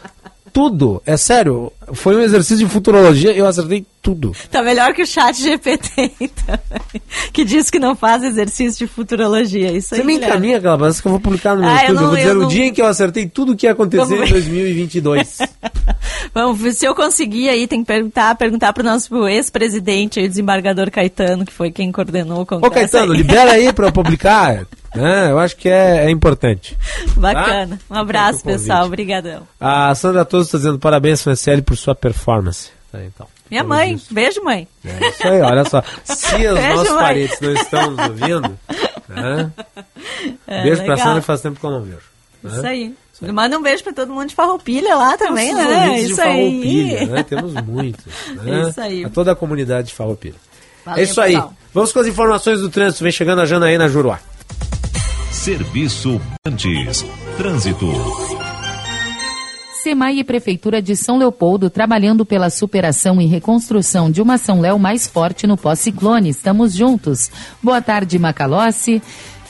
Tudo, 0.51 1.01
é 1.05 1.15
sério. 1.17 1.71
Foi 1.93 2.15
um 2.15 2.21
exercício 2.21 2.65
de 2.65 2.71
futurologia, 2.71 3.31
eu 3.33 3.45
acertei 3.45 3.85
tudo. 4.01 4.31
Tá 4.51 4.61
melhor 4.63 4.93
que 4.93 5.01
o 5.01 5.05
chat 5.07 5.41
GPT, 5.41 6.11
também, 6.45 7.01
que 7.33 7.43
diz 7.43 7.69
que 7.69 7.79
não 7.79 7.95
faz 7.95 8.23
exercício 8.23 8.85
de 8.87 8.91
futurologia. 8.93 9.71
Isso 9.71 9.89
Você 9.89 9.95
aí, 10.01 10.03
me 10.07 10.13
encaminha 10.15 10.57
aquela 10.57 10.77
base 10.77 11.01
que 11.01 11.07
eu 11.07 11.11
vou 11.11 11.19
publicar 11.19 11.55
no 11.55 11.61
meu 11.61 11.69
Ah, 11.69 11.85
eu 11.85 11.93
estudo. 11.93 11.95
Eu, 11.97 12.01
não- 12.01 12.07
vou 12.07 12.17
dizer 12.17 12.29
eu 12.29 12.35
o 12.37 12.41
não- 12.41 12.47
dia 12.47 12.65
em 12.65 12.73
que 12.73 12.81
eu 12.81 12.85
acertei 12.87 13.27
tudo 13.27 13.51
o 13.53 13.55
que 13.55 13.65
ia 13.65 13.71
acontecer 13.73 14.03
Vamos 14.05 14.21
em 14.21 14.25
ver. 14.25 14.31
2022. 14.33 15.39
Vamos 16.33 16.77
se 16.77 16.85
eu 16.85 16.95
conseguir 16.95 17.49
aí, 17.49 17.67
tem 17.67 17.81
que 17.81 17.87
perguntar, 17.87 18.35
perguntar 18.35 18.71
pro 18.73 18.83
nosso 18.83 19.27
ex-presidente, 19.27 20.19
o 20.19 20.27
desembargador 20.27 20.89
Caetano, 20.91 21.45
que 21.45 21.51
foi 21.53 21.71
quem 21.71 21.91
coordenou 21.91 22.39
o 22.39 22.41
Ô 22.41 22.45
congresso. 22.45 22.73
Caetano, 22.73 23.11
aí. 23.13 23.17
libera 23.17 23.51
aí 23.51 23.73
pra 23.73 23.87
eu 23.87 23.91
publicar. 23.93 24.65
né? 24.95 25.31
eu 25.31 25.37
acho 25.39 25.55
que 25.55 25.69
é, 25.69 26.05
é 26.05 26.09
importante. 26.09 26.77
Bacana. 27.15 27.79
Um 27.89 27.95
abraço, 27.95 28.39
o 28.39 28.43
pessoal. 28.43 28.85
Obrigadão. 28.85 29.41
A 29.59 29.93
Sandra 29.95 30.25
Todos 30.25 30.47
está 30.47 30.57
dizendo 30.57 30.79
parabéns, 30.79 31.21
Franciele, 31.21 31.61
por 31.61 31.75
sua 31.79 31.95
performance. 31.95 32.69
Tá, 32.91 33.03
então. 33.03 33.27
Minha 33.49 33.63
mãe. 33.63 33.99
Beijo, 34.11 34.43
mãe. 34.43 34.67
É 34.85 35.09
isso 35.09 35.27
aí, 35.27 35.41
olha 35.41 35.63
só. 35.65 35.83
Se 36.03 36.35
os 36.47 36.53
Beijo, 36.59 36.75
nossos 36.75 36.89
mãe. 36.89 36.99
parentes 37.03 37.39
não 37.39 37.53
estão 37.53 37.91
nos 37.91 38.07
ouvindo, 38.07 38.59
né? 39.09 39.51
É, 40.47 40.63
beijo 40.63 40.83
pra 40.83 40.93
legal. 40.93 41.07
Sandra, 41.07 41.21
faz 41.21 41.41
tempo 41.41 41.59
que 41.59 41.65
eu 41.65 41.71
não 41.71 41.81
vejo. 41.81 41.97
né? 42.43 42.51
Isso 42.53 42.65
aí. 42.65 42.95
Manda 43.33 43.57
um 43.59 43.61
beijo 43.61 43.83
pra 43.83 43.91
todo 43.93 44.13
mundo 44.13 44.29
de 44.29 44.35
Farroupilha 44.35 44.95
lá 44.95 45.17
também, 45.17 45.53
né? 45.53 45.99
Isso 45.99 46.21
aí. 46.21 46.27
Farroupilha, 46.49 47.05
né? 47.07 47.23
Temos 47.23 47.53
muitos. 47.53 48.05
Né? 48.43 48.69
Isso 48.69 48.79
aí. 48.81 49.03
A 49.05 49.09
toda 49.09 49.31
a 49.33 49.35
comunidade 49.35 49.89
de 49.89 49.93
Farroupilha. 49.93 50.35
Valeu, 50.85 50.99
é 51.01 51.03
isso 51.03 51.19
aí. 51.19 51.33
pessoal. 51.33 51.53
Vamos 51.73 51.91
com 51.91 51.99
as 51.99 52.07
informações 52.07 52.61
do 52.61 52.69
trânsito. 52.69 53.03
Vem 53.03 53.11
chegando 53.11 53.41
a 53.41 53.45
Janaína 53.45 53.89
Juruá. 53.89 54.19
Serviço 55.31 56.19
Antes. 56.47 57.05
Trânsito. 57.37 57.87
SEMAI 59.81 60.19
e 60.19 60.23
Prefeitura 60.25 60.81
de 60.81 60.93
São 60.93 61.17
Leopoldo 61.17 61.69
trabalhando 61.69 62.25
pela 62.25 62.49
superação 62.49 63.21
e 63.21 63.25
reconstrução 63.25 64.11
de 64.11 64.21
uma 64.21 64.37
São 64.37 64.59
Léo 64.59 64.77
mais 64.77 65.07
forte 65.07 65.47
no 65.47 65.55
pós-ciclone. 65.55 66.27
Estamos 66.29 66.73
juntos. 66.73 67.31
Boa 67.63 67.81
tarde, 67.81 68.19
Macalossi. 68.19 69.01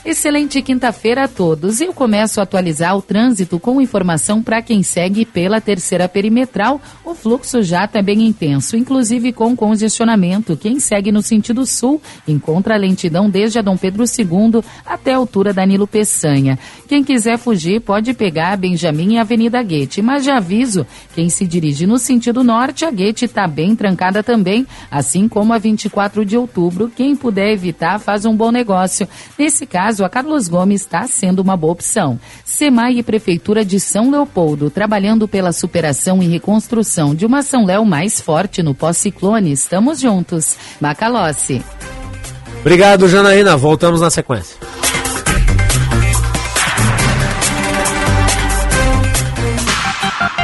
Excelente 0.10 0.60
quinta-feira 0.64 1.26
a 1.26 1.27
todos. 1.27 1.80
Eu 1.80 1.94
começo 1.94 2.40
a 2.40 2.44
atualizar 2.44 2.98
o 2.98 3.02
trânsito 3.02 3.60
com 3.60 3.80
informação 3.80 4.41
para 4.41 4.60
quem 4.60 4.81
segue 4.81 5.23
pela 5.23 5.61
terceira 5.61 6.10
perimetral. 6.10 6.81
O 7.06 7.14
fluxo 7.14 7.61
já 7.61 7.86
está 7.86 8.02
bem 8.02 8.26
intenso, 8.26 8.76
inclusive 8.76 9.31
com 9.31 9.56
congestionamento. 9.56 10.57
Quem 10.57 10.80
segue 10.80 11.11
no 11.11 11.22
sentido 11.22 11.64
sul 11.64 12.02
encontra 12.27 12.76
lentidão 12.76 13.30
desde 13.30 13.60
a 13.60 13.61
Dom 13.61 13.77
Pedro 13.77 14.03
II 14.03 14.64
até 14.84 15.14
a 15.14 15.18
altura 15.18 15.53
da 15.53 15.64
Nilo 15.64 15.86
Peçanha. 15.86 16.57
Quem 16.88 17.03
quiser 17.03 17.38
fugir 17.38 17.80
pode 17.80 18.11
pegar 18.15 18.53
a 18.53 18.57
Benjamin 18.57 19.14
e 19.14 19.18
Avenida 19.19 19.61
Guete, 19.61 20.02
mas 20.02 20.26
já 20.26 20.38
aviso, 20.38 20.88
quem 21.14 21.30
se 21.30 21.45
dirige 21.45 21.86
no 21.86 21.99
sentido 21.99 22.44
norte, 22.44 22.84
a 22.84 22.90
Guete 22.90 23.26
está 23.26 23.45
bem 23.45 23.76
trancada 23.76 24.23
também, 24.23 24.65
assim 24.90 25.27
como 25.27 25.53
a 25.53 25.60
24 25.60 26.26
de 26.26 26.36
outubro. 26.36 26.91
Quem 26.95 27.15
puder 27.15 27.52
evitar, 27.52 27.99
faz 27.99 28.26
um 28.26 28.36
bom 28.36 28.49
negócio. 28.49 29.07
Nesse 29.38 29.68
caso, 29.68 29.98
a 30.03 30.09
Carlos 30.09 30.47
Gomes 30.47 30.81
está 30.81 31.07
sendo 31.07 31.39
uma 31.39 31.55
boa 31.55 31.73
opção. 31.73 32.19
SEMAI 32.45 32.99
e 32.99 33.03
Prefeitura 33.03 33.63
de 33.63 33.80
São 33.80 34.09
Leopoldo, 34.09 34.69
trabalhando 34.69 35.27
pela 35.27 35.51
superação 35.51 36.21
e 36.21 36.27
reconstrução 36.27 37.13
de 37.13 37.26
uma 37.26 37.41
São 37.41 37.65
Léo 37.65 37.85
mais 37.85 38.19
forte 38.19 38.63
no 38.63 38.73
pós-ciclone. 38.73 39.51
Estamos 39.51 39.99
juntos. 39.99 40.57
Macalossi. 40.80 41.63
Obrigado, 42.61 43.07
Janaína. 43.07 43.55
Voltamos 43.55 44.01
na 44.01 44.09
sequência. 44.09 44.57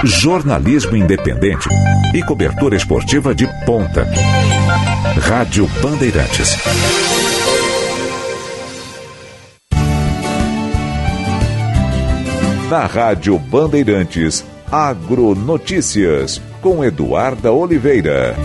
Jornalismo 0.03 0.95
independente 0.95 1.67
e 2.13 2.21
cobertura 2.23 2.75
esportiva 2.75 3.33
de 3.33 3.47
ponta. 3.65 4.07
Rádio 5.19 5.67
Bandeirantes. 5.81 7.14
Na 12.69 12.87
Rádio 12.87 13.37
Bandeirantes, 13.37 14.43
Agronotícias, 14.71 16.41
com 16.63 16.83
Eduarda 16.83 17.51
Oliveira. 17.51 18.35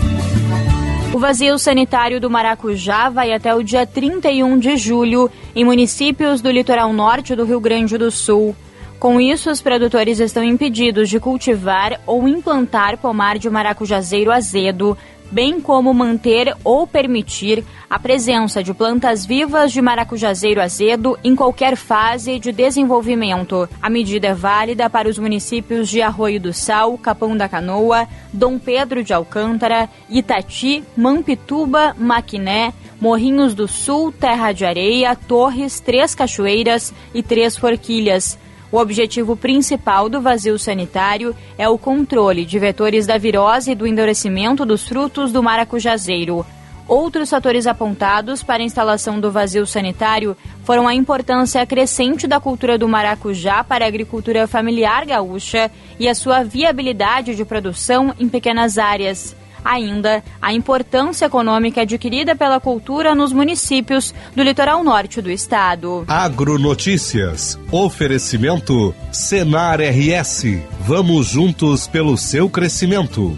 O 1.11 1.17
vazio 1.17 1.57
sanitário 1.57 2.21
do 2.21 2.29
Maracujá 2.29 3.09
vai 3.09 3.33
até 3.33 3.55
o 3.55 3.63
dia 3.63 3.83
31 3.83 4.59
de 4.59 4.77
julho 4.77 5.27
em 5.55 5.65
municípios 5.65 6.39
do 6.39 6.51
litoral 6.51 6.93
norte 6.93 7.35
do 7.35 7.45
Rio 7.45 7.59
Grande 7.59 7.97
do 7.97 8.11
Sul. 8.11 8.55
Com 8.99 9.19
isso, 9.19 9.49
os 9.49 9.59
produtores 9.59 10.19
estão 10.19 10.43
impedidos 10.43 11.09
de 11.09 11.19
cultivar 11.19 11.99
ou 12.05 12.27
implantar 12.27 12.99
pomar 12.99 13.39
de 13.39 13.49
maracujazeiro 13.49 14.31
azedo, 14.31 14.95
bem 15.31 15.61
como 15.61 15.93
manter 15.93 16.55
ou 16.63 16.85
permitir 16.85 17.63
a 17.89 17.97
presença 17.97 18.63
de 18.63 18.73
plantas 18.73 19.25
vivas 19.25 19.71
de 19.71 19.81
maracujazeiro 19.81 20.61
azedo 20.61 21.17
em 21.23 21.35
qualquer 21.35 21.75
fase 21.75 22.39
de 22.39 22.51
desenvolvimento. 22.51 23.67
A 23.81 23.89
medida 23.89 24.27
é 24.27 24.33
válida 24.33 24.89
para 24.89 25.09
os 25.09 25.17
municípios 25.17 25.89
de 25.89 26.01
Arroio 26.01 26.39
do 26.39 26.53
Sal, 26.53 26.97
Capão 26.97 27.35
da 27.35 27.49
Canoa, 27.49 28.07
Dom 28.31 28.59
Pedro 28.59 29.03
de 29.03 29.13
Alcântara, 29.13 29.89
Itati, 30.09 30.83
Mampituba, 30.95 31.95
Maquiné, 31.97 32.73
Morrinhos 32.99 33.53
do 33.53 33.67
Sul, 33.67 34.11
Terra 34.11 34.51
de 34.51 34.63
Areia, 34.65 35.15
Torres, 35.15 35.79
Três 35.79 36.13
Cachoeiras 36.13 36.93
e 37.13 37.23
Três 37.23 37.57
Forquilhas. 37.57 38.37
O 38.71 38.77
objetivo 38.77 39.35
principal 39.35 40.07
do 40.07 40.21
vazio 40.21 40.57
sanitário 40.57 41.35
é 41.57 41.67
o 41.67 41.77
controle 41.77 42.45
de 42.45 42.57
vetores 42.57 43.05
da 43.05 43.17
virose 43.17 43.71
e 43.71 43.75
do 43.75 43.85
endurecimento 43.85 44.65
dos 44.65 44.87
frutos 44.87 45.31
do 45.31 45.43
maracujazeiro. 45.43 46.45
Outros 46.87 47.29
fatores 47.29 47.67
apontados 47.67 48.43
para 48.43 48.63
a 48.63 48.65
instalação 48.65 49.19
do 49.19 49.29
vazio 49.29 49.65
sanitário 49.65 50.37
foram 50.63 50.87
a 50.87 50.95
importância 50.95 51.65
crescente 51.65 52.27
da 52.27 52.39
cultura 52.39 52.77
do 52.77 52.87
maracujá 52.87 53.63
para 53.63 53.83
a 53.83 53.87
agricultura 53.87 54.47
familiar 54.47 55.05
gaúcha 55.05 55.69
e 55.99 56.07
a 56.07 56.15
sua 56.15 56.43
viabilidade 56.43 57.35
de 57.35 57.43
produção 57.43 58.13
em 58.19 58.29
pequenas 58.29 58.77
áreas. 58.77 59.35
Ainda 59.63 60.23
a 60.41 60.53
importância 60.53 61.25
econômica 61.25 61.81
adquirida 61.81 62.35
pela 62.35 62.59
cultura 62.59 63.15
nos 63.15 63.31
municípios 63.31 64.13
do 64.35 64.43
litoral 64.43 64.83
norte 64.83 65.21
do 65.21 65.29
estado. 65.29 66.03
Agronotícias. 66.07 67.59
Oferecimento 67.71 68.93
Senar 69.11 69.79
RS. 69.79 70.61
Vamos 70.81 71.27
juntos 71.27 71.87
pelo 71.87 72.17
seu 72.17 72.49
crescimento. 72.49 73.37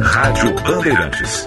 Rádio 0.00 0.54
Bandeirantes. 0.62 1.44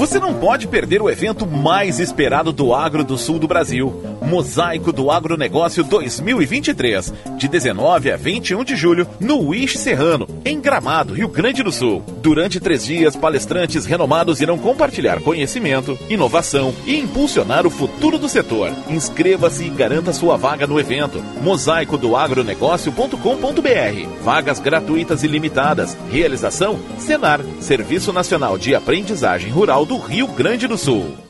Você 0.00 0.18
não 0.18 0.32
pode 0.32 0.66
perder 0.66 1.02
o 1.02 1.10
evento 1.10 1.46
mais 1.46 2.00
esperado 2.00 2.52
do 2.52 2.74
agro 2.74 3.04
do 3.04 3.18
sul 3.18 3.38
do 3.38 3.46
Brasil. 3.46 4.02
Mosaico 4.22 4.92
do 4.92 5.10
Agronegócio 5.10 5.84
2023, 5.84 7.12
de 7.36 7.46
19 7.46 8.10
a 8.10 8.16
21 8.16 8.64
de 8.64 8.76
julho, 8.76 9.06
no 9.20 9.48
Wish 9.48 9.76
Serrano, 9.76 10.26
em 10.42 10.58
Gramado, 10.58 11.12
Rio 11.12 11.28
Grande 11.28 11.62
do 11.62 11.70
Sul. 11.70 12.02
Durante 12.22 12.60
três 12.60 12.84
dias, 12.84 13.14
palestrantes 13.14 13.84
renomados 13.84 14.40
irão 14.40 14.56
compartilhar 14.56 15.20
conhecimento, 15.20 15.98
inovação 16.08 16.72
e 16.86 16.98
impulsionar 16.98 17.66
o 17.66 17.70
futuro 17.70 18.18
do 18.18 18.28
setor. 18.28 18.72
Inscreva-se 18.88 19.64
e 19.64 19.68
garanta 19.68 20.14
sua 20.14 20.36
vaga 20.36 20.66
no 20.66 20.80
evento. 20.80 21.22
Mosaico 21.42 21.98
do 21.98 22.16
agronegócio.com.br. 22.16 24.22
Vagas 24.22 24.60
gratuitas 24.60 25.22
e 25.24 25.26
limitadas. 25.26 25.94
Realização: 26.10 26.78
Senar, 26.98 27.40
Serviço 27.60 28.14
Nacional 28.14 28.56
de 28.56 28.74
Aprendizagem 28.74 29.50
Rural 29.50 29.89
do 29.90 29.98
Rio 29.98 30.28
Grande 30.28 30.68
do 30.68 30.78
Sul. 30.78 31.29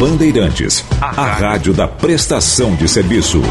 Bandeirantes, 0.00 0.82
a 0.98 1.10
rádio 1.10 1.74
da 1.74 1.86
prestação 1.86 2.74
de 2.74 2.88
serviço. 2.88 3.42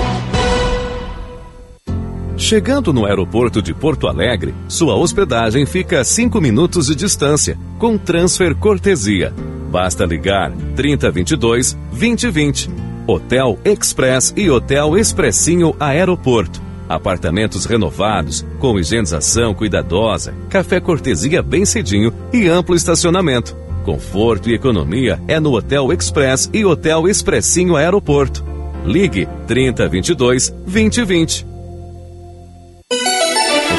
Chegando 2.36 2.92
no 2.92 3.06
aeroporto 3.06 3.62
de 3.62 3.72
Porto 3.72 4.08
Alegre, 4.08 4.56
sua 4.68 4.96
hospedagem 4.96 5.68
fica 5.68 6.00
a 6.00 6.04
5 6.04 6.42
minutos 6.42 6.88
de 6.88 6.96
distância, 6.96 7.56
com 7.78 8.00
transfer 8.00 8.56
cortesia. 8.56 9.32
Basta 9.70 10.08
ligar 10.08 10.52
3022 10.76 11.78
2020. 11.92 12.72
Hotel 13.06 13.60
Express 13.64 14.34
e 14.36 14.50
Hotel 14.50 14.98
Expressinho 14.98 15.76
Aeroporto. 15.80 16.60
Apartamentos 16.90 17.66
renovados, 17.66 18.44
com 18.58 18.80
higienização 18.80 19.54
cuidadosa, 19.54 20.34
café 20.50 20.80
cortesia 20.80 21.44
bem 21.44 21.64
cedinho 21.64 22.12
e 22.34 22.48
amplo 22.48 22.76
estacionamento. 22.76 23.69
Conforto 23.90 24.48
e 24.52 24.53
economia 24.53 25.20
é 25.28 25.40
no 25.40 25.52
Hotel 25.52 25.91
Express 25.91 26.48
e 26.53 26.64
Hotel 26.64 27.07
Expressinho 27.07 27.76
Aeroporto. 27.76 28.45
Ligue 28.86 29.28
3022 29.48 30.49
2020. 30.49 31.48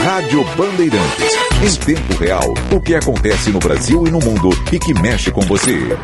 Rádio 0.03 0.45
Bandeirantes. 0.57 1.33
Em 1.63 1.95
tempo 1.95 2.15
real, 2.15 2.53
o 2.73 2.81
que 2.81 2.97
acontece 2.97 3.51
no 3.51 3.61
Brasil 3.61 4.05
e 4.05 4.11
no 4.11 4.19
mundo 4.19 4.51
e 4.73 4.81
que 4.81 4.93
mexe 4.95 5.31
com 5.31 5.43
você. 5.43 5.97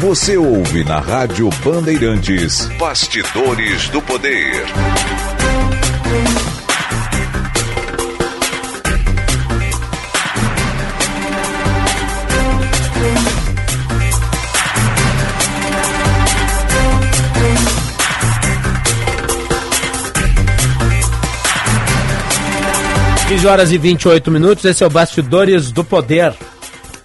Você 0.00 0.36
ouve 0.36 0.84
na 0.84 1.00
Rádio 1.00 1.48
Bandeirantes. 1.64 2.66
Bastidores 2.76 3.88
do 3.88 4.02
Poder. 4.02 4.66
Quinze 23.42 23.50
horas 23.50 23.72
e 23.72 23.78
28 23.78 24.30
minutos, 24.30 24.64
esse 24.64 24.84
é 24.84 24.86
o 24.86 24.90
Bastidores 24.90 25.72
do 25.72 25.82
Poder. 25.82 26.32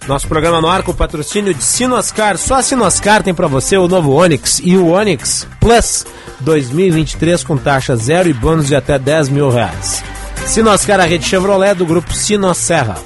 Nosso 0.06 0.28
programa 0.28 0.60
no 0.60 0.68
ar 0.68 0.84
com 0.84 0.94
patrocínio 0.94 1.52
de 1.52 1.64
Sinoscar. 1.64 2.38
Só 2.38 2.54
a 2.54 2.62
Sinoscar 2.62 3.24
tem 3.24 3.34
para 3.34 3.48
você 3.48 3.76
o 3.76 3.88
novo 3.88 4.12
Onix 4.12 4.60
e 4.62 4.76
o 4.76 4.92
Onix 4.92 5.48
Plus 5.58 6.06
2023 6.38 7.42
com 7.42 7.56
taxa 7.56 7.96
zero 7.96 8.28
e 8.28 8.32
bônus 8.32 8.68
de 8.68 8.76
até 8.76 9.00
10 9.00 9.30
mil 9.30 9.50
reais. 9.50 10.04
Sinoscar, 10.46 11.00
a 11.00 11.04
rede 11.04 11.26
Chevrolet 11.26 11.74
do 11.74 11.84
grupo 11.84 12.14
Sinosserra. 12.14 12.98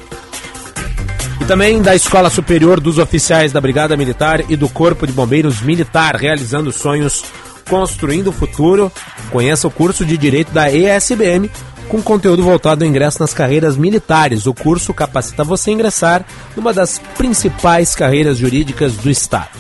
E 1.41 1.45
também 1.47 1.81
da 1.81 1.95
Escola 1.95 2.29
Superior 2.29 2.81
dos 2.81 2.99
Oficiais 2.99 3.51
da 3.51 3.63
Brigada 3.63 3.97
Militar 3.97 4.43
e 4.51 4.57
do 4.57 4.69
Corpo 4.69 5.07
de 5.07 5.13
Bombeiros 5.15 5.63
Militar, 5.63 6.17
realizando 6.17 6.71
sonhos, 6.71 7.25
construindo 7.67 8.29
o 8.29 8.33
futuro. 8.33 8.93
Conheça 9.31 9.67
o 9.67 9.71
curso 9.71 10.05
de 10.05 10.19
Direito 10.19 10.53
da 10.53 10.71
ESBM 10.71 11.49
com 11.93 12.03
conteúdo 12.03 12.43
voltado 12.43 12.83
ao 12.83 12.89
ingresso 12.89 13.21
nas 13.21 13.35
carreiras 13.35 13.77
militares. 13.77 14.47
O 14.47 14.55
curso 14.55 14.95
capacita 14.95 15.45
você 15.45 15.69
a 15.69 15.75
ingressar 15.75 16.25
numa 16.57 16.73
das 16.73 16.99
principais 17.19 17.95
carreiras 17.95 18.39
jurídicas 18.39 18.95
do 18.95 19.11
Estado. 19.11 19.51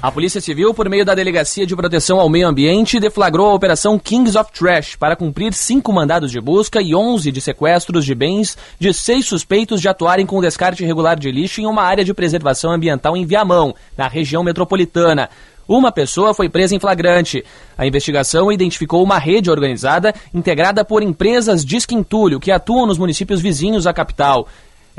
A 0.02 0.10
Polícia 0.10 0.40
Civil, 0.40 0.72
por 0.72 0.88
meio 0.88 1.04
da 1.04 1.14
Delegacia 1.14 1.66
de 1.66 1.76
Proteção 1.76 2.18
ao 2.18 2.30
Meio 2.30 2.48
Ambiente, 2.48 2.98
deflagrou 2.98 3.50
a 3.50 3.54
Operação 3.54 3.98
Kings 3.98 4.36
of 4.38 4.50
Trash 4.50 4.96
para 4.96 5.14
cumprir 5.14 5.52
cinco 5.52 5.92
mandados 5.92 6.30
de 6.30 6.40
busca 6.40 6.80
e 6.80 6.94
11 6.94 7.30
de 7.30 7.38
sequestros 7.38 8.06
de 8.06 8.14
bens 8.14 8.56
de 8.78 8.94
seis 8.94 9.26
suspeitos 9.26 9.78
de 9.78 9.90
atuarem 9.90 10.24
com 10.24 10.40
descarte 10.40 10.82
irregular 10.82 11.18
de 11.18 11.30
lixo 11.30 11.60
em 11.60 11.66
uma 11.66 11.82
área 11.82 12.02
de 12.02 12.14
preservação 12.14 12.72
ambiental 12.72 13.14
em 13.14 13.26
Viamão, 13.26 13.74
na 13.94 14.08
região 14.08 14.42
metropolitana. 14.42 15.28
Uma 15.68 15.92
pessoa 15.92 16.32
foi 16.32 16.48
presa 16.48 16.74
em 16.74 16.80
flagrante. 16.80 17.44
A 17.76 17.86
investigação 17.86 18.50
identificou 18.50 19.04
uma 19.04 19.18
rede 19.18 19.50
organizada 19.50 20.14
integrada 20.32 20.82
por 20.82 21.02
empresas 21.02 21.62
de 21.62 21.76
esquintulho 21.76 22.40
que 22.40 22.50
atuam 22.50 22.86
nos 22.86 22.96
municípios 22.96 23.42
vizinhos 23.42 23.86
à 23.86 23.92
capital. 23.92 24.48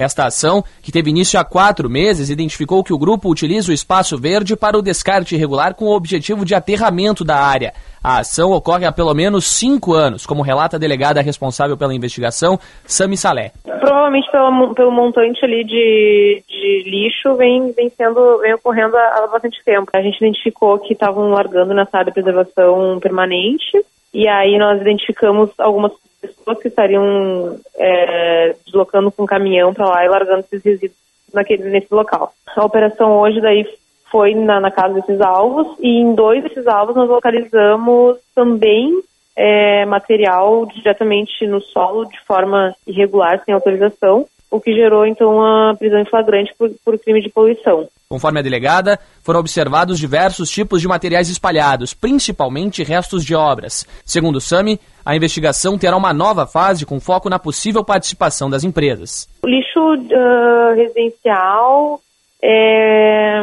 Esta 0.02 0.26
ação, 0.26 0.64
que 0.82 0.92
teve 0.92 1.12
início 1.12 1.40
há 1.40 1.44
quatro 1.44 1.88
meses, 1.88 2.30
identificou 2.32 2.84
que 2.84 2.92
o 2.92 2.98
grupo 2.98 3.30
utiliza 3.30 3.72
o 3.72 3.74
espaço 3.74 4.18
verde 4.18 4.56
para 4.56 4.78
o 4.78 4.82
descarte 4.82 5.36
irregular 5.36 5.76
com 5.76 5.86
o 5.86 5.96
objetivo 5.96 6.44
de 6.44 6.56
aterramento 6.56 7.24
da 7.24 7.36
área. 7.36 7.72
A 8.04 8.18
ação 8.18 8.52
ocorre 8.52 8.86
há 8.86 8.92
pelo 8.92 9.14
menos 9.14 9.46
cinco 9.46 9.94
anos, 9.94 10.26
como 10.26 10.42
relata 10.42 10.76
a 10.76 10.80
delegada 10.80 11.22
responsável 11.22 11.78
pela 11.78 11.94
investigação, 11.94 12.60
Sami 12.84 13.16
Salé. 13.16 13.52
Provavelmente 13.64 14.28
pelo, 14.32 14.92
montante 14.92 15.46
ali 15.46 15.64
de, 15.64 16.44
de 16.50 16.84
lixo 16.90 17.36
vem, 17.36 17.72
vem, 17.74 17.90
sendo, 17.90 18.40
vem 18.40 18.56
ocorrendo 18.56 18.98
há, 18.98 19.24
há 19.24 19.28
bastante 19.28 19.64
tempo. 19.64 19.92
A 19.94 20.02
gente 20.02 20.18
identificou 20.18 20.80
que 20.80 20.94
estavam 20.94 21.30
largando 21.30 21.76
nessa 21.76 22.00
área 22.00 22.12
de 22.12 22.14
preservação 22.14 23.00
permanente 23.00 23.86
e 24.12 24.28
aí 24.28 24.58
nós 24.58 24.82
identificamos 24.82 25.52
algumas 25.60 25.92
pessoas 26.22 26.60
que 26.60 26.68
estariam 26.68 27.60
é, 27.76 28.56
deslocando 28.66 29.12
com 29.12 29.26
caminhão 29.26 29.74
para 29.74 29.88
lá 29.88 30.06
e 30.06 30.10
largando 30.10 30.42
esses 30.42 30.64
resíduos 30.64 31.00
naquele, 31.34 31.70
nesse 31.70 31.94
local. 31.94 32.34
A 32.56 32.64
operação 32.64 33.20
hoje 33.20 33.42
daí 33.42 33.66
foi 34.10 34.36
na, 34.36 34.60
na 34.60 34.70
casa 34.70 34.94
desses 34.94 35.20
alvos 35.22 35.78
e 35.80 36.00
em 36.00 36.14
dois 36.14 36.44
desses 36.44 36.68
alvos 36.68 36.96
nós 36.96 37.10
localizamos 37.10 38.18
também 38.36 39.02
é, 39.36 39.86
material 39.86 40.66
diretamente 40.66 41.48
no 41.48 41.62
solo 41.62 42.06
de 42.06 42.20
forma 42.22 42.76
irregular, 42.86 43.42
sem 43.44 43.54
autorização, 43.54 44.28
o 44.52 44.60
que 44.60 44.74
gerou 44.74 45.06
então 45.06 45.42
a 45.42 45.74
prisão 45.76 46.00
em 46.00 46.06
flagrante 46.06 46.54
por, 46.58 46.70
por 46.84 47.00
crime 47.00 47.22
de 47.22 47.30
poluição. 47.30 47.88
Conforme 48.10 48.40
a 48.40 48.44
delegada, 48.44 49.00
foram 49.24 49.40
observados 49.40 49.98
diversos 49.98 50.52
tipos 50.52 50.82
de 50.82 50.88
materiais 50.88 51.30
espalhados, 51.30 51.94
principalmente 51.94 52.84
restos 52.84 53.24
de 53.24 53.34
obras. 53.34 53.88
Segundo 54.06 54.36
o 54.36 54.42
SAMI, 54.42 54.78
a 55.06 55.16
investigação 55.16 55.78
terá 55.78 55.96
uma 55.96 56.14
nova 56.14 56.46
fase 56.46 56.86
com 56.86 57.00
foco 57.00 57.30
na 57.30 57.40
possível 57.40 57.86
participação 57.86 58.50
das 58.50 58.66
empresas. 58.66 59.30
O 59.42 59.48
lixo 59.48 59.80
uh, 59.80 60.76
residencial, 60.76 62.02
é, 62.44 63.42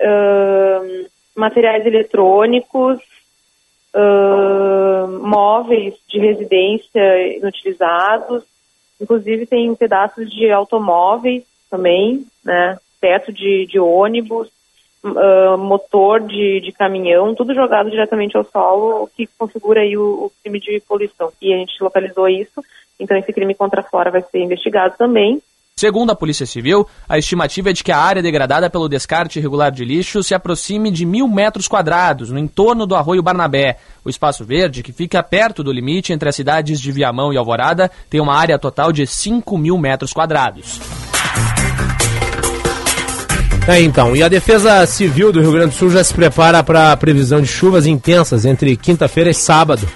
uh, 0.00 1.06
materiais 1.34 1.84
eletrônicos, 1.84 3.00
uh, 3.94 5.08
móveis 5.26 5.94
de 6.08 6.20
residência 6.20 7.36
inutilizados, 7.36 8.44
inclusive 9.00 9.46
tem 9.46 9.74
pedaços 9.74 10.30
de 10.30 10.50
automóveis 10.50 11.44
também, 11.70 12.26
né? 12.44 12.78
teto 13.00 13.32
de, 13.32 13.66
de 13.66 13.78
ônibus, 13.78 14.48
uh, 15.04 15.56
motor 15.56 16.20
de, 16.20 16.60
de 16.60 16.72
caminhão, 16.72 17.34
tudo 17.34 17.54
jogado 17.54 17.90
diretamente 17.90 18.36
ao 18.36 18.44
solo, 18.44 19.04
o 19.04 19.06
que 19.06 19.26
configura 19.38 19.80
aí 19.80 19.96
o, 19.96 20.02
o, 20.02 20.32
crime 20.42 20.60
de 20.60 20.82
poluição. 20.86 21.32
E 21.40 21.52
a 21.52 21.56
gente 21.56 21.82
localizou 21.82 22.28
isso, 22.28 22.62
então 22.98 23.16
esse 23.16 23.32
crime 23.32 23.54
contra 23.54 23.80
a 23.80 24.10
vai 24.10 24.22
ser 24.22 24.40
investigado 24.40 24.94
também. 24.98 25.40
Segundo 25.80 26.10
a 26.10 26.14
Polícia 26.14 26.44
Civil, 26.44 26.86
a 27.08 27.16
estimativa 27.16 27.70
é 27.70 27.72
de 27.72 27.82
que 27.82 27.90
a 27.90 27.96
área 27.96 28.20
degradada 28.20 28.68
pelo 28.68 28.86
descarte 28.86 29.38
irregular 29.38 29.72
de 29.72 29.82
lixo 29.82 30.22
se 30.22 30.34
aproxime 30.34 30.90
de 30.90 31.06
mil 31.06 31.26
metros 31.26 31.66
quadrados 31.66 32.30
no 32.30 32.38
entorno 32.38 32.86
do 32.86 32.94
Arroio 32.94 33.22
Barnabé. 33.22 33.78
O 34.04 34.10
espaço 34.10 34.44
verde, 34.44 34.82
que 34.82 34.92
fica 34.92 35.22
perto 35.22 35.64
do 35.64 35.72
limite 35.72 36.12
entre 36.12 36.28
as 36.28 36.36
cidades 36.36 36.78
de 36.78 36.92
Viamão 36.92 37.32
e 37.32 37.38
Alvorada, 37.38 37.90
tem 38.10 38.20
uma 38.20 38.36
área 38.36 38.58
total 38.58 38.92
de 38.92 39.06
5 39.06 39.56
mil 39.56 39.78
metros 39.78 40.12
quadrados. 40.12 40.78
É, 43.66 43.80
então, 43.80 44.14
e 44.14 44.22
a 44.22 44.28
Defesa 44.28 44.84
Civil 44.84 45.32
do 45.32 45.40
Rio 45.40 45.52
Grande 45.52 45.70
do 45.70 45.78
Sul 45.78 45.88
já 45.88 46.04
se 46.04 46.12
prepara 46.12 46.62
para 46.62 46.92
a 46.92 46.96
previsão 46.98 47.40
de 47.40 47.48
chuvas 47.48 47.86
intensas 47.86 48.44
entre 48.44 48.76
quinta-feira 48.76 49.30
e 49.30 49.34
sábado. 49.34 49.88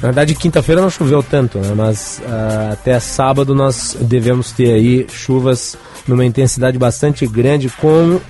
Na 0.00 0.08
verdade, 0.08 0.34
quinta-feira 0.34 0.80
não 0.80 0.90
choveu 0.90 1.22
tanto, 1.22 1.58
né? 1.58 1.72
mas 1.74 2.22
uh, 2.24 2.72
até 2.72 3.00
sábado 3.00 3.54
nós 3.54 3.96
devemos 4.00 4.52
ter 4.52 4.72
aí 4.72 5.06
chuvas 5.10 5.76
numa 6.06 6.24
intensidade 6.24 6.78
bastante 6.78 7.26
grande 7.26 7.68
com 7.68 8.20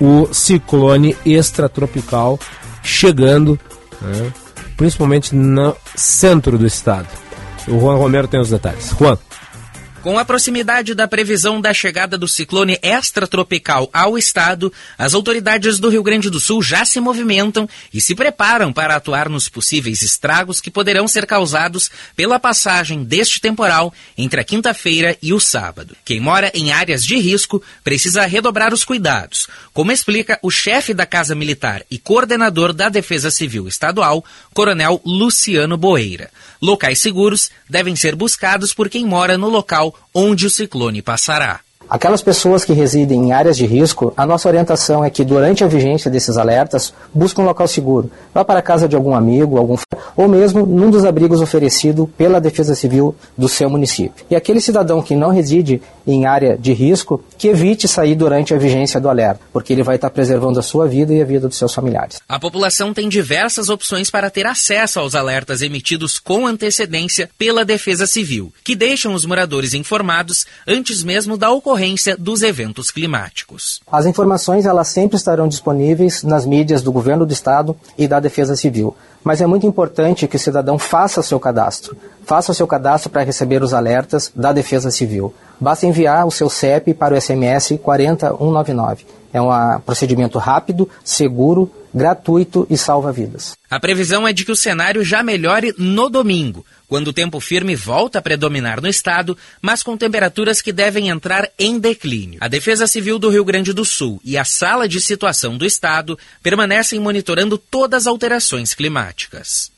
o 0.00 0.28
ciclone 0.32 1.16
extratropical 1.26 2.38
chegando, 2.82 3.58
né? 4.00 4.32
principalmente 4.76 5.34
no 5.34 5.76
centro 5.96 6.56
do 6.56 6.66
estado. 6.66 7.08
O 7.66 7.80
Juan 7.80 7.96
Romero 7.96 8.28
tem 8.28 8.40
os 8.40 8.50
detalhes. 8.50 8.94
Juan. 8.96 9.18
Com 10.06 10.20
a 10.20 10.24
proximidade 10.24 10.94
da 10.94 11.08
previsão 11.08 11.60
da 11.60 11.74
chegada 11.74 12.16
do 12.16 12.28
ciclone 12.28 12.78
extratropical 12.80 13.90
ao 13.92 14.16
estado, 14.16 14.72
as 14.96 15.14
autoridades 15.14 15.80
do 15.80 15.88
Rio 15.88 16.00
Grande 16.00 16.30
do 16.30 16.38
Sul 16.38 16.62
já 16.62 16.84
se 16.84 17.00
movimentam 17.00 17.68
e 17.92 18.00
se 18.00 18.14
preparam 18.14 18.72
para 18.72 18.94
atuar 18.94 19.28
nos 19.28 19.48
possíveis 19.48 20.02
estragos 20.02 20.60
que 20.60 20.70
poderão 20.70 21.08
ser 21.08 21.26
causados 21.26 21.90
pela 22.14 22.38
passagem 22.38 23.02
deste 23.02 23.40
temporal 23.40 23.92
entre 24.16 24.40
a 24.40 24.44
quinta-feira 24.44 25.18
e 25.20 25.34
o 25.34 25.40
sábado. 25.40 25.96
Quem 26.04 26.20
mora 26.20 26.52
em 26.54 26.70
áreas 26.70 27.04
de 27.04 27.18
risco 27.18 27.60
precisa 27.82 28.26
redobrar 28.26 28.72
os 28.72 28.84
cuidados, 28.84 29.48
como 29.72 29.90
explica 29.90 30.38
o 30.40 30.52
chefe 30.52 30.94
da 30.94 31.04
Casa 31.04 31.34
Militar 31.34 31.82
e 31.90 31.98
coordenador 31.98 32.72
da 32.72 32.88
Defesa 32.88 33.28
Civil 33.28 33.66
Estadual, 33.66 34.24
Coronel 34.54 35.02
Luciano 35.04 35.76
Boeira. 35.76 36.30
Locais 36.60 36.98
seguros 37.00 37.50
devem 37.68 37.94
ser 37.94 38.14
buscados 38.14 38.72
por 38.72 38.88
quem 38.88 39.04
mora 39.04 39.36
no 39.36 39.48
local 39.48 39.94
onde 40.14 40.46
o 40.46 40.50
ciclone 40.50 41.02
passará. 41.02 41.60
Aquelas 41.88 42.20
pessoas 42.20 42.64
que 42.64 42.72
residem 42.72 43.26
em 43.26 43.32
áreas 43.32 43.56
de 43.56 43.64
risco, 43.64 44.12
a 44.16 44.26
nossa 44.26 44.48
orientação 44.48 45.04
é 45.04 45.10
que 45.10 45.24
durante 45.24 45.62
a 45.62 45.68
vigência 45.68 46.10
desses 46.10 46.36
alertas, 46.36 46.92
busquem 47.14 47.44
um 47.44 47.46
local 47.46 47.68
seguro. 47.68 48.10
Vá 48.34 48.44
para 48.44 48.58
a 48.58 48.62
casa 48.62 48.88
de 48.88 48.96
algum 48.96 49.14
amigo, 49.14 49.56
algum 49.56 49.76
ou 50.16 50.26
mesmo 50.26 50.66
num 50.66 50.90
dos 50.90 51.04
abrigos 51.04 51.40
oferecido 51.40 52.10
pela 52.18 52.40
Defesa 52.40 52.74
Civil 52.74 53.14
do 53.38 53.48
seu 53.48 53.70
município. 53.70 54.24
E 54.28 54.34
aquele 54.34 54.60
cidadão 54.60 55.00
que 55.00 55.14
não 55.14 55.30
reside 55.30 55.80
em 56.06 56.26
área 56.26 56.56
de 56.56 56.72
risco, 56.72 57.22
que 57.36 57.48
evite 57.48 57.88
sair 57.88 58.14
durante 58.14 58.54
a 58.54 58.58
vigência 58.58 59.00
do 59.00 59.08
alerta, 59.08 59.40
porque 59.52 59.72
ele 59.72 59.82
vai 59.82 59.96
estar 59.96 60.10
preservando 60.10 60.58
a 60.58 60.62
sua 60.62 60.86
vida 60.86 61.12
e 61.12 61.20
a 61.20 61.24
vida 61.24 61.48
dos 61.48 61.58
seus 61.58 61.74
familiares. 61.74 62.20
A 62.28 62.38
população 62.38 62.94
tem 62.94 63.08
diversas 63.08 63.68
opções 63.68 64.10
para 64.10 64.30
ter 64.30 64.46
acesso 64.46 65.00
aos 65.00 65.14
alertas 65.14 65.62
emitidos 65.62 66.18
com 66.18 66.46
antecedência 66.46 67.28
pela 67.36 67.64
Defesa 67.64 68.06
Civil, 68.06 68.52
que 68.62 68.76
deixam 68.76 69.14
os 69.14 69.26
moradores 69.26 69.74
informados 69.74 70.46
antes 70.66 71.02
mesmo 71.02 71.36
da 71.36 71.50
ocorrência 71.50 72.16
dos 72.16 72.42
eventos 72.42 72.90
climáticos. 72.90 73.80
As 73.90 74.06
informações 74.06 74.66
elas 74.66 74.88
sempre 74.88 75.16
estarão 75.16 75.48
disponíveis 75.48 76.22
nas 76.22 76.46
mídias 76.46 76.82
do 76.82 76.92
Governo 76.92 77.26
do 77.26 77.32
Estado 77.32 77.76
e 77.98 78.06
da 78.06 78.20
Defesa 78.20 78.54
Civil 78.54 78.96
mas 79.26 79.40
é 79.40 79.46
muito 79.46 79.66
importante 79.66 80.28
que 80.28 80.36
o 80.36 80.38
cidadão 80.38 80.78
faça 80.78 81.20
seu 81.20 81.40
cadastro. 81.40 81.96
Faça 82.24 82.52
o 82.52 82.54
seu 82.54 82.64
cadastro 82.64 83.10
para 83.10 83.24
receber 83.24 83.60
os 83.60 83.74
alertas 83.74 84.30
da 84.32 84.52
Defesa 84.52 84.88
Civil. 84.88 85.34
Basta 85.60 85.86
enviar 85.86 86.26
o 86.26 86.30
seu 86.30 86.48
CEP 86.48 86.94
para 86.94 87.14
o 87.14 87.20
SMS 87.20 87.78
40199. 87.82 89.04
É 89.32 89.40
um 89.40 89.80
procedimento 89.80 90.38
rápido, 90.38 90.88
seguro, 91.04 91.70
gratuito 91.92 92.66
e 92.68 92.76
salva 92.76 93.10
vidas. 93.10 93.56
A 93.70 93.80
previsão 93.80 94.28
é 94.28 94.32
de 94.32 94.44
que 94.44 94.52
o 94.52 94.56
cenário 94.56 95.02
já 95.02 95.22
melhore 95.22 95.74
no 95.78 96.08
domingo, 96.08 96.64
quando 96.88 97.08
o 97.08 97.12
tempo 97.12 97.40
firme 97.40 97.74
volta 97.74 98.18
a 98.18 98.22
predominar 98.22 98.80
no 98.80 98.88
estado, 98.88 99.36
mas 99.60 99.82
com 99.82 99.96
temperaturas 99.96 100.60
que 100.60 100.72
devem 100.72 101.08
entrar 101.08 101.48
em 101.58 101.78
declínio. 101.78 102.38
A 102.40 102.48
Defesa 102.48 102.86
Civil 102.86 103.18
do 103.18 103.30
Rio 103.30 103.44
Grande 103.44 103.72
do 103.72 103.84
Sul 103.84 104.20
e 104.24 104.36
a 104.36 104.44
Sala 104.44 104.88
de 104.88 105.00
Situação 105.00 105.56
do 105.56 105.64
Estado 105.64 106.18
permanecem 106.42 107.00
monitorando 107.00 107.58
todas 107.58 108.02
as 108.02 108.06
alterações 108.06 108.74
climáticas. 108.74 109.72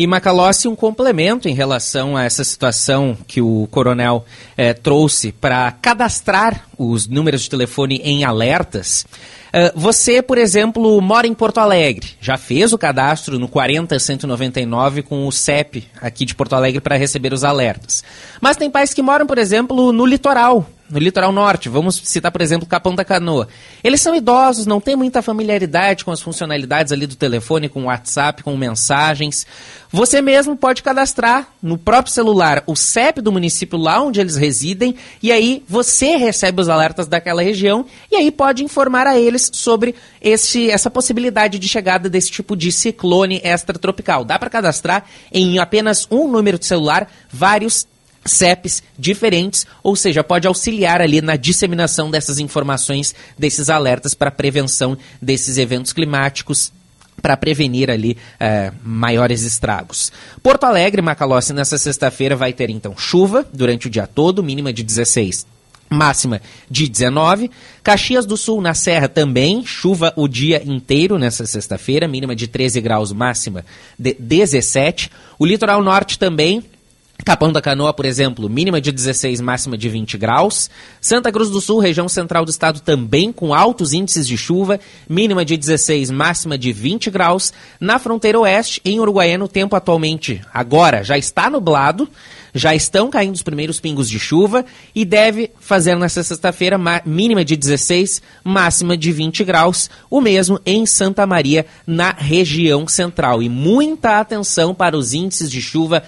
E 0.00 0.06
Macalossi, 0.06 0.66
um 0.66 0.74
complemento 0.74 1.46
em 1.46 1.52
relação 1.52 2.16
a 2.16 2.24
essa 2.24 2.42
situação 2.42 3.14
que 3.28 3.42
o 3.42 3.68
coronel 3.70 4.24
eh, 4.56 4.72
trouxe 4.72 5.30
para 5.30 5.70
cadastrar 5.72 6.66
os 6.78 7.06
números 7.06 7.42
de 7.42 7.50
telefone 7.50 8.00
em 8.02 8.24
alertas. 8.24 9.04
Uh, 9.48 9.78
você, 9.78 10.22
por 10.22 10.38
exemplo, 10.38 10.98
mora 11.02 11.26
em 11.26 11.34
Porto 11.34 11.58
Alegre, 11.58 12.12
já 12.18 12.38
fez 12.38 12.72
o 12.72 12.78
cadastro 12.78 13.38
no 13.38 13.46
40199 13.46 15.02
com 15.02 15.26
o 15.26 15.30
CEP 15.30 15.86
aqui 16.00 16.24
de 16.24 16.34
Porto 16.34 16.54
Alegre 16.54 16.80
para 16.80 16.96
receber 16.96 17.34
os 17.34 17.44
alertas. 17.44 18.02
Mas 18.40 18.56
tem 18.56 18.70
pais 18.70 18.94
que 18.94 19.02
moram, 19.02 19.26
por 19.26 19.36
exemplo, 19.36 19.92
no 19.92 20.06
litoral, 20.06 20.66
no 20.90 20.98
litoral 20.98 21.32
norte, 21.32 21.68
vamos 21.68 21.96
citar, 22.04 22.32
por 22.32 22.40
exemplo, 22.40 22.66
Capão 22.66 22.94
da 22.94 23.04
Canoa. 23.04 23.48
Eles 23.82 24.00
são 24.00 24.14
idosos, 24.14 24.66
não 24.66 24.80
têm 24.80 24.96
muita 24.96 25.22
familiaridade 25.22 26.04
com 26.04 26.10
as 26.10 26.20
funcionalidades 26.20 26.92
ali 26.92 27.06
do 27.06 27.14
telefone, 27.14 27.68
com 27.68 27.82
o 27.82 27.86
WhatsApp, 27.86 28.42
com 28.42 28.56
mensagens. 28.56 29.46
Você 29.92 30.20
mesmo 30.20 30.56
pode 30.56 30.82
cadastrar 30.82 31.48
no 31.62 31.78
próprio 31.78 32.12
celular 32.12 32.62
o 32.66 32.76
CEP 32.76 33.20
do 33.20 33.32
município 33.32 33.78
lá 33.78 34.00
onde 34.00 34.20
eles 34.20 34.36
residem 34.36 34.94
e 35.22 35.32
aí 35.32 35.64
você 35.68 36.16
recebe 36.16 36.60
os 36.60 36.68
alertas 36.68 37.08
daquela 37.08 37.42
região 37.42 37.84
e 38.10 38.16
aí 38.16 38.30
pode 38.30 38.62
informar 38.64 39.06
a 39.06 39.18
eles 39.18 39.50
sobre 39.52 39.94
esse, 40.20 40.70
essa 40.70 40.90
possibilidade 40.90 41.58
de 41.58 41.68
chegada 41.68 42.08
desse 42.08 42.30
tipo 42.30 42.56
de 42.56 42.70
ciclone 42.70 43.40
extratropical. 43.42 44.24
Dá 44.24 44.38
para 44.38 44.50
cadastrar 44.50 45.04
em 45.32 45.58
apenas 45.58 46.06
um 46.10 46.28
número 46.28 46.58
de 46.58 46.66
celular 46.66 47.10
vários 47.28 47.86
CEPs 48.24 48.82
diferentes, 48.98 49.66
ou 49.82 49.96
seja, 49.96 50.22
pode 50.22 50.46
auxiliar 50.46 51.00
ali 51.00 51.20
na 51.20 51.36
disseminação 51.36 52.10
dessas 52.10 52.38
informações, 52.38 53.14
desses 53.38 53.70
alertas 53.70 54.14
para 54.14 54.30
prevenção 54.30 54.96
desses 55.20 55.58
eventos 55.58 55.92
climáticos 55.92 56.72
para 57.20 57.36
prevenir 57.36 57.90
ali 57.90 58.16
é, 58.38 58.72
maiores 58.82 59.42
estragos. 59.42 60.10
Porto 60.42 60.64
Alegre, 60.64 61.02
Macalossi, 61.02 61.52
nessa 61.52 61.76
sexta-feira 61.76 62.34
vai 62.34 62.52
ter 62.52 62.70
então 62.70 62.96
chuva 62.96 63.46
durante 63.52 63.86
o 63.86 63.90
dia 63.90 64.06
todo, 64.06 64.42
mínima 64.42 64.72
de 64.72 64.82
16 64.82 65.46
máxima 65.90 66.40
de 66.70 66.88
19. 66.88 67.50
Caxias 67.82 68.24
do 68.24 68.36
Sul, 68.36 68.60
na 68.60 68.74
Serra, 68.74 69.08
também 69.08 69.66
chuva 69.66 70.12
o 70.14 70.28
dia 70.28 70.62
inteiro 70.64 71.18
nessa 71.18 71.44
sexta-feira, 71.44 72.06
mínima 72.06 72.36
de 72.36 72.46
13 72.46 72.80
graus, 72.80 73.12
máxima 73.12 73.64
de 73.98 74.14
17. 74.14 75.10
O 75.36 75.44
litoral 75.44 75.82
norte 75.82 76.16
também, 76.16 76.62
Capão 77.22 77.52
da 77.52 77.60
Canoa, 77.60 77.92
por 77.92 78.04
exemplo, 78.04 78.48
mínima 78.48 78.80
de 78.80 78.90
16, 78.90 79.40
máxima 79.40 79.76
de 79.76 79.88
20 79.88 80.16
graus. 80.16 80.70
Santa 81.00 81.30
Cruz 81.30 81.50
do 81.50 81.60
Sul, 81.60 81.78
região 81.78 82.08
central 82.08 82.44
do 82.44 82.50
estado, 82.50 82.80
também 82.80 83.32
com 83.32 83.52
altos 83.52 83.92
índices 83.92 84.26
de 84.26 84.36
chuva, 84.36 84.80
mínima 85.08 85.44
de 85.44 85.56
16, 85.56 86.10
máxima 86.10 86.56
de 86.56 86.72
20 86.72 87.10
graus. 87.10 87.52
Na 87.78 87.98
fronteira 87.98 88.40
oeste, 88.40 88.80
em 88.84 89.00
Uruguaiana, 89.00 89.44
o 89.44 89.48
tempo 89.48 89.76
atualmente, 89.76 90.40
agora, 90.52 91.04
já 91.04 91.18
está 91.18 91.50
nublado 91.50 92.08
já 92.54 92.74
estão 92.74 93.10
caindo 93.10 93.34
os 93.34 93.42
primeiros 93.42 93.80
pingos 93.80 94.08
de 94.08 94.18
chuva 94.18 94.64
e 94.94 95.04
deve 95.04 95.50
fazer 95.60 95.96
nessa 95.96 96.22
sexta-feira 96.22 96.78
mínima 97.04 97.44
de 97.44 97.56
16, 97.56 98.22
máxima 98.44 98.96
de 98.96 99.12
20 99.12 99.44
graus, 99.44 99.90
o 100.08 100.20
mesmo 100.20 100.60
em 100.64 100.86
Santa 100.86 101.26
Maria, 101.26 101.66
na 101.86 102.12
região 102.12 102.86
central. 102.86 103.42
E 103.42 103.48
muita 103.48 104.20
atenção 104.20 104.74
para 104.74 104.96
os 104.96 105.14
índices 105.14 105.50
de 105.50 105.60
chuva 105.60 106.02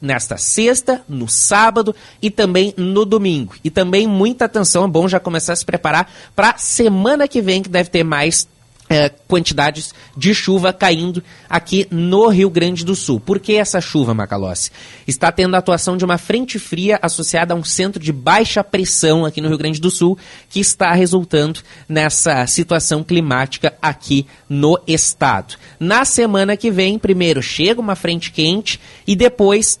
nesta 0.00 0.36
sexta, 0.36 1.02
no 1.08 1.28
sábado 1.28 1.94
e 2.20 2.30
também 2.30 2.74
no 2.76 3.04
domingo. 3.04 3.54
E 3.64 3.70
também 3.70 4.06
muita 4.06 4.44
atenção, 4.44 4.84
é 4.84 4.88
bom 4.88 5.08
já 5.08 5.20
começar 5.20 5.52
a 5.52 5.56
se 5.56 5.64
preparar 5.64 6.10
para 6.34 6.56
semana 6.58 7.26
que 7.26 7.40
vem, 7.40 7.62
que 7.62 7.68
deve 7.68 7.90
ter 7.90 8.04
mais 8.04 8.48
é, 8.90 9.08
quantidades 9.08 9.94
de 10.16 10.34
chuva 10.34 10.72
caindo 10.72 11.22
aqui 11.48 11.86
no 11.92 12.26
Rio 12.26 12.50
Grande 12.50 12.84
do 12.84 12.96
Sul. 12.96 13.20
Por 13.20 13.38
que 13.38 13.54
essa 13.54 13.80
chuva, 13.80 14.12
Macalossi? 14.12 14.72
Está 15.06 15.30
tendo 15.30 15.54
a 15.54 15.58
atuação 15.58 15.96
de 15.96 16.04
uma 16.04 16.18
frente 16.18 16.58
fria 16.58 16.98
associada 17.00 17.54
a 17.54 17.56
um 17.56 17.62
centro 17.62 18.02
de 18.02 18.12
baixa 18.12 18.64
pressão 18.64 19.24
aqui 19.24 19.40
no 19.40 19.48
Rio 19.48 19.58
Grande 19.58 19.80
do 19.80 19.92
Sul, 19.92 20.18
que 20.48 20.58
está 20.58 20.92
resultando 20.92 21.60
nessa 21.88 22.44
situação 22.48 23.04
climática 23.04 23.74
aqui 23.80 24.26
no 24.48 24.76
estado. 24.88 25.54
Na 25.78 26.04
semana 26.04 26.56
que 26.56 26.70
vem, 26.70 26.98
primeiro 26.98 27.40
chega 27.40 27.80
uma 27.80 27.94
frente 27.94 28.32
quente 28.32 28.80
e 29.06 29.14
depois 29.14 29.78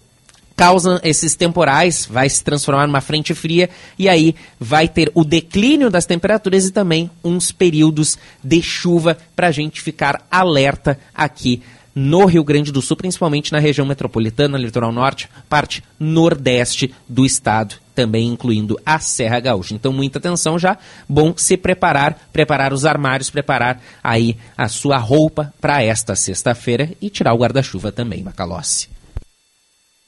causam 0.60 1.00
esses 1.02 1.34
temporais, 1.34 2.04
vai 2.04 2.28
se 2.28 2.44
transformar 2.44 2.86
numa 2.86 3.00
frente 3.00 3.34
fria 3.34 3.70
e 3.98 4.10
aí 4.10 4.34
vai 4.58 4.86
ter 4.86 5.10
o 5.14 5.24
declínio 5.24 5.88
das 5.88 6.04
temperaturas 6.04 6.66
e 6.66 6.70
também 6.70 7.10
uns 7.24 7.50
períodos 7.50 8.18
de 8.44 8.60
chuva 8.60 9.16
para 9.34 9.46
a 9.46 9.50
gente 9.50 9.80
ficar 9.80 10.22
alerta 10.30 11.00
aqui 11.14 11.62
no 11.94 12.26
Rio 12.26 12.44
Grande 12.44 12.70
do 12.70 12.82
Sul, 12.82 12.94
principalmente 12.94 13.52
na 13.52 13.58
região 13.58 13.86
metropolitana, 13.86 14.58
litoral 14.58 14.92
norte, 14.92 15.30
parte 15.48 15.82
nordeste 15.98 16.94
do 17.08 17.24
estado, 17.24 17.76
também 17.94 18.28
incluindo 18.28 18.78
a 18.84 18.98
Serra 18.98 19.40
Gaúcha. 19.40 19.74
Então, 19.74 19.94
muita 19.94 20.18
atenção 20.18 20.58
já. 20.58 20.76
Bom 21.08 21.32
se 21.38 21.56
preparar, 21.56 22.28
preparar 22.34 22.74
os 22.74 22.84
armários, 22.84 23.30
preparar 23.30 23.80
aí 24.04 24.36
a 24.58 24.68
sua 24.68 24.98
roupa 24.98 25.54
para 25.58 25.82
esta 25.82 26.14
sexta-feira 26.14 26.90
e 27.00 27.08
tirar 27.08 27.32
o 27.32 27.38
guarda-chuva 27.38 27.90
também, 27.90 28.22
Macalossi. 28.22 28.99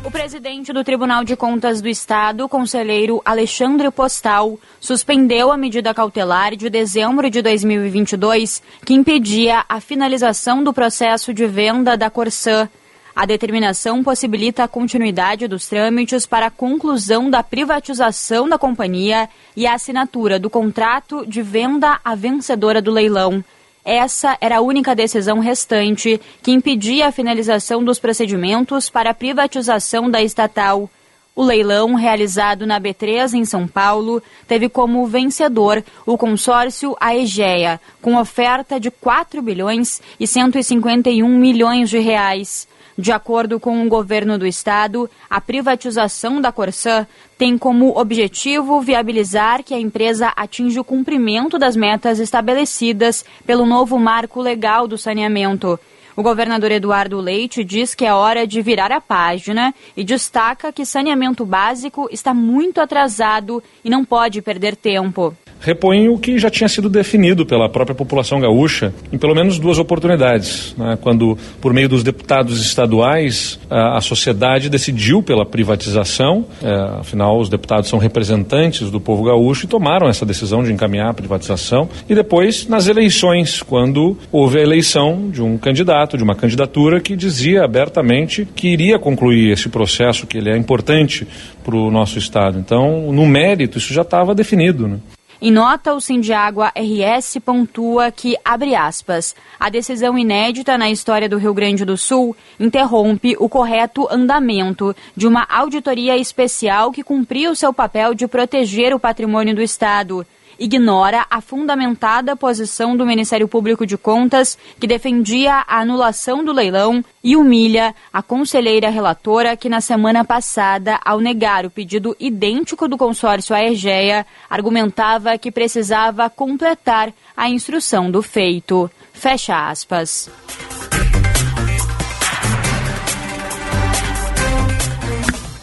O 0.03 0.11
presidente 0.11 0.71
do 0.71 0.83
Tribunal 0.83 1.23
de 1.23 1.35
Contas 1.35 1.81
do 1.81 1.89
Estado, 1.89 2.47
conselheiro 2.47 3.23
Alexandre 3.25 3.89
Postal, 3.89 4.59
suspendeu 4.79 5.51
a 5.51 5.57
medida 5.57 5.95
cautelar 5.95 6.55
de 6.55 6.69
dezembro 6.69 7.27
de 7.31 7.41
2022 7.41 8.61
que 8.85 8.93
impedia 8.93 9.65
a 9.67 9.81
finalização 9.81 10.63
do 10.63 10.71
processo 10.71 11.33
de 11.33 11.47
venda 11.47 11.97
da 11.97 12.11
Corsan 12.11 12.69
a 13.15 13.25
determinação 13.25 14.03
possibilita 14.03 14.63
a 14.63 14.67
continuidade 14.67 15.47
dos 15.47 15.67
trâmites 15.67 16.25
para 16.25 16.47
a 16.47 16.51
conclusão 16.51 17.29
da 17.29 17.41
privatização 17.41 18.49
da 18.49 18.57
companhia 18.57 19.29
e 19.55 19.65
a 19.65 19.75
assinatura 19.75 20.37
do 20.37 20.49
contrato 20.49 21.25
de 21.25 21.41
venda 21.41 21.97
à 22.03 22.13
vencedora 22.13 22.81
do 22.81 22.91
leilão. 22.91 23.41
Essa 23.85 24.37
era 24.41 24.57
a 24.57 24.61
única 24.61 24.93
decisão 24.93 25.39
restante 25.39 26.19
que 26.43 26.51
impedia 26.51 27.07
a 27.07 27.11
finalização 27.11 27.83
dos 27.83 27.99
procedimentos 27.99 28.89
para 28.89 29.11
a 29.11 29.13
privatização 29.13 30.11
da 30.11 30.21
estatal. 30.21 30.89
O 31.33 31.43
leilão, 31.43 31.95
realizado 31.95 32.65
na 32.65 32.81
B3 32.81 33.33
em 33.33 33.45
São 33.45 33.67
Paulo, 33.67 34.23
teve 34.47 34.67
como 34.67 35.05
vencedor 35.05 35.83
o 36.05 36.17
consórcio 36.17 36.97
Aegea, 36.99 37.79
com 38.01 38.17
oferta 38.17 38.79
de 38.79 38.89
4 38.89 39.41
bilhões 39.41 40.01
e 40.19 40.25
151 40.25 41.27
milhões 41.27 41.89
de 41.89 41.99
reais. 41.99 42.67
De 42.97 43.11
acordo 43.11 43.59
com 43.59 43.85
o 43.85 43.89
governo 43.89 44.37
do 44.37 44.47
estado, 44.47 45.09
a 45.29 45.41
privatização 45.41 46.39
da 46.39 46.49
Corsã 46.49 47.05
tem 47.37 47.57
como 47.57 47.99
objetivo 47.99 48.79
viabilizar 48.79 49.63
que 49.63 49.73
a 49.73 49.79
empresa 49.79 50.29
atinja 50.29 50.79
o 50.79 50.83
cumprimento 50.83 51.59
das 51.59 51.75
metas 51.75 52.19
estabelecidas 52.19 53.25
pelo 53.45 53.65
novo 53.65 53.99
marco 53.99 54.41
legal 54.41 54.87
do 54.87 54.97
saneamento. 54.97 55.77
O 56.15 56.23
governador 56.23 56.71
Eduardo 56.71 57.19
Leite 57.19 57.61
diz 57.61 57.93
que 57.93 58.05
é 58.05 58.13
hora 58.13 58.47
de 58.47 58.61
virar 58.61 58.89
a 58.89 59.01
página 59.01 59.75
e 59.97 60.03
destaca 60.03 60.71
que 60.71 60.85
saneamento 60.85 61.45
básico 61.45 62.07
está 62.09 62.33
muito 62.33 62.79
atrasado 62.79 63.61
e 63.83 63.89
não 63.89 64.05
pode 64.05 64.41
perder 64.41 64.77
tempo 64.77 65.35
repõe 65.65 66.09
o 66.09 66.19
que 66.19 66.37
já 66.37 66.49
tinha 66.49 66.69
sido 66.69 66.87
definido 66.87 67.43
pela 67.43 67.67
própria 67.67 67.95
população 67.95 68.39
gaúcha 68.39 68.93
em 69.11 69.17
pelo 69.17 69.33
menos 69.33 69.57
duas 69.57 69.79
oportunidades. 69.79 70.75
Né? 70.77 70.95
Quando, 71.01 71.35
por 71.59 71.73
meio 71.73 71.89
dos 71.89 72.03
deputados 72.03 72.63
estaduais, 72.63 73.59
a, 73.67 73.97
a 73.97 74.01
sociedade 74.01 74.69
decidiu 74.69 75.23
pela 75.23 75.43
privatização, 75.43 76.45
é, 76.61 76.99
afinal, 76.99 77.39
os 77.39 77.49
deputados 77.49 77.89
são 77.89 77.97
representantes 77.97 78.91
do 78.91 78.99
povo 78.99 79.23
gaúcho 79.23 79.65
e 79.65 79.67
tomaram 79.67 80.07
essa 80.07 80.23
decisão 80.23 80.63
de 80.63 80.71
encaminhar 80.71 81.09
a 81.09 81.13
privatização. 81.13 81.89
E 82.07 82.13
depois, 82.13 82.67
nas 82.67 82.87
eleições, 82.87 83.63
quando 83.63 84.15
houve 84.31 84.59
a 84.59 84.61
eleição 84.61 85.31
de 85.31 85.41
um 85.41 85.57
candidato 85.57 86.04
candidato, 86.05 86.17
de 86.17 86.23
uma 86.23 86.35
candidatura 86.35 87.01
que 87.01 87.15
dizia 87.15 87.63
abertamente 87.63 88.45
que 88.45 88.67
iria 88.67 88.99
concluir 88.99 89.51
esse 89.51 89.69
processo, 89.69 90.27
que 90.27 90.37
ele 90.37 90.49
é 90.49 90.57
importante 90.57 91.27
para 91.63 91.75
o 91.75 91.91
nosso 91.91 92.17
Estado. 92.17 92.59
Então, 92.59 93.11
no 93.11 93.25
mérito, 93.25 93.77
isso 93.77 93.93
já 93.93 94.03
estava 94.03 94.35
definido. 94.35 94.87
Né? 94.87 94.99
Em 95.41 95.51
nota, 95.51 95.93
o 95.93 95.99
Sindiágua 95.99 96.71
RS 96.75 97.37
pontua 97.43 98.11
que, 98.11 98.35
abre 98.43 98.73
aspas, 98.73 99.35
a 99.59 99.69
decisão 99.69 100.17
inédita 100.17 100.77
na 100.77 100.89
história 100.89 101.27
do 101.27 101.37
Rio 101.37 101.53
Grande 101.53 101.83
do 101.83 101.97
Sul 101.97 102.35
interrompe 102.59 103.35
o 103.37 103.49
correto 103.49 104.07
andamento 104.09 104.95
de 105.15 105.27
uma 105.27 105.45
auditoria 105.49 106.15
especial 106.17 106.91
que 106.91 107.03
cumpriu 107.03 107.53
seu 107.53 107.73
papel 107.73 108.13
de 108.13 108.27
proteger 108.27 108.93
o 108.93 108.99
patrimônio 108.99 109.53
do 109.53 109.61
Estado 109.61 110.25
ignora 110.59 111.25
a 111.29 111.41
fundamentada 111.41 112.35
posição 112.35 112.95
do 112.95 113.05
Ministério 113.05 113.47
Público 113.47 113.85
de 113.85 113.97
Contas, 113.97 114.57
que 114.79 114.87
defendia 114.87 115.63
a 115.67 115.79
anulação 115.79 116.43
do 116.43 116.51
leilão, 116.51 117.03
e 117.23 117.35
humilha 117.35 117.95
a 118.13 118.21
conselheira 118.21 118.89
relatora, 118.89 119.57
que 119.57 119.67
na 119.67 119.81
semana 119.81 120.23
passada, 120.23 120.99
ao 121.03 121.19
negar 121.19 121.65
o 121.65 121.71
pedido 121.71 122.15
idêntico 122.19 122.87
do 122.87 122.97
consórcio 122.97 123.55
Aegea, 123.55 124.25
argumentava 124.49 125.37
que 125.37 125.51
precisava 125.51 126.29
completar 126.29 127.11
a 127.35 127.49
instrução 127.49 128.11
do 128.11 128.21
feito. 128.21 128.89
Fecha 129.11 129.69
aspas. 129.69 130.29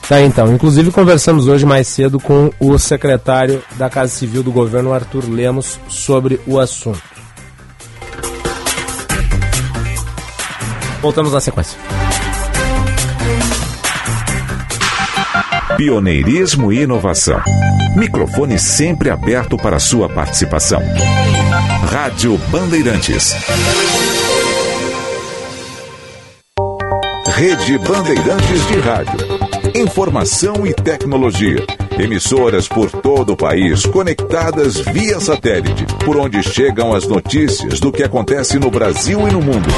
Tá, 0.08 0.20
então. 0.20 0.52
Inclusive, 0.52 0.90
conversamos 0.90 1.48
hoje 1.48 1.64
mais 1.64 1.86
cedo 1.88 2.20
com 2.20 2.50
o 2.60 2.78
secretário 2.78 3.62
da 3.76 3.88
Casa 3.88 4.12
Civil 4.12 4.42
do 4.42 4.52
governo, 4.52 4.92
Arthur 4.92 5.28
Lemos, 5.28 5.78
sobre 5.88 6.40
o 6.46 6.58
assunto. 6.58 7.02
Voltamos 11.00 11.32
na 11.32 11.40
sequência. 11.40 11.78
Pioneirismo 15.76 16.72
e 16.72 16.82
inovação. 16.82 17.40
Microfone 17.96 18.58
sempre 18.58 19.10
aberto 19.10 19.56
para 19.56 19.78
sua 19.80 20.08
participação. 20.08 20.80
Rádio 21.90 22.38
Bandeirantes. 22.50 23.34
Rede 27.34 27.78
Bandeirantes 27.78 28.68
de 28.68 28.78
Rádio. 28.78 29.41
Informação 29.74 30.66
e 30.66 30.74
tecnologia. 30.74 31.64
Emissoras 31.98 32.68
por 32.68 32.90
todo 32.90 33.32
o 33.32 33.36
país 33.36 33.86
conectadas 33.86 34.76
via 34.76 35.18
satélite, 35.18 35.86
por 36.04 36.18
onde 36.18 36.42
chegam 36.42 36.92
as 36.92 37.06
notícias 37.06 37.80
do 37.80 37.90
que 37.90 38.02
acontece 38.02 38.58
no 38.58 38.70
Brasil 38.70 39.26
e 39.26 39.32
no 39.32 39.40
mundo. 39.40 39.68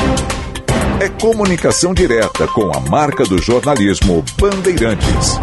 É 1.00 1.08
comunicação 1.08 1.94
direta 1.94 2.48
com 2.48 2.76
a 2.76 2.80
marca 2.80 3.22
do 3.24 3.38
jornalismo 3.38 4.24
Bandeirantes. 4.36 5.38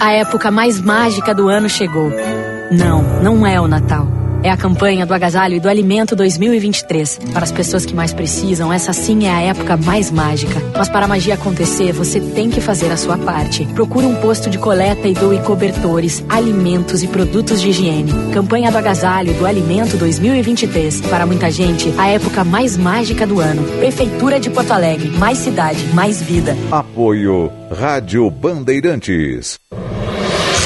A 0.01 0.11
época 0.11 0.49
mais 0.49 0.81
mágica 0.81 1.35
do 1.35 1.47
ano 1.47 1.69
chegou. 1.69 2.09
Não, 2.71 3.03
não 3.21 3.45
é 3.45 3.61
o 3.61 3.67
Natal 3.67 4.24
é 4.45 4.51
a 4.51 4.57
campanha 4.57 5.07
do 5.07 5.13
agasalho 5.13 5.55
e 5.55 5.59
do 5.59 5.67
alimento 5.67 6.15
2023. 6.15 7.19
Para 7.33 7.43
as 7.43 7.51
pessoas 7.51 7.83
que 7.83 7.95
mais 7.95 8.13
precisam, 8.13 8.71
essa 8.71 8.93
sim 8.93 9.25
é 9.25 9.31
a 9.31 9.41
época 9.41 9.75
mais 9.75 10.11
mágica. 10.11 10.61
Mas 10.77 10.87
para 10.87 11.05
a 11.05 11.07
magia 11.07 11.33
acontecer, 11.33 11.91
você 11.91 12.19
tem 12.19 12.51
que 12.51 12.61
fazer 12.61 12.91
a 12.91 12.97
sua 12.97 13.17
parte. 13.17 13.65
Procure 13.73 14.05
um 14.05 14.13
posto 14.17 14.47
de 14.47 14.59
coleta 14.59 15.07
e 15.07 15.15
doe 15.15 15.39
cobertores, 15.39 16.23
alimentos 16.29 17.01
e 17.01 17.07
produtos 17.07 17.59
de 17.59 17.69
higiene. 17.69 18.11
Campanha 18.31 18.71
do 18.71 18.77
agasalho 18.77 19.31
e 19.31 19.33
do 19.33 19.47
alimento 19.47 19.97
2023. 19.97 21.01
Para 21.01 21.25
muita 21.25 21.49
gente, 21.49 21.91
a 21.97 22.07
época 22.09 22.43
mais 22.43 22.77
mágica 22.77 23.25
do 23.25 23.39
ano. 23.39 23.63
Prefeitura 23.79 24.39
de 24.39 24.51
Porto 24.51 24.73
Alegre. 24.73 25.09
Mais 25.09 25.39
cidade, 25.39 25.83
mais 25.87 26.21
vida. 26.21 26.55
Apoio 26.69 27.51
Rádio 27.71 28.29
Bandeirantes. 28.29 29.59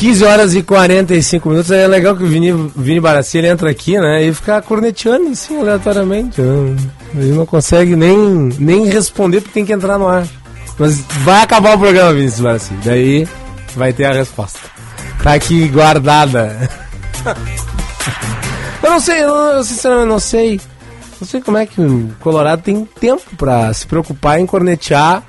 Quinze 0.00 0.24
horas 0.24 0.54
e 0.54 0.62
45 0.62 1.50
minutos. 1.50 1.70
É 1.70 1.86
legal 1.86 2.16
que 2.16 2.22
o 2.22 2.26
Vini, 2.26 2.50
Vini 2.74 2.98
Barassi 2.98 3.36
ele 3.36 3.48
entra 3.48 3.68
aqui, 3.70 3.98
né? 3.98 4.24
E 4.24 4.32
fica 4.32 4.62
corneteando 4.62 5.28
assim 5.28 5.60
aleatoriamente. 5.60 6.40
né? 6.40 6.74
Ele 7.14 7.32
não 7.32 7.44
consegue 7.44 7.94
nem, 7.94 8.16
nem 8.58 8.86
responder 8.86 9.42
porque 9.42 9.52
tem 9.52 9.66
que 9.66 9.74
entrar 9.74 9.98
no 9.98 10.08
ar. 10.08 10.26
Mas 10.78 11.02
vai 11.22 11.42
acabar 11.42 11.76
o 11.76 11.78
programa, 11.78 12.14
Vinícius 12.14 12.40
Barassi. 12.40 12.72
Daí 12.82 13.28
vai 13.76 13.92
ter 13.92 14.06
a 14.06 14.14
resposta. 14.14 14.58
Tá 15.22 15.34
aqui 15.34 15.68
guardada. 15.68 16.70
eu 18.82 18.90
não 18.90 19.00
sei, 19.00 19.22
eu, 19.22 19.34
eu 19.34 19.62
sinceramente 19.64 20.08
não 20.08 20.18
sei. 20.18 20.58
Não 21.20 21.28
sei 21.28 21.42
como 21.42 21.58
é 21.58 21.66
que 21.66 21.78
o 21.78 22.10
Colorado 22.20 22.62
tem 22.62 22.88
tempo 22.98 23.36
pra 23.36 23.70
se 23.74 23.86
preocupar 23.86 24.40
em 24.40 24.46
cornetear 24.46 25.22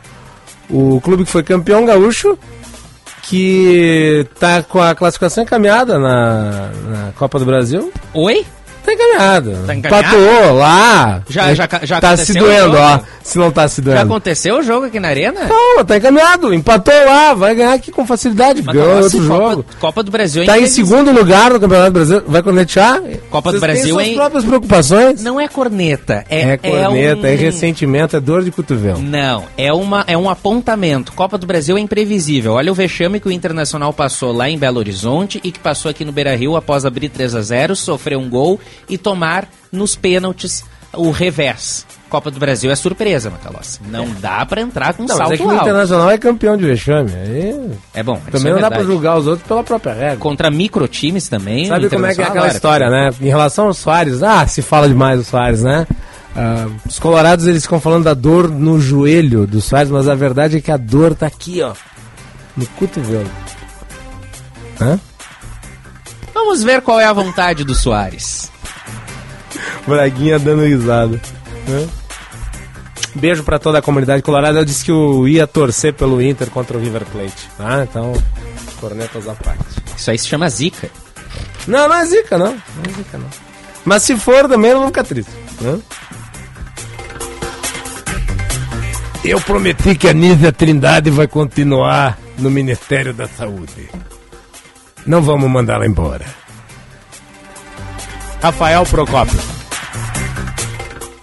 o 0.69 1.01
clube 1.01 1.25
que 1.25 1.31
foi 1.31 1.43
campeão 1.43 1.85
gaúcho, 1.85 2.39
que 3.23 4.25
tá 4.39 4.63
com 4.63 4.81
a 4.81 4.95
classificação 4.95 5.43
encaminhada 5.43 5.97
na, 5.99 6.69
na 6.87 7.11
Copa 7.15 7.39
do 7.39 7.45
Brasil. 7.45 7.91
Oi? 8.13 8.45
Tá 8.83 8.93
encaminhado. 8.93 9.51
Tá 9.67 9.75
encaminhado? 9.75 10.17
Empatou 10.17 10.53
lá. 10.55 11.21
Já- 11.29 11.53
já- 11.53 11.67
já 11.83 12.01
Tá 12.01 12.17
se 12.17 12.33
doendo, 12.33 12.77
ó. 12.77 12.99
Se 13.23 13.37
não 13.37 13.51
tá 13.51 13.67
se 13.67 13.77
Já 13.81 13.83
doendo. 13.83 14.01
aconteceu 14.01 14.57
o 14.59 14.61
jogo 14.63 14.85
aqui 14.87 14.99
na 14.99 15.07
Arena? 15.09 15.41
Não, 15.47 15.83
tá 15.85 15.97
encaminhado. 15.97 16.53
Empatou 16.53 16.93
lá, 17.05 17.33
vai 17.33 17.53
ganhar 17.55 17.73
aqui 17.73 17.91
com 17.91 18.05
facilidade. 18.05 18.61
Mas 18.63 18.75
Ganhou 18.75 19.03
outro 19.03 19.27
Copa, 19.27 19.49
jogo. 19.49 19.65
Copa 19.79 20.03
do 20.03 20.11
Brasil 20.11 20.43
é 20.43 20.45
Tá 20.45 20.59
em 20.59 20.67
segundo 20.67 21.11
lugar 21.11 21.51
no 21.51 21.59
Campeonato 21.59 21.91
Brasileiro. 21.91 22.25
Vai 22.27 22.41
cornetear? 22.43 23.01
Copa 23.29 23.51
do 23.51 23.59
Vocês 23.59 23.61
têm 23.61 23.75
Brasil 23.81 23.93
suas 23.95 24.07
é 24.07 24.09
em- 24.09 24.15
próprias 24.15 24.43
preocupações. 24.45 25.23
Não 25.23 25.39
é 25.39 25.47
corneta, 25.47 26.25
é, 26.29 26.41
É 26.53 26.57
corneta, 26.57 27.27
é, 27.27 27.33
um- 27.33 27.37
ressentimento, 27.37 28.15
é 28.15 28.19
dor 28.19 28.43
de 28.43 28.51
cotovelo. 28.51 28.99
Não, 29.01 29.45
é, 29.57 29.71
uma, 29.71 30.03
é 30.07 30.17
um 30.17 30.29
apontamento. 30.29 31.11
Copa 31.13 31.37
do 31.37 31.45
Brasil 31.45 31.77
é 31.77 31.79
imprevisível. 31.79 32.53
Olha 32.53 32.71
o 32.71 32.75
vexame 32.75 33.19
que 33.19 33.27
o 33.27 33.31
Internacional 33.31 33.93
passou 33.93 34.31
lá 34.31 34.49
em 34.49 34.57
Belo 34.57 34.79
Horizonte 34.79 35.39
e 35.43 35.51
que 35.51 35.59
passou 35.59 35.89
aqui 35.91 36.03
no 36.03 36.11
Beira 36.11 36.35
Rio 36.35 36.55
após 36.55 36.85
abrir 36.85 37.09
3 37.09 37.35
a 37.35 37.41
0 37.41 37.75
sofrer 37.75 38.17
um 38.17 38.29
gol 38.29 38.59
e 38.89 38.97
tomar 38.97 39.47
nos 39.71 39.95
pênaltis 39.95 40.63
o 40.93 41.11
revés. 41.11 41.85
Copa 42.09 42.29
do 42.29 42.39
Brasil 42.39 42.69
é 42.69 42.75
surpresa, 42.75 43.29
Macalossi. 43.29 43.79
Não 43.89 44.05
dá 44.19 44.45
pra 44.45 44.59
entrar 44.61 44.93
com 44.93 45.03
Não, 45.03 45.07
mas 45.09 45.17
salto 45.17 45.33
é 45.33 45.37
que 45.37 45.43
o 45.43 45.49
alto. 45.49 45.61
Internacional 45.61 46.11
é 46.11 46.17
campeão 46.17 46.57
de 46.57 46.65
vexame. 46.65 47.09
Aí 47.13 47.71
É 47.93 48.03
bom, 48.03 48.19
também 48.29 48.51
é 48.51 48.55
não 48.55 48.61
dá 48.61 48.67
pra 48.67 48.79
verdade. 48.79 48.85
julgar 48.85 49.17
os 49.17 49.27
outros 49.27 49.47
pela 49.47 49.63
própria 49.63 49.93
regra. 49.93 50.17
Contra 50.17 50.51
microtimes 50.51 51.29
também. 51.29 51.67
Sabe 51.67 51.85
o 51.85 51.89
como 51.89 52.05
é 52.05 52.13
que 52.13 52.21
é 52.21 52.25
aquela 52.25 52.47
era. 52.47 52.53
história, 52.53 52.89
né? 52.89 53.09
Em 53.21 53.27
relação 53.29 53.67
ao 53.67 53.73
Soares, 53.73 54.21
ah, 54.21 54.45
se 54.45 54.61
fala 54.61 54.89
demais 54.89 55.19
do 55.19 55.23
Soares, 55.23 55.63
né? 55.63 55.87
Ah, 56.35 56.67
os 56.85 56.99
colorados 56.99 57.47
eles 57.47 57.63
ficam 57.63 57.79
falando 57.79 58.03
da 58.03 58.13
dor 58.13 58.49
no 58.49 58.77
joelho 58.79 59.47
do 59.47 59.61
Soares, 59.61 59.89
mas 59.89 60.09
a 60.09 60.15
verdade 60.15 60.57
é 60.57 60.61
que 60.61 60.71
a 60.71 60.77
dor 60.77 61.15
tá 61.15 61.27
aqui, 61.27 61.61
ó. 61.61 61.73
No 62.57 62.65
cotovelo. 62.67 63.29
Hã? 64.81 64.99
Vamos 66.33 66.61
ver 66.61 66.81
qual 66.81 66.99
é 66.99 67.05
a 67.05 67.13
vontade 67.13 67.63
do 67.63 67.73
Soares. 67.73 68.50
Braguinha 69.87 70.39
dando 70.39 70.63
risada. 70.63 71.19
Hã? 71.69 71.87
Beijo 73.15 73.43
pra 73.43 73.59
toda 73.59 73.79
a 73.79 73.81
comunidade 73.81 74.21
colorada. 74.23 74.59
Eu 74.59 74.65
disse 74.65 74.85
que 74.85 74.91
eu 74.91 75.27
ia 75.27 75.45
torcer 75.45 75.93
pelo 75.93 76.21
Inter 76.21 76.49
contra 76.49 76.77
o 76.77 76.81
River 76.81 77.05
Plate. 77.05 77.49
Tá? 77.57 77.83
Então, 77.83 78.13
cornetas 78.79 79.27
à 79.27 79.33
parte. 79.33 79.63
Isso 79.97 80.09
aí 80.11 80.17
se 80.17 80.27
chama 80.27 80.49
zica. 80.49 80.89
Não, 81.67 81.87
não 81.89 81.95
é 81.95 82.05
zica, 82.05 82.37
não. 82.37 82.53
Não 82.53 82.83
é 82.87 82.93
zica, 82.95 83.17
não. 83.17 83.27
Mas 83.83 84.03
se 84.03 84.15
for 84.15 84.47
também, 84.47 84.71
eu 84.71 84.77
vou 84.79 84.87
ficar 84.87 85.03
triste. 85.03 85.31
né? 85.59 85.79
Eu 89.23 89.39
prometi 89.41 89.93
que 89.95 90.07
a 90.07 90.13
Nízia 90.13 90.51
Trindade 90.51 91.09
vai 91.11 91.27
continuar 91.27 92.17
no 92.39 92.49
Ministério 92.49 93.13
da 93.13 93.27
Saúde. 93.27 93.89
Não 95.05 95.21
vamos 95.21 95.49
mandá-la 95.49 95.85
embora. 95.85 96.25
Rafael 98.41 98.83
Procópio. 98.87 99.37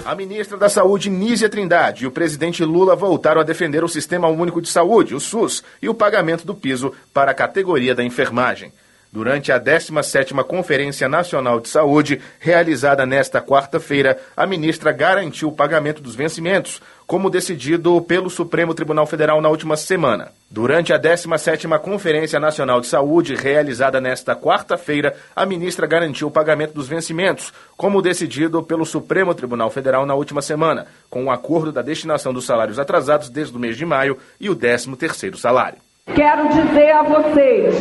A 0.04 0.14
ministra 0.14 0.56
da 0.56 0.68
Saúde, 0.68 1.10
Nízia 1.10 1.48
Trindade, 1.48 2.04
e 2.04 2.06
o 2.06 2.12
presidente 2.12 2.64
Lula 2.64 2.94
voltaram 2.94 3.40
a 3.40 3.44
defender 3.44 3.82
o 3.82 3.88
Sistema 3.88 4.28
Único 4.28 4.62
de 4.62 4.68
Saúde, 4.68 5.16
o 5.16 5.20
SUS, 5.20 5.64
e 5.82 5.88
o 5.88 5.94
pagamento 5.94 6.46
do 6.46 6.54
piso 6.54 6.92
para 7.12 7.32
a 7.32 7.34
categoria 7.34 7.92
da 7.92 8.04
enfermagem. 8.04 8.72
Durante 9.10 9.50
a 9.50 9.58
17ª 9.58 10.44
Conferência 10.44 11.08
Nacional 11.08 11.58
de 11.58 11.68
Saúde, 11.68 12.20
realizada 12.38 13.04
nesta 13.04 13.40
quarta-feira, 13.40 14.16
a 14.36 14.46
ministra 14.46 14.92
garantiu 14.92 15.48
o 15.48 15.56
pagamento 15.56 16.00
dos 16.00 16.14
vencimentos, 16.14 16.80
como 17.09 17.30
decidido 17.30 18.02
pelo 18.02 18.28
Supremo 18.28 18.74
Tribunal 18.74 19.06
Federal 19.06 19.40
na 19.40 19.48
última 19.48 19.78
semana. 19.78 20.28
Durante 20.51 20.93
a 20.93 21.01
17ª 21.01 21.78
Conferência 21.78 22.39
Nacional 22.39 22.82
de 22.82 22.86
Saúde, 22.86 23.35
realizada 23.35 23.98
nesta 23.98 24.36
quarta-feira, 24.36 25.16
a 25.35 25.47
ministra 25.47 25.86
garantiu 25.86 26.28
o 26.28 26.30
pagamento 26.30 26.74
dos 26.74 26.86
vencimentos, 26.86 27.51
como 27.78 28.02
decidido 28.02 28.62
pelo 28.62 28.85
Supremo 28.85 29.35
Tribunal 29.35 29.70
Federal 29.70 30.05
na 30.05 30.14
última 30.14 30.43
semana, 30.43 30.86
com 31.09 31.24
o 31.24 31.30
acordo 31.30 31.72
da 31.72 31.80
destinação 31.80 32.30
dos 32.30 32.44
salários 32.44 32.78
atrasados 32.78 33.30
desde 33.30 33.56
o 33.56 33.59
mês 33.59 33.78
de 33.78 33.86
maio 33.86 34.18
e 34.39 34.51
o 34.51 34.55
13º 34.55 35.36
salário. 35.36 35.78
Quero 36.14 36.48
dizer 36.48 36.90
a 36.90 37.02
vocês 37.02 37.74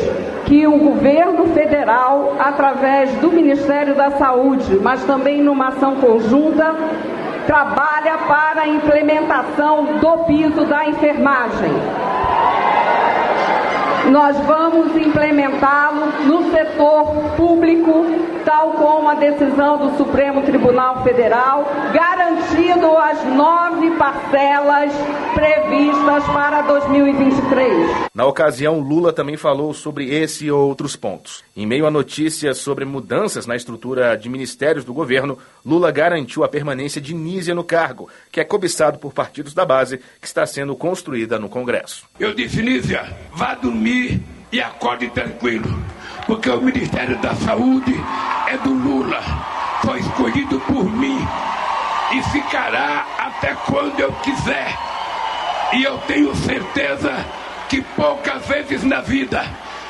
que 0.45 0.66
o 0.66 0.78
governo 0.78 1.48
federal, 1.54 2.38
através 2.40 3.12
do 3.20 3.30
Ministério 3.30 3.94
da 3.94 4.12
Saúde, 4.12 4.78
mas 4.82 5.04
também 5.04 5.41
numa 5.41 5.70
ação 5.70 5.95
conjunta, 5.98 6.76
trabalha 7.48 8.18
para 8.28 8.64
a 8.64 8.68
implementação 8.68 9.86
do 9.99 10.26
piso 10.26 10.65
da 10.65 10.86
enfermagem. 10.86 11.72
Nós 14.11 14.38
vamos 14.41 14.95
implementá-lo 14.95 16.06
no 16.26 16.52
setor 16.52 17.06
público, 17.36 18.06
tal 18.45 18.72
como 18.72 19.10
a 19.10 19.15
decisão 19.15 19.78
do 19.78 19.98
Supremo 19.98 20.44
Tribunal 20.44 21.03
Federal, 21.03 21.65
garantindo 21.94 22.95
as 22.98 23.24
nove 23.26 23.91
parcelas 23.91 24.94
previstas 25.34 26.24
para 26.26 26.61
2023. 26.61 28.07
Na 28.18 28.26
ocasião, 28.26 28.80
Lula 28.80 29.14
também 29.14 29.38
falou 29.38 29.76
sobre 29.76 30.10
esse 30.10 30.45
e 30.45 30.52
outros 30.52 30.95
pontos. 30.95 31.44
Em 31.56 31.68
meio 31.68 31.85
a 31.85 31.91
notícias 31.91 32.57
sobre 32.57 32.84
mudanças 32.84 33.45
na 33.45 33.56
estrutura 33.56 34.18
de 34.18 34.27
ministérios 34.27 34.84
do 34.84 34.91
governo, 34.91 35.38
Lula 35.64 35.91
garantiu 35.91 36.44
a 36.44 36.48
permanência 36.48 36.99
de 36.99 37.14
Nízia 37.14 37.53
no 37.53 37.64
cargo, 37.64 38.10
que 38.31 38.39
é 38.39 38.44
cobiçado 38.44 38.98
por 38.98 39.14
partidos 39.14 39.53
da 39.53 39.64
base, 39.64 39.99
que 40.19 40.26
está 40.26 40.48
sendo 40.48 40.76
construída 40.76 41.38
no 41.38 41.48
Congresso. 41.48 42.07
Eu 42.19 42.34
disse, 42.34 42.60
Nízia, 42.64 43.15
vá 43.34 43.53
dormir 43.53 44.19
e 44.52 44.60
acorde 44.60 45.11
tranquilo, 45.11 45.69
porque 46.26 46.49
o 46.49 46.60
Ministério 46.60 47.22
da 47.22 47.35
Saúde 47.35 47.94
é 48.48 48.57
do 48.57 48.73
Lula, 48.73 49.22
foi 49.85 49.99
escolhido 49.99 50.60
por 50.61 50.91
mim 50.91 51.19
e 52.15 52.23
ficará 52.31 53.06
até 53.19 53.53
quando 53.68 53.99
eu 53.99 54.11
quiser. 54.23 54.76
E 55.76 55.84
eu 55.84 55.99
tenho 56.07 56.35
certeza 56.35 57.14
que 57.69 57.81
poucas 57.95 58.45
vezes 58.48 58.84
na 58.84 59.02
vida 59.02 59.44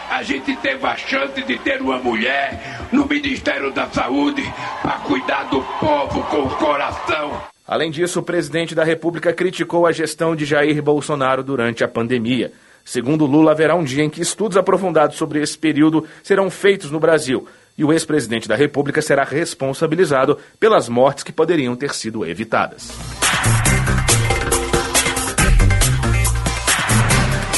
a 0.09 0.23
gente 0.23 0.55
teve 0.57 0.85
a 0.85 0.95
chance 0.95 1.41
de 1.43 1.57
ter 1.59 1.81
uma 1.81 1.97
mulher 1.99 2.87
no 2.91 3.05
Ministério 3.05 3.71
da 3.71 3.87
Saúde 3.87 4.41
para 4.81 4.99
cuidar 4.99 5.43
do 5.43 5.61
povo 5.61 6.23
com 6.23 6.43
o 6.43 6.49
coração. 6.49 7.41
Além 7.67 7.91
disso, 7.91 8.19
o 8.19 8.23
presidente 8.23 8.73
da 8.73 8.83
República 8.83 9.33
criticou 9.33 9.85
a 9.85 9.91
gestão 9.91 10.35
de 10.35 10.45
Jair 10.45 10.81
Bolsonaro 10.81 11.43
durante 11.43 11.83
a 11.83 11.87
pandemia. 11.87 12.53
Segundo 12.85 13.25
Lula, 13.25 13.51
haverá 13.51 13.75
um 13.75 13.83
dia 13.83 14.03
em 14.03 14.09
que 14.09 14.21
estudos 14.21 14.55
aprofundados 14.55 15.17
sobre 15.17 15.41
esse 15.41 15.57
período 15.57 16.05
serão 16.23 16.49
feitos 16.49 16.89
no 16.89 17.01
Brasil 17.01 17.45
e 17.77 17.83
o 17.83 17.91
ex-presidente 17.91 18.47
da 18.47 18.55
República 18.55 19.01
será 19.01 19.23
responsabilizado 19.23 20.37
pelas 20.59 20.87
mortes 20.87 21.23
que 21.23 21.33
poderiam 21.33 21.75
ter 21.75 21.93
sido 21.93 22.25
evitadas. 22.25 22.89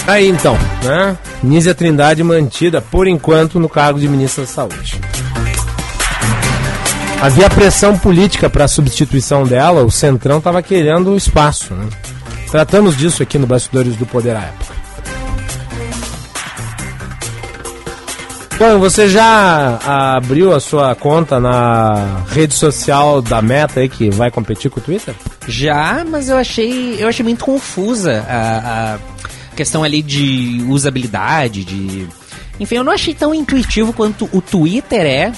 Aí 0.09 0.27
então, 0.27 0.57
né? 0.83 1.15
Nízia 1.43 1.75
Trindade 1.75 2.23
mantida, 2.23 2.81
por 2.81 3.07
enquanto, 3.07 3.59
no 3.59 3.69
cargo 3.69 3.99
de 3.99 4.07
ministra 4.07 4.43
da 4.43 4.49
Saúde. 4.49 4.99
Havia 7.21 7.47
pressão 7.47 7.95
política 7.95 8.49
para 8.49 8.65
a 8.65 8.67
substituição 8.67 9.43
dela, 9.43 9.83
o 9.83 9.91
Centrão 9.91 10.39
estava 10.39 10.63
querendo 10.63 11.15
espaço. 11.15 11.75
Né? 11.75 11.87
Tratamos 12.49 12.97
disso 12.97 13.21
aqui 13.21 13.37
no 13.37 13.45
Bastidores 13.45 13.95
do 13.97 14.05
Poder 14.07 14.35
à 14.35 14.45
época. 14.45 14.79
Bom, 18.57 18.79
você 18.79 19.07
já 19.07 19.77
abriu 20.15 20.55
a 20.55 20.59
sua 20.59 20.95
conta 20.95 21.39
na 21.39 22.23
rede 22.31 22.55
social 22.55 23.21
da 23.21 23.43
Meta 23.43 23.79
aí 23.79 23.87
que 23.87 24.09
vai 24.09 24.31
competir 24.31 24.71
com 24.71 24.79
o 24.79 24.83
Twitter? 24.83 25.13
Já, 25.47 26.03
mas 26.03 26.29
eu 26.29 26.35
achei, 26.35 26.95
eu 26.99 27.07
achei 27.07 27.23
muito 27.23 27.45
confusa 27.45 28.25
a, 28.27 28.95
a 28.95 29.18
questão 29.59 29.83
ali 29.83 30.01
de 30.01 30.63
usabilidade, 30.69 31.65
de 31.65 32.07
enfim, 32.57 32.75
eu 32.75 32.83
não 32.83 32.93
achei 32.93 33.13
tão 33.13 33.35
intuitivo 33.35 33.91
quanto 33.91 34.29
o 34.31 34.41
Twitter 34.41 35.05
é 35.05 35.33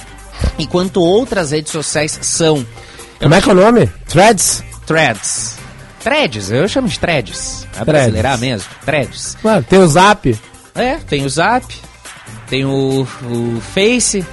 enquanto 0.56 1.02
outras 1.02 1.50
redes 1.50 1.72
sociais 1.72 2.20
são. 2.22 2.58
Eu 2.58 2.64
Como 3.22 3.34
é 3.34 3.40
que 3.40 3.48
é 3.48 3.52
o 3.52 3.56
nome? 3.56 3.90
Threads? 4.06 4.62
Threads. 4.86 5.56
Threads, 5.98 6.52
eu 6.52 6.68
chamo 6.68 6.86
de 6.86 7.00
threads. 7.00 7.66
É 7.76 7.84
brasileirar 7.84 8.38
mesmo? 8.38 8.68
Threads. 8.84 9.36
Mano, 9.42 9.64
tem 9.64 9.80
o 9.80 9.88
Zap. 9.88 10.38
É, 10.72 10.94
tem 10.98 11.24
o 11.24 11.28
Zap, 11.28 11.66
tem 12.48 12.64
o, 12.64 13.02
o 13.02 13.60
Face, 13.74 14.24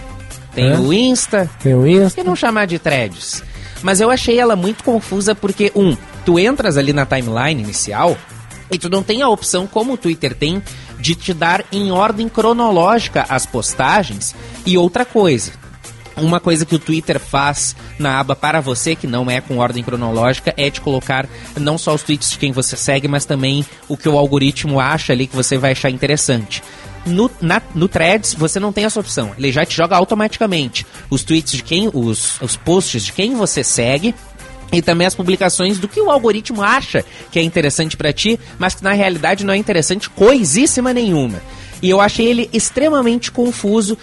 tem 0.53 0.70
é. 0.70 0.78
o 0.78 0.94
Insta. 0.94 1.49
Tem 1.64 1.74
o 1.74 1.88
Insta. 1.88 2.10
Por 2.10 2.16
que 2.16 2.24
não 2.24 2.36
chamar 2.36 2.68
de 2.68 2.78
threads? 2.78 3.44
Mas 3.82 3.99
eu 3.99 4.11
achei 4.11 4.40
ela 4.40 4.56
muito 4.56 4.84
confusa 4.84 5.34
porque, 5.34 5.72
um, 5.76 5.98
tu 6.26 6.38
entras 6.40 6.78
ali 6.78 6.94
na 6.94 7.07
timeline 7.07 7.64
inicial 7.64 8.16
e 8.71 8.77
tu 8.77 8.89
não 8.89 9.03
tem 9.03 9.21
a 9.21 9.29
opção, 9.29 9.67
como 9.67 9.93
o 9.93 9.97
Twitter 9.97 10.35
tem, 10.35 10.61
de 10.99 11.15
te 11.15 11.33
dar 11.33 11.65
em 11.71 11.91
ordem 11.91 12.27
cronológica 12.29 13.25
as 13.29 13.45
postagens. 13.45 14.35
E 14.65 14.77
outra 14.77 15.05
coisa, 15.05 15.51
uma 16.15 16.39
coisa 16.39 16.65
que 16.65 16.75
o 16.75 16.79
Twitter 16.79 17.19
faz 17.19 17.75
na 17.97 18.19
aba 18.19 18.35
para 18.35 18.61
você, 18.61 18.95
que 18.95 19.07
não 19.07 19.29
é 19.29 19.41
com 19.41 19.57
ordem 19.57 19.83
cronológica, 19.83 20.53
é 20.57 20.69
de 20.69 20.81
colocar 20.81 21.27
não 21.57 21.77
só 21.77 21.93
os 21.93 22.03
tweets 22.03 22.31
de 22.31 22.37
quem 22.37 22.51
você 22.51 22.75
segue, 22.75 23.07
mas 23.07 23.25
também 23.25 23.65
o 23.87 23.97
que 23.97 24.09
o 24.09 24.17
algoritmo 24.17 24.79
acha 24.79 25.13
ali 25.13 25.27
que 25.27 25.35
você 25.35 25.57
vai 25.57 25.71
achar 25.71 25.89
interessante. 25.89 26.61
No, 27.05 27.31
na, 27.41 27.61
no 27.73 27.87
Threads, 27.87 28.33
você 28.33 28.59
não 28.59 28.73
tem 28.73 28.83
essa 28.83 28.99
opção. 28.99 29.31
Ele 29.37 29.51
já 29.51 29.65
te 29.65 29.75
joga 29.75 29.95
automaticamente 29.95 30.85
os 31.09 31.23
tweets 31.23 31.53
de 31.53 31.63
quem, 31.63 31.89
os, 31.91 32.39
os 32.41 32.55
posts 32.57 33.05
de 33.05 33.13
quem 33.13 33.35
você 33.35 33.63
segue 33.63 34.13
e 34.71 34.81
também 34.81 35.07
as 35.07 35.15
publicações 35.15 35.79
do 35.79 35.87
que 35.87 35.99
o 35.99 36.09
algoritmo 36.09 36.61
acha 36.61 37.03
que 37.31 37.39
é 37.39 37.41
interessante 37.41 37.97
para 37.97 38.13
ti, 38.13 38.39
mas 38.57 38.75
que 38.75 38.83
na 38.83 38.93
realidade 38.93 39.45
não 39.45 39.53
é 39.53 39.57
interessante 39.57 40.09
coisíssima 40.09 40.93
nenhuma. 40.93 41.41
E 41.81 41.89
eu 41.89 42.01
achei 42.01 42.27
ele 42.27 42.49
extremamente 42.51 43.31
confuso, 43.31 43.93
uh, 43.93 43.97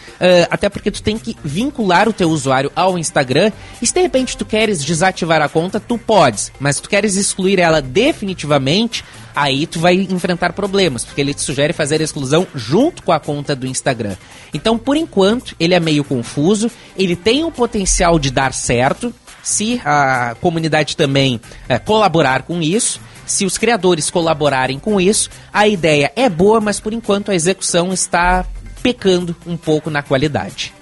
até 0.50 0.68
porque 0.68 0.90
tu 0.90 1.02
tem 1.02 1.18
que 1.18 1.36
vincular 1.44 2.08
o 2.08 2.12
teu 2.12 2.30
usuário 2.30 2.72
ao 2.74 2.98
Instagram. 2.98 3.52
E 3.80 3.86
se 3.86 3.92
de 3.92 4.00
repente 4.00 4.36
tu 4.36 4.44
queres 4.44 4.82
desativar 4.82 5.42
a 5.42 5.48
conta, 5.48 5.78
tu 5.78 5.98
podes. 5.98 6.50
Mas 6.58 6.76
se 6.76 6.82
tu 6.82 6.88
queres 6.88 7.16
excluir 7.16 7.58
ela 7.58 7.82
definitivamente, 7.82 9.04
aí 9.34 9.66
tu 9.66 9.78
vai 9.78 9.94
enfrentar 9.94 10.54
problemas, 10.54 11.04
porque 11.04 11.20
ele 11.20 11.34
te 11.34 11.42
sugere 11.42 11.74
fazer 11.74 12.00
a 12.00 12.04
exclusão 12.04 12.46
junto 12.54 13.02
com 13.02 13.12
a 13.12 13.20
conta 13.20 13.54
do 13.54 13.66
Instagram. 13.66 14.16
Então, 14.54 14.78
por 14.78 14.96
enquanto, 14.96 15.54
ele 15.60 15.74
é 15.74 15.80
meio 15.80 16.02
confuso, 16.02 16.70
ele 16.96 17.14
tem 17.14 17.44
o 17.44 17.52
potencial 17.52 18.18
de 18.18 18.30
dar 18.30 18.54
certo, 18.54 19.12
se 19.46 19.80
a 19.84 20.34
comunidade 20.40 20.96
também 20.96 21.40
é, 21.68 21.78
colaborar 21.78 22.42
com 22.42 22.60
isso. 22.60 23.00
Se 23.24 23.46
os 23.46 23.56
criadores 23.56 24.10
colaborarem 24.10 24.76
com 24.76 25.00
isso, 25.00 25.30
a 25.52 25.68
ideia 25.68 26.10
é 26.16 26.28
boa, 26.28 26.60
mas 26.60 26.80
por 26.80 26.92
enquanto 26.92 27.30
a 27.30 27.34
execução 27.34 27.92
está 27.92 28.44
pecando 28.82 29.36
um 29.46 29.56
pouco 29.56 29.88
na 29.88 30.02
qualidade. 30.02 30.74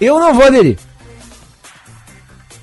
Eu 0.00 0.18
não 0.18 0.34
vou 0.34 0.44
aderir. 0.44 0.80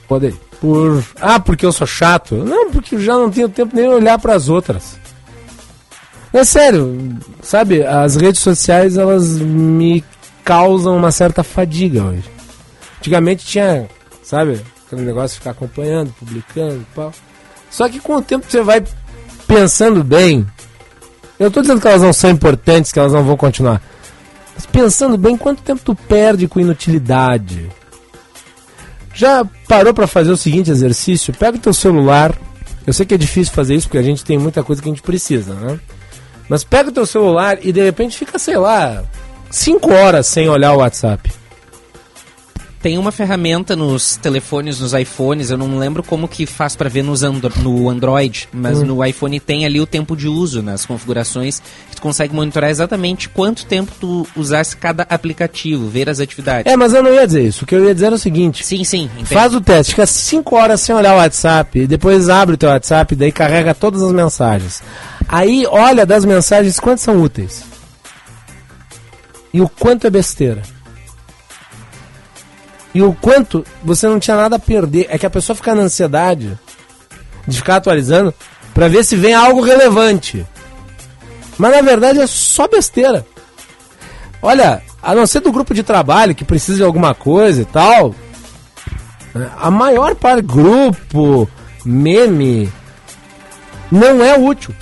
Vou 0.09 0.17
aderir. 0.17 0.37
Por... 0.59 1.05
Ah, 1.21 1.39
porque 1.39 1.65
eu 1.65 1.71
sou 1.71 1.87
chato? 1.87 2.35
Não, 2.35 2.69
porque 2.69 2.99
já 2.99 3.13
não 3.13 3.31
tenho 3.31 3.47
tempo 3.47 3.73
nem 3.73 3.87
olhar 3.87 4.19
para 4.19 4.35
as 4.35 4.49
outras. 4.49 4.99
É 6.33 6.43
sério, 6.43 7.17
sabe? 7.41 7.81
As 7.85 8.17
redes 8.17 8.41
sociais 8.41 8.97
elas 8.97 9.39
me 9.39 10.03
causam 10.43 10.97
uma 10.97 11.11
certa 11.13 11.43
fadiga 11.45 12.03
hoje. 12.03 12.29
Antigamente 12.99 13.45
tinha, 13.45 13.87
sabe, 14.21 14.61
aquele 14.89 15.07
negócio 15.07 15.29
de 15.29 15.39
ficar 15.39 15.51
acompanhando, 15.51 16.11
publicando 16.19 16.85
tal. 16.95 17.13
Só 17.69 17.87
que 17.87 17.99
com 17.99 18.15
o 18.15 18.21
tempo 18.21 18.45
você 18.49 18.61
vai 18.61 18.83
pensando 19.47 20.03
bem, 20.03 20.45
eu 21.39 21.47
estou 21.47 21.61
dizendo 21.61 21.79
que 21.79 21.87
elas 21.87 22.01
não 22.01 22.11
são 22.11 22.29
importantes, 22.29 22.91
que 22.91 22.99
elas 22.99 23.13
não 23.13 23.23
vão 23.23 23.37
continuar. 23.37 23.81
Mas 24.55 24.65
pensando 24.65 25.17
bem, 25.17 25.37
quanto 25.37 25.61
tempo 25.61 25.81
tu 25.83 25.95
perde 25.95 26.47
com 26.47 26.59
inutilidade? 26.59 27.69
Já 29.13 29.45
parou 29.67 29.93
para 29.93 30.07
fazer 30.07 30.31
o 30.31 30.37
seguinte 30.37 30.71
exercício? 30.71 31.33
Pega 31.33 31.57
o 31.57 31.61
teu 31.61 31.73
celular. 31.73 32.35
Eu 32.85 32.93
sei 32.93 33.05
que 33.05 33.13
é 33.13 33.17
difícil 33.17 33.53
fazer 33.53 33.75
isso 33.75 33.87
porque 33.87 33.97
a 33.97 34.03
gente 34.03 34.23
tem 34.25 34.37
muita 34.37 34.63
coisa 34.63 34.81
que 34.81 34.89
a 34.89 34.91
gente 34.91 35.03
precisa, 35.03 35.53
né? 35.53 35.79
Mas 36.47 36.63
pega 36.63 36.89
o 36.89 36.93
teu 36.93 37.05
celular 37.05 37.59
e 37.61 37.71
de 37.71 37.83
repente 37.83 38.17
fica, 38.17 38.39
sei 38.39 38.57
lá, 38.57 39.03
5 39.51 39.93
horas 39.93 40.25
sem 40.25 40.49
olhar 40.49 40.73
o 40.73 40.77
WhatsApp. 40.77 41.31
Tem 42.81 42.97
uma 42.97 43.11
ferramenta 43.11 43.75
nos 43.75 44.15
telefones, 44.15 44.79
nos 44.79 44.93
iPhones, 44.93 45.49
eu 45.49 45.57
não 45.57 45.77
lembro 45.77 46.01
como 46.01 46.29
que 46.29 46.45
faz 46.45 46.77
para 46.77 46.87
ver 46.89 47.03
nos 47.03 47.23
andro 47.23 47.51
no 47.61 47.89
Android, 47.89 48.47
mas 48.53 48.77
hum. 48.79 48.85
no 48.85 49.05
iPhone 49.05 49.37
tem 49.37 49.65
ali 49.65 49.81
o 49.81 49.85
tempo 49.85 50.15
de 50.15 50.29
uso 50.29 50.61
nas 50.61 50.85
configurações, 50.85 51.61
que 51.89 51.97
tu 51.97 52.01
consegue 52.01 52.33
monitorar 52.33 52.69
exatamente 52.69 53.27
quanto 53.27 53.65
tempo 53.65 53.91
tu 53.99 54.25
usasse 54.33 54.77
cada 54.77 55.03
aplicativo, 55.03 55.89
ver 55.89 56.09
as 56.09 56.21
atividades. 56.21 56.71
É, 56.71 56.77
mas 56.77 56.93
eu 56.93 57.03
não 57.03 57.13
ia 57.13 57.27
dizer 57.27 57.43
isso. 57.43 57.65
O 57.65 57.67
que 57.67 57.75
eu 57.75 57.83
ia 57.83 57.93
dizer 57.93 58.13
é 58.13 58.15
o 58.15 58.17
seguinte: 58.17 58.65
Sim, 58.65 58.85
sim. 58.85 59.09
Entendo. 59.13 59.27
Faz 59.27 59.53
o 59.53 59.59
teste, 59.59 59.91
fica 59.91 60.05
5 60.05 60.55
horas 60.55 60.79
sem 60.79 60.95
olhar 60.95 61.15
o 61.15 61.17
WhatsApp, 61.17 61.85
depois 61.85 62.29
abre 62.29 62.55
o 62.55 62.57
teu 62.57 62.69
WhatsApp, 62.69 63.13
daí 63.13 63.31
carrega 63.31 63.75
todas 63.75 64.01
as 64.01 64.13
mensagens. 64.13 64.81
Aí 65.27 65.65
olha 65.67 66.05
das 66.05 66.23
mensagens 66.23 66.79
quantas 66.79 67.01
são 67.01 67.21
úteis. 67.21 67.61
E 69.53 69.59
o 69.59 69.67
quanto 69.67 70.07
é 70.07 70.09
besteira. 70.09 70.61
E 72.93 73.01
o 73.01 73.13
quanto 73.13 73.65
você 73.83 74.07
não 74.07 74.19
tinha 74.19 74.35
nada 74.35 74.55
a 74.55 74.59
perder. 74.59 75.07
É 75.09 75.17
que 75.17 75.25
a 75.25 75.29
pessoa 75.29 75.55
fica 75.55 75.75
na 75.75 75.83
ansiedade 75.83 76.57
de 77.47 77.57
ficar 77.57 77.77
atualizando 77.77 78.33
para 78.73 78.87
ver 78.87 79.03
se 79.03 79.15
vem 79.15 79.33
algo 79.33 79.61
relevante. 79.61 80.45
Mas 81.57 81.71
na 81.71 81.81
verdade 81.81 82.19
é 82.19 82.27
só 82.27 82.67
besteira. 82.67 83.25
Olha, 84.41 84.81
a 85.01 85.13
não 85.13 85.27
ser 85.27 85.41
do 85.41 85.51
grupo 85.51 85.73
de 85.73 85.83
trabalho 85.83 86.35
que 86.35 86.45
precisa 86.45 86.77
de 86.77 86.83
alguma 86.83 87.13
coisa 87.13 87.61
e 87.61 87.65
tal, 87.65 88.15
a 89.57 89.69
maior 89.69 90.15
parte 90.15 90.41
grupo, 90.41 91.49
meme, 91.85 92.71
não 93.91 94.23
é 94.23 94.37
útil 94.37 94.73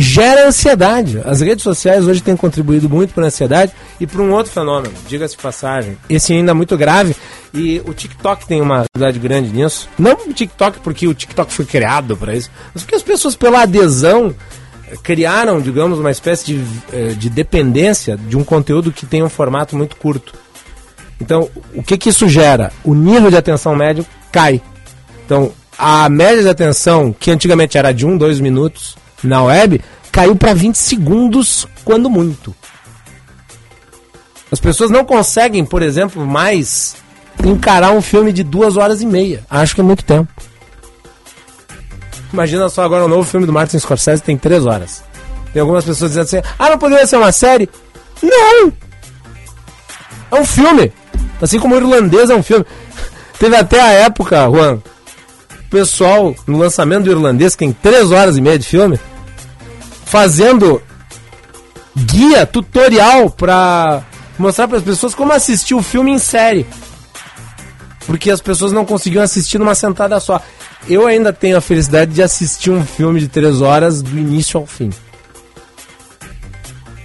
gera 0.00 0.48
ansiedade. 0.48 1.20
As 1.24 1.40
redes 1.40 1.62
sociais 1.62 2.06
hoje 2.06 2.22
têm 2.22 2.36
contribuído 2.36 2.88
muito 2.88 3.12
para 3.12 3.24
a 3.24 3.26
ansiedade 3.26 3.72
e 4.00 4.06
para 4.06 4.22
um 4.22 4.32
outro 4.32 4.52
fenômeno, 4.52 4.94
diga-se 5.06 5.36
de 5.36 5.42
passagem. 5.42 5.96
Esse 6.08 6.32
ainda 6.32 6.52
é 6.52 6.54
muito 6.54 6.76
grave 6.76 7.14
e 7.52 7.82
o 7.86 7.92
TikTok 7.92 8.46
tem 8.46 8.60
uma 8.60 8.84
realidade 8.94 9.18
grande 9.18 9.50
nisso. 9.50 9.88
Não 9.98 10.12
o 10.12 10.32
TikTok 10.32 10.80
porque 10.80 11.06
o 11.06 11.14
TikTok 11.14 11.52
foi 11.52 11.64
criado 11.64 12.16
para 12.16 12.34
isso, 12.34 12.50
mas 12.72 12.82
porque 12.82 12.96
as 12.96 13.02
pessoas, 13.02 13.36
pela 13.36 13.62
adesão, 13.62 14.34
criaram, 15.02 15.60
digamos, 15.60 15.98
uma 15.98 16.10
espécie 16.10 16.46
de, 16.46 16.64
eh, 16.92 17.14
de 17.16 17.28
dependência 17.28 18.16
de 18.16 18.36
um 18.36 18.44
conteúdo 18.44 18.90
que 18.90 19.06
tem 19.06 19.22
um 19.22 19.28
formato 19.28 19.76
muito 19.76 19.96
curto. 19.96 20.34
Então, 21.20 21.50
o 21.74 21.82
que, 21.82 21.98
que 21.98 22.08
isso 22.08 22.28
gera? 22.28 22.72
O 22.82 22.94
nível 22.94 23.30
de 23.30 23.36
atenção 23.36 23.76
médio 23.76 24.06
cai. 24.32 24.62
Então, 25.26 25.52
a 25.78 26.08
média 26.08 26.42
de 26.42 26.48
atenção, 26.48 27.14
que 27.18 27.30
antigamente 27.30 27.76
era 27.76 27.92
de 27.92 28.06
1, 28.06 28.12
um, 28.12 28.18
2 28.18 28.40
minutos, 28.40 28.96
na 29.22 29.42
web 29.42 29.80
caiu 30.10 30.34
para 30.34 30.54
20 30.54 30.76
segundos, 30.76 31.66
quando 31.84 32.10
muito. 32.10 32.54
As 34.50 34.58
pessoas 34.58 34.90
não 34.90 35.04
conseguem, 35.04 35.64
por 35.64 35.82
exemplo, 35.82 36.26
mais 36.26 36.96
encarar 37.44 37.92
um 37.92 38.02
filme 38.02 38.32
de 38.32 38.42
duas 38.42 38.76
horas 38.76 39.00
e 39.00 39.06
meia. 39.06 39.44
Acho 39.48 39.74
que 39.74 39.80
é 39.80 39.84
muito 39.84 40.04
tempo. 40.04 40.28
Imagina 42.32 42.68
só 42.68 42.84
agora 42.84 43.04
o 43.04 43.08
novo 43.08 43.24
filme 43.24 43.46
do 43.46 43.52
Martin 43.52 43.78
Scorsese 43.78 44.22
tem 44.22 44.36
três 44.36 44.66
horas. 44.66 45.02
Tem 45.52 45.60
algumas 45.60 45.84
pessoas 45.84 46.12
dizendo 46.12 46.24
assim: 46.24 46.54
ah, 46.58 46.70
não 46.70 46.78
poderia 46.78 47.06
ser 47.06 47.16
uma 47.16 47.32
série? 47.32 47.68
Não! 48.22 48.72
É 50.30 50.40
um 50.40 50.44
filme. 50.44 50.92
Assim 51.40 51.58
como 51.58 51.74
o 51.74 51.78
irlandês 51.78 52.30
é 52.30 52.34
um 52.34 52.42
filme. 52.42 52.64
Teve 53.38 53.56
até 53.56 53.80
a 53.80 53.88
época, 53.92 54.48
Juan, 54.48 54.74
o 54.74 55.70
pessoal 55.70 56.34
no 56.46 56.58
lançamento 56.58 57.04
do 57.04 57.10
irlandês, 57.10 57.54
que 57.54 57.60
tem 57.60 57.72
três 57.72 58.12
horas 58.12 58.36
e 58.36 58.40
meia 58.40 58.58
de 58.58 58.66
filme, 58.66 59.00
fazendo 60.10 60.82
guia, 61.96 62.44
tutorial 62.44 63.30
para 63.30 64.02
mostrar 64.36 64.66
para 64.66 64.78
as 64.78 64.82
pessoas 64.82 65.14
como 65.14 65.32
assistir 65.32 65.74
o 65.74 65.82
filme 65.82 66.10
em 66.10 66.18
série. 66.18 66.66
porque 68.06 68.28
as 68.28 68.40
pessoas 68.40 68.72
não 68.72 68.84
conseguiam 68.84 69.22
assistir 69.22 69.56
numa 69.58 69.74
sentada 69.74 70.18
só. 70.18 70.42
Eu 70.88 71.06
ainda 71.06 71.32
tenho 71.32 71.56
a 71.56 71.60
felicidade 71.60 72.12
de 72.12 72.22
assistir 72.22 72.70
um 72.70 72.84
filme 72.84 73.20
de 73.20 73.28
três 73.28 73.60
horas 73.60 74.02
do 74.02 74.18
início 74.18 74.58
ao 74.58 74.66
fim. 74.66 74.90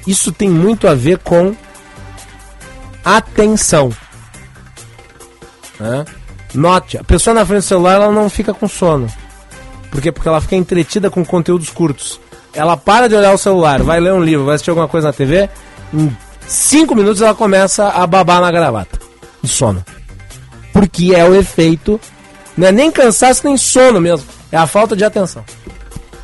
Isso 0.07 0.31
tem 0.31 0.49
muito 0.49 0.87
a 0.87 0.95
ver 0.95 1.19
com 1.19 1.55
atenção. 3.03 3.91
Né? 5.79 6.05
Note, 6.55 6.97
a 6.97 7.03
pessoa 7.03 7.35
na 7.35 7.45
frente 7.45 7.63
do 7.63 7.67
celular 7.67 7.95
ela 7.95 8.11
não 8.11 8.29
fica 8.29 8.51
com 8.51 8.67
sono. 8.67 9.07
Por 9.91 10.01
quê? 10.01 10.11
Porque 10.11 10.27
ela 10.27 10.41
fica 10.41 10.55
entretida 10.55 11.11
com 11.11 11.23
conteúdos 11.23 11.69
curtos. 11.69 12.19
Ela 12.55 12.77
para 12.77 13.07
de 13.07 13.15
olhar 13.15 13.33
o 13.33 13.37
celular, 13.37 13.83
vai 13.83 13.99
ler 13.99 14.13
um 14.13 14.23
livro, 14.23 14.45
vai 14.45 14.55
assistir 14.55 14.69
alguma 14.69 14.87
coisa 14.87 15.07
na 15.07 15.13
TV, 15.13 15.49
em 15.93 16.15
cinco 16.47 16.95
minutos 16.95 17.21
ela 17.21 17.35
começa 17.35 17.89
a 17.89 18.07
babar 18.07 18.41
na 18.41 18.51
gravata. 18.51 18.99
De 19.41 19.49
sono. 19.49 19.83
Porque 20.73 21.13
é 21.13 21.23
o 21.23 21.35
efeito. 21.35 21.99
Não 22.57 22.67
é 22.67 22.71
nem 22.71 22.91
cansaço 22.91 23.41
nem 23.45 23.57
sono 23.57 23.99
mesmo. 23.99 24.25
É 24.51 24.57
a 24.57 24.65
falta 24.65 24.95
de 24.95 25.03
atenção 25.03 25.43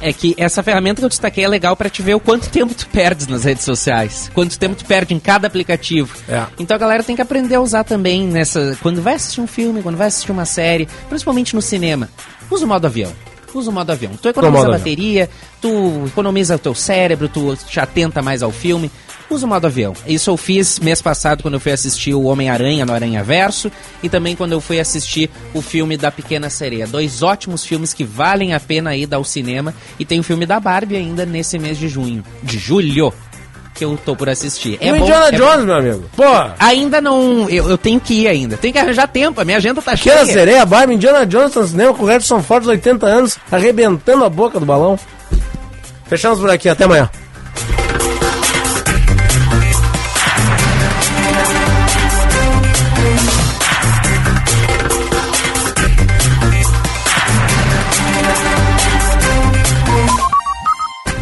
é 0.01 0.11
que 0.11 0.33
essa 0.37 0.63
ferramenta 0.63 0.99
que 0.99 1.05
eu 1.05 1.09
destaquei 1.09 1.43
é 1.43 1.47
legal 1.47 1.75
para 1.77 1.89
te 1.89 2.01
ver 2.01 2.15
o 2.15 2.19
quanto 2.19 2.49
tempo 2.49 2.73
tu 2.73 2.87
perdes 2.87 3.27
nas 3.27 3.43
redes 3.43 3.63
sociais, 3.63 4.29
quanto 4.33 4.57
tempo 4.57 4.75
tu 4.75 4.83
perde 4.83 5.13
em 5.13 5.19
cada 5.19 5.47
aplicativo. 5.47 6.13
É. 6.27 6.45
Então 6.59 6.75
a 6.75 6.79
galera 6.79 7.03
tem 7.03 7.15
que 7.15 7.21
aprender 7.21 7.55
a 7.55 7.61
usar 7.61 7.83
também 7.83 8.27
nessa 8.27 8.77
quando 8.81 9.01
vai 9.01 9.13
assistir 9.13 9.39
um 9.39 9.47
filme, 9.47 9.83
quando 9.83 9.97
vai 9.97 10.07
assistir 10.07 10.31
uma 10.31 10.45
série, 10.45 10.87
principalmente 11.07 11.55
no 11.55 11.61
cinema. 11.61 12.09
Usa 12.49 12.65
o 12.65 12.67
modo 12.67 12.85
avião. 12.85 13.11
Usa 13.53 13.69
o 13.69 13.73
modo 13.73 13.91
avião. 13.91 14.13
Tu 14.21 14.29
economiza 14.29 14.67
a 14.67 14.71
bateria, 14.71 15.23
avião. 15.23 15.37
tu 15.61 16.07
economiza 16.07 16.55
o 16.55 16.59
teu 16.59 16.75
cérebro, 16.75 17.27
tu 17.27 17.55
te 17.55 17.79
atenta 17.79 18.21
mais 18.21 18.41
ao 18.41 18.51
filme 18.51 18.91
usa 19.33 19.45
o 19.45 19.49
modo 19.49 19.65
avião. 19.65 19.93
Isso 20.05 20.29
eu 20.29 20.37
fiz 20.37 20.79
mês 20.79 21.01
passado 21.01 21.41
quando 21.41 21.55
eu 21.55 21.59
fui 21.59 21.71
assistir 21.71 22.13
o 22.13 22.23
Homem-Aranha 22.23 22.85
no 22.85 22.93
Aranha 22.93 23.23
Verso 23.23 23.71
e 24.03 24.09
também 24.09 24.35
quando 24.35 24.51
eu 24.51 24.61
fui 24.61 24.79
assistir 24.79 25.29
o 25.53 25.61
filme 25.61 25.97
da 25.97 26.11
Pequena 26.11 26.49
Sereia. 26.49 26.85
Dois 26.85 27.23
ótimos 27.23 27.65
filmes 27.65 27.93
que 27.93 28.03
valem 28.03 28.53
a 28.53 28.59
pena 28.59 28.95
ir 28.95 29.11
ao 29.13 29.23
cinema 29.23 29.73
e 29.97 30.05
tem 30.05 30.19
o 30.19 30.23
filme 30.23 30.45
da 30.45 30.59
Barbie 30.59 30.97
ainda 30.97 31.25
nesse 31.25 31.57
mês 31.57 31.77
de 31.77 31.87
junho, 31.87 32.23
de 32.43 32.57
julho. 32.57 33.13
Que 33.81 33.85
eu 33.85 33.97
tô 33.97 34.15
por 34.15 34.29
assistir. 34.29 34.77
É 34.79 34.91
o 34.91 34.95
bom, 34.95 35.01
Indiana 35.01 35.29
é 35.29 35.31
Jones, 35.31 35.59
bom. 35.61 35.65
meu 35.65 35.75
amigo. 35.75 36.03
Pô! 36.15 36.23
Ainda 36.59 37.01
não. 37.01 37.49
Eu, 37.49 37.67
eu 37.67 37.79
tenho 37.79 37.99
que 37.99 38.13
ir 38.13 38.27
ainda. 38.27 38.55
Tem 38.55 38.71
que 38.71 38.77
arranjar 38.77 39.07
tempo. 39.07 39.41
A 39.41 39.43
minha 39.43 39.57
agenda 39.57 39.81
tá 39.81 39.93
Pequena 39.93 40.17
cheia. 40.17 40.33
Sereia, 40.33 40.65
Barbie, 40.67 40.93
Indiana 40.93 41.25
Jones 41.25 41.55
no 41.55 41.65
cinema 41.65 41.91
com 41.91 42.03
o 42.03 42.05
Harrison 42.05 42.43
Ford, 42.43 42.67
80 42.67 43.07
anos, 43.07 43.39
arrebentando 43.51 44.23
a 44.23 44.29
boca 44.29 44.59
do 44.59 44.67
balão. 44.67 44.99
Fechamos 46.05 46.39
por 46.39 46.51
aqui. 46.51 46.69
Até 46.69 46.83
amanhã. 46.83 47.09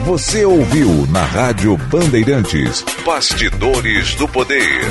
Você 0.10 0.44
ouviu 0.44 1.06
na 1.12 1.24
Rádio 1.24 1.78
Bandeirantes 1.78 2.84
Bastidores 3.06 4.16
do 4.16 4.28
Poder. 4.28 4.82